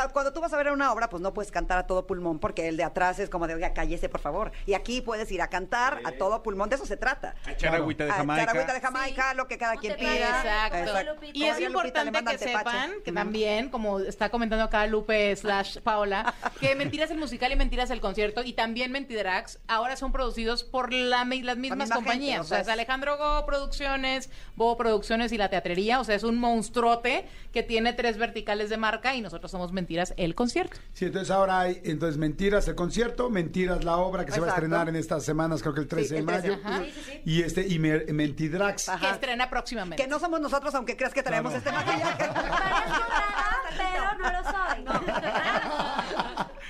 sea, 0.00 0.08
cuando 0.08 0.32
tú 0.32 0.40
vas 0.40 0.52
a 0.52 0.56
ver 0.56 0.70
una 0.70 0.92
obra, 0.92 1.08
pues 1.08 1.22
no 1.22 1.32
puedes 1.34 1.50
cantar 1.50 1.78
a 1.78 1.86
todo 1.86 2.06
pulmón 2.06 2.38
porque 2.38 2.68
el 2.68 2.76
de 2.76 2.84
atrás 2.84 3.18
es 3.18 3.28
como 3.30 3.46
de, 3.46 3.54
oiga, 3.54 3.72
cállese, 3.72 4.08
por 4.08 4.20
favor. 4.20 4.52
Y 4.66 4.74
aquí 4.74 5.00
puedes 5.00 5.30
ir 5.32 5.42
a 5.42 5.48
cantar 5.48 6.00
a 6.04 6.12
todo 6.12 6.42
pulmón, 6.42 6.68
de 6.68 6.76
eso 6.76 6.86
se 6.86 6.96
trata. 6.96 7.34
A 7.44 7.52
echar 7.52 7.74
agüita 7.74 8.04
de 8.04 8.10
A 8.10 8.14
Jamaica. 8.14 8.42
echar 8.42 8.56
agüita 8.56 8.72
de 8.74 8.80
Jamaica, 8.80 9.34
lo 9.34 9.48
que 9.48 9.58
cada 9.58 9.74
No 9.74 9.80
quien 9.80 9.96
pida. 9.96 10.10
Exacto. 10.14 10.78
Exacto. 10.78 11.26
Y 11.32 11.42
es 11.44 11.48
Todavía 11.48 11.66
importante 11.68 12.12
que 12.24 12.38
tepache. 12.38 12.58
sepan 12.58 12.90
que 13.04 13.12
también, 13.12 13.70
como 13.70 14.00
está 14.00 14.28
comentando 14.30 14.64
acá 14.64 14.86
Lupe 14.86 15.34
slash 15.36 15.78
Paola, 15.80 16.34
que 16.60 16.74
Mentiras 16.74 17.10
el 17.10 17.18
musical 17.18 17.50
y 17.52 17.56
Mentiras 17.56 17.90
el 17.90 18.00
concierto 18.00 18.42
y 18.44 18.52
también 18.52 18.92
Mentirax 18.92 19.58
ahora 19.66 19.96
son 19.96 20.12
producidos 20.12 20.64
por 20.64 20.92
la 20.92 21.24
las 21.24 21.56
mismas 21.56 21.78
misma 21.78 21.96
compañías. 21.96 22.38
gente, 22.38 22.40
o 22.40 22.42
o 22.42 22.44
sea, 22.44 22.60
es- 22.60 22.68
Alejandro 22.68 23.16
Go 23.18 23.46
Producciones, 23.46 24.30
Bo 24.56 24.76
Producciones 24.76 25.32
y 25.32 25.38
La 25.38 25.48
Teatrería. 25.50 26.00
O 26.00 26.04
sea, 26.04 26.14
es 26.14 26.22
un 26.24 26.38
monstruote 26.38 27.26
que 27.52 27.62
tiene 27.62 27.92
tres 27.92 28.18
verticales 28.18 28.70
de 28.70 28.76
marca 28.76 29.14
y 29.14 29.20
nosotros 29.20 29.50
somos 29.50 29.72
Mentiras 29.72 29.85
el 30.16 30.34
concierto. 30.34 30.76
Sí, 30.92 31.06
entonces 31.06 31.30
ahora 31.30 31.60
hay, 31.60 31.80
entonces 31.84 32.16
Mentiras 32.18 32.66
el 32.68 32.74
concierto, 32.74 33.30
Mentiras 33.30 33.84
la 33.84 33.96
obra 33.98 34.24
que 34.24 34.32
se 34.32 34.40
va 34.40 34.46
a 34.46 34.48
Exacto. 34.50 34.64
estrenar 34.66 34.88
en 34.88 34.96
estas 34.96 35.24
semanas, 35.24 35.62
creo 35.62 35.74
que 35.74 35.80
el 35.80 35.88
13 35.88 36.08
Sí, 36.08 36.14
de 36.14 36.20
el 36.20 36.26
13, 36.26 36.48
mayo. 36.50 36.60
ajá. 36.64 36.82
Sí, 36.84 36.90
sí, 36.94 37.00
sí. 37.06 37.20
Y 37.24 37.42
este, 37.42 37.66
y 37.66 37.78
Mer- 37.78 38.12
Mentidrax. 38.12 38.88
Ajá. 38.88 38.98
Que 39.06 39.12
estrena 39.14 39.48
próximamente. 39.50 40.02
Que 40.02 40.08
no 40.08 40.18
somos 40.18 40.40
nosotros, 40.40 40.74
aunque 40.74 40.96
creas 40.96 41.12
que 41.14 41.22
traemos 41.22 41.52
Claro. 41.52 41.58
este 41.78 41.90
maquillaje. 41.90 42.24
Parezco 42.28 43.02
pero 43.76 44.04
no 44.18 44.30
lo 44.32 44.42
soy. 44.50 46.05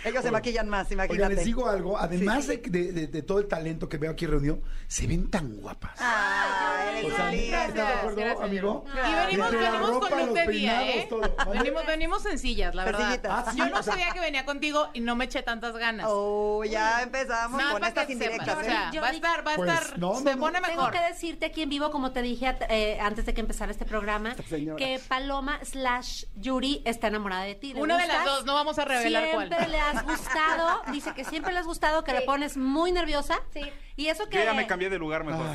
Ellos 0.06 0.22
se 0.22 0.30
maquillan 0.30 0.68
más, 0.68 0.90
Oigan, 0.90 1.06
imagínate. 1.06 1.34
les 1.36 1.44
digo 1.44 1.68
algo, 1.68 1.98
además 1.98 2.46
de, 2.46 2.58
de- 2.58 2.92
de- 2.92 3.06
de 3.08 3.22
todo 3.22 3.38
el 3.38 3.48
talento 3.48 3.88
que 3.88 3.98
veo 3.98 4.10
aquí 4.12 4.26
reunido, 4.26 4.60
se 4.86 5.06
ven 5.06 5.30
tan 5.30 5.56
guapas. 5.56 6.00
Ay, 6.00 7.04
O 7.06 7.14
sea, 7.16 7.30
linda. 7.30 7.66
¿estás 7.66 7.74
de 7.74 7.82
acuerdo, 7.94 8.16
gracias, 8.16 8.40
amigo? 8.44 8.84
Y 8.86 9.14
venimos, 9.26 9.50
Desde 9.50 9.64
venimos 9.64 9.90
ropa, 9.90 10.08
con 10.08 10.26
luz 10.26 10.34
de 10.34 10.46
día, 10.48 10.88
¿eh? 10.88 11.06
todo. 11.08 11.20
¿Vale? 11.36 11.58
Venimos, 11.58 11.86
venimos 11.86 12.22
sencillas, 12.22 12.74
la 12.74 12.84
verdad. 12.84 13.20
Ah, 13.28 13.44
sí, 13.50 13.58
Yo 13.58 13.64
o 13.64 13.68
no 13.68 13.82
sea- 13.82 13.92
sabía 13.92 14.10
que 14.12 14.20
venía 14.20 14.44
contigo 14.44 14.88
y 14.94 15.00
no 15.00 15.16
me 15.16 15.24
eché 15.26 15.42
tantas 15.42 15.76
ganas. 15.76 16.06
Oh, 16.08 16.62
ya 16.64 17.02
empezamos 17.02 17.58
Nada 17.58 17.72
con 17.72 17.80
más 17.80 17.88
estas 17.90 18.10
indirectas. 18.10 18.56
o 18.56 18.60
¿eh? 18.60 18.64
sea, 18.64 18.90
va 19.00 19.08
a 19.08 19.10
estar, 19.12 19.46
va 19.46 19.52
a 19.52 19.56
Pues, 19.56 19.70
estar, 19.72 19.98
no, 19.98 20.14
se 20.14 20.24
no, 20.24 20.24
no. 20.24 20.30
Tengo 20.30 20.46
pone 20.46 20.60
mejor. 20.60 20.92
que 20.92 21.00
decirte 21.00 21.46
aquí 21.46 21.62
en 21.62 21.70
vivo, 21.70 21.90
como 21.90 22.12
te 22.12 22.22
dije 22.22 22.56
eh, 22.68 22.98
antes 23.00 23.26
de 23.26 23.34
que 23.34 23.40
empezara 23.40 23.70
este 23.72 23.84
programa, 23.84 24.34
que 24.36 25.00
Paloma 25.08 25.58
slash 25.64 26.24
Yuri 26.36 26.82
está 26.84 27.08
enamorada 27.08 27.42
de 27.44 27.54
ti. 27.54 27.74
¿Le 27.74 27.80
Una 27.82 27.98
de 27.98 28.06
las 28.06 28.24
dos, 28.24 28.44
no 28.44 28.54
vamos 28.54 28.78
a 28.78 28.84
revelar 28.84 29.28
cuál. 29.32 29.48
Siempre 29.48 29.68
le 29.68 29.80
has 29.97 30.05
gustado, 30.05 30.82
dice 30.93 31.12
que 31.14 31.24
siempre 31.24 31.52
le 31.52 31.60
has 31.60 31.66
gustado, 31.66 32.05
que 32.05 32.12
le 32.12 32.23
pones 32.23 32.56
muy 32.56 32.93
nerviosa. 32.93 33.40
Sí. 33.52 33.60
Y 33.97 34.09
eso 34.09 34.28
que... 34.28 34.39
Yo 34.39 34.44
ya 34.44 34.55
me 34.55 34.66
cambié 34.66 34.90
de 34.90 34.98
lugar 34.98 35.24
mejor. 35.24 35.47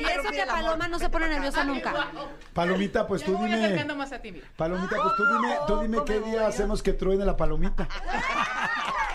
Y 0.00 0.04
eso 0.04 0.30
que. 0.30 0.44
Paloma 0.46 0.88
no 0.88 0.98
se 0.98 1.08
pone 1.08 1.28
nerviosa 1.28 1.64
nunca. 1.64 2.08
Palomita, 2.52 3.06
pues 3.06 3.22
Ya 3.22 3.26
tú 3.26 3.32
me 3.38 3.48
voy 3.48 3.68
dime. 3.68 3.94
más 3.94 4.12
a 4.12 4.20
ti, 4.20 4.30
mira. 4.32 4.46
Palomita, 4.56 4.96
pues 4.96 5.14
tú 5.16 5.24
dime, 5.26 5.56
tú 5.66 5.80
dime 5.80 5.98
qué 6.04 6.20
día 6.20 6.46
hacemos 6.46 6.82
que 6.82 6.92
truene 6.92 7.24
la 7.24 7.36
palomita. 7.36 7.88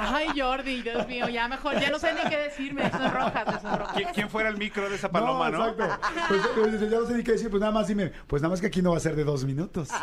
Ay, 0.00 0.28
Jordi, 0.40 0.82
Dios 0.82 1.06
mío, 1.08 1.28
ya 1.28 1.48
mejor, 1.48 1.78
ya 1.80 1.90
no 1.90 1.98
sé 1.98 2.12
ni 2.14 2.28
qué 2.30 2.36
decirme, 2.38 2.84
me 2.84 2.90
sonrojas, 2.90 3.46
me 3.46 3.60
sonrojas. 3.60 3.96
¿Quién, 3.96 4.08
quién 4.14 4.30
fuera 4.30 4.48
el 4.48 4.56
micro 4.56 4.88
de 4.88 4.96
esa 4.96 5.10
paloma, 5.10 5.50
no? 5.50 5.68
exacto. 5.68 5.98
Pues, 6.28 6.40
pues, 6.54 6.90
ya 6.90 6.98
no 6.98 7.06
sé 7.06 7.14
ni 7.14 7.24
qué 7.24 7.32
decir, 7.32 7.50
pues 7.50 7.60
nada 7.60 7.72
más 7.72 7.86
dime, 7.88 8.12
pues 8.26 8.42
nada 8.42 8.50
más 8.50 8.60
que 8.60 8.66
aquí 8.68 8.82
no 8.82 8.92
va 8.92 8.96
a 8.98 9.00
ser 9.00 9.16
de 9.16 9.24
dos 9.24 9.44
minutos. 9.44 9.88
No, 9.90 9.98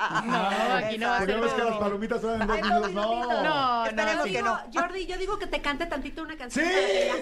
aquí 0.76 0.98
no 0.98 1.08
va 1.10 1.16
a 1.16 1.20
Porque 1.20 1.34
ser 1.34 1.42
ves 1.42 1.54
que 1.54 1.64
las 1.64 1.78
palomitas 1.78 2.22
suenan 2.22 2.42
en 2.42 2.48
dos 2.48 2.58
minutos. 2.90 2.92
No. 2.94 3.26
No, 3.26 3.44
no, 3.44 3.86
Esperemos 3.86 4.24
sí. 4.26 4.32
que 4.32 4.38
Digo, 4.38 4.50
no. 4.50 4.62
Jordi, 4.82 5.06
yo 5.06 5.18
digo 5.18 5.40
que 5.40 5.48
te 5.48 5.62
cante 5.62 5.86
tantito 5.86 6.22
una 6.24 6.34
Sí, 6.34 6.40
canción. 6.40 6.68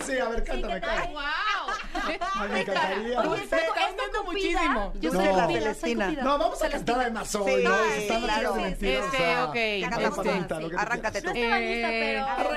sí, 0.05 0.19
a 0.19 0.29
ver, 0.29 0.43
cántame, 0.43 0.73
¿qué 0.73 0.79
tal? 0.81 0.95
cántame. 0.95 1.13
¡Wow! 1.13 1.23
Ay, 2.35 2.49
me 2.51 2.61
encantaría. 2.61 3.19
Oye, 3.21 3.47
cambiando 3.49 4.23
cupida. 4.25 4.61
muchísimo. 4.63 4.93
Yo 4.99 5.11
No. 5.13 5.19
soy 5.23 5.35
La 5.35 5.47
Celestina. 5.47 6.11
No, 6.11 6.37
vamos 6.37 6.61
a 6.63 6.69
cantar 6.69 6.99
además 7.01 7.35
hoy, 7.35 7.63
¿no? 7.63 7.75
Sí, 7.75 8.01
Están 8.03 8.27
las 8.27 8.55
mentiras, 8.55 9.05
Este, 9.05 9.37
ok, 9.43 9.55
este. 9.55 9.89
Que 10.23 10.69
tú 10.69 10.77
Arráncate 10.77 11.21
tú. 11.21 11.29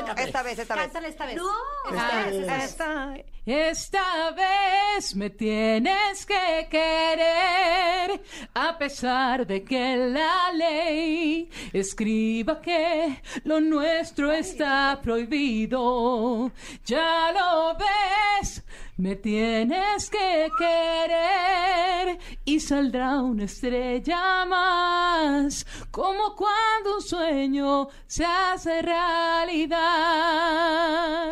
No. 0.07 0.23
Esta 0.23 0.43
vez, 0.43 0.59
esta 0.59 0.75
vez. 0.75 0.85
Cántale 0.85 1.09
esta 1.09 1.27
vez. 1.27 1.37
Esta 1.37 2.09
Ah, 2.21 2.25
vez. 2.27 2.65
Esta- 2.65 3.17
Esta 3.47 4.31
vez 4.33 5.15
me 5.15 5.31
tienes 5.31 6.27
que 6.27 6.67
querer, 6.69 8.21
a 8.55 8.77
pesar 8.77 9.47
de 9.47 9.63
que 9.63 9.97
la 9.97 10.51
ley 10.53 11.49
escriba 11.73 12.61
que 12.61 13.23
lo 13.45 13.61
nuestro 13.61 14.33
está 14.33 14.99
prohibido. 15.01 16.51
Ya 16.85 17.31
lo 17.33 17.77
ves, 17.79 18.65
me 18.97 19.15
tienes 19.17 20.09
que 20.09 20.49
querer 20.59 22.19
y 22.45 22.61
saldrá 22.61 23.21
una 23.21 23.45
estrella 23.45 24.45
más, 24.47 25.67
como 25.91 26.35
cuando 26.35 26.97
un 26.97 27.03
sueño 27.03 27.89
se 28.07 28.25
hace 28.25 28.81
realidad. 28.81 29.77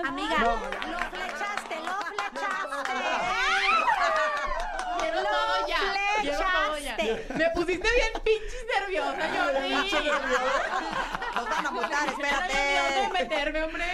Amiga, 0.04 0.38
lo 0.40 0.58
flechaste, 1.10 1.76
lo 1.86 1.94
flechaste. 2.04 2.54
Ya. 5.66 5.78
Todo 6.34 6.78
ya. 6.78 6.96
Me 7.34 7.50
pusiste 7.54 7.88
bien 7.96 8.12
pinches 8.22 8.64
nerviosa, 8.78 9.24
Jordi. 9.34 9.74
Nos 11.34 11.44
van 11.48 11.66
a 11.66 11.70
multar, 11.70 12.06
¿Dónde 12.10 12.22
espérate. 12.28 13.12
meterme, 13.12 13.62
hombre? 13.64 13.84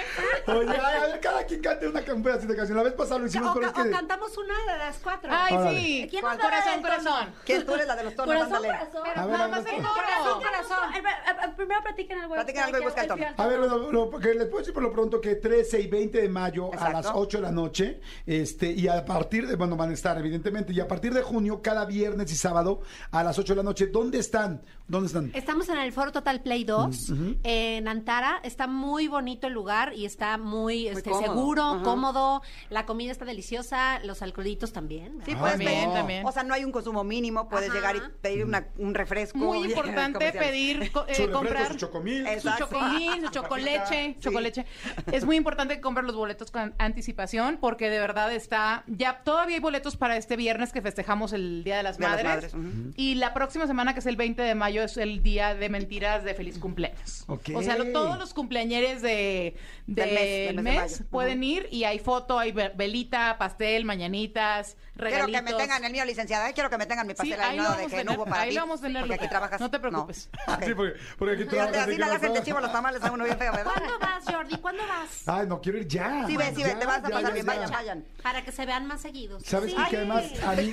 Oye, 0.47 0.71
ay, 0.71 0.97
a 0.97 1.07
ver, 1.07 1.21
cada 1.21 1.45
quien 1.45 1.61
cante 1.63 1.89
una, 1.89 2.01
un 2.15 2.23
pedacito 2.23 2.53
de 2.53 2.57
canción. 2.57 2.77
La 2.77 2.83
vez 2.85 2.93
pasada 2.95 3.21
lo 3.21 3.27
hicimos, 3.27 3.51
O, 3.51 3.55
pero 3.55 3.67
es 3.67 3.73
ca- 3.73 3.81
o 3.81 3.85
que... 3.85 3.91
cantamos 3.91 4.37
una 4.39 4.73
de 4.73 4.79
las 4.79 4.97
cuatro. 4.99 5.31
Ay, 5.33 5.55
sí. 5.75 6.07
¿Quién 6.11 6.23
nos 6.25 6.37
Corazón, 6.39 6.83
corazón. 6.83 7.35
¿Quién 7.45 7.65
tú 7.67 7.75
eres 7.75 7.87
la 7.87 7.97
de 7.97 8.05
los 8.05 8.15
tonos? 8.15 8.35
Corazón, 8.35 8.63
corazón. 8.63 9.03
A 9.15 9.27
ver, 9.27 9.33
Nada 9.39 9.49
más 9.49 9.61
el. 9.67 9.83
Corazón, 9.83 10.43
corazón. 10.43 11.55
Primero 11.57 11.83
platiquen 11.83 12.19
algo. 12.19 12.35
Platiquen 12.35 12.63
algo 12.63 12.79
y 12.79 12.83
busca 12.83 13.03
el 13.03 13.09
tono. 13.09 13.25
A 13.37 13.47
ver, 13.47 13.59
lo, 13.59 14.11
que 14.19 14.35
les 14.35 14.47
puedo 14.47 14.59
decir 14.59 14.75
por 14.75 14.83
lo 14.83 14.93
pronto 14.93 15.21
que 15.21 15.37
13 15.37 15.81
y 15.81 15.87
20 15.87 16.21
de 16.23 16.29
mayo 16.29 16.71
a 16.79 16.91
las 16.91 17.07
8 17.13 17.39
de 17.39 17.43
la 17.43 17.53
noche, 17.53 18.01
este, 18.27 18.71
y 18.71 18.89
a 18.89 19.05
partir 19.05 19.47
de, 19.47 19.57
bueno, 19.57 19.77
van 19.77 19.91
a 19.91 19.95
estar 19.95 20.17
evidentemente, 20.19 20.73
y 20.73 20.81
a 20.81 20.89
partir 20.89 21.13
de 21.15 21.23
junio, 21.23 21.61
cada 21.63 21.85
viernes 21.85 22.31
y 22.33 22.37
sábado 22.37 22.81
a 23.11 23.23
las 23.23 23.39
8 23.39 23.53
de 23.53 23.57
la 23.59 23.63
noche, 23.63 23.87
¿dónde 23.89 24.19
están? 24.19 24.63
¿Dónde 24.89 25.07
están? 25.09 25.31
Estamos 25.35 25.69
en 25.69 25.79
el 25.79 25.93
Foro 25.93 26.11
Total 26.13 26.41
Play 26.43 26.65
2, 26.65 27.11
Mm, 27.11 27.33
en 27.43 27.89
Antara. 27.89 28.41
Está 28.43 28.67
muy 28.67 29.09
bonito 29.09 29.47
el 29.47 29.53
lugar 29.53 29.93
y 29.95 30.05
está 30.07 30.39
muy, 30.39 30.89
este, 30.89 31.11
cómodo. 31.11 31.27
seguro, 31.27 31.63
Ajá. 31.63 31.83
cómodo. 31.83 32.43
La 32.69 32.87
comida 32.87 33.13
está 33.13 33.25
deliciosa, 33.25 33.99
los 34.05 34.23
alcoholitos 34.23 34.73
también. 34.73 35.19
Sí, 35.25 35.33
Ah, 35.35 35.39
puedes 35.41 35.57
También, 35.57 35.81
pedir. 35.85 35.95
también. 35.95 36.27
O 36.27 36.33
sea, 36.33 36.43
no 36.43 36.55
hay 36.55 36.65
un 36.65 36.73
consumo 36.73 37.05
mínimo. 37.05 37.49
Puedes 37.49 37.69
Ajá. 37.71 37.79
llegar 37.79 37.97
y 37.97 38.01
pedir 38.21 38.45
una- 38.45 38.67
un 38.79 38.95
refresco. 38.95 39.39
Muy 39.39 39.59
Bien, 39.67 39.71
importante 39.71 40.33
pedir, 40.33 40.93
co- 40.93 41.05
eh, 41.09 41.15
Su 41.15 41.23
refresco, 41.23 41.33
comprar 41.33 41.67
su 41.73 41.79
chocomil. 41.79 42.27
su 42.41 42.51
chocomil, 42.59 43.23
su 43.25 43.29
chocoleche, 43.33 44.17
chocoleche. 44.21 44.67
Es 45.13 45.25
muy 45.25 45.37
importante 45.37 45.75
que 45.77 45.81
compren 45.81 46.07
los 46.07 46.17
boletos 46.17 46.51
con 46.51 46.75
anticipación 46.79 47.59
porque 47.61 47.91
de 47.91 47.99
verdad 48.01 48.33
está, 48.33 48.85
ya 48.87 49.23
todavía 49.23 49.57
hay 49.57 49.61
boletos 49.61 49.97
para 49.97 50.17
este 50.17 50.37
viernes 50.37 50.73
que 50.73 50.83
festejamos 50.83 51.33
el 51.33 51.65
Día 51.65 51.77
de 51.79 51.83
las 51.83 51.99
De 51.99 52.05
las 52.05 52.23
Madres. 52.23 52.53
Y 52.97 53.15
la 53.17 53.35
próxima 53.35 53.67
semana, 53.67 53.95
que 53.95 54.01
es 54.01 54.07
el 54.07 54.17
20 54.17 54.43
de 54.43 54.55
mayo, 54.55 54.83
es 54.83 54.97
el 54.97 55.23
día 55.23 55.55
de 55.55 55.69
mentiras 55.69 56.25
de 56.25 56.35
feliz 56.35 56.59
cumpleaños. 56.59 57.25
Ok. 57.31 57.51
O 57.55 57.63
sea, 57.63 57.79
lo- 57.79 57.93
todos 57.93 58.19
los 58.19 58.35
cumpleañeres 58.35 59.03
de, 59.03 59.55
Del 59.87 60.09
del 60.09 60.15
mes, 60.15 60.47
del 60.49 60.55
mes 60.57 60.65
mes, 60.65 60.75
de 60.75 60.99
mayo. 60.99 61.11
pueden 61.11 61.43
ir 61.45 61.69
y 61.71 61.85
hay 61.85 61.99
foto, 62.01 62.39
hay 62.39 62.51
ve- 62.53 62.73
velita, 62.75 63.37
pastel, 63.39 63.85
mañanitas, 63.85 64.77
Quiero 65.01 65.27
que 65.27 65.43
me 65.43 65.53
tengan 65.55 65.85
el 65.85 65.93
mío, 65.93 66.05
licenciada. 66.05 66.49
¿eh? 66.49 66.53
Quiero 66.55 66.71
que 66.71 66.79
me 66.79 66.87
tengan 66.87 67.07
mi 67.07 67.13
Sí, 67.15 67.17
pastel 67.19 67.41
ahí 67.41 67.51
ahí, 67.51 67.57
no 67.59 67.71
de 67.77 67.85
que 67.85 67.89
tener, 67.91 68.07
no 68.07 68.13
hubo 68.15 68.25
para 68.27 68.43
ahí 68.43 68.49
ti. 68.51 68.55
lo 68.57 68.61
vamos 68.63 68.81
a 68.81 68.83
tener, 68.83 69.03
Porque 69.03 69.15
aquí 69.15 69.29
trabajas. 69.29 69.61
No 69.61 69.71
te 69.71 69.79
preocupes. 69.81 70.29
Ok. 70.47 70.61
Sí, 70.71 70.75
porque, 70.75 70.95
porque 71.19 71.35
aquí 71.35 71.45
trabajas, 71.47 71.77
así 71.89 71.97
no 71.99 72.07
de 72.11 72.19
cosas- 72.29 72.45
chivo 72.45 72.61
los 72.61 72.73
tamales 72.73 73.03
a 73.03 73.11
uno 73.13 73.25
bien 73.25 73.39
feo, 73.39 73.53
¿verdad? 73.53 73.73
¿Cuándo 73.75 73.99
vas, 73.99 74.25
Jordi? 74.25 74.57
¿Cuándo 74.59 74.83
vas? 74.87 75.23
Ay, 75.29 75.47
no, 75.47 75.61
quiero 75.61 75.79
ir 75.79 75.89
ya. 75.89 76.25
Sí, 76.27 76.37
ven, 76.37 76.55
sí, 76.55 76.63
ven, 76.63 76.79
te 76.79 76.87
vas 76.87 76.99
a 76.99 77.09
ya, 77.09 77.15
pasar 77.15 77.23
ya, 77.23 77.31
bien. 77.31 77.47
ya. 77.47 77.53
Vayan, 77.55 77.71
vayan. 77.71 78.05
Para 78.23 78.45
que 78.45 78.53
se 78.53 78.67
vean 78.67 78.87
más 78.87 79.01
seguidos. 79.01 79.43
¿Sabes 79.45 79.71
Sí. 79.73 79.77
qué? 79.77 79.91
Que 79.91 79.97
además 79.97 80.25
a 80.45 80.53
mí, 80.53 80.73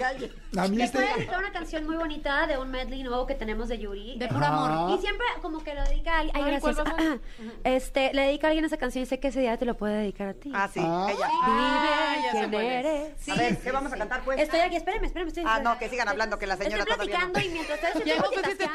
a 0.58 0.68
mí 0.68 0.82
este... 0.82 0.98
voy 1.00 1.08
a 1.08 1.16
dedicar 1.16 1.40
una 1.40 1.52
canción 1.52 1.86
muy 1.86 1.96
bonita 1.96 2.46
de 2.48 2.58
un 2.58 2.70
medley 2.70 3.04
nuevo 3.04 3.26
que 3.26 3.36
tenemos 3.36 3.70
de 3.70 3.80
Yuri, 3.80 4.18
de 4.20 4.28
puro 4.28 4.46
amor. 4.46 4.98
Y 4.98 5.02
siempre 5.02 5.26
como 5.42 5.64
que 5.64 5.74
lo 5.74 5.84
dedica 5.86 6.16
a 6.16 6.20
alguien. 6.20 6.36
Ay, 6.36 6.44
Ay, 6.54 6.60
¿cuál 6.60 6.76
gracias. 6.76 6.98
va 7.00 7.04
a 7.04 7.10
ser? 7.10 7.22
Este, 7.64 8.14
le 8.14 8.22
dedica 8.24 8.48
a 8.48 8.50
alguien 8.50 8.66
esa 8.66 8.78
canción 8.78 9.04
y 9.04 9.06
sé 9.08 9.20
que 9.20 9.30
ese 9.30 9.40
día 9.40 9.58
te 9.58 9.66
lo 9.66 9.76
puede 9.78 9.98
dedicar 9.98 10.28
a 10.30 10.34
ti. 10.34 10.52
Ah, 10.54 10.70
sí, 10.72 10.80
Ah. 10.84 11.08
ella. 11.10 11.30
Ah, 11.32 12.16
sé 12.32 12.50
quién 12.50 12.54
eres. 12.54 13.30
A 13.30 13.36
ver, 13.36 13.58
¿qué 13.60 13.72
vamos 13.72 13.92
a 13.94 13.98
cantar, 13.98 14.17
Estoy 14.38 14.60
aquí, 14.62 14.76
espérame, 14.76 15.06
espérame. 15.06 15.28
Estoy, 15.30 15.44
Ah, 15.48 15.60
no, 15.60 15.78
que 15.78 15.90
sigan 15.90 16.08
hablando, 16.08 16.38
que 16.40 16.48
la 16.48 16.58
señora 16.58 16.84
Estoy 16.84 16.94
todavía 16.96 17.20
no. 17.20 17.32
platicando 17.32 17.40
y 17.48 17.54
mientras 17.54 17.78
ustedes 17.84 18.06
Ya 18.06 18.16
no 18.18 18.24
sé 18.30 18.36
si 18.36 18.42
de, 18.42 18.48
de- 18.48 18.56
de- 18.56 18.68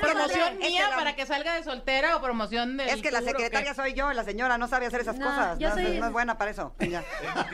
promoción 0.00 0.58
mía 0.58 0.68
es 0.68 0.74
que 0.74 0.80
la- 0.90 0.96
para 0.96 1.16
que 1.16 1.26
salga 1.26 1.54
de 1.54 1.62
soltera 1.64 2.16
o 2.16 2.20
promoción 2.22 2.76
de. 2.76 2.90
Es 2.90 3.02
que 3.02 3.10
la 3.10 3.22
secretaria 3.22 3.74
soy 3.74 3.94
yo, 3.94 4.12
la 4.12 4.24
señora 4.24 4.58
no 4.58 4.68
sabe 4.68 4.86
hacer 4.86 5.00
esas 5.00 5.16
No, 5.16 5.26
cosas. 5.26 5.58
yo 5.58 5.68
No, 5.68 5.74
soy- 5.74 5.98
no 5.98 6.06
es 6.06 6.12
buena 6.12 6.38
para 6.38 6.50
eso. 6.50 6.74
Ya. 6.80 7.02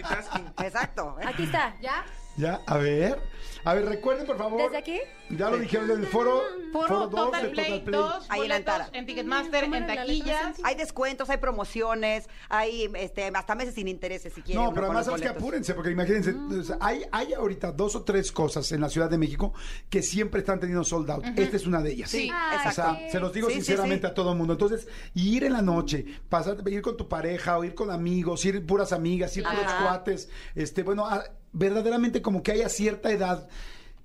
Exacto. 0.63 1.17
¿eh? 1.21 1.25
Aquí 1.27 1.45
está, 1.45 1.75
¿ya? 1.81 2.05
Ya, 2.37 2.61
a 2.67 2.77
ver. 2.79 3.19
A 3.67 3.73
ver, 3.73 3.87
recuerden, 3.87 4.27
por 4.27 4.37
favor. 4.37 4.61
¿Desde 4.61 4.77
aquí? 4.77 5.01
Ya 5.31 5.49
lo 5.49 5.57
dijeron 5.57 5.91
en 5.91 6.01
el 6.01 6.07
foro. 6.07 6.43
Foro, 6.71 7.07
dos 7.07 7.27
Total 7.27 7.43
de 7.45 7.49
Play 7.51 7.83
2, 7.87 8.27
Ahí 8.29 8.43
en 8.43 8.49
la 8.49 8.57
boletos 8.57 8.57
entrada. 8.59 8.89
en 8.93 9.07
Ticketmaster, 9.07 9.65
en 9.65 9.87
taquillas. 9.87 10.57
Hay 10.65 10.75
descuentos, 10.75 11.31
hay 11.31 11.39
promociones, 11.39 12.29
hay 12.51 12.91
este, 12.95 13.31
hasta 13.35 13.55
meses 13.55 13.75
sin 13.75 13.89
intereses 13.89 14.35
si 14.35 14.43
quieren. 14.43 14.63
No, 14.63 14.75
pero 14.75 14.87
además 14.87 15.07
sabes 15.07 15.23
que 15.23 15.29
apúrense, 15.29 15.73
porque 15.73 15.91
imagínense, 15.93 16.33
o 16.35 16.63
sea, 16.63 16.77
hay, 16.81 17.05
hay 17.11 17.33
ahorita 17.33 17.73
dos 17.73 17.97
o 17.97 18.03
tres 18.03 18.31
cosas 18.33 18.71
en 18.73 18.83
la 18.83 18.91
Ciudad 18.91 19.09
de 19.09 19.17
México 19.17 19.55
que 19.89 20.03
siempre 20.03 20.41
están 20.41 20.61
teniendo 20.61 20.85
sold 20.85 21.11
out. 21.11 21.25
Esta 21.35 21.57
es 21.57 21.67
una 21.67 21.81
de 21.81 21.93
ellas. 21.93 22.11
Sí, 22.11 22.29
Ay, 22.35 22.59
O 22.59 22.61
sea, 22.61 22.71
exacto. 22.71 23.05
se 23.13 23.21
los 23.21 23.33
digo 23.33 23.49
Sí, 23.49 23.55
sinceramente 23.55 24.07
sí. 24.07 24.11
a 24.11 24.15
todo 24.15 24.33
el 24.33 24.37
mundo. 24.39 24.53
Entonces, 24.55 24.89
ir 25.15 25.43
en 25.45 25.55
la 25.55 25.63
noche, 25.63 26.05
pasar, 26.29 26.59
ir 26.69 26.83
con 26.83 26.99
tu 26.99 27.09
pareja, 27.09 27.57
o 27.57 27.65
ir 27.65 27.75
con 27.75 27.91
amigos, 27.91 28.45
ir 28.45 28.67
puras 28.67 28.93
amigas, 28.93 29.35
ir 29.39 29.45
puros 29.45 29.73
cuates, 29.81 30.29
este, 30.55 30.83
bueno, 30.83 31.07
a- 31.07 31.25
verdaderamente 31.55 32.21
como 32.21 32.43
que 32.43 32.53
haya 32.53 32.69
cierta 32.69 33.11
edad 33.11 33.49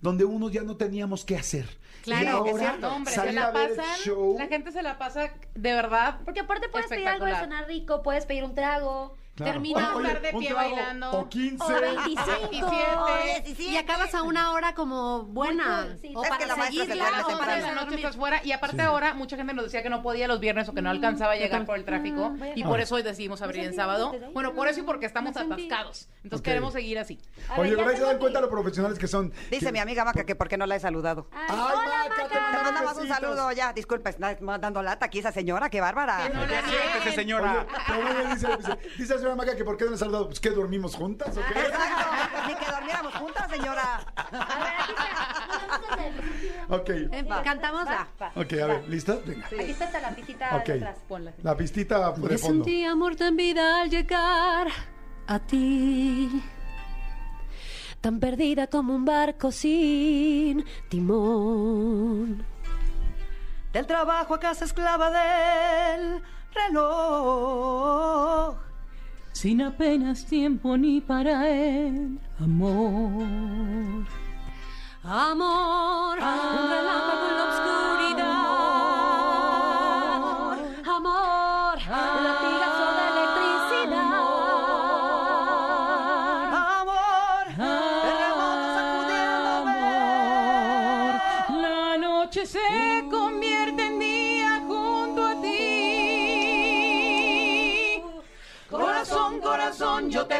donde 0.01 0.23
uno 0.23 0.49
ya 0.49 0.63
no 0.63 0.77
teníamos 0.77 1.25
qué 1.25 1.35
hacer. 1.35 1.65
Claro, 2.03 2.21
y 2.21 2.23
que 2.23 2.29
ahora 2.29 2.51
es 2.51 2.59
cierto, 2.59 2.95
hombre, 2.95 3.13
se 3.13 3.33
la 3.33 3.51
pasan, 3.51 3.99
show. 4.01 4.35
la 4.37 4.47
gente 4.47 4.71
se 4.71 4.81
la 4.81 4.97
pasa 4.97 5.33
de 5.53 5.73
verdad. 5.73 6.21
Porque 6.23 6.39
aparte 6.39 6.69
puedes 6.69 6.87
pedir 6.87 7.07
algo 7.07 7.25
de 7.25 7.35
cenar 7.35 7.67
rico, 7.67 8.01
puedes 8.01 8.25
pedir 8.25 8.45
un 8.45 8.55
trago. 8.55 9.17
Claro. 9.39 9.53
termina 9.53 9.95
Oye, 9.95 10.13
de 10.19 10.29
un 10.33 10.39
pie 10.39 10.49
trago 10.49 10.75
bailando. 10.75 11.11
O 11.11 11.29
15. 11.29 11.63
O 11.63 11.67
25. 11.81 13.05
27. 13.23 13.63
Y 13.63 13.77
acabas 13.77 14.13
a 14.13 14.23
una 14.23 14.51
hora 14.51 14.73
como 14.75 15.23
buena. 15.23 15.83
Cool, 15.87 15.97
sí. 16.01 16.13
O 16.15 16.23
Es 16.23 16.29
para 16.29 16.39
que 16.39 16.45
la 16.47 16.55
maestra 16.55 16.83
se 16.85 16.91
seguirla 16.91 17.09
duerme 17.21 17.33
o 17.33 17.37
para 17.39 17.57
la 17.57 17.75
noche 17.75 17.95
estás 17.95 18.15
fuera 18.15 18.41
y 18.43 18.51
aparte 18.51 18.81
ahora 18.81 19.13
mucha 19.13 19.35
gente 19.37 19.53
nos 19.53 19.65
decía 19.65 19.81
que 19.83 19.89
no 19.89 20.01
podía 20.01 20.27
los 20.27 20.39
viernes 20.39 20.67
o 20.69 20.73
que 20.73 20.81
no 20.81 20.89
alcanzaba 20.89 21.33
a 21.33 21.35
llegar 21.35 21.65
por 21.65 21.77
el 21.77 21.85
tráfico 21.85 22.29
voy 22.31 22.49
a 22.49 22.57
y 22.57 22.63
por 22.63 22.79
eso 22.79 22.95
hoy 22.95 23.03
decidimos 23.03 23.41
abrir 23.41 23.63
en 23.63 23.73
sábado. 23.73 24.13
Bueno, 24.33 24.53
por 24.53 24.67
eso 24.67 24.81
y 24.81 24.83
porque 24.83 25.05
estamos 25.05 25.35
atascados. 25.37 26.09
Entonces 26.23 26.43
queremos 26.43 26.73
seguir 26.73 26.99
así. 26.99 27.19
Ver, 27.57 27.59
Oye, 27.59 27.95
se 27.97 28.03
dan 28.03 28.17
cuenta 28.19 28.41
lo 28.41 28.49
profesionales 28.49 28.99
que 28.99 29.07
son. 29.07 29.31
Dice 29.49 29.67
que- 29.67 29.71
mi 29.71 29.79
amiga 29.79 30.03
Maca 30.05 30.25
que 30.25 30.35
por 30.35 30.47
qué 30.49 30.57
no 30.57 30.65
la 30.65 30.75
he 30.75 30.79
saludado. 30.79 31.27
Ay, 31.31 31.45
Ay, 31.49 31.57
hola, 31.59 31.75
Maca, 32.09 32.23
Maca. 32.23 32.51
te 32.57 32.63
mandamos 32.63 32.97
un 32.97 33.07
saludo 33.07 33.51
ya. 33.51 33.73
Disculpa, 33.73 34.09
está 34.09 34.35
dando 34.59 34.81
lata 34.83 35.05
aquí 35.05 35.19
esa 35.19 35.31
señora, 35.31 35.69
qué 35.69 35.79
bárbara. 35.81 36.27
Que 36.27 36.33
no 36.33 36.45
ríen. 36.45 37.13
señora. 37.15 37.65
Dice, 38.97 39.17
la 39.19 39.28
señora 39.29 39.35
Maca 39.35 39.55
que 39.55 39.63
por 39.63 39.77
qué 39.77 39.85
no 39.85 39.91
le 39.91 39.97
saludado. 39.97 40.27
Pues 40.27 40.39
que 40.39 40.49
dormimos 40.49 40.95
juntas, 40.95 41.35
¿o 41.37 41.41
qué? 41.41 41.59
Exacto, 41.59 42.47
ni 42.47 42.55
que 42.55 42.65
durmiéramos 42.71 43.13
juntas, 43.15 43.49
señora. 43.51 44.01
A 44.15 44.59
ver, 44.59 44.73
aquí 44.79 44.91
está. 44.91 46.75
Ok, 46.75 46.89
Cantamos 47.43 47.85
la. 47.85 48.07
ok, 48.35 48.53
a 48.53 48.65
ver, 48.67 48.89
¿lista? 48.89 49.17
Venga. 49.25 49.45
Aquí 49.47 49.71
está 49.71 49.85
hasta 49.85 49.99
la 50.01 50.15
pisita 50.15 50.55
Ok. 50.57 50.65
de 50.65 50.73
atrás. 50.73 50.97
Ponla. 51.07 51.33
La 51.43 51.55
pistita 51.57 52.11
de 52.11 52.21
Me 52.29 52.37
fondo. 52.37 52.63
sentí 52.63 52.85
amor 52.85 53.15
tan 53.15 53.35
vida 53.35 53.81
al 53.81 53.89
llegar 53.89 54.67
a 55.27 55.39
ti. 55.39 56.43
Tan 58.01 58.19
perdida 58.19 58.67
como 58.67 58.95
un 58.95 59.05
barco 59.05 59.51
sin 59.51 60.63
timón. 60.89 62.45
Del 63.73 63.85
trabajo 63.85 64.33
a 64.35 64.39
casa 64.39 64.65
esclava 64.65 65.11
del 65.11 66.21
reloj. 66.53 68.55
Sin 69.31 69.61
apenas 69.61 70.25
tiempo 70.25 70.75
ni 70.77 70.99
para 71.01 71.47
el 71.49 72.19
amor. 72.39 74.05
Amor, 75.03 76.17
un 76.17 76.69
relámpago 76.69 77.29
en 77.29 77.35
la 77.37 77.45
oscuridad. 77.49 78.39
Amor, 80.85 81.77
de 81.77 82.19
electricidad. 82.19 82.58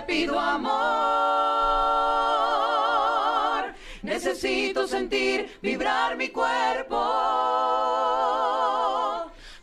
Pido 0.09 0.37
amor. 0.39 0.69
Necesito 4.01 4.87
sentir 4.87 5.59
vibrar 5.61 6.17
mi 6.17 6.29
cuerpo. 6.29 6.97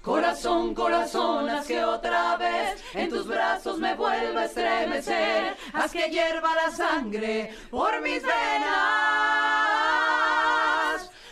Corazón, 0.02 0.72
corazón, 0.72 1.50
haz 1.50 1.66
que 1.66 1.82
otra 1.84 2.36
vez 2.36 2.80
en 2.94 3.10
tus 3.10 3.26
brazos 3.26 3.78
me 3.78 3.96
vuelva 3.96 4.42
a 4.42 4.44
estremecer. 4.44 5.56
Haz 5.72 5.90
que 5.90 6.08
hierva 6.10 6.54
la 6.54 6.70
sangre 6.70 7.52
por 7.68 8.00
mis 8.02 8.22
venas. 8.22 8.70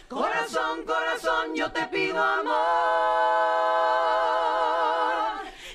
Corazón, 0.08 0.84
corazón, 0.84 1.54
yo 1.54 1.70
te 1.70 1.86
pido 1.86 2.20
amor. 2.20 3.63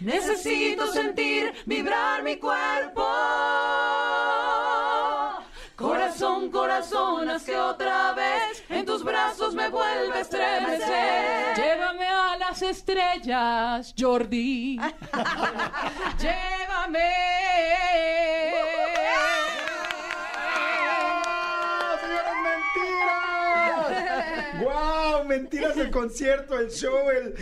Necesito 0.02 0.92
sentir 0.92 1.54
vibrar 1.66 2.24
mi 2.24 2.38
cuerpo. 2.38 3.06
Corazón, 5.76 6.50
corazón, 6.52 7.30
haz 7.30 7.44
que 7.44 7.56
otra 7.58 8.14
vez 8.14 8.64
en 8.70 8.86
tus 8.86 9.04
brazos 9.04 9.54
me 9.56 9.70
vuelva 9.70 10.16
a 10.16 10.20
estremecer. 10.20 11.56
Llévame 11.56 12.06
a 12.06 12.38
las 12.38 12.62
estrellas, 12.62 13.94
Jordi. 13.98 14.78
Llévame. 16.20 17.10
¡Guau! 24.64 25.26
Mentiras 25.26 25.78
el 25.78 25.92
concierto, 25.92 26.60
el 26.60 26.70
show, 26.70 27.10
el. 27.10 27.36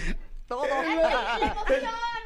Todo. 0.48 0.66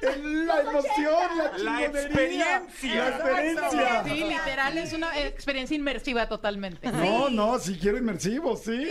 la 0.02 0.60
emoción, 0.62 1.38
la 1.38 1.58
La 1.58 1.86
experiencia. 1.86 2.62
La 2.94 3.10
experiencia. 3.10 4.04
Sí, 4.04 4.24
literal, 4.24 4.78
es 4.78 4.94
una 4.94 5.18
experiencia 5.20 5.76
inmersiva 5.76 6.28
totalmente. 6.28 6.92
No, 6.92 7.30
no, 7.30 7.58
si 7.60 7.78
quiero 7.78 7.98
inmersivo, 7.98 8.56
sí. 8.56 8.90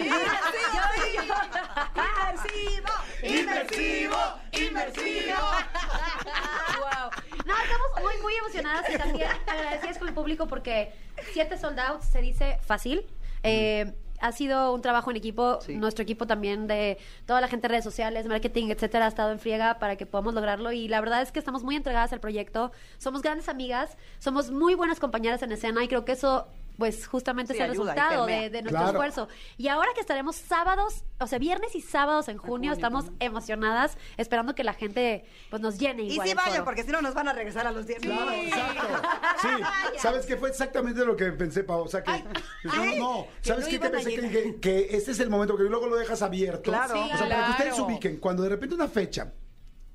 Inmersivo, 3.23 4.17
inmersivo. 4.53 5.37
Wow. 6.79 7.11
No, 7.47 7.55
estamos 7.59 7.91
muy, 8.03 8.23
muy 8.23 8.35
emocionadas 8.35 8.85
y 8.93 8.99
también 8.99 9.31
agradecidas 9.47 9.99
con 9.99 10.09
el 10.09 10.15
público 10.15 10.47
porque 10.47 10.93
siete 11.33 11.59
sold 11.59 11.79
out 11.79 12.03
se 12.03 12.21
dice 12.21 12.59
fácil. 12.67 13.07
Eh, 13.43 13.93
ha 14.21 14.33
sido 14.33 14.75
un 14.75 14.83
trabajo 14.83 15.11
en 15.11 15.17
equipo, 15.17 15.59
nuestro 15.69 16.03
equipo 16.03 16.27
también 16.27 16.67
de 16.67 16.99
toda 17.27 17.41
la 17.41 17.49
gente 17.49 17.63
de 17.63 17.73
redes 17.73 17.85
sociales, 17.85 18.27
marketing, 18.27 18.69
etcétera, 18.69 19.07
ha 19.07 19.09
estado 19.09 19.33
en 19.33 19.39
friega 19.39 19.79
para 19.79 19.97
que 19.97 20.07
podamos 20.07 20.35
lograrlo. 20.35 20.73
Y 20.73 20.89
la 20.89 21.01
verdad 21.01 21.23
es 21.23 21.33
que 21.33 21.39
estamos 21.39 21.63
muy 21.63 21.77
entregadas 21.77 22.13
al 22.13 22.21
proyecto, 22.21 22.73
somos 22.99 23.23
grandes 23.23 23.49
amigas, 23.49 23.97
somos 24.19 24.51
muy 24.51 24.75
buenas 24.75 25.01
compañeras 25.01 25.43
en 25.43 25.53
escena 25.53 25.83
y 25.83 25.89
creo 25.89 26.05
que 26.05 26.13
eso 26.13 26.47
pues 26.81 27.07
justamente 27.07 27.53
Sí, 27.55 27.61
es 27.61 27.65
el 27.67 27.71
ayuda 27.71 27.93
y 27.93 27.97
resultado 27.97 28.27
de, 28.27 28.51
de 28.51 28.63
nuestro 28.63 28.71
Claro. 28.71 28.89
esfuerzo. 28.91 29.29
Y 29.57 29.69
ahora 29.69 29.91
que 29.95 30.01
estaremos 30.01 30.35
sábados, 30.35 31.05
o 31.21 31.27
sea, 31.29 31.39
viernes 31.39 31.77
y 31.77 31.81
sábados 31.81 32.27
en 32.29 32.39
junio, 32.39 32.73
estamos 32.73 33.05
emocionadas, 33.21 33.97
esperando 34.17 34.57
que 34.57 34.65
la 34.65 34.73
gente 34.75 35.25
pues 35.51 35.63
nos 35.63 35.79
llene 35.79 36.03
Y 36.03 36.13
igual. 36.15 36.27
sí 36.27 36.31
el 36.33 36.37
vayan, 36.37 36.65
porque 36.65 36.83
si 36.83 36.91
no 36.91 37.01
nos 37.01 37.15
van 37.15 37.29
a 37.29 37.33
regresar 37.33 37.69
a 37.69 37.71
los 37.71 37.87
10 37.87 38.01
Claro, 38.01 38.33
exacto. 38.33 39.09
Sí, 39.43 39.99
¿sabes 39.99 40.27
qué 40.27 40.37
fue 40.37 40.49
exactamente 40.49 41.05
lo 41.05 41.15
que 41.15 41.31
pensé, 41.33 41.63
Pau? 41.63 41.83
O 41.85 41.89
sea, 41.89 42.03
que. 42.03 42.11
no, 42.65 42.75
no, 42.75 42.97
no. 42.97 43.27
¿Sabes 43.43 43.69
qué? 43.69 43.79
Que 43.79 43.89
pensé 43.91 44.15
que, 44.15 44.57
que 44.61 44.89
este 44.97 45.13
es 45.13 45.21
el 45.21 45.31
momento, 45.31 45.57
que 45.57 45.63
luego 45.65 45.87
lo 45.87 45.97
dejas 45.97 46.23
abierto. 46.23 46.71
Claro. 46.73 46.95
O 47.01 47.17
sea, 47.17 47.29
para 47.29 47.45
que 47.47 47.51
ustedes 47.53 47.79
ubiquen, 47.79 48.17
cuando 48.19 48.43
de 48.43 48.49
repente 48.49 48.75
una 48.75 48.89
fecha 48.89 49.33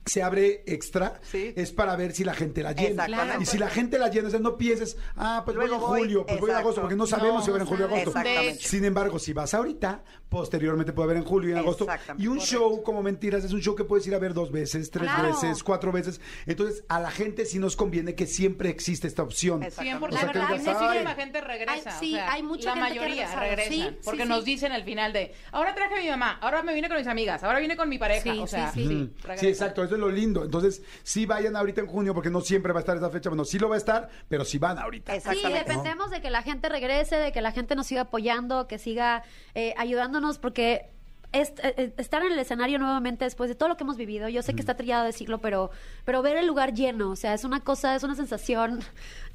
se 0.06 0.22
abre 0.22 0.64
extra, 0.68 1.20
Sí. 1.24 1.52
es 1.56 1.72
para 1.72 1.96
ver 1.96 2.14
si 2.14 2.24
la 2.24 2.34
gente 2.36 2.62
la 2.62 2.74
llena. 2.74 3.08
Y 3.40 3.46
si 3.46 3.58
la 3.58 3.70
gente 3.70 3.98
la 3.98 4.10
llena, 4.10 4.28
o 4.28 4.32
sea, 4.32 4.40
no 4.40 4.56
pienses, 4.56 4.98
ah, 5.16 5.42
pues 5.44 5.58
Luego 5.58 5.78
voy 5.80 5.84
en 5.84 5.90
voy. 5.90 6.00
julio, 6.02 6.26
pues 6.28 6.40
voy 6.40 6.52
en 6.52 6.58
agosto, 6.58 6.82
porque 6.82 6.96
no 6.96 7.08
sabemos 7.08 7.36
No, 7.40 7.42
si 7.44 7.50
haber 7.50 7.62
en 7.64 7.68
julio 7.68 7.86
o 7.88 7.96
agosto. 7.96 8.14
Sin 8.60 8.86
embargo, 8.86 9.18
si 9.20 9.34
vas 9.34 9.54
ahorita, 9.54 10.04
posteriormente 10.40 10.92
puede 10.92 11.06
haber 11.06 11.18
en 11.18 11.24
julio 11.24 11.50
y 11.50 11.52
en 11.54 11.60
agosto. 11.60 11.86
Exactamente. 11.86 12.22
Y 12.24 12.28
un 12.28 12.38
Correcto. 12.40 12.58
show 12.58 12.84
como 12.84 13.02
mentiras 13.02 13.44
es 13.46 13.54
un 13.54 13.62
show 13.62 13.74
que 13.74 13.86
puedes 13.86 14.06
ir 14.06 14.14
a 14.16 14.20
ver 14.20 14.34
dos 14.34 14.52
veces, 14.52 14.92
tres 14.92 15.08
Claro. 15.10 15.30
veces, 15.30 15.64
cuatro 15.64 15.94
veces. 15.94 16.20
Entonces, 16.46 16.84
a 16.90 17.00
la 17.00 17.10
gente 17.10 17.46
sí 17.46 17.58
nos 17.58 17.78
conviene 17.78 18.16
que 18.16 18.28
siempre 18.28 18.68
existe 18.70 19.08
esta 19.08 19.24
opción. 19.24 19.64
Exacto. 19.64 19.84
100%. 19.84 20.04
O 20.04 20.10
que 20.10 20.14
la 20.14 20.20
digas, 20.20 20.34
verdad, 20.34 20.50
muchísima 20.74 21.10
"Ay". 21.12 21.16
gente 21.16 21.40
regresa. 21.42 21.72
Ay, 21.74 21.82
sí, 22.02 22.14
o 22.14 22.18
sea, 22.18 22.34
hay 22.34 22.44
mucha 22.44 22.76
la 22.76 22.76
gente 22.76 22.94
que 22.94 23.00
mayoría 23.00 23.40
regresan. 23.40 23.72
Sí, 23.74 23.98
porque 24.04 24.24
sí, 24.24 24.30
nos 24.30 24.44
sí. 24.44 24.52
dicen 24.52 24.72
al 24.74 24.84
final 24.84 25.14
de, 25.14 25.34
ahora 25.54 25.74
traje 25.74 25.96
a 25.96 26.02
mi 26.02 26.10
mamá, 26.10 26.38
ahora 26.42 26.64
me 26.64 26.74
vine 26.74 26.90
con 26.90 26.98
mis 26.98 27.08
amigas, 27.08 27.42
ahora 27.44 27.60
vine 27.60 27.78
con 27.78 27.88
mi 27.88 27.98
pareja. 27.98 28.24
Sí, 28.24 28.38
o 28.40 28.48
sea, 28.48 28.72
sí, 28.74 28.84
sí, 28.86 29.12
sí. 29.24 29.38
Sí, 29.38 29.48
exacto, 29.48 29.84
eso 29.86 29.96
es 29.96 30.02
lo 30.02 30.10
lindo. 30.10 30.44
Entonces, 30.44 30.82
sí 31.04 31.26
vayan 31.26 31.56
ahorita 31.56 31.80
en 31.80 31.88
junio, 31.88 32.14
porque 32.14 32.30
no 32.30 32.42
siempre 32.42 32.74
va 32.74 32.80
a 32.80 32.82
estar 32.82 32.98
esa 32.98 33.10
fecha. 33.10 33.30
Bueno, 33.30 33.46
sí 33.46 33.58
lo 33.58 33.70
va 33.70 33.76
a 33.76 33.78
estar, 33.78 34.10
pero 34.28 34.44
sí 34.44 34.58
van 34.58 34.80
ahorita. 34.80 35.18
Sí, 35.22 35.42
dependemos 35.42 36.12
de 36.12 36.22
que 36.22 36.30
la 36.30 36.42
gente 36.44 36.68
regrese, 36.68 37.16
de 37.16 37.32
que 37.32 37.40
la 37.42 37.54
gente 37.54 37.76
nos 37.76 37.88
siga 37.88 38.02
apoyando, 38.02 38.68
que 38.68 38.80
siga 38.80 39.24
eh, 39.54 39.74
ayudándonos, 39.78 40.25
porque 40.40 40.90
est- 41.32 41.60
eh, 41.64 41.74
eh, 41.78 41.94
estar 41.98 42.24
en 42.24 42.32
el 42.32 42.40
escenario 42.40 42.80
nuevamente 42.80 43.26
después 43.26 43.50
de 43.50 43.56
todo 43.56 43.70
lo 43.70 43.78
que 43.78 43.84
hemos 43.84 43.98
vivido, 43.98 44.30
yo 44.30 44.42
sé 44.42 44.54
que 44.54 44.62
está 44.62 44.76
trillado 44.76 45.04
decirlo, 45.06 45.40
pero, 45.40 45.70
pero 46.06 46.22
ver 46.22 46.38
el 46.38 46.48
lugar 46.48 46.74
lleno, 46.74 47.12
o 47.12 47.16
sea, 47.16 47.34
es 47.34 47.44
una 47.44 47.60
cosa, 47.62 47.96
es 47.96 48.04
una 48.04 48.16
sensación 48.16 48.80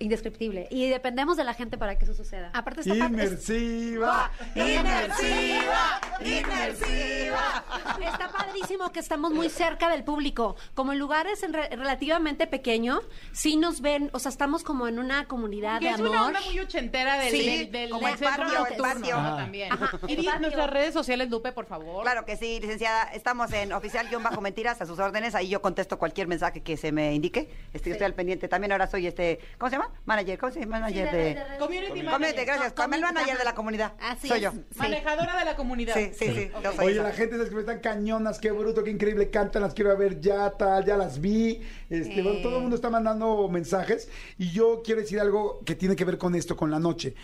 indescriptible. 0.01 0.67
Y 0.71 0.89
dependemos 0.89 1.37
de 1.37 1.45
la 1.45 1.55
gente 1.55 1.79
para 1.79 1.97
que 1.97 2.05
eso 2.05 2.15
suceda. 2.15 2.51
Aparte 2.55 2.81
está 2.81 2.93
padre- 2.95 3.05
es- 3.05 3.11
Inmersiva. 3.31 4.31
Inmersiva, 4.57 6.01
inmersiva. 6.21 7.65
Está 8.03 8.29
padrísimo 8.33 8.91
que 8.93 9.01
estamos 9.01 9.33
muy 9.33 9.49
cerca 9.49 9.89
del 9.89 10.05
público. 10.05 10.57
Como 10.75 10.93
en 10.93 10.99
lugares 10.99 11.43
en 11.43 11.53
re- 11.53 11.69
relativamente 11.69 12.47
pequeños, 12.47 13.01
sí 13.33 13.57
nos 13.57 13.81
ven, 13.81 14.11
o 14.13 14.19
sea, 14.19 14.31
estamos 14.31 14.65
como 14.65 14.89
en 14.89 14.99
una 14.99 15.27
comunidad 15.27 15.79
Que 15.81 15.87
de 15.87 15.91
es 15.93 16.01
una 16.01 16.09
amor. 16.11 16.27
onda 16.29 16.41
muy 16.41 16.59
ochentera 16.61 17.19
del, 17.19 17.31
Sí, 17.31 17.47
del, 17.59 17.71
del- 17.73 17.91
como 17.91 18.09
el 18.09 18.17
centro 18.17 18.45
patio, 18.45 18.53
el 18.53 18.59
nocturno, 18.77 18.83
patio. 18.95 19.17
¿no? 19.17 19.21
Ajá. 19.29 19.37
También. 19.37 19.73
Ajá, 19.73 19.91
Y 20.09 20.13
el 20.15 20.25
patio. 20.25 20.41
nuestras 20.41 20.71
redes 20.71 20.95
sociales, 20.95 21.31
Lupe, 21.31 21.53
por 21.53 21.67
favor. 21.67 22.03
Claro 22.03 22.25
que 22.25 22.37
sí, 22.37 22.59
licenciada. 22.61 23.05
Estamos 23.13 23.53
en 23.53 23.73
oficial-mentiras 23.73 24.81
a 24.81 24.87
sus 24.87 24.99
órdenes. 24.99 25.35
Ahí 25.35 25.49
yo 25.49 25.61
contesto 25.63 25.99
cualquier 25.99 26.27
mensaje 26.27 26.63
que 26.63 26.77
se 26.77 26.91
me 26.93 27.15
indique. 27.15 27.49
Yo 27.75 27.81
Estoy 27.93 28.07
al 28.07 28.15
pendiente. 28.15 28.49
También 28.49 28.73
ahora 28.73 28.87
soy 28.87 29.07
este, 29.07 29.39
¿cómo 29.59 29.69
se 29.71 29.77
llama? 29.77 29.90
Manager. 30.05 30.39
¿Cómo 30.39 30.53
se 30.53 30.61
llama? 30.61 30.81
Manager 30.81 31.09
Sí, 31.11 31.17
de- 31.17 31.23
de... 31.23 31.35
de 31.35 31.59
Community 31.59 32.03
manager. 32.03 32.45
gracias. 32.47 32.73
Como 32.73 32.95
el 32.95 33.01
manager 33.01 33.39
de 33.39 33.45
la 33.45 33.55
comunidad. 33.55 33.93
Así 34.01 34.29
soy 34.29 34.39
es. 34.39 34.43
yo. 34.45 34.51
Sí. 34.53 34.59
Manejadora 34.77 35.39
de 35.39 35.45
la 35.45 35.57
comunidad. 35.57 35.95
Sí, 35.95 36.11
sí, 36.19 36.51
Oye, 36.81 36.95
la 37.03 37.12
gente 37.12 37.37
se 37.37 37.43
escribe 37.43 37.65
tan 37.65 37.81
cañonas, 37.81 38.39
qué 38.39 38.51
bruto, 38.51 38.83
qué 38.85 38.91
increíble 38.91 39.31
cantan, 39.31 39.62
las 39.62 39.75
quiero 39.75 39.97
ver 39.97 40.21
ya, 40.21 40.51
tal, 40.51 40.85
ya 40.85 40.97
las 40.97 41.21
vi. 41.21 41.61
Este, 41.89 42.23
bueno, 42.23 42.41
todo 42.43 42.57
el 42.57 42.62
mundo 42.62 42.77
está 42.77 42.91
mandando 42.91 43.49
mensajes 43.49 44.09
y 44.39 44.51
yo 44.53 44.83
quiero 44.85 45.01
decir 45.01 45.21
algo 45.21 45.61
que 45.65 45.75
tiene 45.75 45.97
que 45.97 46.05
ver 46.05 46.19
con 46.19 46.35
esto, 46.35 46.57
con 46.57 46.71
la 46.71 46.79
noche. 46.79 47.15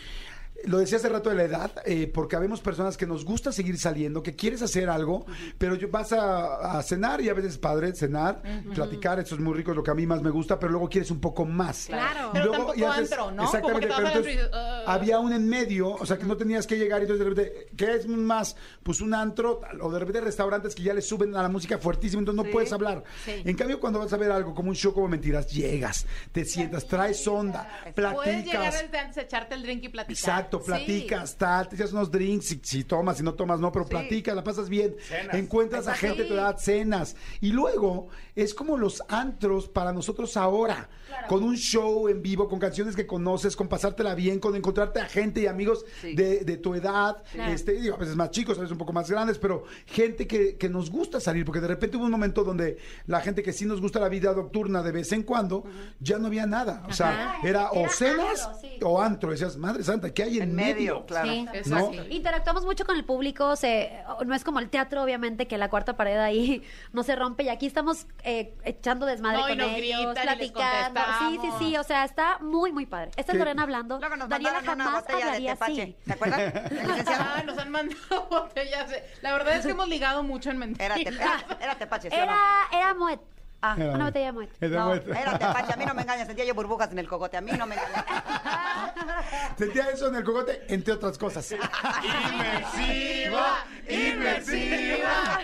Lo 0.64 0.78
decía 0.78 0.96
hace 0.98 1.08
rato 1.08 1.28
de 1.30 1.36
la 1.36 1.44
edad, 1.44 1.70
eh, 1.84 2.10
porque 2.12 2.34
habemos 2.34 2.60
personas 2.60 2.96
que 2.96 3.06
nos 3.06 3.24
gusta 3.24 3.52
seguir 3.52 3.78
saliendo, 3.78 4.22
que 4.22 4.34
quieres 4.34 4.62
hacer 4.62 4.88
algo, 4.88 5.24
pero 5.58 5.76
vas 5.90 6.12
a, 6.12 6.78
a 6.78 6.82
cenar 6.82 7.20
y 7.20 7.28
a 7.28 7.34
veces 7.34 7.52
es 7.52 7.58
padre 7.58 7.94
cenar, 7.94 8.42
platicar, 8.74 9.20
eso 9.20 9.34
es 9.36 9.40
muy 9.40 9.54
rico, 9.54 9.70
es 9.70 9.76
lo 9.76 9.82
que 9.82 9.90
a 9.90 9.94
mí 9.94 10.06
más 10.06 10.22
me 10.22 10.30
gusta, 10.30 10.58
pero 10.58 10.72
luego 10.72 10.88
quieres 10.88 11.10
un 11.10 11.20
poco 11.20 11.44
más. 11.44 11.86
Claro. 11.86 12.30
Pero 12.32 12.46
luego- 12.46 12.56
tampoco 12.72 12.78
y 12.80 12.84
antes- 12.84 13.12
antro, 13.12 13.30
¿no? 13.30 13.44
Exactamente, 13.44 13.88
pero 13.94 14.06
entonces 14.08 14.50
"Ah". 14.52 14.84
había 14.86 15.18
un 15.20 15.32
en 15.32 15.48
medio, 15.48 15.90
o 15.90 16.06
sea, 16.06 16.16
que 16.18 16.24
no 16.24 16.36
tenías 16.36 16.66
que 16.66 16.76
llegar 16.78 17.00
y 17.00 17.02
entonces 17.04 17.24
de 17.24 17.30
repente, 17.30 17.66
¿qué 17.76 17.94
es 17.94 18.06
más? 18.08 18.56
Pues 18.82 19.00
un 19.00 19.14
antro, 19.14 19.60
o 19.80 19.92
de 19.92 19.98
repente 19.98 20.20
restaurantes 20.22 20.74
que 20.74 20.82
ya 20.82 20.94
le 20.94 21.02
suben 21.02 21.36
a 21.36 21.42
la 21.42 21.48
música 21.48 21.78
fuertísimo, 21.78 22.20
entonces 22.20 22.44
no 22.44 22.50
puedes 22.50 22.72
hablar. 22.72 23.04
En 23.26 23.54
cambio, 23.56 23.78
cuando 23.78 23.98
vas 23.98 24.12
a 24.12 24.16
ver 24.16 24.32
algo 24.32 24.54
como 24.54 24.70
un 24.70 24.74
show 24.76 24.92
como 24.92 25.06
mentiras, 25.08 25.52
llegas, 25.52 26.06
te 26.32 26.44
sientas, 26.44 26.86
traes 26.86 27.26
onda, 27.28 27.68
Puedes 27.94 28.44
llegar 28.44 28.62
platicas. 28.62 28.82
desde 28.82 28.98
antes, 28.98 29.24
echarte 29.24 29.54
el 29.54 29.62
drink 29.62 29.84
y 29.84 29.88
platicar. 29.90 30.16
Exacto, 30.16 30.45
Sí. 30.51 30.66
platicas, 30.66 31.36
tal, 31.36 31.68
te 31.68 31.77
echas 31.77 31.93
unos 31.93 32.10
drinks, 32.10 32.47
si, 32.47 32.60
si 32.62 32.85
tomas, 32.85 33.16
si 33.16 33.23
no 33.23 33.35
tomas, 33.35 33.60
no, 33.60 33.73
pero 33.73 33.86
platicas, 33.86 34.35
la 34.35 34.44
pasas 34.44 34.68
bien, 34.68 34.97
encuentras 35.32 35.86
a 35.86 35.94
gente 35.94 36.23
de 36.23 36.28
tu 36.28 36.35
edad, 36.35 36.56
cenas. 36.59 37.16
Y 37.40 37.52
luego 37.52 38.09
es 38.35 38.55
como 38.55 38.77
los 38.77 39.02
antros 39.09 39.68
para 39.68 39.93
nosotros 39.93 40.36
ahora, 40.36 40.89
con 41.28 41.42
un 41.42 41.56
show 41.56 42.08
en 42.08 42.22
vivo, 42.22 42.48
con 42.48 42.58
canciones 42.58 42.96
que 42.96 43.06
conoces, 43.06 43.56
con 43.56 43.68
pasártela 43.68 44.14
bien, 44.14 44.38
con 44.38 44.54
encontrarte 44.54 45.00
a 45.00 45.06
gente 45.06 45.40
y 45.40 45.46
amigos 45.46 45.84
de, 46.02 46.44
de 46.44 46.56
tu 46.56 46.74
edad, 46.74 47.22
este, 47.34 47.72
digo, 47.72 47.94
a 47.94 47.98
veces 47.98 48.16
más 48.16 48.30
chicos, 48.30 48.58
a 48.58 48.60
veces 48.60 48.72
un 48.72 48.78
poco 48.78 48.92
más 48.92 49.10
grandes, 49.10 49.38
pero 49.38 49.64
gente 49.86 50.26
que, 50.26 50.56
que 50.56 50.68
nos 50.68 50.90
gusta 50.90 51.20
salir, 51.20 51.44
porque 51.44 51.60
de 51.60 51.68
repente 51.68 51.96
hubo 51.96 52.04
un 52.04 52.10
momento 52.10 52.44
donde 52.44 52.78
la 53.06 53.20
gente 53.20 53.42
que 53.42 53.52
sí 53.52 53.64
nos 53.64 53.80
gusta 53.80 53.98
la 54.00 54.08
vida 54.08 54.32
nocturna 54.32 54.82
de 54.82 54.92
vez 54.92 55.12
en 55.12 55.22
cuando, 55.22 55.64
ya 56.00 56.18
no 56.18 56.26
había 56.26 56.46
nada. 56.46 56.82
O 56.88 56.92
sea, 56.92 57.34
Ajá. 57.34 57.48
era 57.48 57.70
o 57.70 57.88
cenas 57.88 58.46
antro, 58.46 58.60
sí. 58.60 58.78
o 58.82 59.00
antro. 59.00 59.30
Decías, 59.30 59.56
madre 59.56 59.82
santa, 59.82 60.12
¿qué 60.12 60.24
hay 60.24 60.36
en, 60.36 60.50
En 60.50 60.54
medio, 60.54 61.06
claro. 61.06 61.30
Sí. 61.30 61.70
¿No? 61.70 61.92
Interactuamos 62.10 62.64
mucho 62.64 62.84
con 62.84 62.96
el 62.96 63.04
público, 63.04 63.56
se, 63.56 63.92
no 64.24 64.34
es 64.34 64.44
como 64.44 64.58
el 64.58 64.68
teatro, 64.68 65.02
obviamente, 65.02 65.46
que 65.46 65.58
la 65.58 65.70
cuarta 65.70 65.96
pared 65.96 66.18
ahí 66.18 66.62
no 66.92 67.02
se 67.02 67.16
rompe 67.16 67.44
y 67.44 67.48
aquí 67.48 67.66
estamos 67.66 68.06
eh, 68.24 68.54
echando 68.64 69.06
desmadre 69.06 69.38
No, 69.38 69.48
con 69.48 69.60
ellos, 69.60 70.14
gritan 70.14 70.94
Sí, 71.18 71.39
sí, 71.43 71.48
sí, 71.59 71.77
o 71.77 71.82
sea, 71.85 72.05
está 72.05 72.39
muy, 72.40 72.73
muy 72.73 72.86
padre. 72.86 73.10
Esta 73.16 73.32
es. 73.32 73.39
Lorena 73.39 73.62
hablando. 73.62 73.98
Luego 73.98 74.16
nos 74.16 74.28
Daniela 74.28 74.59
una 74.60 74.85
jamás 74.85 75.06
de 75.06 75.12
hablaría 75.14 75.52
tepache. 75.55 75.82
así. 75.82 75.97
¿Se 76.06 76.12
acuerdan? 76.12 76.52
Licenciada. 76.70 77.35
Ah, 77.36 77.43
nos 77.43 77.59
han 77.59 77.70
mandado 77.70 78.27
botellas. 78.31 78.89
de- 78.90 79.05
La 79.23 79.32
verdad 79.32 79.56
es 79.56 79.64
que 79.64 79.73
hemos 79.73 79.89
ligado 79.89 80.23
mucho 80.23 80.51
en 80.51 80.59
mentiras. 80.59 80.97
Era, 80.98 81.10
te- 81.10 81.16
era, 81.16 81.44
era 81.60 81.74
tepache, 81.77 82.10
¿sí 82.10 82.16
o 82.16 82.18
no? 82.18 82.24
Era, 82.24 82.39
era 82.73 82.94
Moet. 82.94 83.20
Ah, 83.62 83.74
Era- 83.78 83.92
Una 83.94 84.04
botella 84.06 84.32
de 84.32 84.48
de 84.68 84.76
no, 84.76 84.88
vuelta. 84.88 85.20
era 85.20 85.38
tepache. 85.38 85.72
A 85.72 85.76
mí 85.76 85.84
no 85.86 85.94
me 85.94 86.02
engañas. 86.02 86.26
Sentía 86.26 86.44
yo 86.44 86.54
burbujas 86.54 86.90
en 86.92 86.98
el 86.98 87.08
cogote. 87.08 87.36
A 87.36 87.40
mí 87.40 87.52
no 87.52 87.66
me 87.66 87.74
engañas. 87.74 88.04
Sentía 89.58 89.90
eso 89.90 90.08
en 90.08 90.14
el 90.16 90.24
cogote, 90.24 90.62
entre 90.68 90.94
otras 90.94 91.16
cosas. 91.18 91.50
¡Inmersiva! 91.52 93.64
¡Inmersiva! 93.88 95.40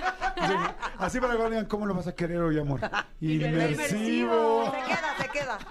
Así 0.98 1.20
para 1.20 1.36
que 1.36 1.44
digan, 1.48 1.66
¿cómo 1.66 1.86
lo 1.86 1.94
vas 1.94 2.06
a 2.06 2.14
querer 2.14 2.38
hoy, 2.38 2.58
amor? 2.58 2.80
Inmersivo. 3.20 4.72
Se 4.72 4.80
queda, 4.86 5.16
se 5.18 5.28
queda. 5.28 5.58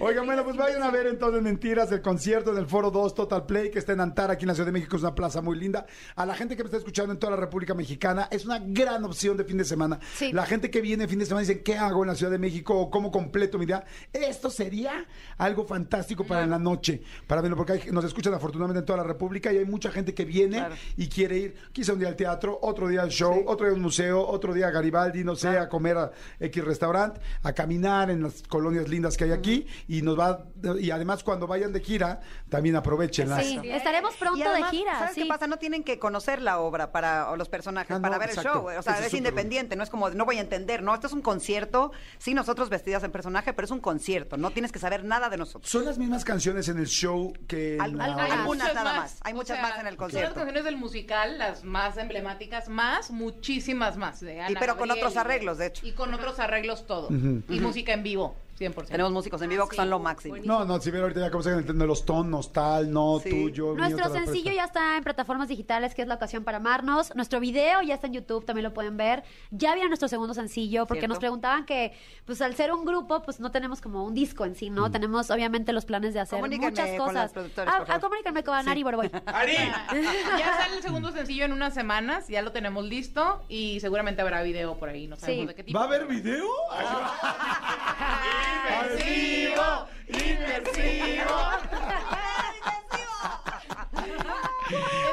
Oigan, 0.00 0.24
bueno, 0.24 0.42
pues 0.42 0.56
vayan 0.56 0.82
a 0.82 0.90
ver 0.90 1.06
entonces 1.06 1.42
Mentiras, 1.42 1.92
el 1.92 2.00
concierto 2.00 2.54
del 2.54 2.64
Foro 2.66 2.90
2 2.90 3.14
Total 3.14 3.44
Play, 3.44 3.70
que 3.70 3.78
está 3.78 3.92
en 3.92 4.00
Antara, 4.00 4.32
aquí 4.32 4.44
en 4.44 4.48
la 4.48 4.54
Ciudad 4.54 4.64
de 4.66 4.72
México, 4.72 4.96
es 4.96 5.02
una 5.02 5.14
plaza 5.14 5.42
muy 5.42 5.58
linda. 5.58 5.84
A 6.16 6.24
la 6.24 6.34
gente 6.34 6.56
que 6.56 6.62
me 6.62 6.68
está 6.68 6.78
escuchando 6.78 7.12
en 7.12 7.18
toda 7.18 7.32
la 7.32 7.36
República 7.36 7.74
Mexicana, 7.74 8.26
es 8.30 8.46
una 8.46 8.58
gran 8.58 9.04
opción 9.04 9.36
de 9.36 9.44
fin 9.44 9.58
de 9.58 9.66
semana. 9.66 9.98
Sí. 10.14 10.29
La 10.32 10.46
gente 10.46 10.70
que 10.70 10.80
viene 10.80 11.06
fin 11.08 11.18
de 11.18 11.26
semana 11.26 11.40
dice, 11.46 11.62
¿qué 11.62 11.76
hago 11.76 12.02
en 12.02 12.08
la 12.08 12.14
Ciudad 12.14 12.32
de 12.32 12.38
México? 12.38 12.74
¿O 12.78 12.90
¿Cómo 12.90 13.10
completo 13.10 13.58
mi 13.58 13.66
día? 13.66 13.84
Esto 14.12 14.50
sería 14.50 15.06
algo 15.38 15.64
fantástico 15.64 16.24
para 16.24 16.42
en 16.44 16.50
la 16.50 16.58
noche, 16.58 17.02
para 17.26 17.40
verlo, 17.40 17.56
porque 17.56 17.72
hay- 17.72 17.90
nos 17.90 18.04
escuchan 18.04 18.34
afortunadamente 18.34 18.80
en 18.80 18.84
toda 18.86 18.98
la 18.98 19.04
República 19.04 19.52
y 19.52 19.58
hay 19.58 19.64
mucha 19.64 19.90
gente 19.90 20.14
que 20.14 20.24
viene 20.24 20.58
Claro. 20.58 20.74
y 20.96 21.08
quiere 21.08 21.38
ir, 21.38 21.54
quizá 21.72 21.92
un 21.92 21.98
día 21.98 22.08
al 22.08 22.16
teatro, 22.16 22.58
otro 22.62 22.88
día 22.88 23.02
al 23.02 23.10
show, 23.10 23.42
otro 23.46 23.66
día 23.66 23.74
al 23.74 23.80
museo, 23.80 24.26
otro 24.26 24.52
día 24.54 24.68
a 24.68 24.70
Garibaldi, 24.70 25.24
no 25.24 25.36
sé, 25.36 25.48
a 25.58 25.68
comer 25.68 25.96
a 25.96 26.10
X 26.38 26.64
restaurante, 26.64 27.20
a 27.42 27.52
caminar 27.52 28.10
en 28.10 28.22
las 28.22 28.42
colonias 28.42 28.88
lindas 28.88 29.16
que 29.16 29.24
hay 29.24 29.32
aquí 29.32 29.66
y 29.88 30.02
nos 30.02 30.18
va 30.18 30.44
y 30.78 30.90
además 30.90 31.22
cuando 31.24 31.46
vayan 31.46 31.72
de 31.72 31.80
gira 31.80 32.20
también 32.48 32.76
aprovechenlas. 32.76 33.44
Sí, 33.44 33.58
estaremos 33.64 34.14
pronto 34.16 34.38
Y 34.38 34.42
además, 34.42 34.70
de 34.70 34.76
gira. 34.78 34.98
¿Sabes 34.98 35.14
sí. 35.14 35.22
qué 35.22 35.28
pasa? 35.28 35.46
No 35.46 35.58
tienen 35.58 35.84
que 35.84 35.98
conocer 35.98 36.40
la 36.42 36.58
obra 36.60 36.92
para 36.92 37.30
o 37.30 37.36
los 37.36 37.48
personajes 37.48 37.90
Ah, 37.96 37.98
no, 37.98 38.02
para 38.02 38.18
ver 38.18 38.28
exacto. 38.30 38.50
el 38.50 38.74
show. 38.74 38.78
O 38.78 38.82
sea, 38.82 38.94
Eso 38.98 39.04
es 39.06 39.14
independiente, 39.14 39.76
no 39.76 39.82
es 39.82 39.90
como, 39.90 40.10
no 40.20 40.26
voy 40.26 40.36
a 40.36 40.40
entender, 40.42 40.82
¿no? 40.82 40.92
Esto 40.94 41.06
es 41.06 41.14
un 41.14 41.22
concierto, 41.22 41.92
sí, 42.18 42.34
nosotros 42.34 42.68
vestidas 42.68 43.02
en 43.04 43.10
personaje, 43.10 43.54
pero 43.54 43.64
es 43.64 43.70
un 43.70 43.80
concierto, 43.80 44.36
no 44.36 44.50
tienes 44.50 44.70
que 44.70 44.78
saber 44.78 45.02
nada 45.02 45.30
de 45.30 45.38
nosotros. 45.38 45.70
Son 45.70 45.82
las 45.86 45.96
mismas 45.96 46.24
canciones 46.26 46.68
en 46.68 46.76
el 46.78 46.86
show 46.88 47.32
que 47.48 47.76
en 47.76 47.80
Al- 47.80 47.96
la- 47.96 48.04
al- 48.04 48.20
Hay 48.20 48.30
algunas 48.32 48.44
muchas 48.68 48.74
nada 48.74 48.92
más, 49.00 49.18
hay 49.22 49.32
muchas 49.32 49.62
más 49.62 49.78
en 49.80 49.86
el 49.86 49.94
Son 49.94 49.96
concierto. 49.96 50.28
las 50.28 50.34
canciones 50.34 50.64
del 50.64 50.76
musical, 50.76 51.38
las 51.38 51.64
más 51.64 51.96
emblemáticas, 51.96 52.68
más, 52.68 53.10
muchísimas 53.10 53.96
más. 53.96 54.20
De 54.20 54.40
Ana 54.42 54.50
Y 54.50 54.56
pero 54.56 54.76
con 54.76 54.90
otros 54.90 55.16
arreglos, 55.16 55.56
de 55.56 55.66
hecho. 55.68 55.86
Y 55.86 55.92
con 55.92 56.12
otros 56.12 56.38
arreglos 56.38 56.86
todo. 56.86 57.08
Y 57.48 57.60
música 57.60 57.94
en 57.94 58.02
vivo, 58.02 58.36
100%. 58.60 58.86
Tenemos 58.88 59.12
músicos 59.12 59.40
en 59.42 59.48
vivo 59.48 59.66
que 59.68 59.76
son 59.76 59.88
lo 59.88 59.98
máximo. 59.98 60.36
No, 60.44 60.64
no, 60.66 60.78
si 60.80 60.90
ven 60.90 61.00
ahorita 61.02 61.20
ya 61.20 61.30
como 61.30 61.42
se 61.42 61.50
de 61.62 61.86
los 61.86 62.04
tonos, 62.04 62.52
tal, 62.52 62.92
no, 62.92 63.18
Sí. 63.22 63.30
tú, 63.30 63.48
yo, 63.50 63.74
mío, 63.74 63.88
Nuestro 63.88 64.10
sencillo 64.12 64.52
ya 64.52 64.64
está 64.64 64.96
en 64.98 65.02
plataformas 65.04 65.48
digitales, 65.48 65.94
que 65.94 66.02
es 66.02 66.08
la 66.08 66.14
ocasión 66.16 66.44
para 66.44 66.58
amarnos. 66.58 67.14
Nuestro 67.16 67.40
video 67.40 67.80
ya 67.82 67.94
está 67.94 68.06
en 68.06 68.12
YouTube, 68.14 68.44
también 68.44 68.64
lo 68.64 68.74
pueden 68.74 68.96
ver. 68.96 69.24
Ya 69.50 69.74
viene 69.74 69.88
nuestro 69.88 70.08
segundo 70.08 70.34
sencillo, 70.34 70.86
porque 70.86 71.00
Cierto. 71.00 71.14
nos 71.14 71.18
preguntaban 71.18 71.64
que, 71.64 71.92
pues 72.26 72.40
al 72.42 72.54
ser 72.54 72.72
un 72.72 72.84
grupo, 72.84 73.22
pues 73.22 73.40
no 73.40 73.50
tenemos 73.50 73.80
como 73.80 74.04
un 74.04 74.14
disco 74.14 74.44
en 74.44 74.54
sí, 74.54 74.68
¿no? 74.70 74.90
Tenemos 74.90 75.30
obviamente 75.30 75.72
los 75.72 75.84
planes 75.86 76.12
de 76.14 76.20
hacer 76.20 76.40
muchas 76.42 76.90
con 76.90 76.98
cosas. 77.08 77.32
productores, 77.32 77.72
Ah, 77.74 77.84
ah, 77.88 77.98
comuníquenme 78.00 78.44
con 78.44 78.68
Ari 78.68 78.82
Boroboy. 78.82 79.10
¡Ari! 79.26 79.54
Ya 80.38 80.56
sale 80.58 80.76
el 80.76 80.82
segundo 80.82 81.12
sencillo 81.12 81.44
en 81.44 81.52
unas 81.52 81.72
semanas, 81.74 82.28
ya 82.28 82.42
lo 82.42 82.52
tenemos 82.52 82.84
listo 82.84 83.42
y 83.48 83.80
seguramente 83.80 84.22
habrá 84.22 84.42
video 84.42 84.78
por 84.78 84.88
ahí, 84.88 85.06
no 85.06 85.16
sabemos 85.16 85.42
Sí. 85.42 85.46
de 85.48 85.54
qué 85.54 85.64
tipo. 85.64 85.78
¿Va 85.78 85.84
a 85.84 85.88
haber 85.88 86.06
video? 86.06 86.46
¡Inmersivo! 88.50 89.88
¡Inmersivo! 90.08 91.36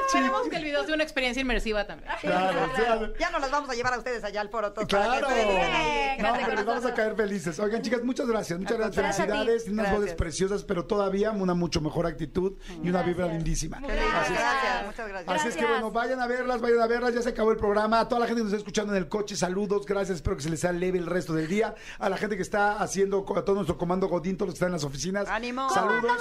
Esperemos 0.08 0.48
que 0.50 0.56
el 0.56 0.64
video 0.64 0.86
sea 0.86 0.94
una 0.96 1.04
experiencia 1.04 1.42
inmersiva 1.42 1.86
también. 1.86 2.12
Claro, 2.22 2.60
o 2.72 2.76
sea, 2.76 3.10
Ya 3.20 3.30
nos 3.32 3.42
las 3.42 3.52
vamos 3.52 3.70
a 3.70 3.74
llevar 3.74 3.94
a 3.94 3.98
ustedes 3.98 4.24
allá 4.24 4.42
al 4.42 4.50
foro. 4.50 4.74
para 4.74 4.88
Claro. 4.88 5.28
que 5.28 5.34
dediquen 5.34 5.74
ahí. 5.74 6.18
No, 6.20 6.34
pero 6.34 6.56
les 6.56 6.66
vamos 6.66 6.86
a 6.86 6.94
caer 6.94 7.16
felices. 7.16 7.60
Oigan, 7.60 7.82
chicas, 7.82 8.04
muchas 8.04 8.28
gracias. 8.28 8.60
Muchas 8.60 8.78
gracias. 8.78 8.96
Gracias. 9.04 9.28
Felicidades. 9.28 9.64
Unas 9.68 9.76
Gracias. 9.78 10.00
voces 10.02 10.16
preciosas, 10.16 10.64
pero 10.64 10.86
todavía 10.86 11.32
una 11.32 11.54
mucho 11.54 11.82
mejor 11.82 12.06
actitud 12.08 12.54
y 12.84 12.90
una 12.90 13.02
vibra 13.04 13.28
lindísima. 13.28 13.80
Lindo, 13.80 13.94
Así 13.94 14.34
es. 14.34 14.40
Gracias, 14.40 14.86
muchas 14.86 15.08
gracias. 15.10 15.36
Así 15.40 15.48
es 15.50 15.56
que 15.56 15.62
Gracias. 15.62 15.82
bueno, 15.82 15.92
vayan 15.92 16.20
a 16.22 16.28
verlas, 16.28 16.62
vayan 16.62 16.82
a 16.82 16.88
verlas, 16.88 17.14
ya 17.14 17.22
se 17.22 17.30
acabó 17.30 17.52
el 17.52 17.58
programa. 17.58 18.00
A 18.00 18.08
toda 18.08 18.22
la 18.22 18.28
gente 18.28 18.40
que 18.40 18.44
nos 18.46 18.54
está 18.54 18.58
escuchando 18.58 18.94
en 18.94 18.98
el 19.04 19.10
coche, 19.10 19.36
saludos, 19.36 19.86
gracias, 19.86 20.18
espero 20.18 20.36
que 20.38 20.44
se 20.44 20.50
les 20.50 20.60
sea 20.60 20.72
leve 20.72 20.98
el 20.98 21.06
resto 21.06 21.34
del 21.34 21.48
día. 21.48 21.76
A 22.00 22.10
la 22.10 22.18
gente 22.18 22.36
que 22.36 22.42
está 22.42 22.78
haciendo, 22.80 23.26
a 23.36 23.44
todo 23.46 23.56
nuestro 23.56 23.78
comando 23.78 24.08
Godín, 24.08 24.38
todos 24.38 24.48
los 24.48 24.54
que 24.54 24.58
están 24.58 24.70
en 24.70 24.74
las 24.74 24.84
oficinas. 24.84 25.28
ánimo. 25.30 25.70
Saludos. 25.70 26.12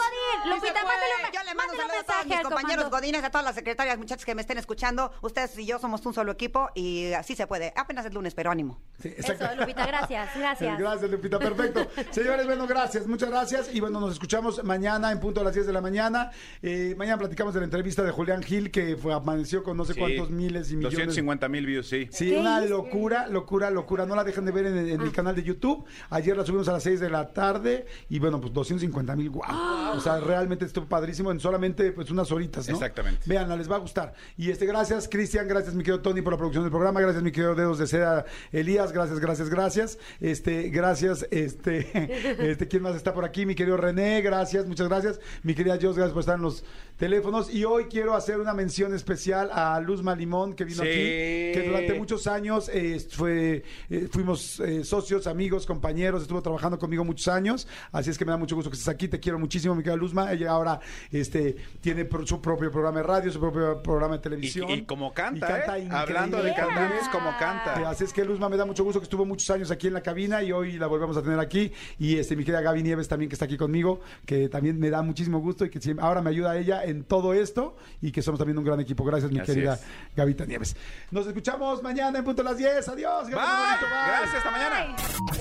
Lupita, 0.47 0.75
mándale 0.85 1.13
una- 1.21 1.31
Yo 1.33 1.41
le 1.45 1.55
mando 1.55 1.73
mándale 1.75 1.83
un 1.83 1.89
saludos 1.89 2.05
a 2.09 2.13
todos 2.13 2.27
mis 2.27 2.41
compañeros 2.41 2.85
comando. 2.85 2.91
A 3.27 3.31
todas 3.31 3.45
las 3.45 3.55
secretarias, 3.55 3.99
muchachas 3.99 4.25
que 4.25 4.35
me 4.35 4.41
estén 4.41 4.59
escuchando. 4.59 5.13
Ustedes 5.23 5.59
y 5.59 5.67
yo 5.67 5.79
somos 5.79 6.05
un 6.07 6.15
solo 6.15 6.33
equipo 6.33 6.71
y 6.75 7.13
así 7.13 7.35
se 7.37 7.47
puede. 7.47 7.73
Apenas 7.77 8.07
es 8.07 8.15
lunes, 8.15 8.35
pero 8.35 8.51
ánimo. 8.51 8.81
Sí, 9.01 9.13
Eso, 9.17 9.33
Lupita, 9.59 9.87
gracias, 9.87 10.31
gracias. 10.37 10.79
Gracias, 10.79 11.11
Lupita, 11.11 11.39
perfecto. 11.39 11.87
Señores, 12.11 12.47
bueno, 12.47 12.67
gracias, 12.67 13.07
muchas 13.07 13.29
gracias. 13.31 13.75
Y 13.75 13.81
bueno, 13.81 14.01
nos 14.01 14.13
escuchamos 14.13 14.63
mañana 14.65 15.13
en 15.13 15.21
punto 15.21 15.41
a 15.41 15.45
las 15.45 15.55
10 15.55 15.67
de 15.67 15.73
la 15.73 15.81
mañana. 15.81 16.31
Eh, 16.63 16.95
mañana 16.97 17.19
platicamos 17.19 17.53
de 17.55 17.61
la 17.61 17.65
entrevista 17.65 18.03
de 18.03 18.11
Julián 18.13 18.43
Gil, 18.43 18.71
que 18.71 18.97
fue, 18.97 19.13
amaneció 19.13 19.63
con 19.63 19.77
no 19.77 19.85
sé 19.85 19.95
Sí. 19.95 20.01
cuántos 20.01 20.31
miles 20.31 20.71
y 20.71 20.77
millones. 20.77 20.97
250 20.99 21.49
mil 21.49 21.67
views, 21.67 21.89
sí. 21.89 22.09
Sí, 22.13 22.35
una 22.37 22.61
locura, 22.61 23.27
locura, 23.29 23.71
locura. 23.71 24.07
No 24.07 24.15
la 24.15 24.25
dejen 24.25 24.45
de 24.45 24.53
ver 24.53 24.67
en, 24.67 24.77
en 24.79 25.01
el 25.01 25.13
canal 25.13 25.35
de 25.35 25.43
YouTube. 25.43 25.85
Ayer 26.11 26.37
la 26.37 26.45
subimos 26.45 26.69
a 26.69 26.73
las 26.73 26.83
6 26.83 27.01
de 27.01 27.11
la 27.11 27.33
tarde 27.33 27.87
y 28.09 28.19
bueno, 28.19 28.41
pues 28.41 28.53
250 28.53 29.17
mil, 29.17 29.31
guau. 29.31 29.97
O 29.97 30.01
sea, 30.01 30.21
realmente 30.21 30.65
estuvo 30.65 30.87
padrísimo 30.87 31.31
en 31.33 31.41
solamente 31.41 31.93
pues 31.93 32.11
unas 32.11 32.31
horitas, 32.31 32.69
¿no? 32.69 32.75
Exactamente. 32.75 33.16
Vean, 33.25 33.57
les 33.57 33.71
va 33.71 33.77
a 33.77 33.79
gustar. 33.79 34.15
Y 34.37 34.51
este, 34.51 34.67
gracias, 34.67 35.09
Cristian, 35.09 35.49
gracias, 35.49 35.75
mi 35.75 35.83
querido 35.83 36.01
Tony, 36.03 36.23
por 36.23 36.33
la 36.33 36.37
producción 36.39 36.65
del 36.65 36.71
programa. 36.71 37.01
Gracias, 37.01 37.23
mi 37.23 37.33
querido 37.33 37.55
Dedos 37.55 37.79
de 37.79 37.87
Seda, 37.87 38.25
Elías. 38.53 38.93
Gracias, 38.93 39.19
gracias, 39.19 39.49
gracias. 39.49 39.99
Este, 40.21 40.69
gracias, 40.71 41.27
este, 41.31 42.51
este, 42.51 42.69
¿quién 42.69 42.83
más 42.83 42.97
está 42.97 43.15
por 43.15 43.25
aquí? 43.25 43.47
Mi 43.47 43.55
querido 43.55 43.77
René, 43.77 44.21
gracias, 44.23 44.67
muchas 44.67 44.89
gracias. 44.89 45.21
Mi 45.43 45.55
querida 45.55 45.75
Jos, 45.81 45.97
gracias 45.97 46.13
por 46.13 46.21
estar 46.21 46.37
en 46.37 46.43
los 46.43 46.65
teléfonos. 46.97 47.53
Y 47.53 47.65
hoy 47.65 47.85
quiero 47.85 48.15
hacer 48.15 48.41
una 48.41 48.55
mención 48.55 48.95
especial 48.95 49.51
a 49.53 49.81
Luzma 49.81 50.15
Limón, 50.15 50.55
que 50.55 50.65
vino 50.65 50.83
Sí. 50.83 50.89
aquí, 50.89 50.99
que 50.99 51.65
durante 51.67 51.95
muchos 51.95 52.27
años 52.27 52.71
eh, 52.73 52.99
fue, 53.11 53.65
eh, 53.91 54.09
fuimos 54.11 54.61
eh, 54.61 54.85
socios, 54.85 55.27
amigos, 55.27 55.67
compañeros, 55.67 56.23
estuvo 56.23 56.43
trabajando 56.43 56.79
conmigo 56.79 57.05
muchos 57.05 57.29
años, 57.29 57.67
así 57.93 58.11
es 58.11 58.19
que 58.19 58.25
me 58.25 58.31
da 58.33 58.37
mucho 58.37 58.55
gusto 58.57 58.71
que 58.71 58.77
estés 58.77 58.89
aquí, 58.93 59.09
te 59.09 59.21
quiero 59.21 59.39
muchísimo, 59.39 59.75
mi 59.75 59.83
querida 59.83 59.97
Luzma, 59.97 60.33
ella 60.33 60.51
ahora 60.51 60.81
este, 61.11 61.57
tiene 61.81 62.09
su 62.25 62.41
propio 62.41 62.71
programa 62.71 62.99
de 62.99 63.06
radio, 63.07 63.31
su 63.33 63.41
propio 63.41 63.83
programa 63.83 64.15
de 64.15 64.19
Y, 64.19 64.23
televisión. 64.23 64.71
y 64.71 64.83
como 64.85 65.13
canta, 65.15 65.37
Y 65.37 65.41
canta 65.41 65.79
¿eh? 65.79 65.89
Hablando 65.91 66.43
de 66.43 66.55
cantantes, 66.55 67.09
como 67.11 67.31
canta. 67.39 67.89
Así 67.89 68.05
es 68.05 68.13
que 68.13 68.25
Luzma 68.25 68.49
me 68.49 68.57
da 68.57 68.65
mucho 68.65 68.85
gusto 68.85 69.01
que 69.01 69.05
estuvo 69.05 69.25
muchos 69.25 69.49
años 69.51 69.71
aquí 69.71 69.87
en 69.87 69.95
la 69.95 70.03
cabina 70.03 70.43
y 70.43 70.53
hoy 70.53 70.73
la 70.79 70.87
volvemos 70.87 71.17
a 71.17 71.23
tener 71.23 71.39
aquí. 71.41 71.73
Y 71.99 72.19
este 72.19 72.37
mi 72.37 72.45
querida 72.45 72.61
Gaby 72.61 72.83
Nieves 72.83 73.09
también 73.09 73.29
que 73.29 73.35
está 73.35 73.45
aquí 73.47 73.57
conmigo, 73.57 74.01
que 74.25 74.49
también 74.49 74.79
me 74.79 74.91
da 74.91 75.03
muchísimo 75.03 75.39
gusto 75.41 75.65
y 75.65 75.71
que 75.71 75.81
siempre- 75.81 76.05
ahora 76.05 76.21
me 76.23 76.31
ayuda 76.31 76.57
ella 76.57 76.85
en 76.85 77.05
todo 77.05 77.35
esto 77.35 77.77
y 78.03 78.13
que 78.13 78.23
somos 78.23 78.39
también 78.39 78.59
un 78.59 78.65
gran 78.65 78.81
equipo. 78.81 79.05
Gracias, 79.05 79.31
mi 79.31 79.39
Así 79.39 79.53
querida 79.53 79.75
es. 79.75 79.81
Gavita 80.17 80.45
Nieves. 80.47 80.77
Nos 81.11 81.27
escuchamos 81.27 81.83
mañana 81.83 82.19
en 82.19 82.25
punto 82.25 82.43
a 82.43 82.47
las 82.47 82.57
10. 82.59 82.89
Adiós. 82.89 83.27
Bye. 83.27 83.35
Gracias, 83.35 83.59
bonito, 83.59 83.87
bye. 83.87 84.07
Gracias, 84.07 84.35
hasta 84.37 84.51
mañana. 84.51 84.97